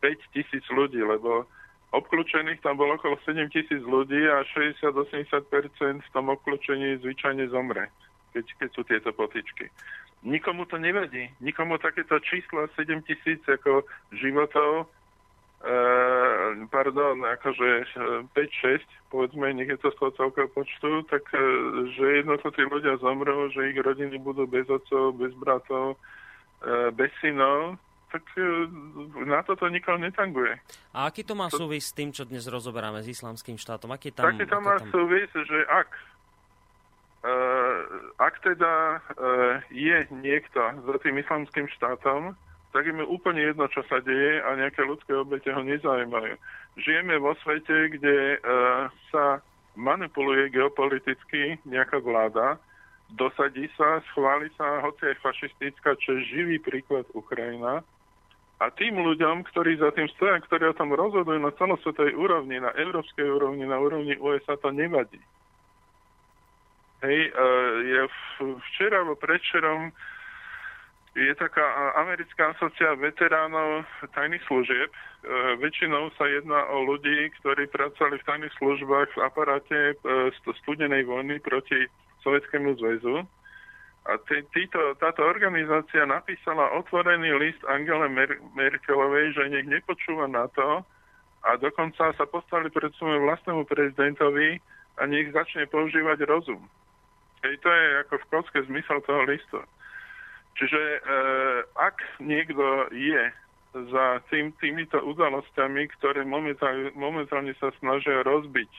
5 0.04 0.36
tisíc 0.36 0.66
ľudí, 0.68 1.00
lebo 1.00 1.48
obklúčených 1.96 2.60
tam 2.60 2.76
bolo 2.76 3.00
okolo 3.00 3.16
7 3.24 3.48
tisíc 3.48 3.80
ľudí 3.80 4.28
a 4.28 4.44
60-80% 4.44 6.04
v 6.04 6.10
tom 6.12 6.28
obklúčení 6.28 7.00
zvyčajne 7.00 7.48
zomre, 7.48 7.88
keď, 8.36 8.46
keď 8.60 8.70
sú 8.76 8.82
tieto 8.84 9.16
potičky. 9.16 9.72
Nikomu 10.28 10.68
to 10.68 10.76
nevadí. 10.76 11.32
Nikomu 11.40 11.80
takéto 11.80 12.20
čísla 12.20 12.68
7 12.76 13.08
tisíc 13.08 13.40
ako 13.48 13.88
životov 14.12 14.92
pardon, 16.70 17.18
akože 17.26 17.70
5-6, 18.32 18.38
e, 18.38 18.80
povedzme, 19.10 19.54
nech 19.58 19.70
je 19.74 19.80
to 19.82 19.90
z 19.92 19.98
toho 19.98 20.12
celkového 20.14 20.54
počtu, 20.54 21.02
tak 21.10 21.26
uh, 21.34 21.40
že 21.98 22.22
jednoducho 22.22 22.50
tí 22.54 22.64
ľudia 22.68 23.02
zomrú, 23.02 23.50
že 23.50 23.74
ich 23.74 23.80
rodiny 23.82 24.22
budú 24.22 24.46
bez 24.46 24.70
otcov, 24.70 25.18
bez 25.18 25.34
bratov, 25.34 25.98
bez 26.98 27.14
synov, 27.22 27.78
tak 28.10 28.24
na 29.26 29.46
toto 29.46 29.70
nikoho 29.70 30.02
netanguje. 30.02 30.58
A 30.96 31.06
aký 31.12 31.22
to 31.22 31.38
má 31.38 31.54
to... 31.54 31.62
súvis 31.62 31.90
s 31.90 31.94
tým, 31.94 32.10
čo 32.10 32.26
dnes 32.26 32.50
rozoberáme 32.50 33.06
s 33.06 33.08
islamským 33.14 33.62
štátom? 33.62 33.94
Aký 33.94 34.10
tam, 34.10 34.34
Taký 34.34 34.46
to 34.50 34.58
má 34.64 34.82
tam... 34.82 34.90
súvis, 34.90 35.30
že 35.34 35.60
ak 35.70 35.90
ak 38.18 38.34
teda 38.40 39.02
je 39.74 39.98
niekto 40.16 40.62
za 40.86 40.96
tým 41.04 41.20
islamským 41.20 41.68
štátom, 41.76 42.38
tak 42.76 42.84
im 42.88 43.00
je 43.00 43.08
úplne 43.08 43.42
jedno, 43.42 43.66
čo 43.72 43.82
sa 43.88 44.04
deje 44.04 44.44
a 44.44 44.50
nejaké 44.60 44.84
ľudské 44.84 45.16
obete 45.16 45.50
ho 45.52 45.62
nezaujímajú. 45.64 46.36
Žijeme 46.78 47.16
vo 47.18 47.34
svete, 47.42 47.96
kde 47.96 48.38
uh, 48.38 48.92
sa 49.10 49.40
manipuluje 49.78 50.52
geopoliticky 50.52 51.62
nejaká 51.64 52.02
vláda, 52.02 52.60
dosadí 53.14 53.72
sa, 53.80 54.04
schváli 54.12 54.52
sa, 54.60 54.84
hoci 54.84 55.16
aj 55.16 55.24
fašistická, 55.24 55.96
čo 56.02 56.20
je 56.20 56.28
živý 56.28 56.58
príklad 56.60 57.08
Ukrajina. 57.16 57.86
A 58.58 58.74
tým 58.74 58.98
ľuďom, 58.98 59.46
ktorí 59.54 59.78
za 59.78 59.94
tým 59.94 60.10
stoja, 60.18 60.42
ktorí 60.42 60.74
o 60.74 60.78
tom 60.78 60.90
rozhodujú 60.90 61.38
na 61.38 61.54
celosvetovej 61.62 62.18
úrovni, 62.18 62.58
na 62.58 62.74
európskej 62.74 63.30
úrovni, 63.30 63.70
na 63.70 63.78
úrovni 63.78 64.18
USA, 64.18 64.58
to 64.58 64.74
nevadí. 64.74 65.22
Hej, 67.06 67.30
uh, 67.30 67.74
je 67.86 68.02
včera 68.74 69.06
alebo 69.06 69.14
predčerom 69.14 69.94
je 71.18 71.34
taká 71.34 71.66
americká 71.98 72.54
asociácia 72.54 72.94
veteránov 72.94 73.90
tajných 74.14 74.46
služieb. 74.46 74.94
E, 74.94 74.98
väčšinou 75.58 76.14
sa 76.14 76.30
jedná 76.30 76.62
o 76.70 76.86
ľudí, 76.86 77.34
ktorí 77.42 77.66
pracovali 77.74 78.22
v 78.22 78.28
tajných 78.30 78.54
službách 78.62 79.18
v 79.18 79.24
aparáte 79.26 79.80
e, 79.92 79.96
studenej 80.62 81.10
vojny 81.10 81.42
proti 81.42 81.90
Sovietskému 82.22 82.78
zväzu. 82.78 83.26
A 84.08 84.16
týto, 84.30 84.96
táto 85.02 85.26
organizácia 85.26 86.06
napísala 86.08 86.72
otvorený 86.80 87.34
list 87.42 87.60
Angele 87.66 88.08
Mer- 88.08 88.40
Merkelovej, 88.56 89.36
že 89.36 89.52
nech 89.52 89.68
nepočúva 89.68 90.30
na 90.30 90.48
to 90.54 90.86
a 91.44 91.58
dokonca 91.60 92.14
sa 92.14 92.26
postavili 92.30 92.72
pred 92.72 92.94
svojmu 92.96 93.26
vlastnému 93.26 93.66
prezidentovi 93.66 94.62
a 94.96 95.02
nech 95.10 95.34
začne 95.34 95.66
používať 95.68 96.24
rozum. 96.30 96.62
Hej, 97.44 97.58
to 97.60 97.70
je 97.70 97.86
ako 98.06 98.14
v 98.16 98.28
kocke 98.32 98.60
zmysel 98.70 99.02
toho 99.04 99.22
listu. 99.28 99.60
Čiže 100.58 100.82
e, 100.82 101.00
ak 101.78 102.02
niekto 102.18 102.90
je 102.90 103.24
za 103.94 104.06
tým, 104.34 104.50
týmito 104.58 104.98
udalosťami, 104.98 105.86
ktoré 105.98 106.26
momentálne, 106.26 106.90
momentálne 106.98 107.54
sa 107.62 107.70
snažia 107.78 108.26
rozbiť 108.26 108.70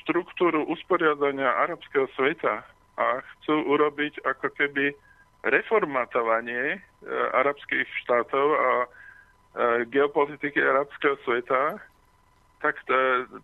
štruktúru 0.00 0.64
usporiadania 0.72 1.52
arabského 1.68 2.08
sveta 2.16 2.64
a 2.96 3.06
chcú 3.20 3.60
urobiť 3.76 4.24
ako 4.24 4.48
keby 4.56 4.96
reformatovanie 5.44 6.64
e, 6.72 6.78
arabských 7.36 7.84
štátov 8.06 8.46
a 8.56 8.70
e, 8.80 8.88
geopolitiky 9.92 10.56
arabského 10.56 11.20
sveta, 11.28 11.76
tak 12.64 12.80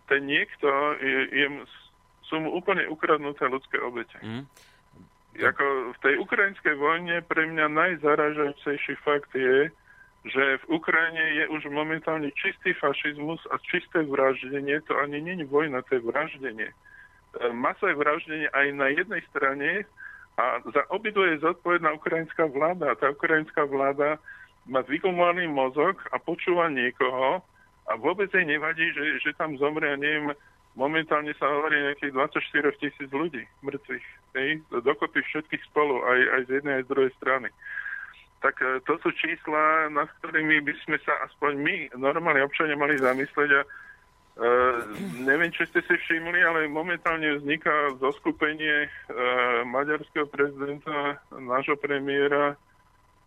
ten 0.09 0.21
niekto 0.25 0.65
je, 0.97 1.21
je, 1.29 1.47
sú 2.25 2.41
mu 2.41 2.57
úplne 2.57 2.89
ukradnuté 2.89 3.45
ľudské 3.45 3.77
obete. 3.77 4.17
Mm. 4.25 4.49
Ako 5.49 5.65
v 5.95 5.97
tej 6.05 6.15
ukrajinskej 6.21 6.75
vojne 6.77 7.25
pre 7.25 7.49
mňa 7.49 7.65
najzaražajúcejší 7.71 8.93
fakt 9.01 9.31
je, 9.33 9.73
že 10.21 10.43
v 10.61 10.65
Ukrajine 10.77 11.41
je 11.41 11.45
už 11.49 11.65
momentálne 11.73 12.29
čistý 12.37 12.77
fašizmus 12.77 13.41
a 13.49 13.57
čisté 13.65 14.05
vraždenie. 14.05 14.77
To 14.85 15.01
ani 15.01 15.17
nie 15.17 15.41
je 15.41 15.49
vojna, 15.49 15.81
to 15.89 15.97
je 15.97 16.05
vraždenie. 16.05 16.69
E, 16.69 16.75
masové 17.49 17.97
vraždenie 17.97 18.45
aj 18.53 18.67
na 18.77 18.87
jednej 18.93 19.21
strane 19.33 19.69
a 20.37 20.61
za 20.69 20.85
obidve 20.93 21.35
je 21.35 21.43
zodpovedná 21.43 21.97
ukrajinská 21.97 22.45
vláda. 22.53 22.93
Tá 23.01 23.09
ukrajinská 23.09 23.65
vláda 23.65 24.21
má 24.69 24.85
vykomovaný 24.85 25.49
mozog 25.49 25.97
a 26.13 26.21
počúva 26.21 26.69
niekoho 26.69 27.41
a 27.89 27.97
vôbec 27.97 28.29
jej 28.29 28.45
nevadí, 28.45 28.93
že, 28.93 29.25
že 29.25 29.33
tam 29.33 29.57
zomrie, 29.57 29.97
neviem, 29.97 30.37
momentálne 30.77 31.33
sa 31.41 31.49
hovorí 31.49 31.81
nejakých 31.81 32.13
24 32.13 32.77
tisíc 32.77 33.09
ľudí 33.09 33.41
mŕtvych. 33.65 34.20
Hej? 34.35 34.63
Dokopy 34.71 35.21
všetkých 35.21 35.63
spolu, 35.71 36.01
aj, 36.03 36.19
aj 36.35 36.41
z 36.47 36.49
jednej, 36.59 36.73
aj 36.79 36.85
z 36.85 36.91
druhej 36.91 37.11
strany. 37.19 37.49
Tak 38.41 38.55
e, 38.61 38.81
to 38.87 38.97
sú 39.05 39.09
čísla, 39.13 39.91
nad 39.93 40.09
ktorými 40.21 40.63
by 40.65 40.73
sme 40.87 40.97
sa 41.05 41.13
aspoň 41.29 41.51
my, 41.61 41.75
normálni 41.99 42.41
občania, 42.41 42.79
mali 42.79 42.97
zamyslieť 42.99 43.51
a 43.59 43.63
Uh, 44.31 44.79
neviem, 45.27 45.51
či 45.51 45.67
ste 45.67 45.83
si 45.83 45.91
všimli, 45.91 46.39
ale 46.39 46.71
momentálne 46.71 47.35
vzniká 47.35 47.99
zoskupenie 47.99 48.87
uh, 48.87 49.67
maďarského 49.67 50.23
prezidenta, 50.31 51.19
nášho 51.35 51.75
premiéra 51.75 52.55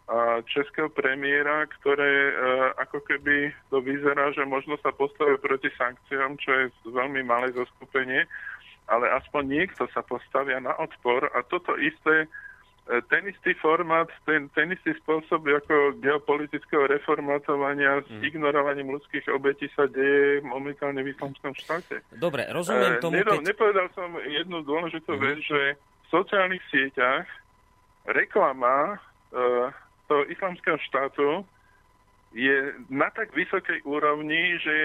a 0.04 0.44
českého 0.44 0.92
premiéra, 0.92 1.64
ktoré 1.80 2.12
e, 2.28 2.32
ako 2.76 3.00
keby 3.08 3.56
to 3.72 3.80
vyzerá, 3.80 4.36
že 4.36 4.44
možno 4.44 4.76
sa 4.84 4.92
postaví 4.92 5.40
proti 5.40 5.72
sankciám, 5.80 6.36
čo 6.36 6.50
je 6.52 6.64
veľmi 6.92 7.24
malé 7.24 7.56
zoskupenie, 7.56 8.28
ale 8.88 9.08
aspoň 9.16 9.42
niekto 9.48 9.88
sa 9.92 10.04
postavia 10.04 10.60
na 10.60 10.76
odpor 10.76 11.28
a 11.32 11.40
toto 11.46 11.72
isté, 11.80 12.28
e, 12.88 13.00
ten 13.08 13.24
istý 13.28 13.56
formát, 13.56 14.08
ten, 14.28 14.52
ten 14.52 14.72
istý 14.72 14.92
spôsob 15.00 15.44
ako 15.44 15.98
geopolitického 16.04 16.84
reformatovania 16.88 18.00
mm. 18.00 18.04
s 18.04 18.10
mhm. 18.12 18.22
ignorovaním 18.28 18.88
ľudských 18.92 19.28
obetí 19.32 19.72
sa 19.72 19.88
deje 19.88 20.44
momentálne 20.44 21.00
v 21.00 21.12
islamskom 21.16 21.56
štáte. 21.56 22.04
Dobre, 22.12 22.44
rozumiem 22.52 22.96
e, 22.96 23.00
tomu, 23.00 23.20
keď... 23.24 23.40
Nepovedal 23.40 23.88
som 23.96 24.12
jednu 24.24 24.60
dôležitú 24.64 25.16
mm. 25.16 25.20
vec, 25.20 25.38
že 25.44 25.60
v 25.80 26.06
sociálnych 26.12 26.62
sieťach 26.70 27.26
reklama 28.04 29.00
toho 30.06 30.22
islamského 30.30 30.78
štátu 30.86 31.42
je 32.34 32.74
na 32.90 33.14
tak 33.14 33.30
vysokej 33.30 33.86
úrovni, 33.86 34.58
že, 34.58 34.78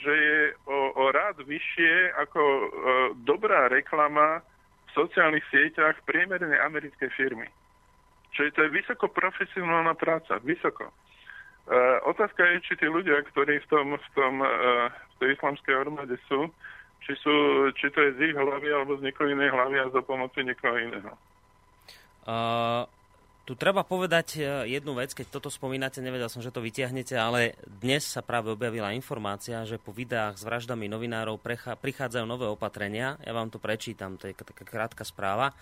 že 0.00 0.14
je 0.16 0.40
o, 0.64 0.96
o 0.96 1.04
rád 1.12 1.36
vyššie 1.44 2.16
ako 2.16 2.40
e, 2.40 2.66
dobrá 3.28 3.68
reklama 3.68 4.40
v 4.40 4.90
sociálnych 4.96 5.44
sieťach 5.52 6.00
priemernej 6.08 6.56
americkej 6.64 7.12
firmy. 7.12 7.44
Čiže 8.32 8.56
to 8.56 8.60
je 8.66 8.76
vysoko 8.80 9.06
profesionálna 9.12 9.94
práca, 9.94 10.42
vysoko. 10.42 10.90
Uh, 11.64 11.96
otázka 12.04 12.44
je, 12.44 12.56
či 12.60 12.76
tí 12.76 12.84
ľudia, 12.84 13.24
ktorí 13.32 13.56
v, 13.56 13.66
tom, 13.72 13.96
v, 13.96 14.08
tom, 14.12 14.44
uh, 14.44 14.92
v 14.92 15.14
tej 15.16 15.28
islamskej 15.32 15.72
armáde 15.72 16.20
sú, 16.28 16.52
či, 17.00 17.16
sú, 17.24 17.32
či 17.72 17.88
to 17.88 18.04
je 18.04 18.10
z 18.20 18.20
ich 18.28 18.36
hlavy 18.36 18.68
alebo 18.68 19.00
z 19.00 19.08
niekoho 19.08 19.32
inej 19.32 19.48
hlavy 19.48 19.80
a 19.80 19.88
za 19.88 20.04
pomoci 20.04 20.44
niekoho 20.44 20.76
iného. 20.76 21.12
Uh, 22.28 22.84
tu 23.44 23.52
treba 23.52 23.84
povedať 23.84 24.40
e, 24.40 24.72
jednu 24.72 24.96
vec, 24.96 25.12
keď 25.12 25.28
toto 25.28 25.52
spomínate, 25.52 26.00
nevedel 26.00 26.32
som, 26.32 26.40
že 26.40 26.48
to 26.48 26.64
vytiahnete, 26.64 27.12
ale 27.12 27.60
dnes 27.68 28.00
sa 28.08 28.24
práve 28.24 28.48
objavila 28.48 28.96
informácia, 28.96 29.68
že 29.68 29.76
po 29.76 29.92
videách 29.92 30.40
s 30.40 30.48
vraždami 30.48 30.88
novinárov 30.88 31.36
prichádzajú 31.76 32.24
nové 32.24 32.48
opatrenia. 32.48 33.20
Ja 33.20 33.36
vám 33.36 33.52
to 33.52 33.60
prečítam, 33.60 34.16
to 34.16 34.32
je 34.32 34.34
taká 34.34 34.64
krátka 34.64 35.04
správa. 35.04 35.52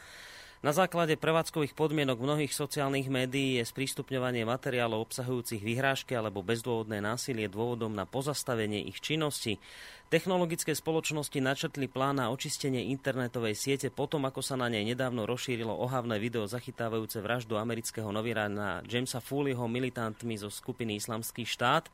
Na 0.62 0.70
základe 0.70 1.18
prevádzkových 1.18 1.74
podmienok 1.74 2.22
mnohých 2.22 2.54
sociálnych 2.54 3.10
médií 3.10 3.58
je 3.58 3.66
sprístupňovanie 3.66 4.46
materiálov 4.46 5.10
obsahujúcich 5.10 5.58
vyhrážky 5.58 6.14
alebo 6.14 6.38
bezdôvodné 6.46 7.02
násilie 7.02 7.50
dôvodom 7.50 7.90
na 7.90 8.06
pozastavenie 8.06 8.86
ich 8.86 9.02
činnosti. 9.02 9.58
Technologické 10.06 10.70
spoločnosti 10.70 11.34
načrtli 11.42 11.90
plán 11.90 12.22
na 12.22 12.30
očistenie 12.30 12.94
internetovej 12.94 13.58
siete 13.58 13.90
potom, 13.90 14.22
ako 14.22 14.38
sa 14.38 14.54
na 14.54 14.70
nej 14.70 14.86
nedávno 14.86 15.26
rozšírilo 15.26 15.74
ohavné 15.82 16.22
video 16.22 16.46
zachytávajúce 16.46 17.18
vraždu 17.18 17.58
amerického 17.58 18.14
novinára 18.14 18.86
Jamesa 18.86 19.18
Fooleyho 19.18 19.66
militantmi 19.66 20.38
zo 20.38 20.46
skupiny 20.46 20.94
Islamský 20.94 21.42
štát. 21.42 21.90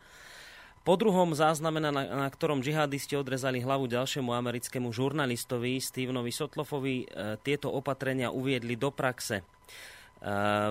Po 0.88 0.96
druhom 0.96 1.36
zázname, 1.36 1.84
na, 1.84 1.92
na 1.92 2.28
ktorom 2.32 2.64
džihadisti 2.64 3.12
odrezali 3.12 3.60
hlavu 3.60 3.92
ďalšiemu 3.92 4.32
americkému 4.32 4.88
žurnalistovi 4.88 5.84
Stevenovi 5.84 6.32
Sotlofovi, 6.32 7.04
e, 7.04 7.36
tieto 7.44 7.68
opatrenia 7.68 8.32
uviedli 8.32 8.72
do 8.72 8.88
praxe. 8.88 9.44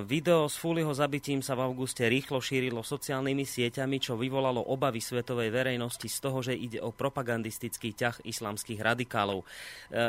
Video 0.03 0.43
s 0.51 0.59
Fúliho 0.59 0.91
zabitím 0.91 1.39
sa 1.39 1.55
v 1.55 1.71
auguste 1.71 2.03
rýchlo 2.03 2.43
šírilo 2.43 2.83
sociálnymi 2.83 3.47
sieťami, 3.47 3.95
čo 3.95 4.19
vyvolalo 4.19 4.59
obavy 4.59 4.99
svetovej 4.99 5.55
verejnosti 5.55 6.03
z 6.03 6.19
toho, 6.19 6.43
že 6.43 6.51
ide 6.51 6.83
o 6.83 6.91
propagandistický 6.91 7.95
ťah 7.95 8.27
islamských 8.27 8.75
radikálov. 8.75 9.47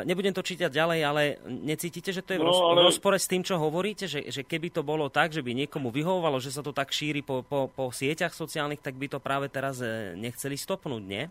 Nebudem 0.03 0.35
to 0.35 0.43
čítať 0.43 0.67
ďalej, 0.67 0.99
ale 1.07 1.21
necítite, 1.47 2.11
že 2.11 2.19
to 2.19 2.35
je 2.35 2.43
v 2.43 2.51
no, 2.51 2.51
ale... 2.51 2.83
rozpore 2.83 3.15
s 3.15 3.31
tým, 3.31 3.39
čo 3.39 3.55
hovoríte? 3.55 4.11
Že, 4.11 4.27
že 4.27 4.43
keby 4.43 4.75
to 4.75 4.83
bolo 4.83 5.07
tak, 5.07 5.31
že 5.31 5.39
by 5.39 5.55
niekomu 5.55 5.87
vyhovovalo, 5.87 6.43
že 6.43 6.51
sa 6.51 6.59
to 6.59 6.75
tak 6.75 6.91
šíri 6.91 7.23
po, 7.23 7.39
po, 7.39 7.71
po 7.71 7.95
sieťach 7.95 8.35
sociálnych, 8.35 8.83
tak 8.83 8.99
by 8.99 9.07
to 9.07 9.23
práve 9.23 9.47
teraz 9.47 9.79
e, 9.79 10.19
nechceli 10.19 10.59
stopnúť, 10.59 11.03
nie? 11.07 11.23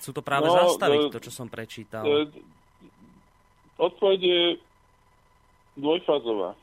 Chcú 0.00 0.16
to 0.16 0.24
práve 0.24 0.48
no, 0.48 0.56
zastaviť, 0.56 1.12
to, 1.12 1.20
čo 1.28 1.32
som 1.34 1.52
prečítal. 1.52 2.08
Odpoveď 3.76 4.20
je 4.24 4.40
dvojfázová. 5.76 6.52
E, 6.52 6.58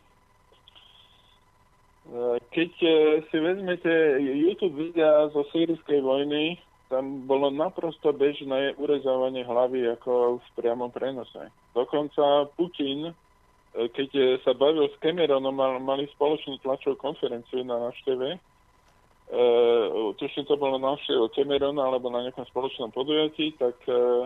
keď 2.54 2.72
e, 2.82 2.94
si 3.30 3.38
vezmete 3.38 3.94
YouTube 4.22 4.78
videa 4.78 5.30
zo 5.34 5.46
sírijskej 5.54 6.02
vojny, 6.02 6.58
tam 6.90 7.30
bolo 7.30 7.54
naprosto 7.54 8.10
bežné 8.10 8.74
urezávanie 8.82 9.46
hlavy 9.46 9.94
ako 9.94 10.42
v 10.42 10.48
priamom 10.58 10.90
prenose. 10.90 11.54
Dokonca 11.78 12.50
Putin 12.58 13.14
keď 13.74 14.42
sa 14.42 14.58
bavil 14.58 14.90
s 14.90 14.98
Cameronom, 14.98 15.54
mal, 15.54 15.78
mali 15.78 16.10
spoločnú 16.18 16.58
tlačovú 16.66 16.98
konferenciu 16.98 17.62
na 17.62 17.78
návšteve. 17.90 18.42
Uh, 19.30 20.10
tuším, 20.18 20.50
to 20.50 20.58
bolo 20.58 20.82
návštevu 20.82 21.30
Camerona 21.38 21.86
alebo 21.86 22.10
na 22.10 22.26
nejakom 22.26 22.50
spoločnom 22.50 22.90
podujatí, 22.90 23.54
tak 23.62 23.78
uh, 23.86 24.26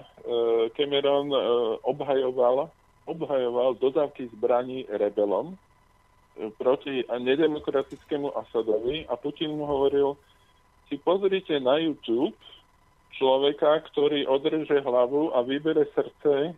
Cameron 0.80 1.28
uh, 1.28 1.76
obhajoval, 1.84 2.72
obhajoval 3.06 3.76
dodávky 3.78 4.32
zbraní 4.32 4.88
rebelom 4.88 5.58
proti 6.58 7.06
nedemokratickému 7.06 8.34
Asadovi 8.34 9.06
a 9.06 9.14
Putin 9.14 9.54
mu 9.54 9.70
hovoril, 9.70 10.18
si 10.90 10.98
pozrite 10.98 11.58
na 11.62 11.78
YouTube 11.78 12.36
človeka, 13.14 13.86
ktorý 13.94 14.26
odreže 14.26 14.82
hlavu 14.82 15.32
a 15.32 15.46
vybere 15.46 15.86
srdce 15.94 16.58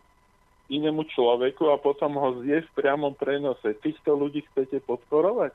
inému 0.71 1.05
človeku 1.13 1.69
a 1.69 1.77
potom 1.77 2.17
ho 2.17 2.41
zje 2.41 2.65
v 2.65 2.73
priamom 2.73 3.13
prenose. 3.13 3.77
Týchto 3.83 4.17
ľudí 4.17 4.41
chcete 4.49 4.81
podporovať? 4.87 5.53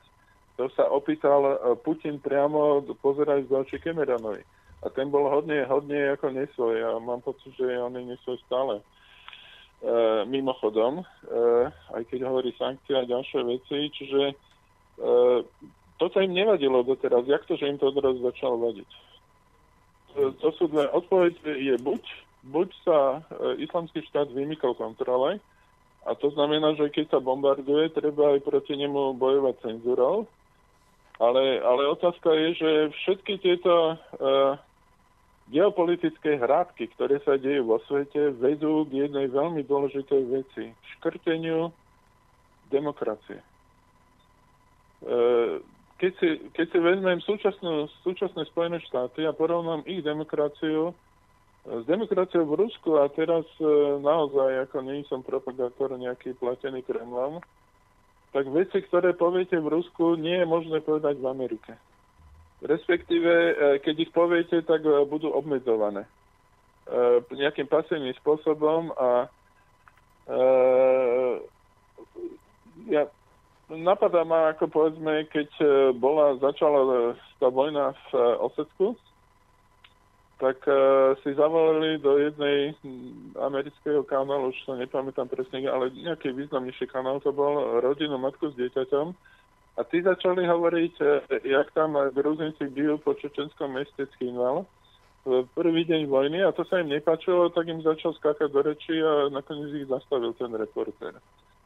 To 0.55 0.71
sa 0.71 0.87
opýtal 0.87 1.41
e, 1.43 1.55
Putin 1.83 2.21
priamo 2.21 2.85
pozerať 3.01 3.49
z 3.49 3.51
oči 3.51 3.77
Cameronovi. 3.81 4.45
A 4.81 4.87
ten 4.93 5.11
bol 5.11 5.27
hodne, 5.27 5.67
hodne 5.67 6.15
ako 6.15 6.31
nesvoj. 6.31 6.73
Ja 6.79 6.91
mám 7.01 7.19
pocit, 7.21 7.51
že 7.59 7.65
on 7.81 7.97
je 7.97 8.13
nesvoj 8.13 8.37
stále. 8.47 8.79
E, 9.81 10.25
mimochodom, 10.29 11.01
e, 11.01 11.05
aj 11.97 12.05
keď 12.05 12.29
hovorí 12.29 12.53
sankcie 12.53 12.93
a 12.93 13.09
ďalšie 13.09 13.41
veci, 13.49 13.89
čiže 13.89 14.21
e, 14.29 14.35
to 15.97 16.05
sa 16.13 16.21
im 16.21 16.37
nevadilo 16.37 16.85
doteraz. 16.85 17.25
Jak 17.25 17.49
to, 17.49 17.57
že 17.57 17.65
im 17.65 17.81
to 17.81 17.89
odraz 17.89 18.13
začalo 18.21 18.61
vadiť? 18.61 18.89
To, 20.13 20.21
to 20.37 20.49
sú 20.53 20.69
dve. 20.69 20.85
Odpoveď 20.85 21.33
je 21.57 21.75
buď, 21.81 22.03
buď 22.53 22.69
sa 22.85 23.25
e, 23.25 23.65
islamský 23.65 24.05
štát 24.05 24.29
vymykal 24.29 24.77
kontrole, 24.77 25.41
a 26.05 26.13
to 26.13 26.29
znamená, 26.33 26.73
že 26.77 26.89
keď 26.89 27.17
sa 27.17 27.19
bombarduje, 27.21 27.93
treba 27.93 28.37
aj 28.37 28.41
proti 28.41 28.73
nemu 28.73 29.17
bojovať 29.17 29.65
cenzúrou. 29.65 30.25
Ale, 31.21 31.61
ale 31.61 31.89
otázka 31.89 32.33
je, 32.33 32.49
že 32.57 32.71
všetky 33.01 33.37
tieto 33.37 33.93
e, 33.93 33.95
geopolitické 35.51 36.39
hrádky, 36.39 36.95
ktoré 36.95 37.19
sa 37.27 37.35
dejú 37.35 37.67
vo 37.67 37.77
svete, 37.85 38.31
vedú 38.39 38.87
k 38.87 39.05
jednej 39.05 39.27
veľmi 39.27 39.67
dôležitej 39.67 40.21
veci. 40.31 40.71
Škrteniu 40.97 41.75
demokracie. 42.71 43.43
E, 45.03 45.15
keď 45.99 46.11
si, 46.17 46.29
keď 46.55 46.65
si 46.71 46.77
vezmem 46.79 47.19
súčasnú, 47.27 47.91
súčasné 48.01 48.47
Spojené 48.47 48.79
štáty 48.87 49.27
a 49.27 49.35
porovnám 49.35 49.83
ich 49.83 49.99
demokraciu 49.99 50.89
e, 50.89 50.93
s 51.67 51.83
demokraciou 51.83 52.47
v 52.47 52.57
Rusku 52.65 52.95
a 52.95 53.11
teraz 53.11 53.43
e, 53.59 53.67
naozaj, 53.99 54.71
ako 54.71 54.77
nie 54.87 55.03
som 55.11 55.19
propagátor 55.19 55.91
nejaký 55.99 56.31
platený 56.39 56.79
Kremlom, 56.87 57.43
tak 58.31 58.47
veci, 58.47 58.79
ktoré 58.87 59.11
poviete 59.11 59.59
v 59.59 59.67
Rusku, 59.67 60.15
nie 60.15 60.39
je 60.39 60.47
možné 60.47 60.79
povedať 60.79 61.19
v 61.19 61.27
Amerike. 61.27 61.75
Respektíve, 62.61 63.31
e, 63.31 63.53
keď 63.81 63.95
ich 64.05 64.11
poviete, 64.13 64.61
tak 64.61 64.85
budú 65.09 65.33
obmedzované 65.33 66.05
nejakým 67.31 67.71
pasívnym 67.71 68.11
spôsobom 68.19 68.91
a 68.99 69.31
ja 72.91 73.07
napadá 73.71 74.27
ma, 74.27 74.51
ako 74.51 74.67
povedzme, 74.67 75.27
keď 75.31 75.49
e, 75.59 75.65
bola, 75.95 76.35
začala 76.43 76.81
e, 76.83 76.93
tá 77.39 77.47
vojna 77.47 77.95
v 77.95 78.07
e, 78.11 78.19
Osecku, 78.43 78.87
tak 80.41 80.57
uh, 80.65 81.13
si 81.21 81.37
zavolali 81.37 82.01
do 82.01 82.17
jednej 82.17 82.73
amerického 83.37 84.01
kanálu, 84.01 84.49
už 84.49 84.57
sa 84.65 84.73
nepamätám 84.73 85.29
presne, 85.29 85.69
ale 85.69 85.93
nejaký 85.93 86.33
významnejší 86.33 86.89
kanál 86.89 87.21
to 87.21 87.29
bol, 87.29 87.77
rodinu, 87.77 88.17
matku 88.17 88.49
s 88.49 88.57
dieťaťom. 88.57 89.13
A 89.79 89.87
tí 89.87 90.03
začali 90.03 90.43
hovoriť, 90.43 90.93
jak 91.47 91.67
tam 91.71 91.95
Gruzinci 92.11 92.67
bijú 92.67 92.99
po 92.99 93.15
čečenskom 93.15 93.71
meste 93.79 94.03
Chinval 94.19 94.67
v 95.23 95.47
prvý 95.53 95.85
deň 95.85 96.11
vojny 96.11 96.43
a 96.43 96.51
to 96.51 96.65
sa 96.67 96.81
im 96.81 96.91
nepačilo, 96.91 97.53
tak 97.53 97.69
im 97.69 97.79
začal 97.79 98.11
skákať 98.17 98.51
do 98.51 98.61
reči 98.65 98.99
a 98.99 99.29
nakoniec 99.31 99.71
ich 99.71 99.87
zastavil 99.87 100.33
ten 100.35 100.51
reportér 100.51 101.15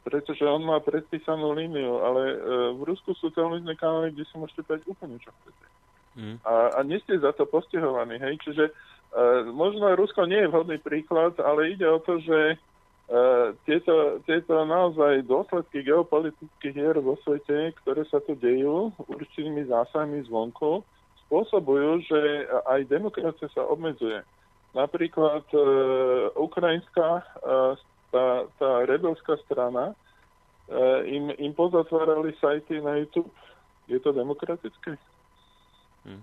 pretože 0.06 0.46
on 0.46 0.62
má 0.62 0.78
predpísanú 0.86 1.58
líniu, 1.58 1.98
ale 2.06 2.22
e, 2.30 2.38
v 2.78 2.82
Rusku 2.86 3.18
sú 3.18 3.34
televízne 3.34 3.74
kanály, 3.74 4.14
kde 4.14 4.30
si 4.30 4.38
môžete 4.38 4.62
povedať 4.62 4.86
úplne 4.86 5.18
čo 5.18 5.34
chcete. 5.42 5.66
Mm. 6.16 6.38
A, 6.46 6.54
a 6.78 6.80
nie 6.86 7.02
ste 7.02 7.18
za 7.18 7.34
to 7.34 7.50
postihovaní, 7.50 8.22
hej, 8.22 8.38
čiže 8.46 8.70
e, 8.70 8.72
možno 9.50 9.98
Rusko 9.98 10.30
nie 10.30 10.46
je 10.46 10.52
vhodný 10.54 10.78
príklad, 10.78 11.34
ale 11.42 11.74
ide 11.74 11.90
o 11.90 11.98
to, 11.98 12.22
že 12.22 12.54
e, 12.54 12.56
tieto, 13.70 14.18
tieto 14.26 14.66
naozaj 14.66 15.30
dôsledky 15.30 15.86
geopolitických 15.86 16.74
hier 16.74 16.98
vo 16.98 17.14
svete, 17.22 17.78
ktoré 17.86 18.02
sa 18.10 18.18
tu 18.26 18.34
dejú 18.34 18.90
určitými 19.06 19.70
zásahmi 19.70 20.26
zvonku, 20.26 20.82
spôsobujú, 21.26 22.06
že 22.06 22.20
aj 22.70 22.90
demokracia 22.90 23.50
sa 23.54 23.66
obmedzuje. 23.66 24.22
Napríklad 24.76 25.48
e, 25.56 25.60
ukrajinská 26.36 27.10
e, 27.22 27.24
tá, 28.12 28.28
tá 28.60 28.70
rebelská 28.84 29.40
strana, 29.48 29.96
e, 30.68 31.16
im, 31.16 31.32
im 31.40 31.54
pozatvárali 31.56 32.36
sajty 32.44 32.84
na 32.84 33.00
YouTube. 33.00 33.32
Je 33.88 33.98
to 34.04 34.12
demokratické? 34.12 35.00
Hm. 36.04 36.22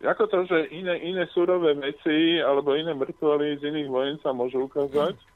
Ako 0.00 0.32
to, 0.32 0.48
že 0.48 0.72
iné, 0.72 0.96
iné 1.04 1.28
surové 1.28 1.76
veci 1.76 2.40
alebo 2.40 2.72
iné 2.72 2.96
mŕtvoly 2.96 3.60
z 3.60 3.68
iných 3.68 3.88
vojen 3.92 4.16
sa 4.24 4.32
môžu 4.32 4.64
ukázať 4.64 5.14
hm. 5.14 5.29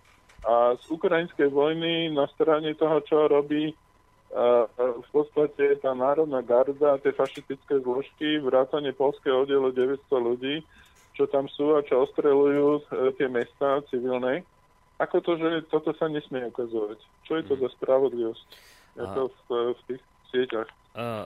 A 0.45 0.77
z 0.77 0.85
ukrajinskej 0.93 1.49
vojny 1.49 2.13
na 2.13 2.29
strane 2.37 2.77
toho, 2.77 3.01
čo 3.05 3.29
robí 3.29 3.73
v 4.75 5.09
podstate 5.15 5.79
tá 5.79 5.95
národná 5.95 6.43
garda, 6.43 6.99
tie 6.99 7.15
fašistické 7.15 7.79
zložky, 7.81 8.43
vrátane 8.43 8.91
polského 8.91 9.47
oddielu 9.47 9.71
900 9.71 10.11
ľudí, 10.11 10.55
čo 11.15 11.31
tam 11.31 11.47
sú 11.47 11.79
a 11.79 11.87
čo 11.87 12.03
ostrelujú 12.03 12.83
uh, 12.83 13.15
tie 13.15 13.31
mesta 13.31 13.79
civilné, 13.87 14.43
ako 14.99 15.17
to, 15.23 15.33
že 15.39 15.49
toto 15.71 15.95
sa 15.95 16.11
nesmie 16.11 16.43
ukazovať? 16.51 16.99
Čo 17.27 17.33
je 17.39 17.45
to 17.47 17.55
mm. 17.55 17.61
za 17.63 17.69
spravodlivosť? 17.79 18.47
Je 18.95 19.07
to 19.11 19.23
v, 19.27 19.39
v 19.75 19.81
tých 19.91 20.03
sieťach. 20.31 20.71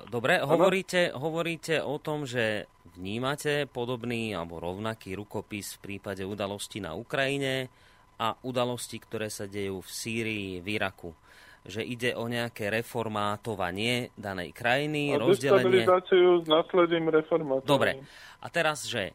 Dobre, 0.09 0.41
hovoríte, 0.41 1.13
hovoríte 1.13 1.85
o 1.85 2.01
tom, 2.01 2.25
že 2.25 2.65
vnímate 2.97 3.69
podobný 3.69 4.33
alebo 4.33 4.57
rovnaký 4.57 5.13
rukopis 5.13 5.77
v 5.77 5.81
prípade 5.85 6.25
udalostí 6.25 6.81
na 6.81 6.97
Ukrajine 6.97 7.69
a 8.19 8.35
udalosti, 8.43 8.99
ktoré 8.99 9.31
sa 9.31 9.47
dejú 9.47 9.79
v 9.81 9.91
Sýrii, 9.91 10.51
v 10.59 10.67
Iraku. 10.75 11.15
Že 11.69 11.83
ide 11.87 12.11
o 12.19 12.27
nejaké 12.27 12.71
reformátovanie 12.71 14.15
danej 14.19 14.55
krajiny, 14.55 15.15
a 15.15 15.23
rozdelenie... 15.23 15.87
s 15.87 16.47
následným 16.47 17.07
reformátovaním. 17.11 17.71
Dobre. 17.71 17.93
A 18.43 18.47
teraz, 18.51 18.87
že 18.87 19.15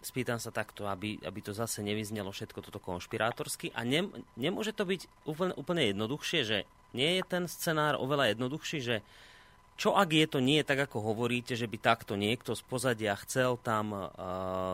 spýtam 0.00 0.40
sa 0.40 0.48
takto, 0.48 0.88
aby, 0.88 1.20
aby 1.20 1.40
to 1.44 1.52
zase 1.52 1.84
nevyznelo 1.84 2.32
všetko 2.32 2.64
toto 2.64 2.80
konšpirátorsky. 2.80 3.70
A 3.76 3.84
ne, 3.84 4.08
nemôže 4.34 4.72
to 4.72 4.88
byť 4.88 5.28
úplne, 5.28 5.52
úplne 5.60 5.92
jednoduchšie, 5.92 6.40
že 6.42 6.58
nie 6.96 7.20
je 7.20 7.22
ten 7.28 7.44
scenár 7.46 8.00
oveľa 8.00 8.32
jednoduchší, 8.34 8.78
že 8.80 8.96
čo 9.80 9.96
ak 9.96 10.12
je 10.12 10.26
to 10.28 10.44
nie 10.44 10.60
tak, 10.60 10.84
ako 10.84 11.00
hovoríte, 11.00 11.56
že 11.56 11.64
by 11.64 11.80
takto 11.80 12.12
niekto 12.12 12.52
z 12.52 12.60
pozadia 12.68 13.16
chcel 13.24 13.56
tam 13.64 13.96
uh, 13.96 14.08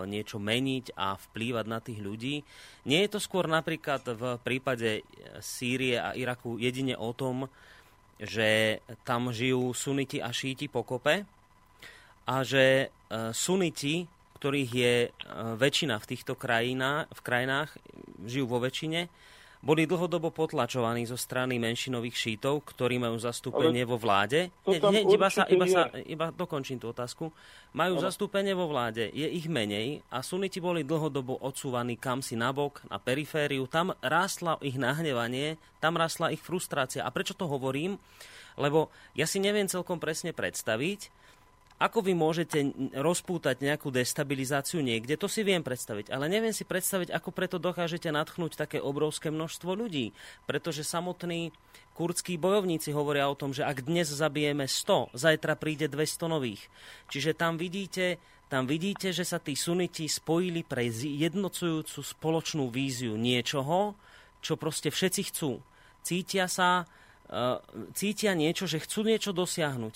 niečo 0.02 0.42
meniť 0.42 0.98
a 0.98 1.14
vplývať 1.14 1.64
na 1.70 1.78
tých 1.78 2.02
ľudí? 2.02 2.42
Nie 2.90 3.06
je 3.06 3.14
to 3.14 3.22
skôr 3.22 3.46
napríklad 3.46 4.02
v 4.02 4.34
prípade 4.42 5.06
Sýrie 5.38 6.02
a 6.02 6.18
Iraku 6.18 6.58
jedine 6.58 6.98
o 6.98 7.14
tom, 7.14 7.46
že 8.18 8.82
tam 9.06 9.30
žijú 9.30 9.70
suniti 9.78 10.18
a 10.18 10.34
šíti 10.34 10.66
pokope 10.66 11.22
a 12.26 12.34
že 12.42 12.90
uh, 12.90 13.30
suniti 13.30 14.10
ktorých 14.36 14.70
je 14.70 14.94
e, 15.08 15.10
väčšina 15.56 15.96
v 15.96 16.08
týchto 16.12 16.36
krajinách, 16.36 17.08
v 17.08 17.20
krajinách, 17.24 17.70
žijú 18.28 18.44
vo 18.46 18.60
väčšine, 18.60 19.08
boli 19.64 19.88
dlhodobo 19.88 20.30
potlačovaní 20.30 21.08
zo 21.08 21.16
strany 21.16 21.56
menšinových 21.56 22.16
šítov, 22.16 22.64
ktorí 22.68 23.00
majú 23.00 23.16
zastúpenie 23.16 23.82
Ale 23.84 23.90
vo 23.90 23.96
vláde. 23.96 24.52
Nie, 24.68 24.78
nie, 24.78 25.02
iba, 25.10 25.28
sa, 25.32 25.48
iba, 25.48 25.66
sa, 25.66 25.88
iba 26.04 26.30
dokončím 26.30 26.76
tú 26.80 26.92
otázku. 26.92 27.32
Majú 27.72 28.00
Ale. 28.00 28.04
zastúpenie 28.08 28.52
vo 28.56 28.68
vláde, 28.68 29.08
je 29.12 29.26
ich 29.26 29.48
menej 29.48 30.00
a 30.12 30.20
suniti 30.20 30.60
boli 30.60 30.84
dlhodobo 30.84 31.40
odsúvaní 31.40 31.96
kam 32.00 32.20
si 32.20 32.36
nabok, 32.36 32.84
na 32.88 32.96
perifériu. 33.00 33.68
Tam 33.68 33.92
rástla 34.00 34.60
ich 34.60 34.76
nahnevanie, 34.80 35.60
tam 35.80 35.96
rástla 35.96 36.32
ich 36.32 36.40
frustrácia. 36.40 37.04
A 37.04 37.12
prečo 37.12 37.36
to 37.36 37.48
hovorím? 37.48 38.00
Lebo 38.56 38.88
ja 39.12 39.28
si 39.28 39.36
neviem 39.36 39.68
celkom 39.68 40.00
presne 40.00 40.32
predstaviť, 40.32 41.12
ako 41.76 42.00
vy 42.00 42.16
môžete 42.16 42.72
rozpútať 42.96 43.60
nejakú 43.60 43.92
destabilizáciu 43.92 44.80
niekde, 44.80 45.20
to 45.20 45.28
si 45.28 45.44
viem 45.44 45.60
predstaviť. 45.60 46.08
Ale 46.08 46.32
neviem 46.32 46.52
si 46.56 46.64
predstaviť, 46.64 47.12
ako 47.12 47.30
preto 47.36 47.56
dokážete 47.60 48.08
natchnúť 48.08 48.56
také 48.56 48.78
obrovské 48.80 49.28
množstvo 49.28 49.76
ľudí. 49.76 50.16
Pretože 50.48 50.88
samotní 50.88 51.52
kurdskí 51.92 52.40
bojovníci 52.40 52.96
hovoria 52.96 53.28
o 53.28 53.36
tom, 53.36 53.52
že 53.52 53.68
ak 53.68 53.84
dnes 53.84 54.08
zabijeme 54.08 54.64
100, 54.64 55.12
zajtra 55.12 55.56
príde 55.60 55.88
200 55.92 56.32
nových. 56.32 56.64
Čiže 57.12 57.36
tam 57.36 57.60
vidíte, 57.60 58.16
tam 58.48 58.64
vidíte, 58.64 59.12
že 59.12 59.28
sa 59.28 59.36
tí 59.36 59.52
suniti 59.52 60.08
spojili 60.08 60.64
pre 60.64 60.88
jednocujúcu 60.92 62.00
spoločnú 62.00 62.72
víziu 62.72 63.20
niečoho, 63.20 63.92
čo 64.40 64.56
proste 64.56 64.88
všetci 64.88 65.22
chcú. 65.28 65.60
Cítia 66.00 66.48
sa 66.48 66.88
cítia 67.94 68.32
niečo, 68.38 68.70
že 68.70 68.82
chcú 68.82 69.02
niečo 69.02 69.34
dosiahnuť. 69.34 69.94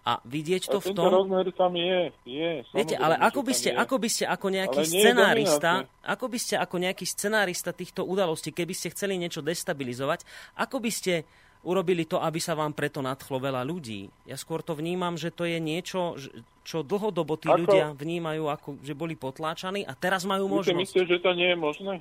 A 0.00 0.16
vidieť 0.24 0.72
to 0.72 0.80
a 0.80 0.84
v 0.84 0.96
tom... 0.96 1.12
rozmer 1.12 1.52
tam 1.52 1.76
je, 1.76 2.08
je. 2.24 2.64
Viete, 2.72 2.96
ale 2.96 3.20
ako 3.20 3.44
by, 3.44 3.52
ste, 3.52 3.68
ako 3.76 3.96
by 4.00 4.08
ste 4.08 4.24
ako 4.24 4.46
nejaký 4.48 4.82
scenárista, 4.88 5.84
ako 6.00 6.26
by 6.32 6.38
ste 6.40 6.54
ako 6.56 6.76
nejaký 6.80 7.04
scenárista 7.04 7.70
týchto 7.76 8.08
udalostí, 8.08 8.48
keby 8.48 8.72
ste 8.72 8.96
chceli 8.96 9.20
niečo 9.20 9.44
destabilizovať, 9.44 10.24
ako 10.56 10.80
by 10.80 10.90
ste 10.90 11.28
urobili 11.60 12.08
to, 12.08 12.16
aby 12.16 12.40
sa 12.40 12.56
vám 12.56 12.72
preto 12.72 13.04
nadchlo 13.04 13.36
veľa 13.36 13.60
ľudí. 13.68 14.08
Ja 14.24 14.40
skôr 14.40 14.64
to 14.64 14.72
vnímam, 14.72 15.20
že 15.20 15.28
to 15.28 15.44
je 15.44 15.60
niečo, 15.60 16.16
čo 16.64 16.80
dlhodobo 16.80 17.36
tí 17.36 17.52
ako... 17.52 17.60
ľudia 17.60 17.92
vnímajú, 17.92 18.48
ako, 18.48 18.68
že 18.80 18.96
boli 18.96 19.20
potláčaní 19.20 19.84
a 19.84 19.92
teraz 19.92 20.24
majú 20.24 20.48
možnosť. 20.48 20.80
Myslíte, 20.80 21.04
že 21.04 21.20
to 21.20 21.36
nie 21.36 21.52
je 21.52 21.58
možné? 21.60 21.94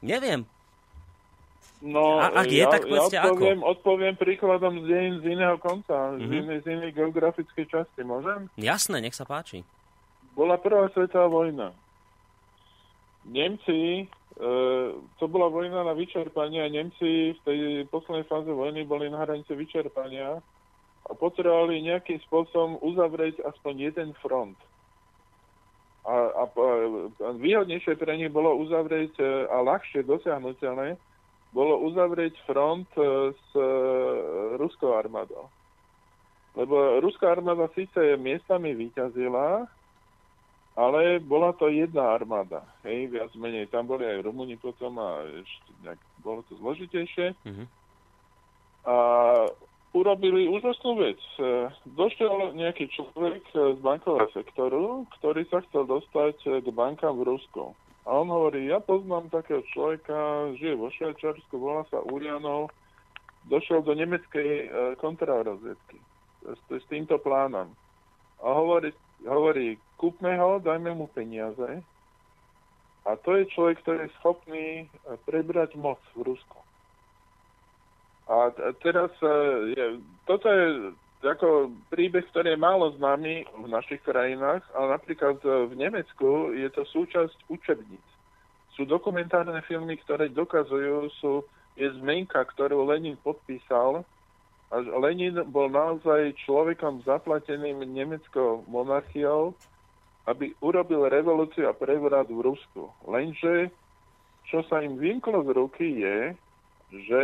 Neviem. 0.00 0.48
No, 1.82 2.22
a 2.22 2.30
ak 2.30 2.46
je, 2.46 2.62
ja, 2.62 2.70
tak 2.70 2.86
povedzte 2.86 3.18
ja 3.18 3.26
odpoviem, 3.26 3.58
ako. 3.58 3.70
odpoviem 3.74 4.14
príkladom 4.14 4.86
z 4.86 5.18
z 5.18 5.24
iného 5.34 5.58
konca, 5.58 6.14
mm-hmm. 6.14 6.22
z, 6.22 6.30
inej, 6.30 6.58
z 6.62 6.66
inej 6.78 6.90
geografickej 6.94 7.66
časti. 7.66 8.06
Môžem? 8.06 8.46
Jasné, 8.54 9.02
nech 9.02 9.18
sa 9.18 9.26
páči. 9.26 9.66
Bola 10.38 10.62
prvá 10.62 10.86
svetová 10.94 11.26
vojna. 11.26 11.74
Nemci, 13.26 14.06
e, 14.38 14.44
to 15.18 15.24
bola 15.26 15.50
vojna 15.50 15.82
na 15.82 15.94
vyčerpanie 15.98 16.62
a 16.62 16.70
Nemci 16.70 17.34
v 17.34 17.40
tej 17.42 17.58
poslednej 17.90 18.30
fáze 18.30 18.50
vojny 18.50 18.86
boli 18.86 19.10
na 19.10 19.26
hranice 19.26 19.50
vyčerpania 19.50 20.38
a 21.02 21.10
potrebovali 21.18 21.82
nejakým 21.82 22.22
spôsobom 22.30 22.78
uzavrieť 22.78 23.42
aspoň 23.42 23.90
jeden 23.90 24.10
front. 24.22 24.54
A, 26.06 26.14
a, 26.14 26.42
a 26.46 27.28
výhodnejšie 27.42 27.98
pre 27.98 28.14
nich 28.18 28.30
bolo 28.30 28.54
uzavrieť 28.62 29.18
e, 29.18 29.50
a 29.50 29.66
ľahšie 29.66 30.06
dosiahnutelné 30.06 30.94
bolo 31.52 31.84
uzavrieť 31.84 32.32
front 32.48 32.88
e, 32.96 33.30
s 33.36 33.46
e, 33.52 33.68
ruskou 34.56 34.96
armádou. 34.96 35.52
Lebo 36.56 37.00
ruská 37.00 37.32
armáda 37.32 37.68
síce 37.72 38.16
miestami 38.20 38.76
vyťazila, 38.76 39.64
ale 40.76 41.20
bola 41.20 41.52
to 41.56 41.68
jedna 41.68 42.12
armáda. 42.12 42.64
Hej, 42.84 43.12
viac 43.12 43.32
menej. 43.36 43.68
Tam 43.68 43.88
boli 43.88 44.04
aj 44.04 44.24
Rumúni 44.24 44.56
potom 44.56 44.96
a 45.00 45.24
ešte 45.24 45.70
nejak, 45.84 46.00
bolo 46.24 46.40
to 46.48 46.56
zložitejšie. 46.60 47.36
Mm-hmm. 47.44 47.66
A 48.88 48.96
urobili 49.92 50.48
úžasnú 50.48 50.96
vec. 50.96 51.20
E, 51.36 51.68
došiel 51.92 52.56
nejaký 52.56 52.88
človek 52.96 53.44
z 53.52 53.78
bankového 53.84 54.28
sektoru, 54.32 55.04
ktorý 55.20 55.44
sa 55.52 55.60
chcel 55.68 55.84
dostať 55.84 56.64
k 56.64 56.66
bankám 56.72 57.20
v 57.20 57.28
Rusku. 57.36 57.76
A 58.02 58.08
on 58.18 58.26
hovorí, 58.26 58.66
ja 58.66 58.82
poznám 58.82 59.30
takého 59.30 59.62
človeka, 59.70 60.50
žije 60.58 60.74
vo 60.74 60.90
Švajčiarsku, 60.90 61.54
volá 61.54 61.86
sa 61.86 62.02
Urianov, 62.02 62.74
došiel 63.46 63.82
do 63.86 63.94
nemeckej 63.94 64.50
e, 64.50 64.66
kontrarozviedky 64.98 65.98
s, 66.42 66.60
s 66.66 66.84
týmto 66.90 67.18
plánom. 67.22 67.70
A 68.42 68.46
hovorí, 68.50 68.90
hovorí, 69.22 69.78
kúpme 69.98 70.34
ho, 70.34 70.58
dajme 70.58 70.98
mu 70.98 71.06
peniaze. 71.14 71.82
A 73.02 73.18
to 73.18 73.38
je 73.38 73.50
človek, 73.54 73.82
ktorý 73.82 73.98
je 74.06 74.16
schopný 74.18 74.66
e, 74.82 74.86
prebrať 75.26 75.78
moc 75.78 76.02
v 76.18 76.34
Rusku. 76.34 76.58
A 78.26 78.50
teraz, 78.82 79.10
e, 79.22 79.34
je, 79.74 79.86
toto 80.26 80.46
je 80.50 80.90
ako 81.22 81.70
príbeh, 81.86 82.26
ktorý 82.34 82.54
je 82.54 82.58
málo 82.58 82.90
známy 82.98 83.46
v 83.46 83.66
našich 83.70 84.02
krajinách, 84.02 84.66
ale 84.74 84.98
napríklad 84.98 85.38
v 85.42 85.72
Nemecku 85.78 86.50
je 86.50 86.66
to 86.74 86.82
súčasť 86.82 87.46
učebníc. 87.46 88.06
Sú 88.74 88.82
dokumentárne 88.88 89.62
filmy, 89.68 90.00
ktoré 90.02 90.32
dokazujú, 90.32 91.12
sú, 91.22 91.46
je 91.78 91.86
zmenka, 92.02 92.42
ktorú 92.42 92.88
Lenin 92.88 93.14
podpísal. 93.20 94.02
A 94.72 94.80
Lenin 94.80 95.36
bol 95.52 95.68
naozaj 95.68 96.32
človekom 96.48 97.04
zaplateným 97.04 97.84
nemeckou 97.84 98.64
monarchiou, 98.66 99.52
aby 100.24 100.56
urobil 100.64 101.12
revolúciu 101.12 101.68
a 101.68 101.76
prevrat 101.76 102.26
v 102.32 102.40
Rusku. 102.40 102.88
Lenže, 103.04 103.68
čo 104.48 104.64
sa 104.66 104.80
im 104.80 104.96
vymklo 104.96 105.44
z 105.44 105.50
ruky 105.52 105.86
je, 106.00 106.18
že 106.92 107.22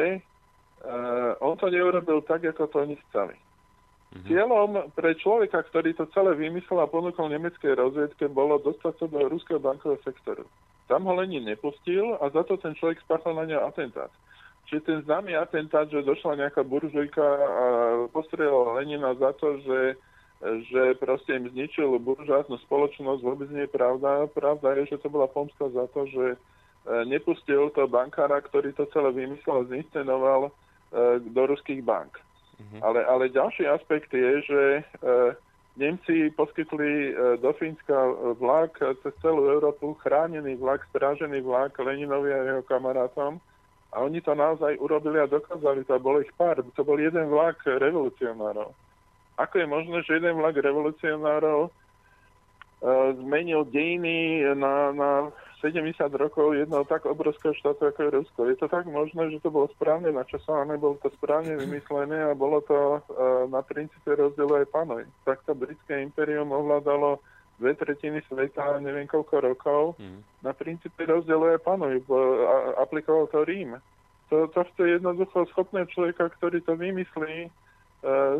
uh, 0.84 1.32
on 1.40 1.56
to 1.56 1.72
neurobil 1.72 2.20
tak, 2.22 2.44
ako 2.44 2.68
to 2.68 2.76
oni 2.84 2.96
chceli. 3.08 3.36
Mm-hmm. 4.08 4.24
Cieľom 4.24 4.70
pre 4.96 5.12
človeka, 5.20 5.68
ktorý 5.68 5.92
to 5.92 6.08
celé 6.16 6.32
vymyslel 6.32 6.80
a 6.80 6.88
ponúkol 6.88 7.28
nemeckej 7.28 7.76
rozviedke, 7.76 8.24
bolo 8.32 8.56
dostať 8.56 8.94
sa 8.96 9.06
do 9.06 9.20
ruského 9.28 9.60
bankového 9.60 10.00
sektoru. 10.00 10.48
Tam 10.88 11.04
ho 11.04 11.12
Lenin 11.12 11.44
nepustil 11.44 12.16
a 12.16 12.32
za 12.32 12.40
to 12.48 12.56
ten 12.56 12.72
človek 12.72 13.04
spáchal 13.04 13.36
na 13.36 13.44
neho 13.44 13.60
atentát. 13.68 14.08
Čiže 14.68 14.84
ten 14.84 14.98
známy 15.04 15.32
atentát, 15.32 15.88
že 15.88 16.04
došla 16.04 16.44
nejaká 16.44 16.60
buržujka 16.60 17.24
a 17.24 17.64
postrelila 18.12 18.76
Lenina 18.76 19.16
za 19.16 19.32
to, 19.40 19.56
že, 19.64 19.80
že 20.68 20.92
proste 21.00 21.40
im 21.40 21.48
zničil 21.48 21.96
buržátnu 21.96 22.60
spoločnosť, 22.68 23.20
vôbec 23.24 23.48
nie 23.48 23.64
je 23.64 23.72
pravda. 23.72 24.28
Pravda 24.28 24.76
je, 24.76 24.92
že 24.92 25.00
to 25.00 25.08
bola 25.08 25.24
pomsta 25.24 25.72
za 25.72 25.88
to, 25.96 26.04
že 26.12 26.24
e, 26.32 26.38
nepustil 27.08 27.72
to 27.72 27.88
bankára, 27.88 28.44
ktorý 28.44 28.76
to 28.76 28.84
celé 28.92 29.08
vymyslel 29.16 29.64
a 29.64 29.68
zinscenoval 29.72 30.40
e, 30.48 30.52
do 31.24 31.42
ruských 31.48 31.80
bank. 31.80 32.20
Mm-hmm. 32.58 32.80
Ale, 32.82 33.00
ale 33.06 33.30
ďalší 33.30 33.70
aspekt 33.70 34.10
je, 34.10 34.42
že 34.42 34.62
e, 34.78 34.82
Nemci 35.78 36.34
poskytli 36.34 37.14
e, 37.14 37.38
do 37.38 37.54
Fínska 37.54 37.94
vlak 38.42 38.82
cez 39.02 39.14
celú 39.22 39.46
Európu, 39.46 39.94
chránený 40.02 40.58
vlak, 40.58 40.82
strážený 40.90 41.38
vlak 41.46 41.78
Leninovi 41.78 42.34
a 42.34 42.42
jeho 42.42 42.62
kamarátom. 42.66 43.38
A 43.94 44.02
oni 44.02 44.20
to 44.20 44.34
naozaj 44.34 44.74
urobili 44.82 45.22
a 45.22 45.30
dokázali. 45.30 45.86
To 45.86 45.96
bolo 46.02 46.20
ich 46.20 46.34
pár. 46.34 46.60
To 46.60 46.82
bol 46.82 46.98
jeden 46.98 47.30
vlak 47.30 47.62
revolucionárov. 47.64 48.74
Ako 49.38 49.54
je 49.54 49.66
možné, 49.70 50.02
že 50.02 50.18
jeden 50.18 50.34
vlak 50.34 50.58
revolucionárov 50.58 51.70
e, 51.70 51.72
zmenil 53.22 53.62
dejiny 53.70 54.42
na, 54.58 54.90
na 54.90 55.10
70 55.58 55.98
rokov 56.14 56.54
jedného 56.54 56.86
tak 56.86 57.02
obrovského 57.02 57.50
štátu, 57.50 57.90
ako 57.90 57.98
je 57.98 58.14
Rusko. 58.14 58.40
Je 58.46 58.56
to 58.62 58.70
tak 58.70 58.86
možné, 58.86 59.34
že 59.34 59.42
to 59.42 59.50
bolo 59.50 59.66
správne 59.74 60.14
načasované, 60.14 60.78
bolo 60.78 61.02
to 61.02 61.10
správne 61.18 61.58
vymyslené 61.58 62.30
a 62.30 62.38
bolo 62.38 62.62
to 62.62 62.78
uh, 62.78 63.02
na 63.50 63.58
princípe 63.66 64.06
rozdielu 64.06 64.62
aj 64.62 64.66
panuj. 64.70 65.02
Takto 65.26 65.58
britské 65.58 65.98
imperium 65.98 66.54
ovládalo 66.54 67.18
dve 67.58 67.74
tretiny 67.74 68.22
sveta, 68.30 68.78
neviem 68.78 69.10
koľko 69.10 69.34
rokov, 69.42 69.82
mm. 69.98 70.46
na 70.46 70.54
princípe 70.54 71.02
rozdielu 71.02 71.58
aj 71.58 71.60
panuj. 71.66 72.06
A, 72.06 72.86
aplikoval 72.86 73.26
to 73.26 73.42
Rím. 73.42 73.82
To, 74.30 74.46
to 74.54 74.62
chce 74.62 75.02
jednoducho 75.02 75.42
schopné 75.50 75.90
človeka, 75.90 76.30
ktorý 76.38 76.62
to 76.62 76.78
vymyslí, 76.78 77.50
uh, 77.50 78.38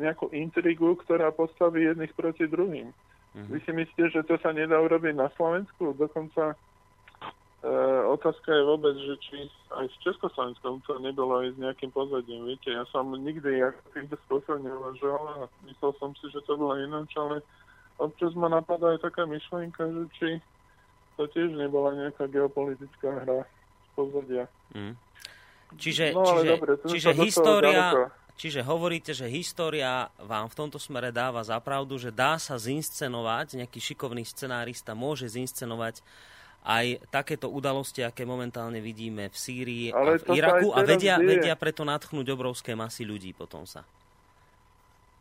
nejakú 0.00 0.32
intrigu, 0.32 0.96
ktorá 1.04 1.28
postaví 1.28 1.84
jedných 1.84 2.16
proti 2.16 2.48
druhým. 2.48 2.88
Mm-hmm. 3.34 3.50
Vy 3.50 3.58
si 3.66 3.72
myslíte, 3.74 4.04
že 4.14 4.20
to 4.30 4.38
sa 4.38 4.54
nedá 4.54 4.78
urobiť 4.78 5.18
na 5.18 5.26
Slovensku? 5.34 5.98
Dokonca 5.98 6.54
e, 6.54 6.56
otázka 8.06 8.46
je 8.46 8.62
vôbec, 8.62 8.94
že 8.94 9.14
či 9.18 9.36
aj 9.74 9.90
v 9.90 10.00
Československom 10.06 10.78
to 10.86 11.02
nebolo 11.02 11.42
aj 11.42 11.50
s 11.50 11.58
nejakým 11.58 11.90
pozadím. 11.90 12.46
Viete, 12.46 12.70
ja 12.70 12.86
som 12.94 13.10
nikdy 13.10 13.58
týmto 13.90 14.14
spôsobom 14.30 14.62
neuvažoval 14.62 15.24
a 15.34 15.50
myslel 15.66 15.92
som 15.98 16.14
si, 16.14 16.30
že 16.30 16.46
to 16.46 16.54
bolo 16.54 16.78
ináč, 16.78 17.10
ale 17.18 17.42
občas 17.98 18.38
ma 18.38 18.46
napadá 18.46 18.94
aj 18.94 19.02
taká 19.02 19.26
myšlienka, 19.26 19.82
že 19.82 20.02
či 20.14 20.28
to 21.18 21.26
tiež 21.30 21.58
nebola 21.58 21.94
nejaká 21.94 22.30
geopolitická 22.30 23.26
hra 23.26 23.42
z 23.42 23.88
pozadia. 23.98 24.44
Mm. 24.74 24.94
Čiže, 25.74 26.14
no, 26.14 26.22
čiže, 26.22 26.50
dobre, 26.54 26.72
čiže 26.86 27.10
história, 27.18 27.70
ďaleko. 27.74 28.23
Čiže 28.34 28.66
hovoríte, 28.66 29.14
že 29.14 29.30
história 29.30 30.10
vám 30.18 30.50
v 30.50 30.58
tomto 30.58 30.78
smere 30.82 31.14
dáva 31.14 31.38
zapravdu, 31.46 31.94
že 32.02 32.10
dá 32.10 32.34
sa 32.34 32.58
zinscenovať, 32.58 33.62
nejaký 33.62 33.78
šikovný 33.78 34.26
scenárista 34.26 34.90
môže 34.90 35.30
zinscenovať 35.30 36.02
aj 36.64 36.98
takéto 37.12 37.52
udalosti, 37.52 38.00
aké 38.02 38.24
momentálne 38.24 38.80
vidíme 38.80 39.28
v 39.28 39.36
Sýrii 39.36 39.86
Ale 39.92 40.16
a 40.16 40.18
v 40.18 40.24
Iraku 40.34 40.72
a 40.72 40.80
vedia, 40.82 41.20
vedia 41.20 41.54
preto 41.54 41.84
natchnúť 41.84 42.26
obrovské 42.32 42.72
masy 42.72 43.04
ľudí 43.04 43.36
potom 43.36 43.68
sa. 43.68 43.84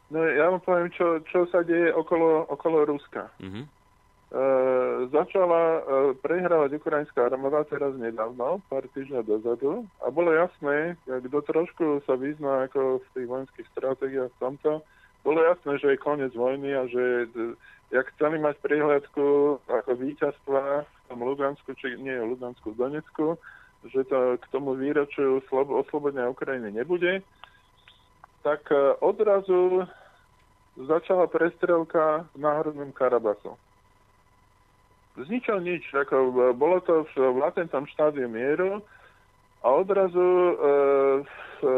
No 0.07 0.23
ja 0.23 0.49
vám 0.49 0.63
poviem, 0.63 0.89
čo, 0.95 1.19
čo 1.27 1.43
sa 1.51 1.61
deje 1.67 1.91
okolo, 1.91 2.47
okolo 2.47 2.85
Ruska. 2.85 3.27
Uh-huh. 3.43 3.67
E, 4.33 4.41
začala 5.13 5.61
e, 5.61 5.81
prehrávať 6.25 6.81
ukrajinská 6.81 7.29
armáda 7.29 7.69
teraz 7.69 7.93
nedávno, 7.93 8.65
pár 8.65 8.81
týždňov 8.89 9.29
dozadu. 9.29 9.85
A 10.01 10.09
bolo 10.09 10.33
jasné, 10.33 10.97
kto 11.05 11.37
trošku 11.45 12.01
sa 12.09 12.17
vyzná 12.17 12.65
ako 12.65 12.97
v 12.97 13.07
tých 13.13 13.27
vojenských 13.29 13.67
stratégiách 13.77 14.33
v 14.33 14.41
tomto, 14.41 14.81
bolo 15.21 15.37
jasné, 15.37 15.77
že 15.77 15.93
je 15.93 16.01
koniec 16.01 16.33
vojny 16.33 16.73
a 16.73 16.89
že 16.89 17.29
jak 17.93 18.09
chceli 18.17 18.41
mať 18.41 18.57
prihľadku 18.65 19.25
ako 19.69 19.91
víťazstva 20.01 20.81
v 20.81 20.97
tom 21.13 21.19
Lugansku, 21.21 21.69
či 21.77 21.93
nie 22.01 22.17
v 22.17 22.33
Lugansku, 22.33 22.73
v 22.73 22.79
Donecku, 22.89 23.37
že 23.85 24.01
to 24.09 24.41
k 24.41 24.45
tomu 24.49 24.73
výročiu 24.73 25.45
oslobodenia 25.53 26.33
Ukrajiny 26.33 26.73
nebude, 26.73 27.21
tak 28.41 28.65
e, 28.73 28.97
odrazu 28.97 29.85
začala 30.73 31.29
prestrelka 31.29 32.25
v 32.33 32.41
Národnom 32.41 32.89
Karabachu 32.89 33.53
z 35.13 35.27
ničoho 35.29 35.61
nič. 35.61 35.85
Ako, 35.93 36.53
bolo 36.57 36.81
to 36.81 37.05
v, 37.13 37.13
v 37.21 37.37
latentnom 37.37 37.85
štádiu 37.85 38.25
mieru 38.25 38.81
A 39.63 39.71
odrazu 39.71 40.19
e, 40.19 40.53
e, 40.53 41.69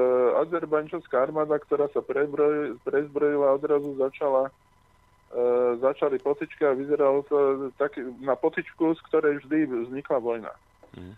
azerbajdžanská 0.42 1.30
armáda, 1.30 1.62
ktorá 1.62 1.86
sa 1.94 2.02
prebroj, 2.02 2.82
prezbrojila, 2.82 3.62
odrazu 3.62 3.94
začala 4.00 4.50
e, 4.50 4.52
začali 5.84 6.18
potičky 6.18 6.66
a 6.66 6.74
vyzeralo 6.74 7.22
to 7.30 7.70
tak, 7.78 7.94
na 8.26 8.34
potičku, 8.34 8.96
z 8.98 9.02
ktorej 9.12 9.44
vždy 9.46 9.70
vznikla 9.86 10.18
vojna. 10.18 10.54
Mm. 10.98 11.16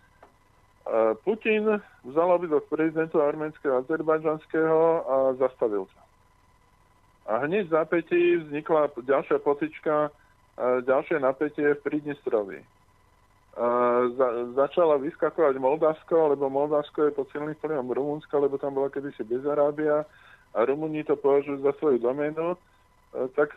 Putin 1.28 1.84
vzal 2.08 2.32
obidvoch 2.32 2.64
prezidentu 2.72 3.20
arménskeho 3.20 3.76
a 3.76 3.84
azerbajdžanského 3.84 4.80
a 5.04 5.16
zastavil 5.36 5.84
sa. 5.92 6.02
A 7.28 7.44
hneď 7.44 7.68
v 7.68 7.76
zapätí 7.76 8.22
vznikla 8.40 8.96
ďalšia 8.96 9.44
potička, 9.44 10.16
ďalšie 10.58 11.22
napätie 11.22 11.78
v 11.78 11.84
Pridnestrovi. 11.86 12.60
Za, 14.14 14.28
začala 14.54 15.02
vyskakovať 15.02 15.58
Moldavsko, 15.58 16.38
lebo 16.38 16.46
Moldavsko 16.46 17.10
je 17.10 17.18
pod 17.18 17.26
silným 17.34 17.58
vplyvom 17.58 17.90
Rumunska, 17.90 18.38
lebo 18.38 18.62
tam 18.62 18.78
bola 18.78 18.94
kedysi 18.94 19.26
Bezarábia 19.26 20.06
a 20.54 20.60
Rumúni 20.62 21.02
to 21.06 21.18
považujú 21.18 21.66
za 21.66 21.74
svoju 21.82 21.98
doménu. 21.98 22.58
Tak 23.34 23.50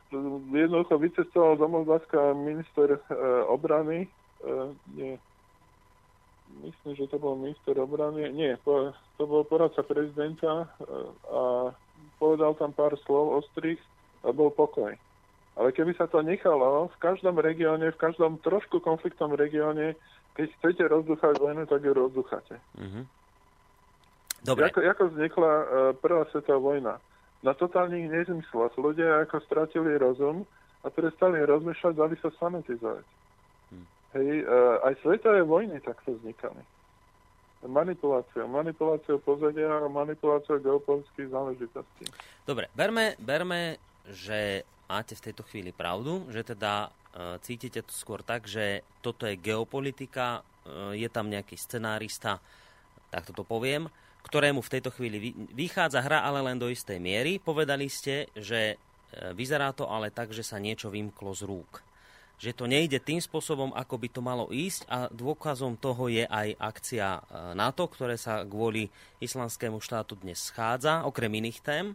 jednoducho 0.52 0.96
vycestoval 0.96 1.56
do 1.56 1.68
Moldavska 1.68 2.32
minister 2.32 2.96
e, 2.96 2.98
obrany, 3.44 4.06
e, 4.06 4.52
nie, 4.96 5.18
myslím, 6.64 6.96
že 6.96 7.10
to 7.10 7.18
bol 7.18 7.36
minister 7.36 7.76
obrany, 7.76 8.30
nie, 8.32 8.56
to 8.64 9.24
bol 9.26 9.44
poradca 9.44 9.82
prezidenta 9.84 10.64
e, 10.64 10.66
a 11.28 11.42
povedal 12.16 12.56
tam 12.56 12.72
pár 12.72 12.96
slov 13.04 13.44
ostrých 13.44 13.82
a 14.24 14.32
bol 14.32 14.48
pokoj. 14.54 14.96
Ale 15.58 15.74
keby 15.74 15.92
sa 15.98 16.06
to 16.06 16.22
nechalo 16.22 16.88
v 16.88 16.96
každom 17.02 17.36
regióne, 17.42 17.90
v 17.90 18.00
každom 18.00 18.38
trošku 18.40 18.78
konfliktnom 18.80 19.34
regióne, 19.34 19.98
keď 20.38 20.46
chcete 20.58 20.84
rozduchať 20.86 21.42
vojnu, 21.42 21.66
tak 21.66 21.82
ju 21.82 21.92
rozduchate. 21.92 22.56
Mm-hmm. 22.78 23.04
Dobre. 24.46 24.72
Ako, 24.72 24.80
ako 24.80 25.02
vznikla 25.12 25.52
uh, 25.52 25.66
Prvá 25.98 26.24
svetová 26.32 26.56
vojna? 26.56 26.94
Na 27.44 27.52
totálnych 27.52 28.08
nezmysloch. 28.08 28.72
Ľudia 28.78 29.26
ako 29.28 29.42
stratili 29.44 30.00
rozum 30.00 30.48
a 30.80 30.88
prestali 30.88 31.44
rozmýšľať, 31.44 31.92
dali 31.92 32.16
sa 32.24 32.32
sanitizovať. 32.40 33.04
Hej, 34.10 34.42
uh, 34.42 34.82
aj 34.90 34.94
svetové 35.06 35.46
vojny 35.46 35.78
takto 35.84 36.18
vznikali. 36.18 36.58
Manipulácia, 37.60 38.48
manipulácia 38.48 39.20
pozadia 39.20 39.68
a 39.68 39.86
manipulácia 39.86 40.56
geopolitických 40.56 41.28
záležitostí. 41.28 42.08
Dobre, 42.48 42.72
berme, 42.72 43.14
berme, 43.20 43.76
že 44.08 44.64
máte 44.90 45.14
v 45.14 45.30
tejto 45.30 45.46
chvíli 45.46 45.70
pravdu, 45.70 46.26
že 46.34 46.42
teda 46.42 46.90
uh, 46.90 47.38
cítite 47.38 47.86
to 47.86 47.94
skôr 47.94 48.26
tak, 48.26 48.50
že 48.50 48.82
toto 48.98 49.22
je 49.30 49.38
geopolitika, 49.38 50.42
uh, 50.42 50.90
je 50.90 51.06
tam 51.06 51.30
nejaký 51.30 51.54
scenárista, 51.54 52.42
tak 53.14 53.30
toto 53.30 53.46
poviem, 53.46 53.86
ktorému 54.26 54.58
v 54.58 54.72
tejto 54.74 54.90
chvíli 54.90 55.30
vychádza 55.54 56.02
hra, 56.02 56.26
ale 56.26 56.42
len 56.42 56.58
do 56.58 56.66
istej 56.66 56.98
miery. 56.98 57.38
Povedali 57.40 57.88
ste, 57.88 58.28
že 58.36 58.76
vyzerá 59.32 59.72
to 59.72 59.88
ale 59.88 60.12
tak, 60.12 60.30
že 60.30 60.44
sa 60.44 60.60
niečo 60.60 60.92
vymklo 60.92 61.32
z 61.32 61.42
rúk 61.48 61.80
že 62.40 62.56
to 62.56 62.64
nejde 62.64 62.96
tým 63.04 63.20
spôsobom, 63.20 63.76
ako 63.76 64.00
by 64.00 64.08
to 64.08 64.24
malo 64.24 64.48
ísť 64.48 64.88
a 64.88 65.12
dôkazom 65.12 65.76
toho 65.76 66.08
je 66.08 66.24
aj 66.24 66.56
akcia 66.56 67.08
e, 67.12 67.22
NATO, 67.52 67.84
ktoré 67.84 68.16
sa 68.16 68.48
kvôli 68.48 68.88
islamskému 69.20 69.76
štátu 69.76 70.16
dnes 70.16 70.40
schádza, 70.40 71.04
okrem 71.04 71.28
iných 71.28 71.60
tém. 71.60 71.92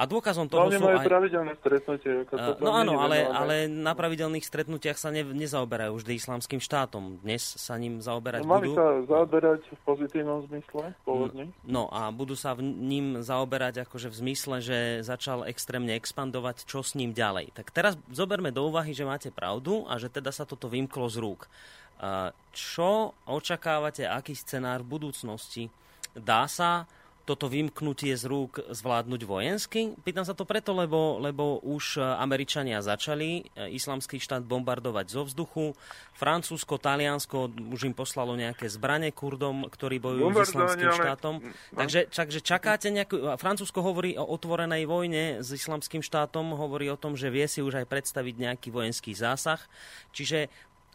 A 0.00 0.08
dôkazom 0.08 0.48
toho 0.48 0.72
no, 0.72 0.80
sú 0.80 0.88
aj... 0.88 1.04
pravidelné 1.04 1.52
stretnutie. 1.60 2.24
To 2.32 2.56
no 2.64 2.72
áno, 2.72 3.04
ale, 3.04 3.28
ale 3.28 3.68
na 3.68 3.92
pravidelných 3.92 4.48
stretnutiach 4.48 4.96
sa 4.96 5.12
ne, 5.12 5.20
nezaoberajú 5.20 5.92
vždy 6.00 6.16
islamským 6.16 6.56
štátom. 6.56 7.20
Dnes 7.20 7.44
sa 7.44 7.76
ním 7.76 8.00
zaoberať 8.00 8.48
no, 8.48 8.56
budú... 8.56 8.72
Mali 8.72 8.80
sa 8.80 8.88
zaoberať 9.04 9.60
v 9.68 9.80
pozitívnom 9.84 10.48
zmysle, 10.48 10.96
pôvodne. 11.04 11.52
No 11.68 11.92
a 11.92 12.08
budú 12.08 12.32
sa 12.32 12.56
v 12.56 12.64
ním 12.64 13.20
zaoberať 13.20 13.84
akože 13.84 14.08
v 14.08 14.16
zmysle, 14.24 14.56
že 14.64 14.78
začal 15.04 15.44
extrémne 15.44 15.92
expandovať, 15.92 16.64
čo 16.64 16.80
s 16.80 16.96
ním 16.96 17.12
ďalej. 17.12 17.52
Tak 17.52 17.68
teraz 17.68 18.00
zoberme 18.08 18.56
do 18.56 18.72
úvahy, 18.72 18.96
že 18.96 19.04
máte 19.04 19.28
pravdu 19.28 19.84
a 19.84 20.00
že 20.00 20.08
teda 20.08 20.32
sa 20.32 20.48
toto 20.48 20.72
vymklo 20.72 21.12
z 21.12 21.20
rúk. 21.20 21.44
Čo 22.56 23.12
očakávate, 23.28 24.08
aký 24.08 24.32
scenár 24.32 24.80
v 24.80 24.96
budúcnosti? 24.96 25.68
Dá 26.16 26.48
sa 26.48 26.88
toto 27.30 27.46
vymknutie 27.46 28.18
z 28.18 28.26
rúk 28.26 28.58
zvládnuť 28.74 29.22
vojensky? 29.22 29.94
Pýtam 30.02 30.26
sa 30.26 30.34
to 30.34 30.42
preto, 30.42 30.74
lebo, 30.74 31.22
lebo 31.22 31.62
už 31.62 32.02
Američania 32.02 32.82
začali 32.82 33.46
e, 33.54 33.70
islamský 33.70 34.18
štát 34.18 34.42
bombardovať 34.42 35.06
zo 35.06 35.22
vzduchu. 35.22 35.78
Francúzsko, 36.18 36.82
Taliansko 36.82 37.54
už 37.70 37.86
im 37.86 37.94
poslalo 37.94 38.34
nejaké 38.34 38.66
zbranie 38.66 39.14
Kurdom, 39.14 39.70
ktorí 39.70 40.02
bojujú 40.02 40.42
s 40.42 40.50
islamským 40.50 40.90
štátom. 40.90 41.34
Ale... 41.38 41.78
Takže, 41.86 42.00
takže 42.10 42.38
čakáte 42.42 42.90
nejakú... 42.90 43.38
Francúzsko 43.38 43.78
hovorí 43.78 44.18
o 44.18 44.26
otvorenej 44.26 44.90
vojne 44.90 45.46
s 45.46 45.54
islamským 45.54 46.02
štátom, 46.02 46.58
hovorí 46.58 46.90
o 46.90 46.98
tom, 46.98 47.14
že 47.14 47.30
vie 47.30 47.46
si 47.46 47.62
už 47.62 47.80
aj 47.80 47.86
predstaviť 47.86 48.34
nejaký 48.36 48.68
vojenský 48.74 49.14
zásah. 49.14 49.62
Čiže 50.10 50.50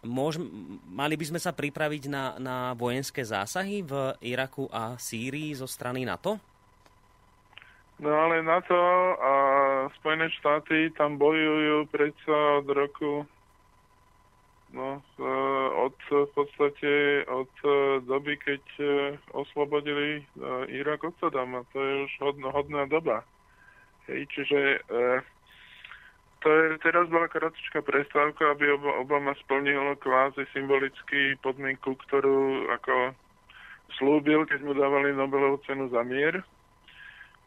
Môž, 0.05 0.37
mali 0.85 1.17
by 1.17 1.25
sme 1.33 1.39
sa 1.41 1.49
pripraviť 1.49 2.03
na, 2.05 2.37
na 2.37 2.57
vojenské 2.77 3.25
zásahy 3.25 3.81
v 3.81 4.13
Iraku 4.21 4.69
a 4.69 4.93
Sýrii 5.01 5.57
zo 5.57 5.65
strany 5.65 6.05
NATO? 6.05 6.37
No 7.97 8.11
ale 8.11 8.43
NATO 8.43 8.75
a 9.17 9.33
Spojené 9.99 10.29
štáty 10.37 10.91
tam 10.93 11.17
bojujú 11.17 11.87
predsa 11.89 12.59
od 12.59 12.67
roku 12.67 13.23
no, 14.75 14.99
od 15.79 15.95
v 16.11 16.31
podstate 16.35 17.23
od 17.31 17.51
doby, 18.03 18.35
keď 18.35 18.63
e, 18.77 18.85
oslobodili 19.31 20.19
e, 20.19 20.23
Irak 20.75 21.07
od 21.07 21.15
Saddama. 21.23 21.63
To 21.71 21.79
je 21.79 21.93
už 22.03 22.13
hodná 22.51 22.83
doba. 22.91 23.23
Hej, 24.11 24.27
čiže 24.35 24.59
e, 24.59 24.79
to 26.45 26.53
je, 26.53 26.77
teraz 26.85 27.09
bola 27.09 27.25
kratičká 27.25 27.81
prestávka, 27.81 28.53
aby 28.53 28.69
Obama 29.01 29.33
splnil 29.41 29.97
kvázi 29.97 30.45
symbolicky 30.53 31.33
podmienku, 31.41 31.97
ktorú 32.05 32.69
ako 32.69 33.17
slúbil, 33.97 34.45
keď 34.45 34.61
mu 34.61 34.77
dávali 34.77 35.09
Nobelovú 35.09 35.57
cenu 35.65 35.89
za 35.89 36.05
mier. 36.05 36.45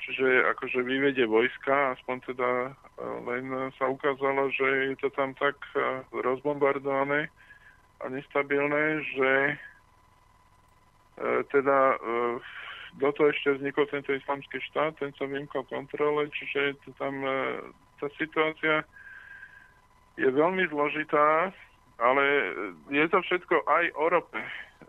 Čiže 0.02 0.50
akože 0.50 0.82
vyvedie 0.82 1.30
vojska, 1.30 1.94
aspoň 1.94 2.16
teda 2.26 2.50
e, 2.50 2.70
len 3.22 3.70
sa 3.78 3.86
ukázalo, 3.86 4.50
že 4.50 4.66
je 4.90 4.96
to 4.98 5.14
tam 5.14 5.30
tak 5.38 5.54
e, 5.78 6.02
rozbombardované 6.18 7.30
a 8.02 8.04
nestabilné, 8.10 9.02
že 9.14 9.30
e, 9.46 9.54
teda 11.54 11.98
do 12.98 13.10
toho 13.14 13.30
ešte 13.30 13.62
vznikol 13.62 13.86
tento 13.90 14.10
islamský 14.10 14.58
štát, 14.70 14.98
ten 14.98 15.14
sa 15.14 15.26
vymkol 15.26 15.62
kontrole, 15.70 16.30
čiže 16.34 16.78
to 16.82 16.90
tam 16.98 17.14
tá 17.98 18.08
situácia 18.16 18.86
je 20.18 20.26
veľmi 20.26 20.66
zložitá, 20.70 21.54
ale 21.98 22.24
je 22.90 23.06
to 23.10 23.18
všetko 23.22 23.62
aj 23.66 23.84
o 23.94 24.06
rope, 24.10 24.42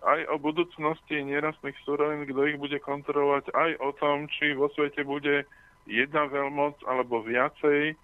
aj 0.06 0.22
o 0.30 0.36
budúcnosti 0.38 1.22
nerastných 1.22 1.78
súrovín, 1.86 2.26
kto 2.26 2.42
ich 2.50 2.58
bude 2.58 2.78
kontrolovať, 2.82 3.54
aj 3.54 3.72
o 3.82 3.90
tom, 3.98 4.26
či 4.30 4.58
vo 4.58 4.70
svete 4.74 5.06
bude 5.06 5.46
jedna 5.90 6.30
veľmoc 6.30 6.82
alebo 6.86 7.26
viacej, 7.26 7.98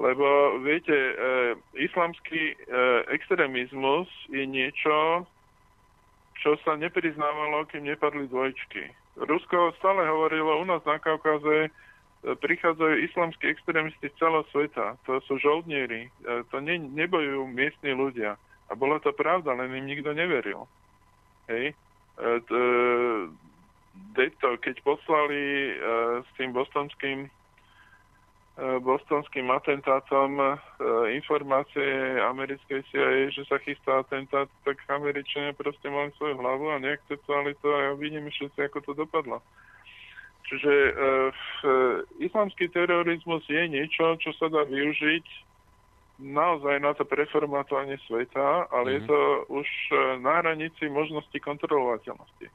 lebo 0.00 0.56
viete, 0.64 0.94
e, 0.94 1.14
islamský 1.76 2.54
e, 2.54 2.56
extrémizmus 3.12 4.08
je 4.32 4.44
niečo, 4.48 5.26
čo 6.40 6.56
sa 6.64 6.80
nepriznávalo, 6.80 7.68
kým 7.68 7.84
nepadli 7.84 8.24
dvojčky. 8.32 8.88
Rusko 9.20 9.76
stále 9.76 10.08
hovorilo 10.08 10.62
u 10.62 10.64
nás 10.64 10.80
na 10.88 10.96
Kaukaze, 10.96 11.68
prichádzajú 12.20 12.94
islamskí 13.08 13.48
extrémisti 13.48 14.12
z 14.12 14.18
celého 14.20 14.44
sveta. 14.52 15.00
To 15.08 15.24
sú 15.24 15.40
žoldnieri. 15.40 16.08
E, 16.08 16.10
to 16.52 16.60
ne, 16.60 16.76
nebojujú 16.76 17.48
miestni 17.48 17.96
ľudia. 17.96 18.36
A 18.68 18.72
bola 18.76 19.00
to 19.00 19.16
pravda, 19.16 19.56
len 19.56 19.72
im 19.72 19.88
nikto 19.88 20.12
neveril. 20.12 20.68
Hej. 21.48 21.72
Deto, 24.12 24.48
e, 24.52 24.60
keď 24.60 24.76
poslali 24.84 25.40
e, 25.40 25.72
s 26.20 26.28
tým 26.36 26.52
bostonským 26.52 27.32
bostonským 28.60 29.48
atentátom 29.48 30.36
informácie 31.16 32.20
americkej 32.20 32.84
CIA, 32.92 33.32
že 33.32 33.48
sa 33.48 33.56
chystá 33.56 34.04
atentát, 34.04 34.52
tak 34.68 34.84
Američania 34.84 35.56
proste 35.56 35.88
mali 35.88 36.12
svoju 36.20 36.36
hlavu 36.36 36.68
a 36.68 36.76
neakceptovali 36.76 37.56
to 37.64 37.72
a 37.72 37.96
vidíme 37.96 38.28
všetci, 38.28 38.60
ako 38.68 38.84
to 38.84 38.92
dopadlo. 38.92 39.40
Čiže 40.50 40.74
e, 40.74 40.92
e, 40.92 41.12
islamský 42.26 42.66
terorizmus 42.74 43.46
je 43.46 43.70
niečo, 43.70 44.18
čo 44.18 44.34
sa 44.34 44.50
dá 44.50 44.66
využiť 44.66 45.26
naozaj 46.20 46.82
na 46.82 46.92
to 46.92 47.06
preformatovanie 47.08 47.96
sveta, 48.04 48.68
ale 48.68 48.86
mm-hmm. 48.92 48.96
je 48.98 49.00
mhm. 49.00 49.08
to 49.08 49.18
už 49.54 49.68
e, 49.68 49.94
na 50.20 50.42
hranici 50.42 50.84
možnosti 50.90 51.38
kontrolovateľnosti. 51.38 52.46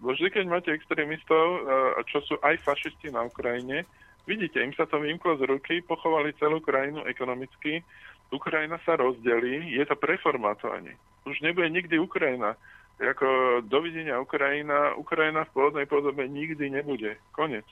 Bo 0.00 0.16
vždy, 0.16 0.32
keď 0.32 0.44
máte 0.48 0.70
extrémistov, 0.72 1.44
e, 1.44 1.60
čo 2.08 2.24
sú 2.24 2.34
aj 2.40 2.62
fašisti 2.64 3.12
na 3.12 3.26
Ukrajine, 3.26 3.84
vidíte, 4.24 4.62
im 4.62 4.72
sa 4.72 4.88
to 4.88 5.02
vymklo 5.02 5.36
z 5.36 5.44
ruky, 5.50 5.82
pochovali 5.84 6.32
celú 6.40 6.62
krajinu 6.62 7.04
ekonomicky, 7.04 7.84
Ukrajina 8.30 8.78
sa 8.86 8.94
rozdelí, 8.94 9.74
je 9.74 9.84
to 9.84 9.98
preformatovanie. 9.98 10.94
Už 11.26 11.42
nebude 11.42 11.66
nikdy 11.66 11.98
Ukrajina. 11.98 12.54
Ako 13.00 13.60
dovidenia 13.64 14.20
Ukrajina, 14.20 14.92
Ukrajina 14.92 15.48
v 15.48 15.52
pôvodnej 15.56 15.88
podobe 15.88 16.28
nikdy 16.28 16.68
nebude. 16.68 17.16
Konec. 17.32 17.64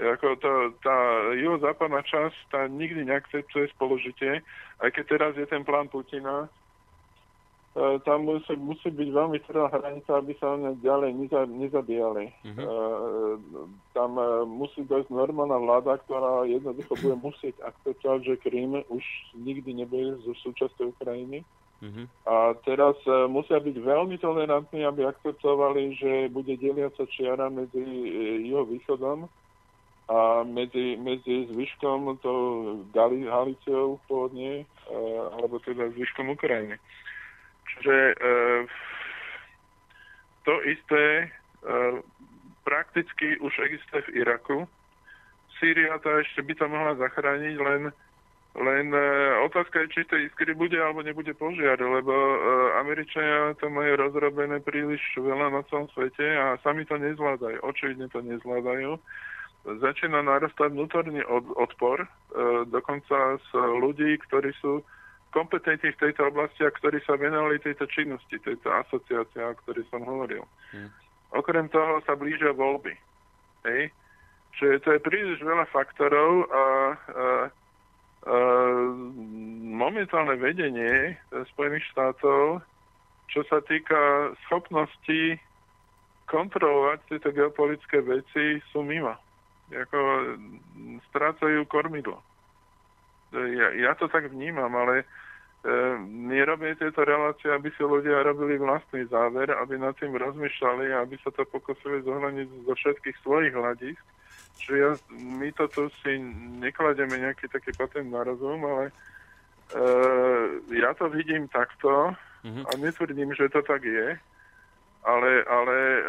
Ako 0.00 0.36
to, 0.40 0.52
tá 0.80 0.96
juhozápadná 1.36 2.00
časť 2.04 2.36
tá 2.52 2.60
nikdy 2.68 3.04
neakceptuje 3.04 3.68
spoložitie, 3.76 4.40
aj 4.80 4.90
keď 4.96 5.04
teraz 5.08 5.32
je 5.36 5.44
ten 5.44 5.60
plán 5.60 5.92
Putina, 5.92 6.48
e, 7.76 8.00
tam 8.08 8.24
musí, 8.24 8.56
musí 8.56 8.88
byť 8.88 9.08
veľmi 9.12 9.38
tvrdá 9.44 9.68
hranica, 9.68 10.16
aby 10.16 10.32
sa 10.40 10.56
oni 10.56 10.80
ďalej 10.80 11.10
neza, 11.20 11.44
nezabíjali. 11.44 12.32
Uh-huh. 12.32 13.36
tam 13.92 14.16
e, 14.16 14.48
musí 14.48 14.80
dojsť 14.88 15.12
normálna 15.12 15.60
vláda, 15.60 16.00
ktorá 16.08 16.48
jednoducho 16.48 16.96
bude 16.96 17.16
musieť 17.20 17.60
akceptovať, 17.60 18.20
že 18.24 18.40
Krím 18.40 18.80
už 18.88 19.04
nikdy 19.36 19.84
nebude 19.84 20.16
zo 20.24 20.32
súčasťou 20.48 20.96
Ukrajiny. 20.96 21.44
Uh-huh. 21.80 22.04
A 22.28 22.52
teraz 22.68 22.92
uh, 23.08 23.24
musia 23.24 23.56
byť 23.56 23.76
veľmi 23.80 24.20
tolerantní, 24.20 24.84
aby 24.84 25.08
akceptovali, 25.08 25.96
že 25.96 26.28
bude 26.28 26.52
deliaca 26.60 27.08
čiara 27.08 27.48
medzi 27.48 27.80
uh, 27.80 28.36
jeho 28.44 28.68
východom 28.68 29.24
a 30.12 30.44
medzi, 30.44 31.00
medzi 31.00 31.48
zvyškom 31.48 32.20
to 32.20 32.32
Gali, 32.92 33.24
Haliciou 33.24 33.96
pôvodne, 34.04 34.68
uh, 34.92 35.40
alebo 35.40 35.56
teda 35.64 35.88
zvyškom 35.96 36.36
Ukrajiny. 36.36 36.76
Čiže 37.70 37.96
to 40.42 40.52
isté 40.66 41.30
prakticky 42.66 43.38
už 43.38 43.54
existuje 43.62 44.02
v 44.10 44.26
Iraku. 44.26 44.66
Sýria 45.62 45.96
to 46.02 46.10
ešte 46.18 46.42
by 46.44 46.54
to 46.58 46.66
mohla 46.66 46.98
zachrániť, 46.98 47.56
len, 47.62 47.94
len 48.58 48.90
uh, 48.90 49.46
otázka 49.46 49.86
je, 49.86 49.92
či 49.94 50.00
to 50.10 50.18
iskry 50.18 50.54
bude 50.58 50.74
alebo 50.74 51.06
nebude 51.06 51.30
požiar, 51.38 51.78
lebo 51.78 52.10
uh, 52.10 52.82
Američania 52.82 53.54
to 53.62 53.70
majú 53.70 53.94
rozrobené 53.94 54.58
príliš 54.58 55.00
veľa 55.14 55.54
na 55.54 55.62
celom 55.70 55.86
svete 55.94 56.24
a 56.24 56.58
sami 56.66 56.82
to 56.82 56.98
nezvládajú. 56.98 57.62
Očividne 57.62 58.10
to 58.10 58.18
nezvládajú 58.22 58.98
začína 59.64 60.24
narastať 60.24 60.72
vnútorný 60.72 61.20
odpor, 61.56 62.00
e, 62.00 62.08
dokonca 62.72 63.36
z 63.36 63.50
ľudí, 63.54 64.16
ktorí 64.28 64.56
sú 64.56 64.80
kompetentní 65.30 65.92
v 65.94 66.00
tejto 66.00 66.32
oblasti 66.32 66.64
a 66.64 66.74
ktorí 66.74 66.98
sa 67.04 67.14
venovali 67.14 67.60
tejto 67.62 67.86
činnosti, 67.86 68.40
tejto 68.40 68.66
asociácii, 68.66 69.40
o 69.44 69.58
ktorej 69.62 69.84
som 69.92 70.02
hovoril. 70.02 70.42
Hmm. 70.74 70.90
Okrem 71.30 71.70
toho 71.70 72.02
sa 72.02 72.18
blížia 72.18 72.50
voľby. 72.50 72.96
Hej? 73.68 73.94
Čiže 74.58 74.82
to 74.82 74.88
je 74.98 75.06
príliš 75.06 75.38
veľa 75.38 75.70
faktorov 75.70 76.50
a, 76.50 76.64
a 76.66 76.66
momentálne 79.70 80.36
vedenie 80.36 81.16
Spojených 81.56 81.88
štátov, 81.96 82.60
čo 83.32 83.40
sa 83.48 83.64
týka 83.64 84.34
schopnosti 84.44 85.40
kontrolovať 86.28 86.98
tieto 87.08 87.32
geopolitické 87.32 88.04
veci, 88.04 88.60
sú 88.70 88.84
mimo 88.84 89.16
ako 89.70 89.98
strácajú 91.10 91.62
kormidlo. 91.70 92.18
Ja, 93.30 93.70
ja 93.78 93.92
to 93.94 94.10
tak 94.10 94.26
vnímam, 94.26 94.74
ale 94.74 95.02
e, 95.02 95.04
nerobia 96.02 96.74
tieto 96.74 97.06
relácie, 97.06 97.46
aby 97.54 97.70
si 97.78 97.82
ľudia 97.86 98.26
robili 98.26 98.58
vlastný 98.58 99.06
záver, 99.06 99.54
aby 99.54 99.78
nad 99.78 99.94
tým 100.02 100.18
rozmýšľali 100.18 100.90
a 100.90 101.06
aby 101.06 101.14
sa 101.22 101.30
to 101.30 101.46
pokosili 101.46 102.02
zohľadniť 102.02 102.66
zo 102.66 102.74
všetkých 102.74 103.16
svojich 103.22 103.54
hľadisk. 103.54 104.02
Čiže 104.60 104.76
ja, 104.76 104.90
my 105.16 105.48
to 105.56 105.64
tu 105.72 105.88
si 106.04 106.20
neklademe 106.60 107.16
nejaký 107.16 107.48
taký 107.48 107.72
patent 107.72 108.12
na 108.12 108.20
rozum, 108.22 108.60
ale 108.62 108.84
e, 108.88 108.92
ja 110.76 110.92
to 110.94 111.08
vidím 111.08 111.48
takto 111.48 112.12
mm-hmm. 112.44 112.64
a 112.68 112.70
netvrdím, 112.76 113.32
že 113.32 113.48
to 113.48 113.64
tak 113.64 113.80
je 113.82 114.20
ale, 115.00 115.44
ale 115.48 115.76
e, 115.76 116.02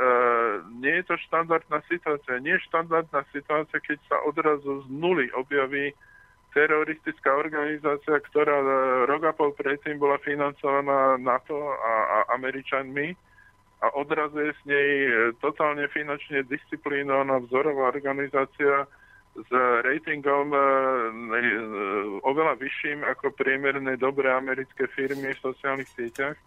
nie 0.84 1.00
je 1.00 1.04
to 1.08 1.16
štandardná 1.28 1.80
situácia. 1.88 2.44
Nie 2.44 2.60
je 2.60 2.68
štandardná 2.68 3.24
situácia, 3.32 3.80
keď 3.80 4.00
sa 4.12 4.20
odrazu 4.28 4.84
z 4.84 4.88
nuly 4.92 5.32
objaví 5.32 5.96
teroristická 6.52 7.32
organizácia, 7.40 8.20
ktorá 8.20 8.60
e, 8.60 8.68
rok 9.08 9.32
a 9.32 9.34
pol 9.34 9.56
predtým 9.56 9.96
bola 9.96 10.20
financovaná 10.20 11.16
NATO 11.16 11.56
a, 11.56 11.94
a 12.04 12.18
Američanmi 12.36 13.16
a 13.82 13.88
odrazuje 13.98 14.54
z 14.54 14.62
nej 14.70 14.90
e, 15.10 15.12
totálne 15.42 15.90
finančne 15.90 16.46
disciplínovaná 16.46 17.42
vzorová 17.42 17.90
organizácia 17.90 18.86
s 19.34 19.50
ratingom 19.82 20.54
e, 20.54 20.58
e, 20.58 20.64
oveľa 22.22 22.62
vyšším 22.62 23.02
ako 23.02 23.34
priemerné 23.34 23.98
dobré 23.98 24.30
americké 24.30 24.86
firmy 24.86 25.34
v 25.34 25.44
sociálnych 25.44 25.90
sieťach. 25.98 26.38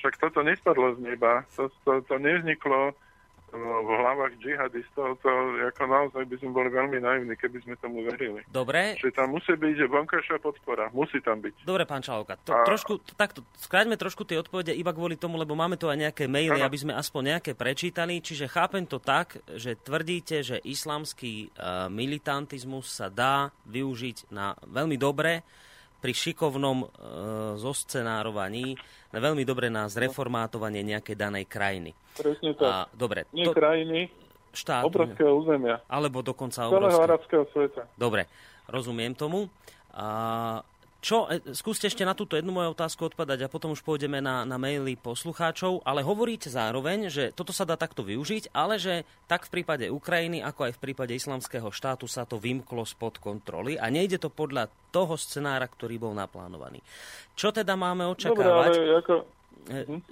Však 0.00 0.16
toto 0.16 0.40
nespadlo 0.40 0.96
z 0.96 1.04
neba, 1.04 1.44
to, 1.52 1.68
to, 1.84 2.00
to 2.08 2.16
nevzniklo 2.16 2.96
v 3.50 3.90
hlavách 3.90 4.34
džihadistov, 4.38 5.18
to 5.20 5.30
ako 5.66 5.84
naozaj 5.86 6.22
by 6.26 6.36
sme 6.38 6.50
boli 6.54 6.70
veľmi 6.70 6.98
naivní, 7.02 7.34
keby 7.34 7.58
sme 7.66 7.74
tomu 7.82 8.06
verili. 8.06 8.42
Dobre. 8.46 8.94
Že 9.02 9.10
tam 9.10 9.34
musí 9.34 9.52
byť 9.54 9.76
vonkajšia 9.90 10.38
podpora, 10.38 10.88
musí 10.94 11.18
tam 11.18 11.42
byť. 11.42 11.66
Dobre, 11.66 11.84
pán 11.84 12.02
Čalovka, 12.02 12.38
to, 12.46 12.54
a... 12.54 12.62
trošku, 12.62 13.02
takto, 13.18 13.42
skráťme 13.58 13.98
trošku 13.98 14.22
tie 14.22 14.38
odpovede 14.38 14.70
iba 14.74 14.94
kvôli 14.94 15.18
tomu, 15.18 15.36
lebo 15.36 15.58
máme 15.58 15.74
tu 15.74 15.90
aj 15.90 15.98
nejaké 15.98 16.24
maily, 16.30 16.62
ano. 16.62 16.66
aby 16.70 16.78
sme 16.78 16.92
aspoň 16.94 17.36
nejaké 17.36 17.52
prečítali, 17.58 18.22
čiže 18.22 18.46
chápem 18.46 18.86
to 18.86 19.02
tak, 19.02 19.42
že 19.58 19.74
tvrdíte, 19.74 20.46
že 20.46 20.56
islamský 20.62 21.50
uh, 21.50 21.86
militantizmus 21.90 22.86
sa 22.86 23.10
dá 23.10 23.50
využiť 23.66 24.30
na 24.30 24.54
veľmi 24.66 24.94
dobre, 24.94 25.42
pri 26.00 26.12
šikovnom 26.16 26.78
e, 26.82 26.86
zoscenárovaní 27.60 28.74
veľmi 29.12 29.44
dobre 29.44 29.68
na 29.68 29.86
zreformátovanie 29.86 30.80
nejakej 30.80 31.16
danej 31.16 31.44
krajiny. 31.44 31.92
Presne 32.16 32.56
tak. 32.56 32.66
A, 32.66 32.74
dobre. 32.96 33.28
Nie 33.36 33.50
to, 33.50 33.52
krajiny, 33.52 34.08
štát, 34.56 34.88
obrovského 34.88 35.36
územia. 35.36 35.84
Alebo 35.86 36.24
dokonca 36.24 36.66
obrovského. 36.66 37.04
arabského 37.04 37.44
sveta. 37.52 37.84
Dobre, 38.00 38.26
rozumiem 38.66 39.12
tomu. 39.12 39.52
A, 39.92 40.62
čo, 41.00 41.24
e, 41.32 41.56
skúste 41.56 41.88
ešte 41.88 42.04
na 42.04 42.12
túto 42.12 42.36
jednu 42.36 42.52
moju 42.52 42.76
otázku 42.76 43.08
odpadať 43.08 43.48
a 43.48 43.52
potom 43.52 43.72
už 43.72 43.80
pôjdeme 43.80 44.20
na, 44.20 44.44
na 44.44 44.60
maily 44.60 45.00
poslucháčov, 45.00 45.80
ale 45.82 46.04
hovoríte 46.04 46.52
zároveň, 46.52 47.08
že 47.08 47.32
toto 47.32 47.56
sa 47.56 47.64
dá 47.64 47.80
takto 47.80 48.04
využiť, 48.04 48.52
ale 48.52 48.76
že 48.76 49.08
tak 49.24 49.48
v 49.48 49.60
prípade 49.60 49.88
Ukrajiny, 49.88 50.44
ako 50.44 50.68
aj 50.68 50.72
v 50.76 50.82
prípade 50.84 51.16
islamského 51.16 51.72
štátu 51.72 52.04
sa 52.04 52.28
to 52.28 52.36
vymklo 52.36 52.84
spod 52.84 53.16
kontroly 53.16 53.80
a 53.80 53.88
nejde 53.88 54.20
to 54.20 54.28
podľa 54.28 54.68
toho 54.92 55.16
scenára, 55.16 55.64
ktorý 55.64 55.96
bol 55.96 56.12
naplánovaný. 56.12 56.84
Čo 57.32 57.50
teda 57.56 57.80
máme 57.80 58.04
očakávať? 58.04 58.76
Dobre, 58.76 58.84
ale 58.84 59.00
ako, 59.00 59.14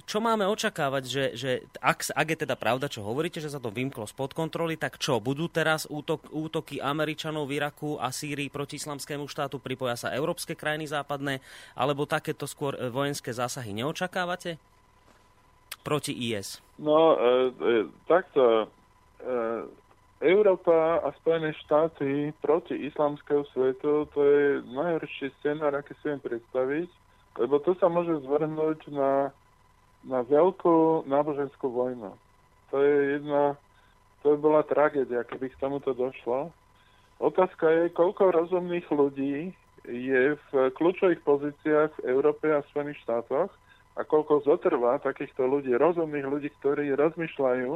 čo 0.04 0.18
máme 0.22 0.46
očakávať, 0.46 1.04
že, 1.08 1.24
že 1.34 1.50
ak, 1.80 2.12
ak 2.14 2.26
je 2.30 2.38
teda 2.46 2.54
pravda, 2.54 2.86
čo 2.86 3.02
hovoríte, 3.02 3.42
že 3.42 3.50
sa 3.50 3.58
to 3.58 3.72
vymklo 3.72 4.06
spod 4.06 4.36
kontroly, 4.36 4.78
tak 4.78 5.00
čo, 5.00 5.18
budú 5.18 5.48
teraz 5.50 5.88
útok, 5.88 6.30
útoky 6.30 6.78
Američanov 6.78 7.48
v 7.48 7.58
Iraku 7.58 7.96
a 7.98 8.12
Sýrii 8.12 8.52
proti 8.52 8.78
islamskému 8.78 9.26
štátu, 9.26 9.58
pripoja 9.58 9.96
sa 9.98 10.14
európske 10.14 10.54
krajiny 10.54 10.86
západné, 10.86 11.40
alebo 11.74 12.06
takéto 12.06 12.46
skôr 12.46 12.76
e, 12.76 12.92
vojenské 12.92 13.34
zásahy 13.34 13.74
neočakávate 13.74 14.60
proti 15.82 16.12
IS? 16.12 16.60
No, 16.78 17.16
e, 17.16 17.50
e, 17.50 17.72
takto. 18.06 18.68
E, 19.22 19.86
Európa 20.18 20.98
a 21.06 21.14
Spojené 21.22 21.54
štáty 21.62 22.34
proti 22.42 22.74
islamského 22.74 23.46
svetu, 23.54 24.10
to 24.10 24.20
je 24.26 24.66
najhorší 24.66 25.30
scenár, 25.38 25.78
aký 25.78 25.94
si 26.02 26.10
viem 26.10 26.18
predstaviť 26.18 26.90
lebo 27.38 27.62
to 27.62 27.78
sa 27.78 27.86
môže 27.86 28.18
zvrhnúť 28.26 28.90
na, 28.90 29.30
na 30.02 30.26
veľkú 30.26 31.06
náboženskú 31.06 31.70
vojnu. 31.70 32.10
To 32.74 32.76
je 32.82 33.18
jedna, 33.18 33.54
to 34.20 34.34
by 34.34 34.38
bola 34.42 34.62
tragédia, 34.66 35.22
keby 35.24 35.54
k 35.54 35.60
tomuto 35.62 35.94
došlo. 35.94 36.50
Otázka 37.22 37.66
je, 37.70 37.82
koľko 37.94 38.34
rozumných 38.34 38.86
ľudí 38.90 39.54
je 39.86 40.22
v 40.36 40.50
kľúčových 40.74 41.22
pozíciách 41.22 41.90
v 42.02 42.04
Európe 42.10 42.50
a 42.50 42.60
v 42.60 42.68
Spojených 42.74 43.02
štátoch 43.06 43.50
a 43.98 44.00
koľko 44.06 44.46
zotrvá 44.46 45.02
takýchto 45.02 45.46
ľudí, 45.46 45.74
rozumných 45.74 46.26
ľudí, 46.26 46.48
ktorí 46.60 46.94
rozmýšľajú 46.94 47.72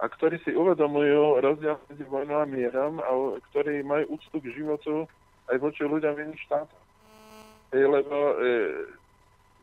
a 0.00 0.04
ktorí 0.08 0.40
si 0.44 0.56
uvedomujú 0.56 1.44
rozdiel 1.44 1.76
medzi 1.92 2.04
vojnou 2.08 2.40
a 2.40 2.48
mierom 2.48 3.04
a 3.04 3.10
ktorí 3.52 3.84
majú 3.84 4.16
úctu 4.16 4.36
k 4.40 4.52
životu 4.56 5.04
aj 5.52 5.56
voči 5.60 5.84
ľuďom 5.84 6.12
v 6.16 6.22
iných 6.30 6.44
štátoch. 6.48 6.89
Lebo 7.70 8.16
e, 8.34 8.34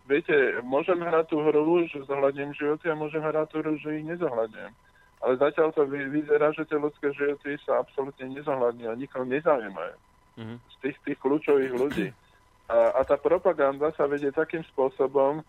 viete, 0.08 0.64
môžem 0.64 1.00
hrať 1.04 1.36
tú 1.36 1.44
hru, 1.44 1.84
že 1.92 2.08
zohľadním 2.08 2.56
životy 2.56 2.88
a 2.88 2.96
môžem 2.96 3.20
hrať 3.20 3.48
tú 3.52 3.56
hru, 3.60 3.76
že 3.76 4.00
ich 4.00 4.08
nezohľadním. 4.08 4.72
Ale 5.18 5.34
zatiaľ 5.42 5.74
to 5.74 5.84
vyzerá, 5.90 6.54
že 6.54 6.64
tie 6.70 6.78
ľudské 6.80 7.12
životy 7.12 7.58
sa 7.66 7.84
absolútne 7.84 8.32
nezohľadní 8.32 8.88
a 8.88 8.96
nikoho 8.96 9.26
nezaujímajú. 9.26 9.96
Mm-hmm. 10.38 10.58
Z 10.62 10.76
tých, 10.86 10.98
tých 11.04 11.20
kľúčových 11.20 11.74
ľudí. 11.74 12.08
A, 12.70 13.00
a 13.00 13.02
tá 13.04 13.18
propaganda 13.18 13.92
sa 13.98 14.06
vedie 14.06 14.30
takým 14.32 14.62
spôsobom, 14.72 15.42
e, 15.42 15.44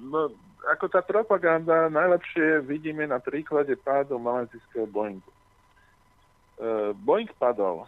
no, 0.00 0.30
ako 0.68 0.86
tá 0.88 1.02
propaganda 1.02 1.90
najlepšie 1.90 2.62
vidíme 2.62 3.04
na 3.04 3.18
príklade 3.18 3.74
pádu 3.74 4.16
malazijského 4.22 4.86
Boeingu. 4.86 5.26
E, 5.28 5.36
Boeing 7.02 7.28
padol 7.36 7.84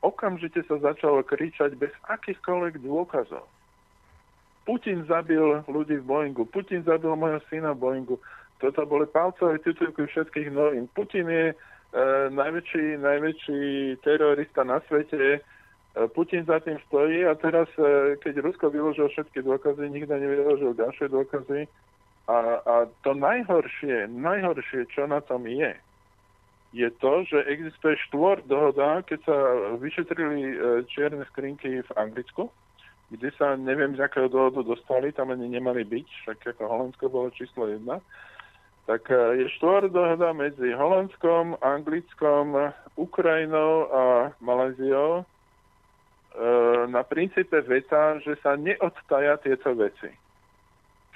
okamžite 0.00 0.64
sa 0.64 0.76
začalo 0.80 1.20
kričať 1.24 1.76
bez 1.76 1.92
akýchkoľvek 2.08 2.80
dôkazov. 2.80 3.44
Putin 4.64 5.04
zabil 5.08 5.64
ľudí 5.66 6.00
v 6.00 6.06
Boeingu, 6.06 6.44
Putin 6.44 6.84
zabil 6.84 7.12
mojho 7.16 7.40
syna 7.48 7.72
v 7.72 7.80
Boeingu. 7.80 8.16
Toto 8.60 8.84
boli 8.84 9.08
palcové 9.08 9.56
titulky 9.64 10.04
všetkých 10.04 10.52
novín. 10.52 10.84
Putin 10.92 11.26
je 11.26 11.46
e, 11.50 11.54
najväčší, 12.28 13.00
najväčší 13.00 13.62
terorista 14.04 14.68
na 14.68 14.84
svete. 14.84 15.16
E, 15.16 15.40
Putin 16.12 16.44
za 16.44 16.60
tým 16.60 16.76
stojí 16.86 17.24
a 17.24 17.32
teraz, 17.40 17.72
e, 17.80 18.20
keď 18.20 18.44
Rusko 18.44 18.68
vyložil 18.68 19.08
všetky 19.08 19.40
dôkazy, 19.40 19.88
nikto 19.88 20.12
nevyložil 20.12 20.76
ďalšie 20.76 21.08
dôkazy. 21.08 21.64
A, 22.28 22.60
a 22.62 22.74
to 23.00 23.16
najhoršie, 23.16 24.12
najhoršie, 24.12 24.86
čo 24.92 25.08
na 25.08 25.24
tom 25.24 25.48
je, 25.48 25.72
je 26.70 26.90
to, 27.02 27.26
že 27.26 27.50
existuje 27.50 27.98
štvor 28.08 28.46
dohoda, 28.46 29.02
keď 29.02 29.18
sa 29.26 29.36
vyšetrili 29.82 30.40
e, 30.42 30.56
čierne 30.86 31.26
skrinky 31.34 31.82
v 31.82 31.90
Anglicku, 31.98 32.46
kde 33.10 33.34
sa 33.34 33.58
neviem 33.58 33.98
z 33.98 34.06
akého 34.06 34.30
dôvodu 34.30 34.62
dostali, 34.62 35.10
tam 35.10 35.34
ani 35.34 35.50
nemali 35.50 35.82
byť, 35.82 36.06
však 36.22 36.38
ako 36.54 36.62
Holandsko 36.70 37.10
bolo 37.10 37.34
číslo 37.34 37.66
jedna, 37.66 37.98
tak 38.86 39.02
e, 39.10 39.42
je 39.42 39.46
štvor 39.58 39.90
dohoda 39.90 40.30
medzi 40.30 40.70
Holandskom, 40.70 41.58
Anglickom, 41.58 42.70
Ukrajinou 42.94 43.90
a 43.90 44.02
Maléziou 44.38 45.22
e, 45.22 45.24
na 46.86 47.02
princípe 47.02 47.58
veta, 47.66 48.22
že 48.22 48.38
sa 48.46 48.54
neodtaja 48.54 49.42
tieto 49.42 49.74
veci. 49.74 50.14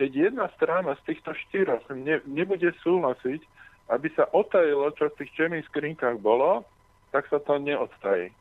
Keď 0.02 0.10
jedna 0.10 0.50
strana 0.58 0.98
z 0.98 1.14
týchto 1.14 1.30
štyroch 1.46 1.86
ne, 1.94 2.18
nebude 2.26 2.74
súhlasiť, 2.82 3.53
aby 3.92 4.08
sa 4.16 4.24
otajilo, 4.32 4.92
čo 4.96 5.12
v 5.12 5.18
tých 5.20 5.30
černých 5.36 5.68
skrinkách 5.68 6.16
bolo, 6.20 6.64
tak 7.12 7.28
sa 7.28 7.38
to 7.42 7.60
neodtají. 7.60 8.32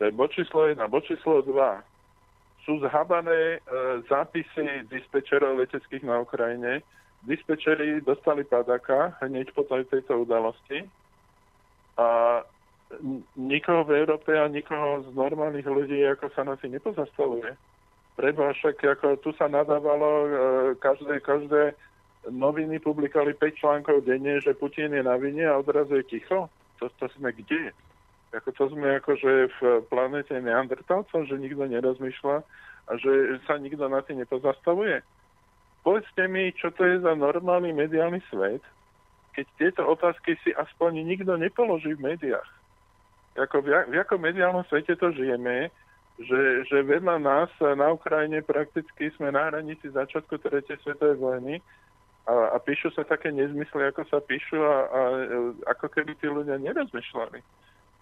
To 0.00 0.08
je 0.08 0.12
bod 0.16 0.32
číslo 0.32 0.64
1. 0.64 0.80
Bod 0.88 1.04
číslo 1.04 1.44
2. 1.44 1.52
Sú 2.64 2.80
zhabané 2.80 3.56
e, 3.56 3.58
zápisy 4.08 4.88
dispečerov 4.88 5.60
leteckých 5.60 6.04
na 6.08 6.24
Ukrajine. 6.24 6.80
Dispečeri 7.28 8.00
dostali 8.00 8.48
padaka 8.48 9.12
hneď 9.20 9.52
po 9.52 9.68
tejto 9.68 10.24
udalosti 10.24 10.88
a 12.00 12.40
nikoho 13.36 13.84
v 13.84 14.02
Európe 14.02 14.32
a 14.32 14.48
nikoho 14.48 15.04
z 15.04 15.12
normálnych 15.12 15.68
ľudí 15.68 16.00
ako 16.16 16.32
sa 16.32 16.48
na 16.48 16.56
si 16.58 16.72
nepozastavuje. 16.72 17.52
Preba 18.16 18.56
však 18.56 18.80
ako 18.80 19.20
tu 19.20 19.30
sa 19.36 19.52
nadávalo 19.52 20.08
e, 20.08 20.28
každé, 20.80 21.20
každé 21.20 21.76
noviny 22.28 22.76
publikovali 22.84 23.32
5 23.32 23.60
článkov 23.60 24.04
denne, 24.04 24.44
že 24.44 24.52
Putin 24.52 24.92
je 24.92 25.00
na 25.00 25.16
vine 25.16 25.48
a 25.48 25.56
odrazu 25.56 26.04
je 26.04 26.18
ticho? 26.18 26.52
To, 26.82 26.92
to 27.00 27.08
sme 27.16 27.32
kde? 27.32 27.72
Ako 28.36 28.52
to 28.52 28.64
sme 28.70 29.00
akože 29.00 29.32
v 29.58 29.60
planete 29.88 30.36
Neandertalcov, 30.36 31.26
že 31.26 31.40
nikto 31.40 31.64
nerozmýšľa 31.66 32.36
a 32.86 32.92
že 33.00 33.40
sa 33.48 33.56
nikto 33.56 33.88
na 33.88 34.04
tým 34.04 34.22
nepozastavuje? 34.22 35.00
Povedzte 35.80 36.28
mi, 36.28 36.52
čo 36.52 36.68
to 36.76 36.84
je 36.84 37.00
za 37.00 37.16
normálny 37.16 37.72
mediálny 37.72 38.20
svet, 38.28 38.60
keď 39.32 39.46
tieto 39.56 39.82
otázky 39.88 40.36
si 40.44 40.52
aspoň 40.52 41.00
nikto 41.00 41.32
nepoloží 41.40 41.96
v 41.96 42.14
médiách. 42.14 42.50
Ako 43.40 43.64
v, 43.64 43.88
v 43.88 43.94
akom 43.96 44.20
mediálnom 44.20 44.66
svete 44.68 44.98
to 44.98 45.14
žijeme, 45.16 45.72
že, 46.20 46.68
že 46.68 46.84
vedľa 46.84 47.16
nás 47.16 47.50
na 47.62 47.96
Ukrajine 47.96 48.44
prakticky 48.44 49.08
sme 49.16 49.32
na 49.32 49.48
hranici 49.48 49.88
začiatku 49.88 50.36
tretej 50.36 50.76
svetovej 50.84 51.16
vojny 51.16 51.54
a, 52.28 52.54
a 52.54 52.56
píšu 52.60 52.92
sa 52.92 53.06
také 53.06 53.32
nezmysly, 53.32 53.88
ako 53.88 54.04
sa 54.08 54.18
píšu 54.20 54.60
a, 54.60 54.76
a 54.88 55.00
ako 55.76 55.86
keby 55.88 56.12
tí 56.20 56.28
ľudia 56.28 56.60
nerozmýšľali. 56.60 57.40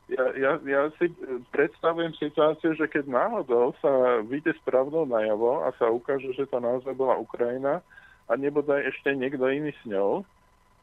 Ja, 0.09 0.25
ja, 0.41 0.53
ja 0.65 0.89
si 0.97 1.13
predstavujem 1.53 2.17
situáciu, 2.17 2.73
že 2.73 2.89
keď 2.89 3.13
náhodou 3.13 3.77
sa 3.85 4.25
vyjde 4.25 4.57
s 4.57 4.63
pravdou 4.65 5.05
najavo 5.05 5.69
a 5.69 5.73
sa 5.77 5.93
ukáže, 5.93 6.33
že 6.33 6.49
to 6.49 6.57
naozaj 6.65 6.97
bola 6.97 7.21
Ukrajina 7.21 7.85
a 8.25 8.33
nebude 8.41 8.73
ešte 8.89 9.13
niekto 9.13 9.45
iný 9.53 9.77
s 9.77 9.83
ňou, 9.85 10.25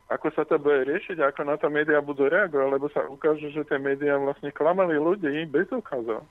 ako 0.05 0.29
sa 0.37 0.45
to 0.45 0.61
bude 0.61 0.85
riešiť, 0.85 1.17
ako 1.17 1.41
na 1.49 1.57
to 1.57 1.73
médiá 1.73 1.97
budú 1.97 2.29
reagovať, 2.29 2.69
lebo 2.69 2.85
sa 2.93 3.09
ukáže, 3.09 3.49
že 3.49 3.65
tie 3.65 3.81
médiá 3.81 4.13
vlastne 4.21 4.53
klamali 4.53 5.01
ľudí 5.01 5.49
bez 5.49 5.65
ukazov. 5.73 6.21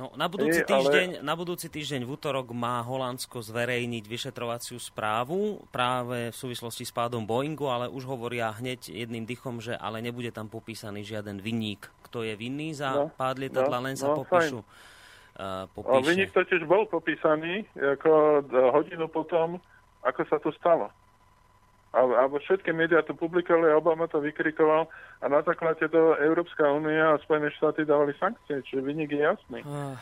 No, 0.00 0.08
na 0.16 0.32
budúci, 0.32 0.64
týždeň, 0.64 1.20
ale... 1.20 1.26
na 1.28 1.34
budúci 1.36 1.68
týždeň 1.68 2.08
v 2.08 2.16
útorok 2.16 2.56
má 2.56 2.80
Holandsko 2.80 3.44
zverejniť 3.44 4.08
vyšetrovaciu 4.08 4.80
správu 4.80 5.60
práve 5.68 6.32
v 6.32 6.36
súvislosti 6.40 6.88
s 6.88 6.92
pádom 6.96 7.28
Boeingu, 7.28 7.68
ale 7.68 7.92
už 7.92 8.08
hovoria 8.08 8.48
hneď 8.48 8.88
jedným 8.88 9.28
dychom, 9.28 9.60
že 9.60 9.76
ale 9.76 10.00
nebude 10.00 10.32
tam 10.32 10.48
popísaný 10.48 11.04
žiaden 11.04 11.44
vinník. 11.44 11.84
Kto 12.08 12.24
je 12.24 12.32
vinný 12.32 12.72
za 12.72 12.96
no, 12.96 13.12
pád 13.12 13.44
lietadla, 13.44 13.76
no, 13.76 13.84
len 13.92 13.96
sa 14.00 14.08
no, 14.08 14.24
popíšu. 14.24 14.64
Uh, 15.36 15.68
popíše. 15.76 16.16
Vinník 16.16 16.32
totiž 16.32 16.64
bol 16.64 16.88
popísaný 16.88 17.68
ako 17.76 18.40
hodinu 18.72 19.04
potom, 19.12 19.60
ako 20.00 20.20
sa 20.32 20.40
to 20.40 20.48
stalo 20.56 20.88
alebo 21.90 22.38
všetky 22.38 22.70
médiá 22.70 23.02
to 23.02 23.18
publikovali, 23.18 23.74
Obama 23.74 24.06
to 24.06 24.22
vykrikoval 24.22 24.86
a 25.20 25.26
na 25.26 25.42
základe 25.42 25.82
toho 25.90 26.14
Európska 26.22 26.70
únia 26.70 27.14
a 27.14 27.20
Spojené 27.26 27.50
štáty 27.58 27.82
dávali 27.82 28.14
sankcie, 28.14 28.62
čiže 28.62 28.86
vynik 28.86 29.10
je 29.10 29.22
jasný. 29.26 29.60
Uh. 29.66 29.98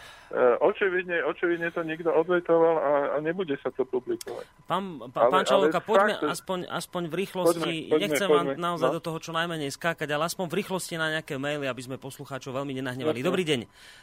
Očividne, 0.61 1.25
očividne 1.25 1.73
to 1.73 1.81
niekto 1.81 2.13
odvetoval 2.13 2.77
a, 2.77 2.93
a 3.15 3.17
nebude 3.25 3.57
sa 3.65 3.73
to 3.73 3.89
publikovať. 3.89 4.45
Pán, 4.69 5.01
pán, 5.09 5.33
pán 5.33 5.45
Čalovka, 5.49 5.81
poďme 5.81 6.21
fakt, 6.21 6.29
aspoň, 6.29 6.59
aspoň 6.69 7.03
v 7.09 7.15
rýchlosti, 7.25 7.57
poďme, 7.57 7.89
poďme, 7.89 8.03
nechcem 8.05 8.29
poďme, 8.29 8.37
vám 8.37 8.49
naozaj 8.61 8.89
no. 8.93 8.95
do 8.95 9.01
toho 9.01 9.19
čo 9.25 9.33
najmenej 9.33 9.71
skákať, 9.73 10.09
ale 10.13 10.29
aspoň 10.29 10.47
v 10.53 10.55
rýchlosti 10.61 10.95
na 11.01 11.09
nejaké 11.17 11.41
maily, 11.41 11.65
aby 11.65 11.81
sme 11.81 11.97
poslucháčov 11.97 12.53
veľmi 12.61 12.77
nenahnevali. 12.77 13.25
Dobrý 13.25 13.41
deň. 13.49 13.61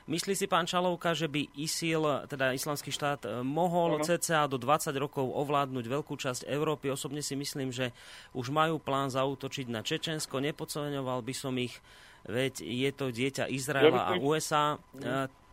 Myslí 0.09 0.33
si 0.33 0.49
pán 0.49 0.65
Čalovka, 0.65 1.13
že 1.13 1.29
by 1.29 1.45
ISIL, 1.61 2.25
teda 2.25 2.57
islamský 2.57 2.89
štát, 2.89 3.29
e, 3.29 3.45
mohol 3.45 4.01
ano. 4.01 4.05
cca 4.09 4.49
do 4.49 4.57
20 4.57 4.97
rokov 4.97 5.29
ovládnuť 5.29 5.85
veľkú 5.85 6.17
časť 6.17 6.49
Európy? 6.49 6.89
Osobne 6.89 7.21
si 7.21 7.37
myslím, 7.37 7.69
že 7.69 7.93
už 8.33 8.49
majú 8.49 8.81
plán 8.81 9.13
zautočiť 9.13 9.69
na 9.69 9.85
Čečensko. 9.85 10.41
Nepodceňoval 10.41 11.21
by 11.21 11.33
som 11.37 11.53
ich, 11.61 11.77
veď 12.25 12.65
je 12.65 12.89
to 12.97 13.13
dieťa 13.13 13.45
Izraela 13.45 14.09
a 14.09 14.17
USA. 14.17 14.81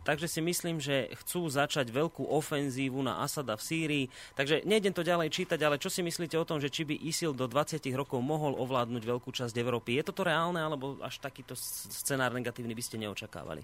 Takže 0.03 0.27
si 0.27 0.43
myslím, 0.43 0.83
že 0.83 1.11
chcú 1.23 1.47
začať 1.47 1.87
veľkú 1.89 2.27
ofenzívu 2.27 2.99
na 2.99 3.23
Asada 3.23 3.55
v 3.55 3.65
Sýrii. 3.65 4.05
Takže 4.35 4.67
nejdem 4.67 4.91
to 4.91 5.03
ďalej 5.03 5.31
čítať, 5.31 5.59
ale 5.63 5.79
čo 5.79 5.87
si 5.87 6.03
myslíte 6.03 6.35
o 6.35 6.47
tom, 6.47 6.59
že 6.59 6.67
či 6.67 6.83
by 6.83 6.95
ISIL 7.07 7.31
do 7.31 7.47
20 7.47 7.79
rokov 7.95 8.19
mohol 8.19 8.59
ovládnuť 8.59 9.03
veľkú 9.03 9.31
časť 9.31 9.55
Európy? 9.55 9.97
Je 9.97 10.07
toto 10.07 10.27
reálne, 10.27 10.59
alebo 10.59 10.99
až 10.99 11.17
takýto 11.23 11.55
scenár 11.55 12.35
negatívny 12.35 12.75
by 12.75 12.83
ste 12.83 12.99
neočakávali? 12.99 13.63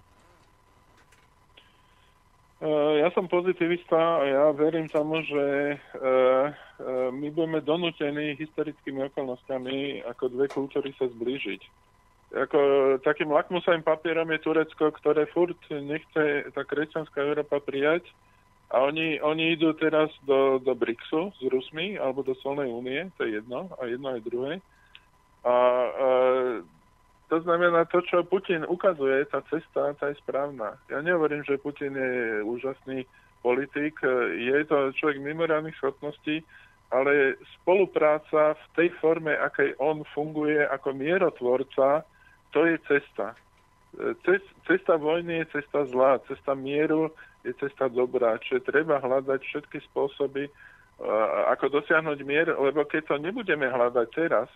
Eh, 2.59 2.93
ja 2.99 3.07
som 3.15 3.31
pozitivista 3.31 3.95
a 3.95 4.21
ja 4.27 4.45
verím 4.51 4.91
tomu, 4.91 5.23
že 5.23 5.79
eh, 5.79 5.79
eh, 6.03 7.07
my 7.07 7.31
budeme 7.31 7.63
donútení 7.63 8.35
historickými 8.35 9.07
okolnostiami 9.07 10.03
ako 10.03 10.27
dve 10.27 10.51
kultúry 10.51 10.91
sa 10.99 11.07
zblížiť 11.07 11.87
ako 12.29 12.59
takým 13.01 13.33
lakmusovým 13.33 13.81
papierom 13.81 14.29
je 14.29 14.43
Turecko, 14.45 14.93
ktoré 14.93 15.25
furt 15.33 15.57
nechce 15.69 16.45
tá 16.53 16.61
kresťanská 16.61 17.17
Európa 17.25 17.57
prijať 17.57 18.05
a 18.69 18.85
oni, 18.85 19.17
oni 19.17 19.57
idú 19.57 19.73
teraz 19.73 20.13
do, 20.29 20.61
do 20.61 20.77
BRICSu 20.77 21.33
s 21.33 21.41
Rusmi 21.49 21.97
alebo 21.97 22.21
do 22.21 22.37
Solnej 22.37 22.69
únie, 22.69 23.09
to 23.17 23.25
je 23.25 23.41
jedno, 23.41 23.73
a 23.81 23.89
jedno 23.89 24.13
aj 24.13 24.21
druhé. 24.21 24.53
A, 25.41 25.49
a 25.49 25.55
to 27.33 27.37
znamená, 27.41 27.89
to, 27.89 28.01
čo 28.05 28.21
Putin 28.25 28.65
ukazuje, 28.69 29.25
tá 29.29 29.41
cesta, 29.49 29.97
tá 29.97 30.13
je 30.13 30.21
správna. 30.21 30.77
Ja 30.89 31.01
nehovorím, 31.01 31.41
že 31.45 31.61
Putin 31.61 31.97
je 31.97 32.45
úžasný 32.45 33.09
politik, 33.41 33.97
je 34.37 34.57
to 34.69 34.93
človek 34.93 35.17
mimoriadných 35.17 35.77
schopností, 35.77 36.45
ale 36.89 37.37
spolupráca 37.61 38.53
v 38.53 38.65
tej 38.77 38.89
forme, 38.97 39.33
akej 39.33 39.77
on 39.77 40.01
funguje 40.13 40.61
ako 40.65 40.93
mierotvorca, 40.93 42.05
to 42.51 42.65
je 42.65 42.77
cesta. 42.85 43.35
Cesta 44.69 44.95
vojny 45.01 45.43
je 45.43 45.59
cesta 45.59 45.85
zlá, 45.89 46.21
cesta 46.29 46.53
mieru 46.53 47.09
je 47.41 47.53
cesta 47.57 47.89
dobrá, 47.89 48.37
čiže 48.37 48.69
treba 48.69 49.01
hľadať 49.01 49.39
všetky 49.41 49.81
spôsoby, 49.89 50.45
ako 51.49 51.79
dosiahnuť 51.79 52.19
mier, 52.27 52.51
lebo 52.51 52.83
keď 52.83 53.01
to 53.07 53.15
nebudeme 53.17 53.65
hľadať 53.65 54.07
teraz, 54.11 54.51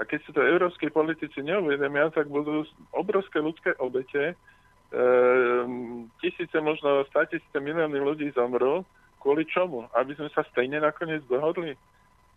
a 0.00 0.08
keď 0.08 0.18
si 0.24 0.30
to 0.32 0.40
európsky 0.40 0.88
politici 0.88 1.44
neuvedomia, 1.44 2.08
tak 2.08 2.32
budú 2.32 2.64
obrovské 2.96 3.44
ľudské 3.44 3.76
obete, 3.76 4.32
e, 4.32 4.34
tisíce, 6.24 6.56
možno 6.64 7.04
tisíce 7.28 7.58
milióny 7.60 8.00
ľudí 8.00 8.32
zomrú. 8.32 8.88
Kvôli 9.20 9.44
čomu? 9.46 9.86
Aby 9.92 10.16
sme 10.16 10.32
sa 10.32 10.42
stejne 10.48 10.80
nakoniec 10.80 11.22
dohodli. 11.28 11.76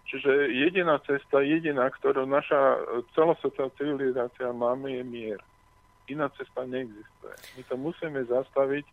Čiže 0.05 0.53
jediná 0.53 1.01
cesta, 1.01 1.41
jediná, 1.41 1.89
ktorú 1.89 2.29
naša 2.29 2.77
celosvetová 3.17 3.73
civilizácia 3.73 4.53
máme, 4.53 5.01
je 5.01 5.03
mier. 5.03 5.41
Iná 6.05 6.29
cesta 6.37 6.61
neexistuje. 6.61 7.35
My 7.57 7.61
to 7.65 7.75
musíme 7.75 8.21
zastaviť, 8.29 8.85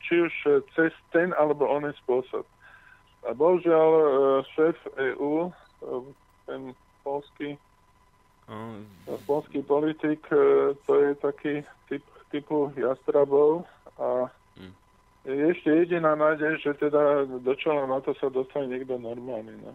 či 0.00 0.24
už 0.24 0.32
cez 0.72 0.92
ten 1.12 1.36
alebo 1.36 1.68
onen 1.68 1.92
spôsob. 2.00 2.48
A 3.24 3.32
bohužiaľ 3.32 3.90
e, 3.96 4.04
šéf 4.52 4.76
EU, 5.16 5.48
e, 5.48 5.52
ten 6.44 6.60
polský, 7.00 7.56
polský 9.24 9.64
politik, 9.64 10.20
e, 10.28 10.76
to 10.84 10.92
je 11.00 11.10
taký 11.24 11.54
typ, 11.88 12.04
typu 12.28 12.68
jastrabov 12.76 13.64
a 13.96 14.28
mm. 14.60 14.72
je 15.24 15.44
ešte 15.56 15.70
jediná 15.72 16.12
nádej, 16.12 16.60
že 16.60 16.76
teda 16.76 17.24
do 17.24 17.52
čela 17.56 17.88
na 17.88 18.04
to 18.04 18.12
sa 18.20 18.28
dostane 18.28 18.68
niekto 18.68 19.00
normálny. 19.00 19.56
No. 19.64 19.72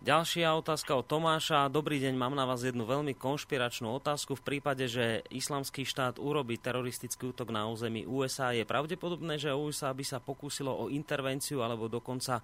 Ďalšia 0.00 0.56
otázka 0.56 0.96
od 0.96 1.04
Tomáša. 1.04 1.68
Dobrý 1.68 2.00
deň, 2.00 2.16
mám 2.16 2.32
na 2.32 2.48
vás 2.48 2.64
jednu 2.64 2.88
veľmi 2.88 3.12
konšpiračnú 3.20 4.00
otázku. 4.00 4.32
V 4.32 4.40
prípade, 4.40 4.88
že 4.88 5.20
islamský 5.28 5.84
štát 5.84 6.16
urobí 6.16 6.56
teroristický 6.56 7.36
útok 7.36 7.52
na 7.52 7.68
území 7.68 8.08
USA, 8.08 8.56
je 8.56 8.64
pravdepodobné, 8.64 9.36
že 9.36 9.52
USA 9.52 9.92
by 9.92 10.00
sa 10.00 10.16
pokúsilo 10.16 10.72
o 10.72 10.88
intervenciu 10.88 11.60
alebo 11.60 11.92
dokonca 11.92 12.40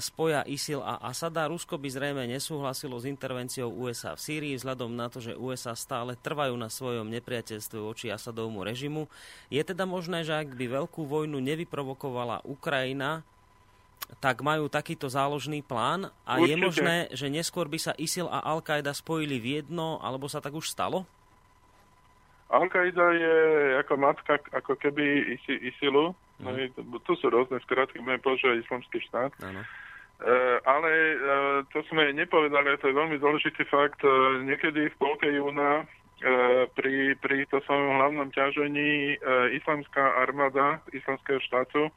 spoja 0.00 0.40
ISIL 0.48 0.80
a 0.80 1.04
Asada. 1.04 1.52
Rusko 1.52 1.76
by 1.76 1.88
zrejme 1.92 2.24
nesúhlasilo 2.24 2.96
s 2.96 3.04
intervenciou 3.04 3.68
USA 3.76 4.16
v 4.16 4.24
Sýrii 4.24 4.56
vzhľadom 4.56 4.96
na 4.96 5.12
to, 5.12 5.20
že 5.20 5.36
USA 5.36 5.76
stále 5.76 6.16
trvajú 6.16 6.56
na 6.56 6.72
svojom 6.72 7.12
nepriateľstve 7.12 7.76
voči 7.76 8.08
Asadovmu 8.08 8.64
režimu. 8.64 9.04
Je 9.52 9.60
teda 9.60 9.84
možné, 9.84 10.24
že 10.24 10.32
ak 10.32 10.56
by 10.56 10.80
veľkú 10.80 11.04
vojnu 11.04 11.44
nevyprovokovala 11.44 12.48
Ukrajina, 12.48 13.20
tak 14.18 14.42
majú 14.42 14.66
takýto 14.66 15.06
záložný 15.06 15.62
plán 15.62 16.10
a 16.26 16.42
Určite. 16.42 16.50
je 16.50 16.56
možné, 16.58 16.96
že 17.14 17.26
neskôr 17.30 17.70
by 17.70 17.78
sa 17.78 17.92
ISIL 17.94 18.26
a 18.26 18.42
Al-Qaida 18.42 18.90
spojili 18.90 19.38
v 19.38 19.62
jedno, 19.62 20.02
alebo 20.02 20.26
sa 20.26 20.42
tak 20.42 20.58
už 20.58 20.66
stalo? 20.66 21.06
Al-Qaida 22.50 23.06
je 23.14 23.36
ako 23.78 23.94
matka, 23.94 24.42
ako 24.50 24.74
keby 24.74 25.38
ISILu. 25.46 26.10
No, 26.40 26.50
mm. 26.50 27.04
tu 27.06 27.14
sú 27.14 27.30
rôzne 27.30 27.62
skratky, 27.62 28.02
budeme 28.02 28.18
používať 28.18 28.66
islamský 28.66 28.98
štát. 29.06 29.30
Ano. 29.44 29.62
Uh, 30.20 30.60
ale 30.68 30.92
uh, 31.16 31.58
to 31.72 31.80
sme 31.88 32.12
nepovedali, 32.12 32.76
to 32.82 32.90
je 32.90 32.98
veľmi 32.98 33.16
dôležitý 33.22 33.64
fakt. 33.70 34.02
Uh, 34.04 34.42
niekedy 34.44 34.90
v 34.90 34.98
polke 34.98 35.30
júna 35.30 35.86
pri, 36.76 37.16
pri 37.16 37.48
to 37.48 37.64
svojom 37.64 37.96
hlavnom 37.96 38.28
ťažení 38.28 39.16
islamská 39.56 40.20
armáda 40.20 40.84
islamského 40.92 41.40
štátu 41.40 41.88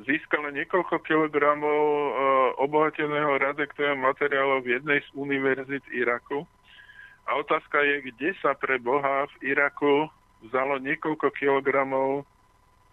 získala 0.00 0.48
niekoľko 0.56 1.04
kilogramov 1.04 1.82
obohateného 2.64 3.36
radioaktivného 3.36 3.98
materiálu 4.00 4.64
v 4.64 4.80
jednej 4.80 4.98
z 5.04 5.08
univerzit 5.12 5.84
Iraku. 5.92 6.48
A 7.28 7.38
otázka 7.38 7.84
je, 7.84 8.08
kde 8.10 8.34
sa 8.40 8.56
pre 8.56 8.80
Boha 8.80 9.28
v 9.38 9.54
Iraku 9.54 10.08
vzalo 10.48 10.80
niekoľko 10.80 11.30
kilogramov 11.36 12.24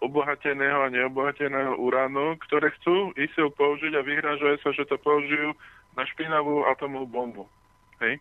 obohateného 0.00 0.86
a 0.86 0.92
neobohateného 0.92 1.76
uránu, 1.76 2.40
ktoré 2.48 2.72
chcú 2.80 3.12
ISIL 3.20 3.52
použiť 3.52 3.92
a 4.00 4.06
vyhrážajú 4.06 4.56
sa, 4.64 4.70
že 4.72 4.88
to 4.88 4.96
použijú 4.96 5.52
na 5.92 6.08
špinavú 6.08 6.64
atomovú 6.64 7.06
bombu. 7.08 7.44
Hej? 8.00 8.16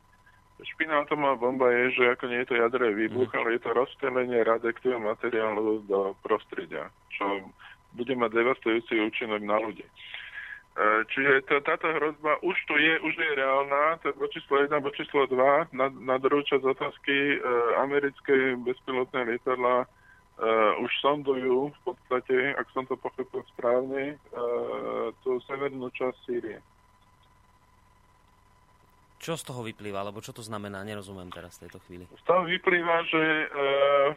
Špinavá 0.60 1.08
atomová 1.08 1.40
bomba 1.40 1.72
je, 1.72 1.96
že 1.96 2.04
ako 2.12 2.26
nie 2.28 2.44
je 2.44 2.50
to 2.52 2.60
jadrový 2.60 3.08
výbuch, 3.08 3.32
mm. 3.32 3.38
ale 3.40 3.56
je 3.56 3.62
to 3.64 3.72
rozstelenie 3.72 4.44
radioaktívneho 4.44 5.00
materiálu 5.00 5.88
do 5.88 6.20
prostredia, 6.20 6.92
čo 7.16 7.48
bude 7.94 8.14
mať 8.14 8.32
devastujúci 8.34 8.94
účinok 9.02 9.42
na 9.42 9.58
ľudí. 9.58 9.86
E, 9.86 9.92
čiže 11.12 11.44
to, 11.50 11.60
táto 11.66 11.90
hrozba 11.90 12.38
už 12.46 12.56
tu 12.70 12.78
je, 12.78 12.96
už 13.02 13.14
je 13.18 13.32
reálna, 13.36 13.98
to 14.00 14.14
je 14.14 14.20
bod 14.20 14.32
číslo 14.32 14.56
1, 14.64 14.80
bod 14.80 14.96
číslo 14.96 15.28
2, 15.28 15.74
na, 15.76 15.90
na 15.90 16.16
druhú 16.22 16.46
časť 16.46 16.64
otázky 16.64 17.16
e, 17.36 17.38
americké 17.82 18.56
bezpilotné 18.62 19.36
lietadla 19.36 19.84
uh, 20.40 20.72
už 20.80 20.92
sondujú 21.04 21.70
v 21.70 21.80
podstate, 21.84 22.56
ak 22.56 22.68
som 22.72 22.88
to 22.88 22.96
pochopil 22.96 23.44
správne, 23.56 24.16
uh, 24.16 25.12
tú 25.22 25.40
severnú 25.44 25.92
časť 25.92 26.16
Sýrie. 26.24 26.60
Čo 29.20 29.36
z 29.36 29.44
toho 29.52 29.68
vyplýva, 29.68 30.00
alebo 30.00 30.24
čo 30.24 30.32
to 30.32 30.40
znamená? 30.40 30.80
Nerozumiem 30.88 31.28
teraz 31.28 31.60
v 31.60 31.68
tejto 31.68 31.84
chvíli. 31.84 32.08
Z 32.08 32.24
toho 32.24 32.48
vyplýva, 32.48 33.04
že 33.04 33.24
uh, 33.52 34.10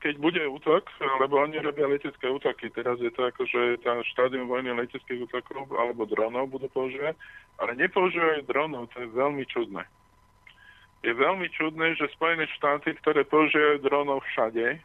keď 0.00 0.14
bude 0.16 0.40
útok, 0.48 0.88
lebo 1.20 1.44
oni 1.44 1.60
robia 1.60 1.84
letecké 1.84 2.24
útoky, 2.24 2.72
teraz 2.72 2.96
je 3.04 3.12
to 3.12 3.28
ako, 3.28 3.44
že 3.44 3.84
tá 3.84 4.00
štádium 4.16 4.48
vojny 4.48 4.72
leteckých 4.72 5.28
útokov 5.28 5.68
alebo 5.76 6.08
dronov 6.08 6.48
budú 6.48 6.72
používať, 6.72 7.20
ale 7.60 7.76
nepoužívajú 7.76 8.48
dronov, 8.48 8.88
to 8.96 9.04
je 9.04 9.08
veľmi 9.12 9.44
čudné. 9.44 9.84
Je 11.04 11.12
veľmi 11.12 11.52
čudné, 11.52 11.92
že 12.00 12.08
Spojené 12.16 12.48
štáty, 12.56 12.96
ktoré 13.04 13.28
používajú 13.28 13.84
dronov 13.84 14.24
všade, 14.32 14.80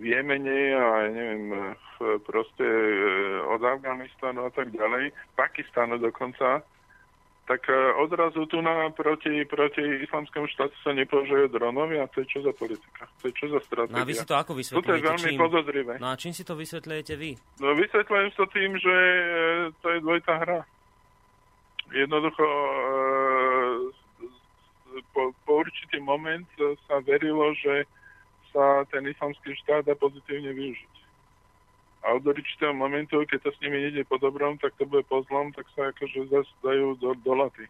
v 0.00 0.04
Jemene 0.16 0.72
a 0.72 1.12
neviem, 1.12 1.76
proste 2.24 2.64
e, 2.64 3.42
od 3.44 3.60
Afganistanu 3.60 4.48
a 4.48 4.50
tak 4.54 4.72
ďalej, 4.72 5.12
Pakistanu 5.36 6.00
dokonca, 6.00 6.64
tak 7.50 7.66
e, 7.66 7.74
odrazu 7.98 8.46
tu 8.46 8.62
na 8.62 8.94
proti, 8.94 9.42
proti 9.42 9.82
islamskému 10.06 10.46
štátu 10.54 10.70
sa 10.86 10.94
nepoužijú 10.94 11.50
dronovia. 11.50 12.06
To 12.14 12.22
je 12.22 12.30
čo 12.30 12.46
za 12.46 12.54
politika? 12.54 13.10
To 13.18 13.26
je 13.26 13.34
čo 13.34 13.50
za 13.50 13.58
stratégia? 13.66 13.98
No 13.98 14.06
a 14.06 14.06
vy 14.06 14.14
si 14.14 14.22
to 14.22 14.38
ako 14.38 14.52
vysvetľujete? 14.54 14.86
To 14.86 14.94
je 14.94 15.08
veľmi 15.10 15.30
čím? 15.34 15.40
podozrivé. 15.42 15.92
No 15.98 16.06
a 16.06 16.14
čím 16.14 16.30
si 16.30 16.46
to 16.46 16.54
vysvetľujete 16.54 17.14
vy? 17.18 17.34
No 17.58 17.74
vysvetľujem 17.74 18.28
to 18.38 18.44
tým, 18.54 18.70
že 18.78 18.94
e, 18.94 19.24
to 19.82 19.86
je 19.90 19.98
dvojitá 19.98 20.34
hra. 20.46 20.60
Jednoducho 21.90 22.46
po, 25.10 25.34
po 25.42 25.52
určitý 25.66 25.98
moment 25.98 26.46
sa 26.86 27.02
verilo, 27.02 27.50
že 27.58 27.82
sa 28.54 28.86
ten 28.94 29.10
islamský 29.10 29.58
štát 29.66 29.90
dá 29.90 29.98
pozitívne 29.98 30.54
využiť. 30.54 30.94
A 32.00 32.16
od 32.16 32.24
určitého 32.24 32.72
momentu, 32.72 33.20
keď 33.28 33.44
to 33.44 33.50
s 33.52 33.60
nimi 33.60 33.76
nejde 33.76 34.08
po 34.08 34.16
dobrom, 34.16 34.56
tak 34.56 34.72
to 34.80 34.88
bude 34.88 35.04
po 35.04 35.20
zlom, 35.28 35.52
tak 35.52 35.68
sa 35.76 35.92
akože 35.92 36.32
zase 36.32 36.52
dajú 36.64 36.96
do, 36.96 37.12
do 37.12 37.32
laty, 37.36 37.68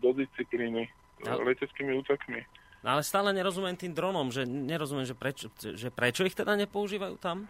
do 0.00 0.16
disciplíny, 0.16 0.88
no. 1.20 1.44
leteckými 1.44 2.00
útokmi. 2.00 2.40
No 2.80 2.96
ale 2.96 3.02
stále 3.04 3.36
nerozumiem 3.36 3.76
tým 3.76 3.92
dronom, 3.92 4.32
že 4.32 4.48
nerozumiem, 4.48 5.04
že 5.04 5.16
prečo, 5.18 5.52
že 5.58 5.92
prečo 5.92 6.24
ich 6.24 6.38
teda 6.38 6.56
nepoužívajú 6.64 7.16
tam? 7.20 7.44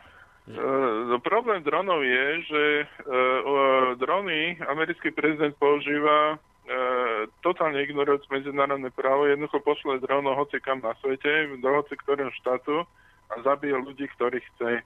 Že... 0.47 0.59
Uh, 0.59 1.13
no, 1.13 1.17
problém 1.23 1.63
dronov 1.63 2.03
je, 2.03 2.27
že 2.47 2.63
uh, 2.83 2.87
uh, 3.07 3.89
drony 3.99 4.59
americký 4.67 5.11
prezident 5.11 5.55
používa 5.59 6.39
e, 6.67 7.27
totálne 7.47 7.79
ignorujúc 7.83 8.27
medzinárodné 8.31 8.91
právo, 8.91 9.27
jednoducho 9.27 9.63
pošle 9.63 10.03
dronov 10.03 10.35
hoci 10.47 10.59
kam 10.59 10.83
na 10.83 10.95
svete, 10.99 11.59
do 11.63 11.69
hoci 11.71 11.95
ktorého 11.95 12.31
štátu 12.43 12.83
a 13.31 13.35
zabije 13.43 13.75
ľudí, 13.79 14.07
ktorých 14.15 14.47
chce. 14.55 14.83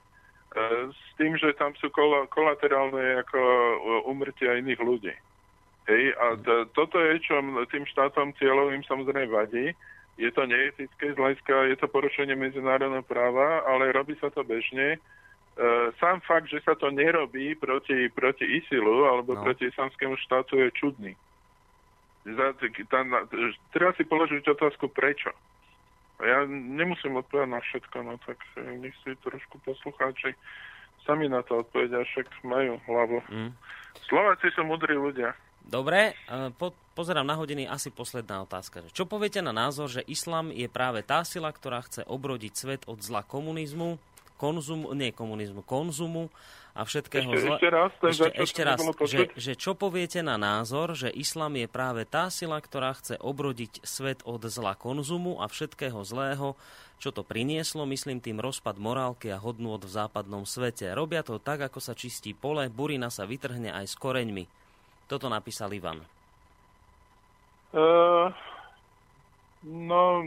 E, 0.51 0.91
s 0.91 1.03
tým, 1.15 1.39
že 1.39 1.55
tam 1.55 1.71
sú 1.79 1.87
kol- 1.95 2.27
kolaterálne 2.27 3.23
ako 3.23 3.39
umrtia 4.11 4.59
iných 4.59 4.81
ľudí. 4.83 5.15
Hej, 5.87 6.03
a 6.19 6.25
t- 6.35 6.67
toto 6.75 6.99
je, 6.99 7.23
čo 7.23 7.39
tým 7.71 7.87
štátom 7.87 8.35
cieľovým 8.35 8.83
samozrejme 8.83 9.31
vadí. 9.31 9.71
Je 10.19 10.29
to 10.29 10.43
neetické 10.45 11.15
z 11.15 11.17
hľadiska, 11.17 11.71
je 11.71 11.77
to 11.79 11.87
porušenie 11.87 12.35
medzinárodného 12.35 13.01
práva, 13.07 13.63
ale 13.65 13.95
robí 13.95 14.13
sa 14.19 14.27
to 14.27 14.43
bežne. 14.43 14.95
E, 14.95 14.99
sám 15.97 16.19
fakt, 16.27 16.51
že 16.51 16.59
sa 16.67 16.75
to 16.75 16.91
nerobí 16.91 17.55
proti, 17.55 18.11
proti 18.11 18.43
ISILu 18.43 19.07
alebo 19.07 19.39
no. 19.39 19.41
proti 19.41 19.71
islamskému 19.71 20.19
štátu 20.19 20.59
je 20.61 20.69
čudný. 20.75 21.13
Treba 23.73 23.91
si 23.97 24.03
položiť 24.05 24.45
otázku 24.45 24.93
prečo. 24.93 25.33
Ja 26.21 26.45
nemusím 26.49 27.17
odpovedať 27.17 27.49
na 27.49 27.61
všetko, 27.61 27.97
no 28.05 28.13
tak 28.23 28.37
eh, 28.57 28.77
nech 28.77 28.95
si 29.01 29.17
trošku 29.21 29.57
poslucháči 29.65 30.37
sami 31.01 31.25
na 31.25 31.41
to 31.41 31.65
odpovedia, 31.65 32.05
však 32.05 32.29
majú 32.45 32.77
hlavu. 32.85 33.25
Mm. 33.29 33.51
Slováci 34.05 34.53
sú 34.53 34.61
mudrí 34.61 34.93
ľudia. 34.93 35.33
Dobre, 35.65 36.13
eh, 36.13 36.49
po, 36.57 36.73
pozerám 36.93 37.25
na 37.25 37.37
hodiny, 37.37 37.65
asi 37.65 37.89
posledná 37.89 38.45
otázka. 38.45 38.85
Čo 38.93 39.09
poviete 39.09 39.41
na 39.41 39.53
názor, 39.53 39.89
že 39.89 40.05
islam 40.05 40.53
je 40.53 40.69
práve 40.69 41.01
tá 41.01 41.25
sila, 41.25 41.49
ktorá 41.49 41.81
chce 41.85 42.05
obrodiť 42.05 42.53
svet 42.53 42.81
od 42.85 43.01
zla 43.01 43.25
komunizmu, 43.25 43.97
konzumu, 44.41 44.89
nie 44.97 45.13
komunizmu, 45.13 45.61
konzumu 45.61 46.33
a 46.73 46.81
všetkého 46.81 47.29
ešte, 47.29 47.45
zla... 47.45 47.55
Ešte 47.61 47.69
raz, 47.69 47.91
ešte, 48.01 48.29
ešte 48.33 48.61
raz 48.65 48.79
že, 49.05 49.21
že 49.37 49.53
čo 49.53 49.77
poviete 49.77 50.25
na 50.25 50.41
názor, 50.41 50.97
že 50.97 51.13
islam 51.13 51.53
je 51.59 51.67
práve 51.69 52.09
tá 52.09 52.33
sila, 52.33 52.57
ktorá 52.57 52.97
chce 52.97 53.21
obrodiť 53.21 53.85
svet 53.85 54.25
od 54.25 54.41
zla 54.49 54.73
konzumu 54.73 55.37
a 55.43 55.45
všetkého 55.45 56.01
zlého, 56.01 56.57
čo 56.97 57.13
to 57.13 57.21
prinieslo, 57.21 57.85
myslím 57.85 58.21
tým 58.23 58.41
rozpad 58.41 58.77
morálky 58.81 59.33
a 59.33 59.41
hodnôt 59.41 59.81
v 59.81 59.89
západnom 59.89 60.45
svete. 60.47 60.89
Robia 60.93 61.21
to 61.21 61.37
tak, 61.41 61.61
ako 61.61 61.77
sa 61.83 61.93
čistí 61.97 62.31
pole, 62.33 62.71
burina 62.71 63.09
sa 63.13 63.27
vytrhne 63.27 63.73
aj 63.73 63.85
s 63.85 63.95
koreňmi. 63.97 64.45
Toto 65.11 65.27
napísal 65.27 65.73
Ivan. 65.75 66.01
Uh, 67.71 68.27
no, 69.65 70.23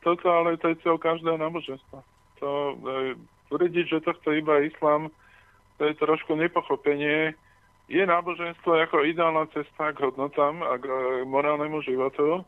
toto 0.00 0.26
ale 0.28 0.56
to 0.60 0.72
je 0.72 0.80
cel 0.84 0.96
každého 0.96 1.40
náboženstva. 1.40 2.13
To 2.44 2.52
uh, 2.76 3.16
tvrdiť, 3.48 3.84
že 3.88 4.04
to 4.04 4.12
chce 4.20 4.44
iba 4.44 4.60
islám, 4.60 5.08
to 5.78 5.88
je 5.88 5.94
trošku 5.96 6.36
nepochopenie. 6.36 7.32
Je 7.88 8.02
náboženstvo 8.04 8.80
ako 8.84 9.04
ideálna 9.04 9.48
cesta 9.52 9.92
k 9.92 10.08
hodnotám 10.08 10.64
a 10.64 10.80
k 10.80 10.88
e, 10.88 11.28
morálnemu 11.28 11.84
životu, 11.84 12.40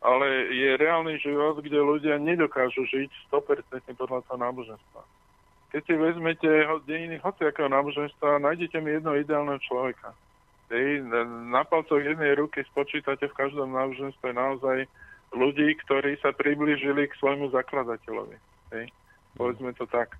ale 0.00 0.48
je 0.56 0.80
reálny 0.80 1.20
život, 1.20 1.60
kde 1.60 1.76
ľudia 1.76 2.16
nedokážu 2.16 2.88
žiť 2.88 3.10
100% 3.28 3.92
podľa 3.92 4.24
toho 4.24 4.38
náboženstva. 4.40 5.02
Keď 5.76 5.82
si 5.84 5.94
vezmete 5.94 6.50
dejiny 6.88 7.20
hociakého 7.20 7.68
náboženstva, 7.68 8.40
nájdete 8.40 8.80
mi 8.80 8.96
jedno 8.96 9.12
ideálneho 9.20 9.60
človeka. 9.68 10.16
Hej, 10.72 11.04
na 11.50 11.66
palcoch 11.66 12.00
jednej 12.00 12.38
ruky 12.38 12.64
spočítate 12.72 13.28
v 13.28 13.36
každom 13.36 13.76
náboženstve 13.76 14.32
naozaj 14.32 14.88
ľudí, 15.36 15.76
ktorí 15.84 16.16
sa 16.24 16.32
priblížili 16.32 17.04
k 17.10 17.18
svojmu 17.20 17.52
zakladateľovi. 17.52 18.38
Hej. 18.74 18.88
Povedzme 19.38 19.74
to 19.74 19.86
tak. 19.86 20.16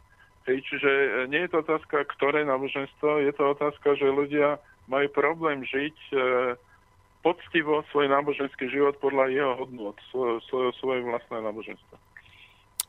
Hej, 0.49 0.65
čiže 0.67 0.91
e, 0.91 1.09
nie 1.29 1.47
je 1.47 1.51
to 1.53 1.63
otázka, 1.63 2.05
ktoré 2.17 2.43
náboženstvo, 2.49 3.21
je 3.23 3.33
to 3.37 3.45
otázka, 3.55 3.95
že 3.95 4.09
ľudia 4.09 4.59
majú 4.89 5.07
problém 5.13 5.63
žiť 5.63 5.97
e, 6.11 6.15
poctivo 7.21 7.85
svoj 7.93 8.09
náboženský 8.09 8.73
život 8.73 8.97
podľa 8.99 9.29
jeho 9.29 9.53
hodnot, 9.61 9.97
svoje, 10.09 10.73
svoje, 10.81 11.05
vlastné 11.05 11.39
náboženstvo. 11.45 11.95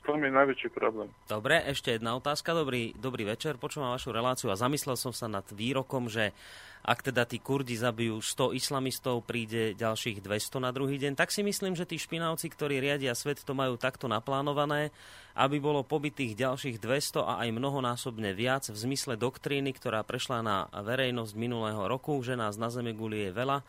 To 0.01 0.17
je 0.17 0.33
najväčší 0.33 0.73
problém. 0.73 1.13
Dobre, 1.29 1.61
ešte 1.69 1.93
jedna 1.93 2.17
otázka. 2.17 2.57
Dobrý, 2.57 2.97
dobrý 2.97 3.21
večer, 3.29 3.61
počúvam 3.61 3.93
vašu 3.93 4.09
reláciu 4.09 4.49
a 4.49 4.57
zamyslel 4.57 4.97
som 4.97 5.13
sa 5.13 5.29
nad 5.29 5.45
výrokom, 5.53 6.09
že 6.09 6.33
ak 6.81 7.13
teda 7.13 7.29
tí 7.29 7.37
Kurdi 7.37 7.77
zabijú 7.77 8.17
100 8.17 8.57
islamistov, 8.57 9.21
príde 9.21 9.77
ďalších 9.77 10.25
200 10.25 10.65
na 10.65 10.73
druhý 10.73 10.97
deň, 10.97 11.13
tak 11.13 11.29
si 11.29 11.45
myslím, 11.45 11.77
že 11.77 11.85
tí 11.85 12.01
špinavci, 12.01 12.49
ktorí 12.49 12.81
riadia 12.81 13.13
svet, 13.13 13.45
to 13.45 13.53
majú 13.53 13.77
takto 13.77 14.09
naplánované, 14.09 14.89
aby 15.37 15.61
bolo 15.61 15.85
pobytých 15.85 16.33
ďalších 16.33 16.81
200 16.81 17.21
a 17.21 17.33
aj 17.45 17.53
mnohonásobne 17.53 18.33
viac 18.33 18.65
v 18.73 18.77
zmysle 18.81 19.13
doktríny, 19.21 19.69
ktorá 19.77 20.01
prešla 20.01 20.41
na 20.41 20.65
verejnosť 20.73 21.37
minulého 21.37 21.85
roku, 21.85 22.17
že 22.25 22.33
nás 22.33 22.57
na 22.57 22.73
Zeme 22.73 22.97
guli 22.97 23.29
je 23.29 23.37
veľa 23.37 23.61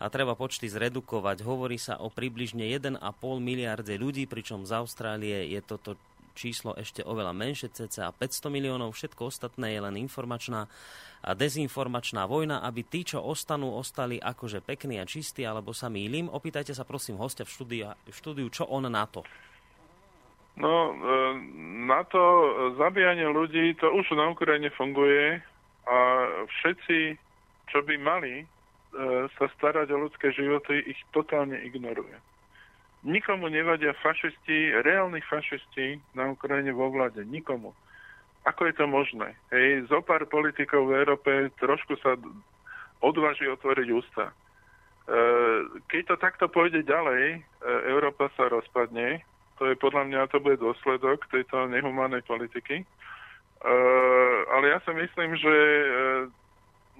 a 0.00 0.08
treba 0.08 0.32
počty 0.32 0.64
zredukovať. 0.66 1.44
Hovorí 1.44 1.76
sa 1.76 2.00
o 2.00 2.08
približne 2.08 2.64
1,5 2.72 2.96
miliarde 3.38 4.00
ľudí, 4.00 4.24
pričom 4.24 4.64
z 4.64 4.72
Austrálie 4.80 5.52
je 5.52 5.60
toto 5.60 6.00
číslo 6.32 6.72
ešte 6.72 7.04
oveľa 7.04 7.36
menšie, 7.36 7.68
cca 7.68 8.08
500 8.08 8.48
miliónov, 8.48 8.96
všetko 8.96 9.28
ostatné 9.28 9.76
je 9.76 9.80
len 9.84 10.00
informačná 10.00 10.72
a 11.20 11.36
dezinformačná 11.36 12.24
vojna, 12.24 12.64
aby 12.64 12.80
tí, 12.80 13.04
čo 13.04 13.20
ostanú, 13.20 13.76
ostali 13.76 14.16
akože 14.16 14.64
pekní 14.64 14.96
a 14.96 15.04
čistí, 15.04 15.44
alebo 15.44 15.76
sa 15.76 15.92
mýlim. 15.92 16.32
Opýtajte 16.32 16.72
sa 16.72 16.88
prosím 16.88 17.20
hostia 17.20 17.44
v 17.44 17.52
štúdiu, 17.52 17.92
v 17.92 18.16
štúdiu 18.16 18.48
čo 18.48 18.64
on 18.64 18.88
na 18.88 19.04
to. 19.04 19.20
No, 20.56 20.96
e, 20.96 21.16
na 21.84 22.00
to 22.08 22.20
zabíjanie 22.80 23.28
ľudí, 23.28 23.76
to 23.76 23.92
už 23.92 24.16
na 24.16 24.32
Ukrajine 24.32 24.72
funguje 24.72 25.44
a 25.84 25.96
všetci, 26.48 27.20
čo 27.68 27.84
by 27.84 27.94
mali 28.00 28.48
sa 29.38 29.46
starať 29.54 29.88
o 29.94 30.02
ľudské 30.06 30.34
životy, 30.34 30.82
ich 30.82 30.98
totálne 31.14 31.54
ignoruje. 31.62 32.14
Nikomu 33.00 33.48
nevadia 33.48 33.96
fašisti, 34.04 34.76
reálni 34.84 35.24
fašisti 35.24 35.96
na 36.12 36.36
Ukrajine 36.36 36.68
vo 36.76 36.92
vláde. 36.92 37.24
Nikomu. 37.24 37.72
Ako 38.44 38.68
je 38.68 38.74
to 38.76 38.84
možné? 38.84 39.32
Hej, 39.52 39.88
zo 39.88 40.04
pár 40.04 40.28
politikov 40.28 40.88
v 40.88 41.00
Európe 41.04 41.32
trošku 41.60 41.96
sa 42.04 42.16
odváži 43.00 43.48
otvoriť 43.48 43.88
ústa. 43.92 44.28
E, 44.28 44.34
keď 45.88 46.02
to 46.12 46.16
takto 46.20 46.46
pôjde 46.52 46.84
ďalej, 46.84 47.36
e, 47.36 47.38
Európa 47.88 48.28
sa 48.36 48.52
rozpadne. 48.52 49.24
To 49.60 49.68
je 49.68 49.76
podľa 49.80 50.08
mňa, 50.08 50.32
to 50.32 50.40
bude 50.40 50.60
dôsledok 50.60 51.24
tejto 51.28 51.68
nehumánnej 51.68 52.24
politiky. 52.24 52.84
Ale 54.56 54.72
ja 54.72 54.80
si 54.80 54.92
myslím, 54.96 55.36
že 55.36 55.54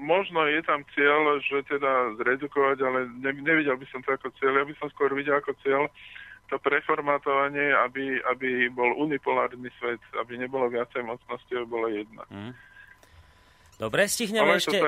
možno 0.00 0.48
je 0.48 0.64
tam 0.64 0.80
cieľ, 0.96 1.38
že 1.44 1.60
teda 1.68 2.16
zredukovať, 2.16 2.78
ale 2.80 2.98
ne, 3.20 3.32
nevidel 3.44 3.76
by 3.76 3.86
som 3.92 4.00
to 4.00 4.16
ako 4.16 4.32
cieľ. 4.40 4.58
Ja 4.58 4.66
by 4.66 4.74
som 4.80 4.88
skôr 4.90 5.12
videl 5.12 5.36
ako 5.36 5.52
cieľ 5.60 5.86
to 6.50 6.58
preformátovanie, 6.58 7.70
aby, 7.86 8.18
aby 8.26 8.66
bol 8.74 8.90
unipolárny 8.98 9.70
svet, 9.78 10.02
aby 10.18 10.34
nebolo 10.34 10.66
viacej 10.66 11.06
mocnosti, 11.06 11.52
aby 11.54 11.68
bola 11.68 11.88
jedna. 11.94 12.26
Mm. 12.26 12.52
Dobre, 13.80 14.04
stihneme 14.12 14.44
Ale 14.44 14.60
ešte... 14.60 14.76
to 14.76 14.84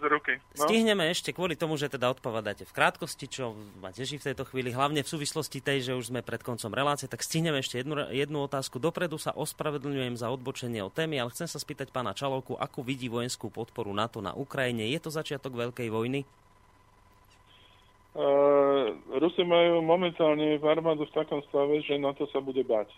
z 0.00 0.04
ruky. 0.08 0.40
No? 0.56 0.64
Stihneme 0.64 1.04
ešte 1.12 1.36
kvôli 1.36 1.52
tomu, 1.52 1.76
že 1.76 1.92
teda 1.92 2.08
odpovedáte 2.08 2.64
v 2.64 2.72
krátkosti, 2.72 3.28
čo 3.28 3.52
ma 3.76 3.92
teší 3.92 4.16
v 4.16 4.32
tejto 4.32 4.48
chvíli, 4.48 4.72
hlavne 4.72 5.04
v 5.04 5.12
súvislosti 5.12 5.60
tej, 5.60 5.84
že 5.84 5.92
už 5.92 6.08
sme 6.08 6.24
pred 6.24 6.40
koncom 6.40 6.72
relácie, 6.72 7.12
tak 7.12 7.20
stihneme 7.20 7.60
ešte 7.60 7.84
jednu, 7.84 8.08
jednu 8.08 8.40
otázku. 8.48 8.80
Dopredu 8.80 9.20
sa 9.20 9.36
ospravedlňujem 9.36 10.16
za 10.16 10.32
odbočenie 10.32 10.80
od 10.80 10.96
témy, 10.96 11.20
ale 11.20 11.28
chcem 11.36 11.44
sa 11.44 11.60
spýtať 11.60 11.92
pána 11.92 12.16
Čalovku, 12.16 12.56
ako 12.56 12.80
vidí 12.80 13.12
vojenskú 13.12 13.52
podporu 13.52 13.92
NATO 13.92 14.24
na 14.24 14.32
Ukrajine. 14.32 14.88
Je 14.88 14.96
to 14.96 15.12
začiatok 15.12 15.52
veľkej 15.52 15.92
vojny? 15.92 16.24
Uh, 18.16 18.96
Rusi 19.12 19.44
majú 19.44 19.84
momentálne 19.84 20.56
v 20.56 20.64
armádu 20.64 21.04
v 21.04 21.16
takom 21.20 21.44
stave, 21.52 21.84
že 21.84 22.00
na 22.00 22.16
to 22.16 22.24
sa 22.32 22.40
bude 22.40 22.64
bať. 22.64 22.88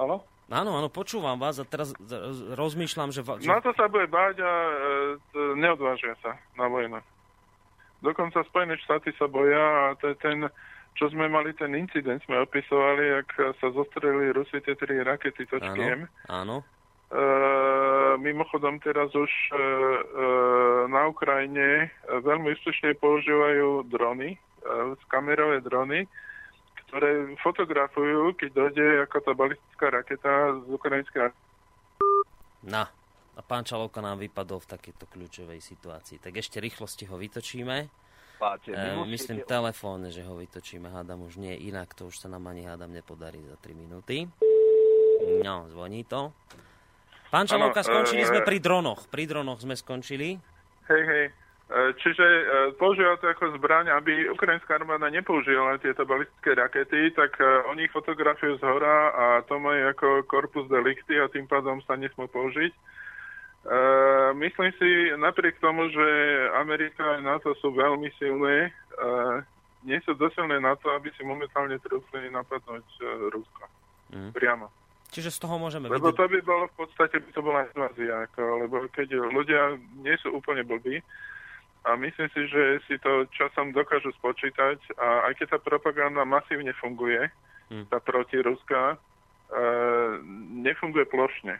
Halo? 0.00 0.31
Áno, 0.52 0.76
áno, 0.76 0.92
počúvam 0.92 1.40
vás 1.40 1.56
a 1.56 1.64
teraz 1.64 1.96
rozmýšľam, 2.52 3.08
že... 3.08 3.24
že... 3.24 3.48
Na 3.48 3.64
to 3.64 3.72
sa 3.72 3.88
bude 3.88 4.04
báť 4.12 4.44
a 4.44 4.52
e, 4.52 4.72
neodvážia 5.56 6.12
sa 6.20 6.36
na 6.60 6.68
vojnu. 6.68 7.00
Dokonca 8.04 8.44
Spojené 8.52 8.76
štáty 8.84 9.16
sa 9.16 9.24
boja 9.32 9.88
a 9.88 9.96
to 9.96 10.12
je 10.12 10.16
ten, 10.20 10.44
čo 11.00 11.08
sme 11.08 11.32
mali 11.32 11.56
ten 11.56 11.72
incident, 11.72 12.20
sme 12.28 12.44
opisovali, 12.44 13.24
ak 13.24 13.56
sa 13.56 13.72
zostreli 13.72 14.28
Rusi 14.36 14.60
tie 14.60 14.76
tri 14.76 15.00
rakety 15.00 15.48
točky 15.48 15.80
áno, 15.88 16.04
áno. 16.28 16.56
E, 17.08 17.24
mimochodom 18.20 18.76
teraz 18.84 19.08
už 19.16 19.32
e, 19.32 19.54
e, 19.56 19.58
na 20.92 21.08
Ukrajine 21.08 21.88
veľmi 22.12 22.52
úspešne 22.60 22.92
používajú 23.00 23.88
drony, 23.88 24.36
e, 24.36 24.38
kamerové 25.08 25.64
drony, 25.64 26.04
ktoré 26.92 27.32
fotografujú, 27.40 28.36
keď 28.36 28.50
dojde 28.52 28.84
ako 29.08 29.16
tá 29.24 29.32
balistická 29.32 29.86
raketa 29.88 30.60
z 30.60 30.68
ukrajinskej 30.76 31.32
Na, 32.68 32.84
a 33.32 33.40
pán 33.40 33.64
Čalovka 33.64 34.04
nám 34.04 34.20
vypadol 34.20 34.60
v 34.60 34.70
takejto 34.76 35.08
kľúčovej 35.08 35.64
situácii. 35.64 36.20
Tak 36.20 36.36
ešte 36.36 36.60
rýchlosti 36.60 37.08
ho 37.08 37.16
vytočíme. 37.16 37.88
Páte, 38.36 38.76
e, 38.76 39.08
myslím 39.08 39.40
musíte... 39.40 39.48
telefónne, 39.48 40.12
že 40.12 40.20
ho 40.20 40.36
vytočíme. 40.36 40.92
Hádam 40.92 41.24
už 41.24 41.40
nie 41.40 41.56
inak, 41.64 41.96
to 41.96 42.12
už 42.12 42.20
sa 42.20 42.28
nám 42.28 42.44
ani 42.52 42.68
hádam 42.68 42.92
nepodarí 42.92 43.40
za 43.40 43.56
3 43.56 43.72
minúty. 43.72 44.28
No, 45.40 45.64
zvoní 45.72 46.04
to. 46.04 46.36
Pán 47.32 47.48
Čalovka, 47.48 47.80
skončili 47.80 48.20
e... 48.20 48.28
sme 48.28 48.40
pri 48.44 48.60
dronoch. 48.60 49.08
Pri 49.08 49.24
dronoch 49.24 49.64
sme 49.64 49.80
skončili. 49.80 50.36
Hej, 50.92 51.02
hej. 51.08 51.26
E, 51.72 51.96
čiže 52.04 52.20
e, 52.20 52.44
používa 52.76 53.16
to 53.16 53.32
ako 53.32 53.56
zbraň, 53.56 53.96
aby 53.96 54.28
ukrajinská 54.28 54.76
armáda 54.76 55.08
nepoužila 55.08 55.80
tieto 55.80 56.04
balistické 56.04 56.52
rakety, 56.52 57.16
tak 57.16 57.32
e, 57.40 57.48
oni 57.72 57.88
ich 57.88 57.94
fotografujú 57.96 58.60
z 58.60 58.64
hora 58.68 59.08
a 59.16 59.24
to 59.48 59.56
majú 59.56 59.88
ako 59.88 60.08
korpus 60.28 60.68
delikty 60.68 61.16
a 61.16 61.32
tým 61.32 61.48
pádom 61.48 61.80
sa 61.88 61.96
nesmú 61.96 62.28
použiť. 62.28 62.72
Uh, 63.62 64.34
myslím 64.42 64.74
si, 64.74 65.14
napriek 65.22 65.62
tomu, 65.62 65.86
že 65.86 66.06
Amerika 66.58 67.14
a 67.14 67.22
NATO 67.22 67.54
sú 67.62 67.70
veľmi 67.70 68.10
silné, 68.18 68.74
uh, 68.98 69.38
nie 69.86 70.02
sú 70.02 70.18
dosilné 70.18 70.58
na 70.58 70.74
to, 70.74 70.90
aby 70.90 71.14
si 71.14 71.22
momentálne 71.22 71.78
trúfli 71.78 72.26
napadnúť 72.26 72.82
uh, 72.82 73.30
Rusko. 73.30 73.62
Mm. 74.10 74.34
Priamo. 74.34 74.66
Čiže 75.14 75.30
z 75.30 75.38
toho 75.46 75.62
môžeme 75.62 75.86
Lebo 75.86 76.10
vidieť... 76.10 76.18
to 76.18 76.26
by 76.26 76.40
bolo 76.42 76.64
v 76.74 76.74
podstate, 76.74 77.22
by 77.22 77.30
to 77.30 77.38
bola 77.38 77.60
invázia, 77.70 78.26
ako, 78.26 78.42
lebo 78.66 78.76
keď 78.90 79.08
ľudia 79.30 79.78
nie 80.02 80.16
sú 80.18 80.34
úplne 80.34 80.66
blbí, 80.66 80.98
a 81.82 81.98
myslím 81.98 82.28
si, 82.30 82.46
že 82.46 82.78
si 82.86 82.94
to 83.02 83.26
časom 83.34 83.74
dokážu 83.74 84.14
spočítať 84.14 84.78
a 85.02 85.26
aj 85.30 85.32
keď 85.42 85.46
tá 85.54 85.58
propaganda 85.58 86.22
masívne 86.22 86.70
funguje, 86.78 87.26
hmm. 87.74 87.90
tá 87.90 87.98
protiruská, 87.98 88.94
e, 88.94 88.96
nefunguje 90.62 91.10
plošne. 91.10 91.58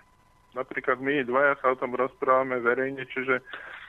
Napríklad 0.55 1.03
my 1.03 1.27
dvaja 1.27 1.59
sa 1.59 1.74
o 1.74 1.78
tom 1.81 1.99
rozprávame 1.99 2.62
verejne, 2.62 3.03
čiže 3.11 3.43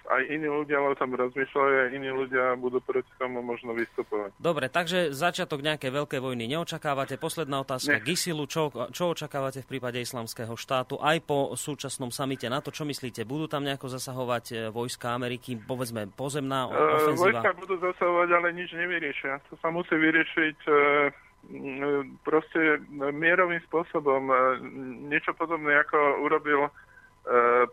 aj 0.04 0.22
iní 0.28 0.48
ľudia 0.52 0.84
o 0.84 0.92
tom 1.00 1.16
rozmýšľajú 1.16 1.74
a 1.80 1.86
iní 1.96 2.12
ľudia 2.12 2.60
budú 2.60 2.84
proti 2.84 3.08
tomu 3.16 3.40
možno 3.40 3.72
vystupovať. 3.72 4.36
Dobre, 4.36 4.68
takže 4.68 5.16
začiatok 5.16 5.64
nejakej 5.64 5.92
veľkej 5.96 6.20
vojny 6.20 6.52
neočakávate. 6.52 7.16
Posledná 7.16 7.64
otázka. 7.64 8.04
Gisilu, 8.04 8.44
čo, 8.46 8.68
čo 8.92 9.16
očakávate 9.16 9.64
v 9.64 9.70
prípade 9.70 10.04
islamského 10.04 10.54
štátu 10.60 11.00
aj 11.00 11.24
po 11.24 11.56
súčasnom 11.56 12.12
samite 12.12 12.52
na 12.52 12.60
to, 12.60 12.76
čo 12.76 12.84
myslíte? 12.84 13.24
Budú 13.24 13.48
tam 13.48 13.64
nejako 13.64 13.88
zasahovať 13.88 14.46
e, 14.52 14.56
vojska 14.76 15.16
Ameriky, 15.16 15.56
povedzme 15.56 16.12
pozemná 16.12 16.68
e, 16.68 16.76
ofenzíva? 16.76 17.40
Vojska 17.40 17.52
budú 17.64 17.76
zasahovať, 17.80 18.30
ale 18.36 18.48
nič 18.52 18.70
nevyriešia. 18.76 19.40
To 19.50 19.56
sa 19.64 19.72
musí 19.72 19.96
vyriešiť 19.96 20.58
e, 20.68 20.74
proste 22.24 22.80
mierovým 22.92 23.60
spôsobom. 23.68 24.32
Niečo 25.12 25.36
podobné, 25.36 25.76
ako 25.76 26.24
urobil 26.24 26.68
E, 26.68 26.83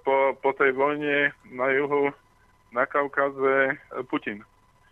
po, 0.06 0.38
po 0.38 0.50
tej 0.54 0.72
vojne 0.72 1.34
na 1.50 1.66
juhu, 1.74 2.14
na 2.72 2.86
Kaukaze, 2.86 3.74
e, 3.74 4.02
Putin. 4.06 4.42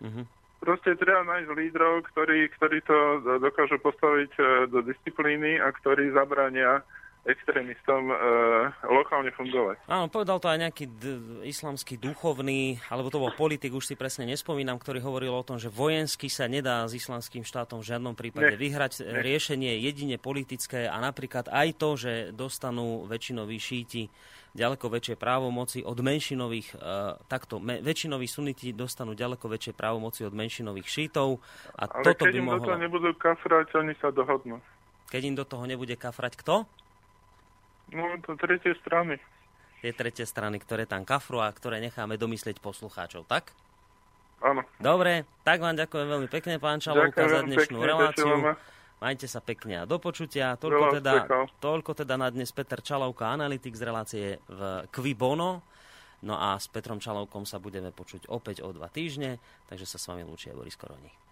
Uh-huh. 0.03 0.27
Proste 0.59 0.99
treba 0.99 1.23
nájsť 1.23 1.51
lídrov, 1.55 2.03
ktorí, 2.11 2.51
ktorí 2.59 2.83
to 2.83 3.23
dokážu 3.39 3.79
postaviť 3.79 4.33
e, 4.35 4.43
do 4.67 4.83
disciplíny 4.83 5.63
a 5.63 5.71
ktorí 5.71 6.11
zabrania 6.11 6.83
extrémistom 7.29 8.09
e, 8.09 8.15
lokálne 8.89 9.29
fungovať. 9.37 9.85
Áno, 9.85 10.09
povedal 10.09 10.41
to 10.41 10.49
aj 10.49 10.59
nejaký 10.65 10.85
d- 10.89 11.45
islamský 11.45 12.01
duchovný, 12.01 12.81
alebo 12.89 13.13
to 13.13 13.21
bol 13.21 13.31
politik, 13.37 13.75
už 13.75 13.85
si 13.85 13.95
presne 14.01 14.25
nespomínam, 14.25 14.81
ktorý 14.81 15.05
hovoril 15.05 15.35
o 15.37 15.45
tom, 15.45 15.61
že 15.61 15.69
vojensky 15.69 16.33
sa 16.33 16.49
nedá 16.49 16.89
s 16.89 16.97
islamským 16.97 17.45
štátom 17.45 17.85
v 17.85 17.89
žiadnom 17.95 18.17
prípade 18.17 18.57
Nie. 18.57 18.59
vyhrať. 18.59 19.05
Nie. 19.05 19.21
Riešenie 19.21 19.73
jedine 19.77 20.17
politické 20.17 20.89
a 20.89 20.97
napríklad 21.05 21.53
aj 21.53 21.69
to, 21.77 21.91
že 22.01 22.13
dostanú 22.33 23.05
väčšinoví 23.05 23.61
šíti 23.61 24.09
ďaleko 24.59 24.91
väčšie 24.91 25.15
právomoci 25.15 25.87
od 25.87 25.95
menšinových, 26.03 26.75
uh, 26.75 27.15
takto, 27.31 27.63
väčšinoví 27.63 28.27
suniti 28.27 28.75
dostanú 28.75 29.15
ďaleko 29.15 29.47
väčšie 29.47 29.79
právomoci 29.79 30.27
od 30.27 30.35
menšinových 30.35 30.89
šítov. 30.91 31.39
A 31.79 31.87
Ale 31.87 32.03
toto 32.03 32.27
keď 32.27 32.35
by 32.35 32.39
im 32.43 32.47
mohlo... 32.51 32.59
do 32.59 32.69
toho 32.75 32.81
nebudú 32.83 33.11
kafrať, 33.15 33.67
oni 33.79 33.95
sa 34.03 34.11
dohodnú. 34.11 34.59
Keď 35.15 35.23
im 35.23 35.37
do 35.39 35.47
toho 35.47 35.65
nebude 35.65 35.95
kafrať 35.95 36.35
kto? 36.37 36.67
No, 37.95 38.05
to 38.27 38.37
tretie 38.37 38.77
strany. 38.85 39.17
tie 39.79 39.95
tretie 39.95 40.27
strany, 40.27 40.59
ktoré 40.59 40.85
tam 40.85 41.07
kafru 41.07 41.39
a 41.39 41.49
ktoré 41.55 41.79
necháme 41.79 42.19
domyslieť 42.19 42.59
poslucháčov, 42.59 43.25
tak? 43.31 43.55
Áno. 44.43 44.63
Dobre, 44.79 45.27
tak 45.43 45.63
vám 45.63 45.75
ďakujem 45.75 46.07
veľmi 46.07 46.29
pekne, 46.31 46.63
pán 46.63 46.79
Čalovka, 46.79 47.27
za 47.27 47.43
dnešnú 47.43 47.79
pekne, 47.79 47.91
reláciu. 47.91 48.35
Majte 48.99 49.31
sa 49.31 49.39
pekne 49.39 49.79
a 49.79 49.85
do 49.87 50.03
počutia. 50.03 50.59
Toľko 50.59 50.99
teda, 50.99 51.15
toľko 51.63 51.91
teda 52.03 52.19
na 52.19 52.35
dnes 52.35 52.51
Peter 52.51 52.83
Čalovka, 52.83 53.31
analytik 53.31 53.79
z 53.79 53.83
relácie 53.87 54.27
v 54.51 54.91
Quibono. 54.91 55.63
No 56.27 56.35
a 56.35 56.59
s 56.59 56.67
Petrom 56.67 56.99
Čalovkom 56.99 57.47
sa 57.47 57.63
budeme 57.63 57.95
počuť 57.95 58.27
opäť 58.27 58.67
o 58.67 58.75
dva 58.75 58.91
týždne, 58.91 59.39
takže 59.71 59.87
sa 59.87 60.03
s 60.03 60.09
vami 60.11 60.27
lúčia 60.27 60.51
Boris 60.51 60.75
Koroni. 60.75 61.28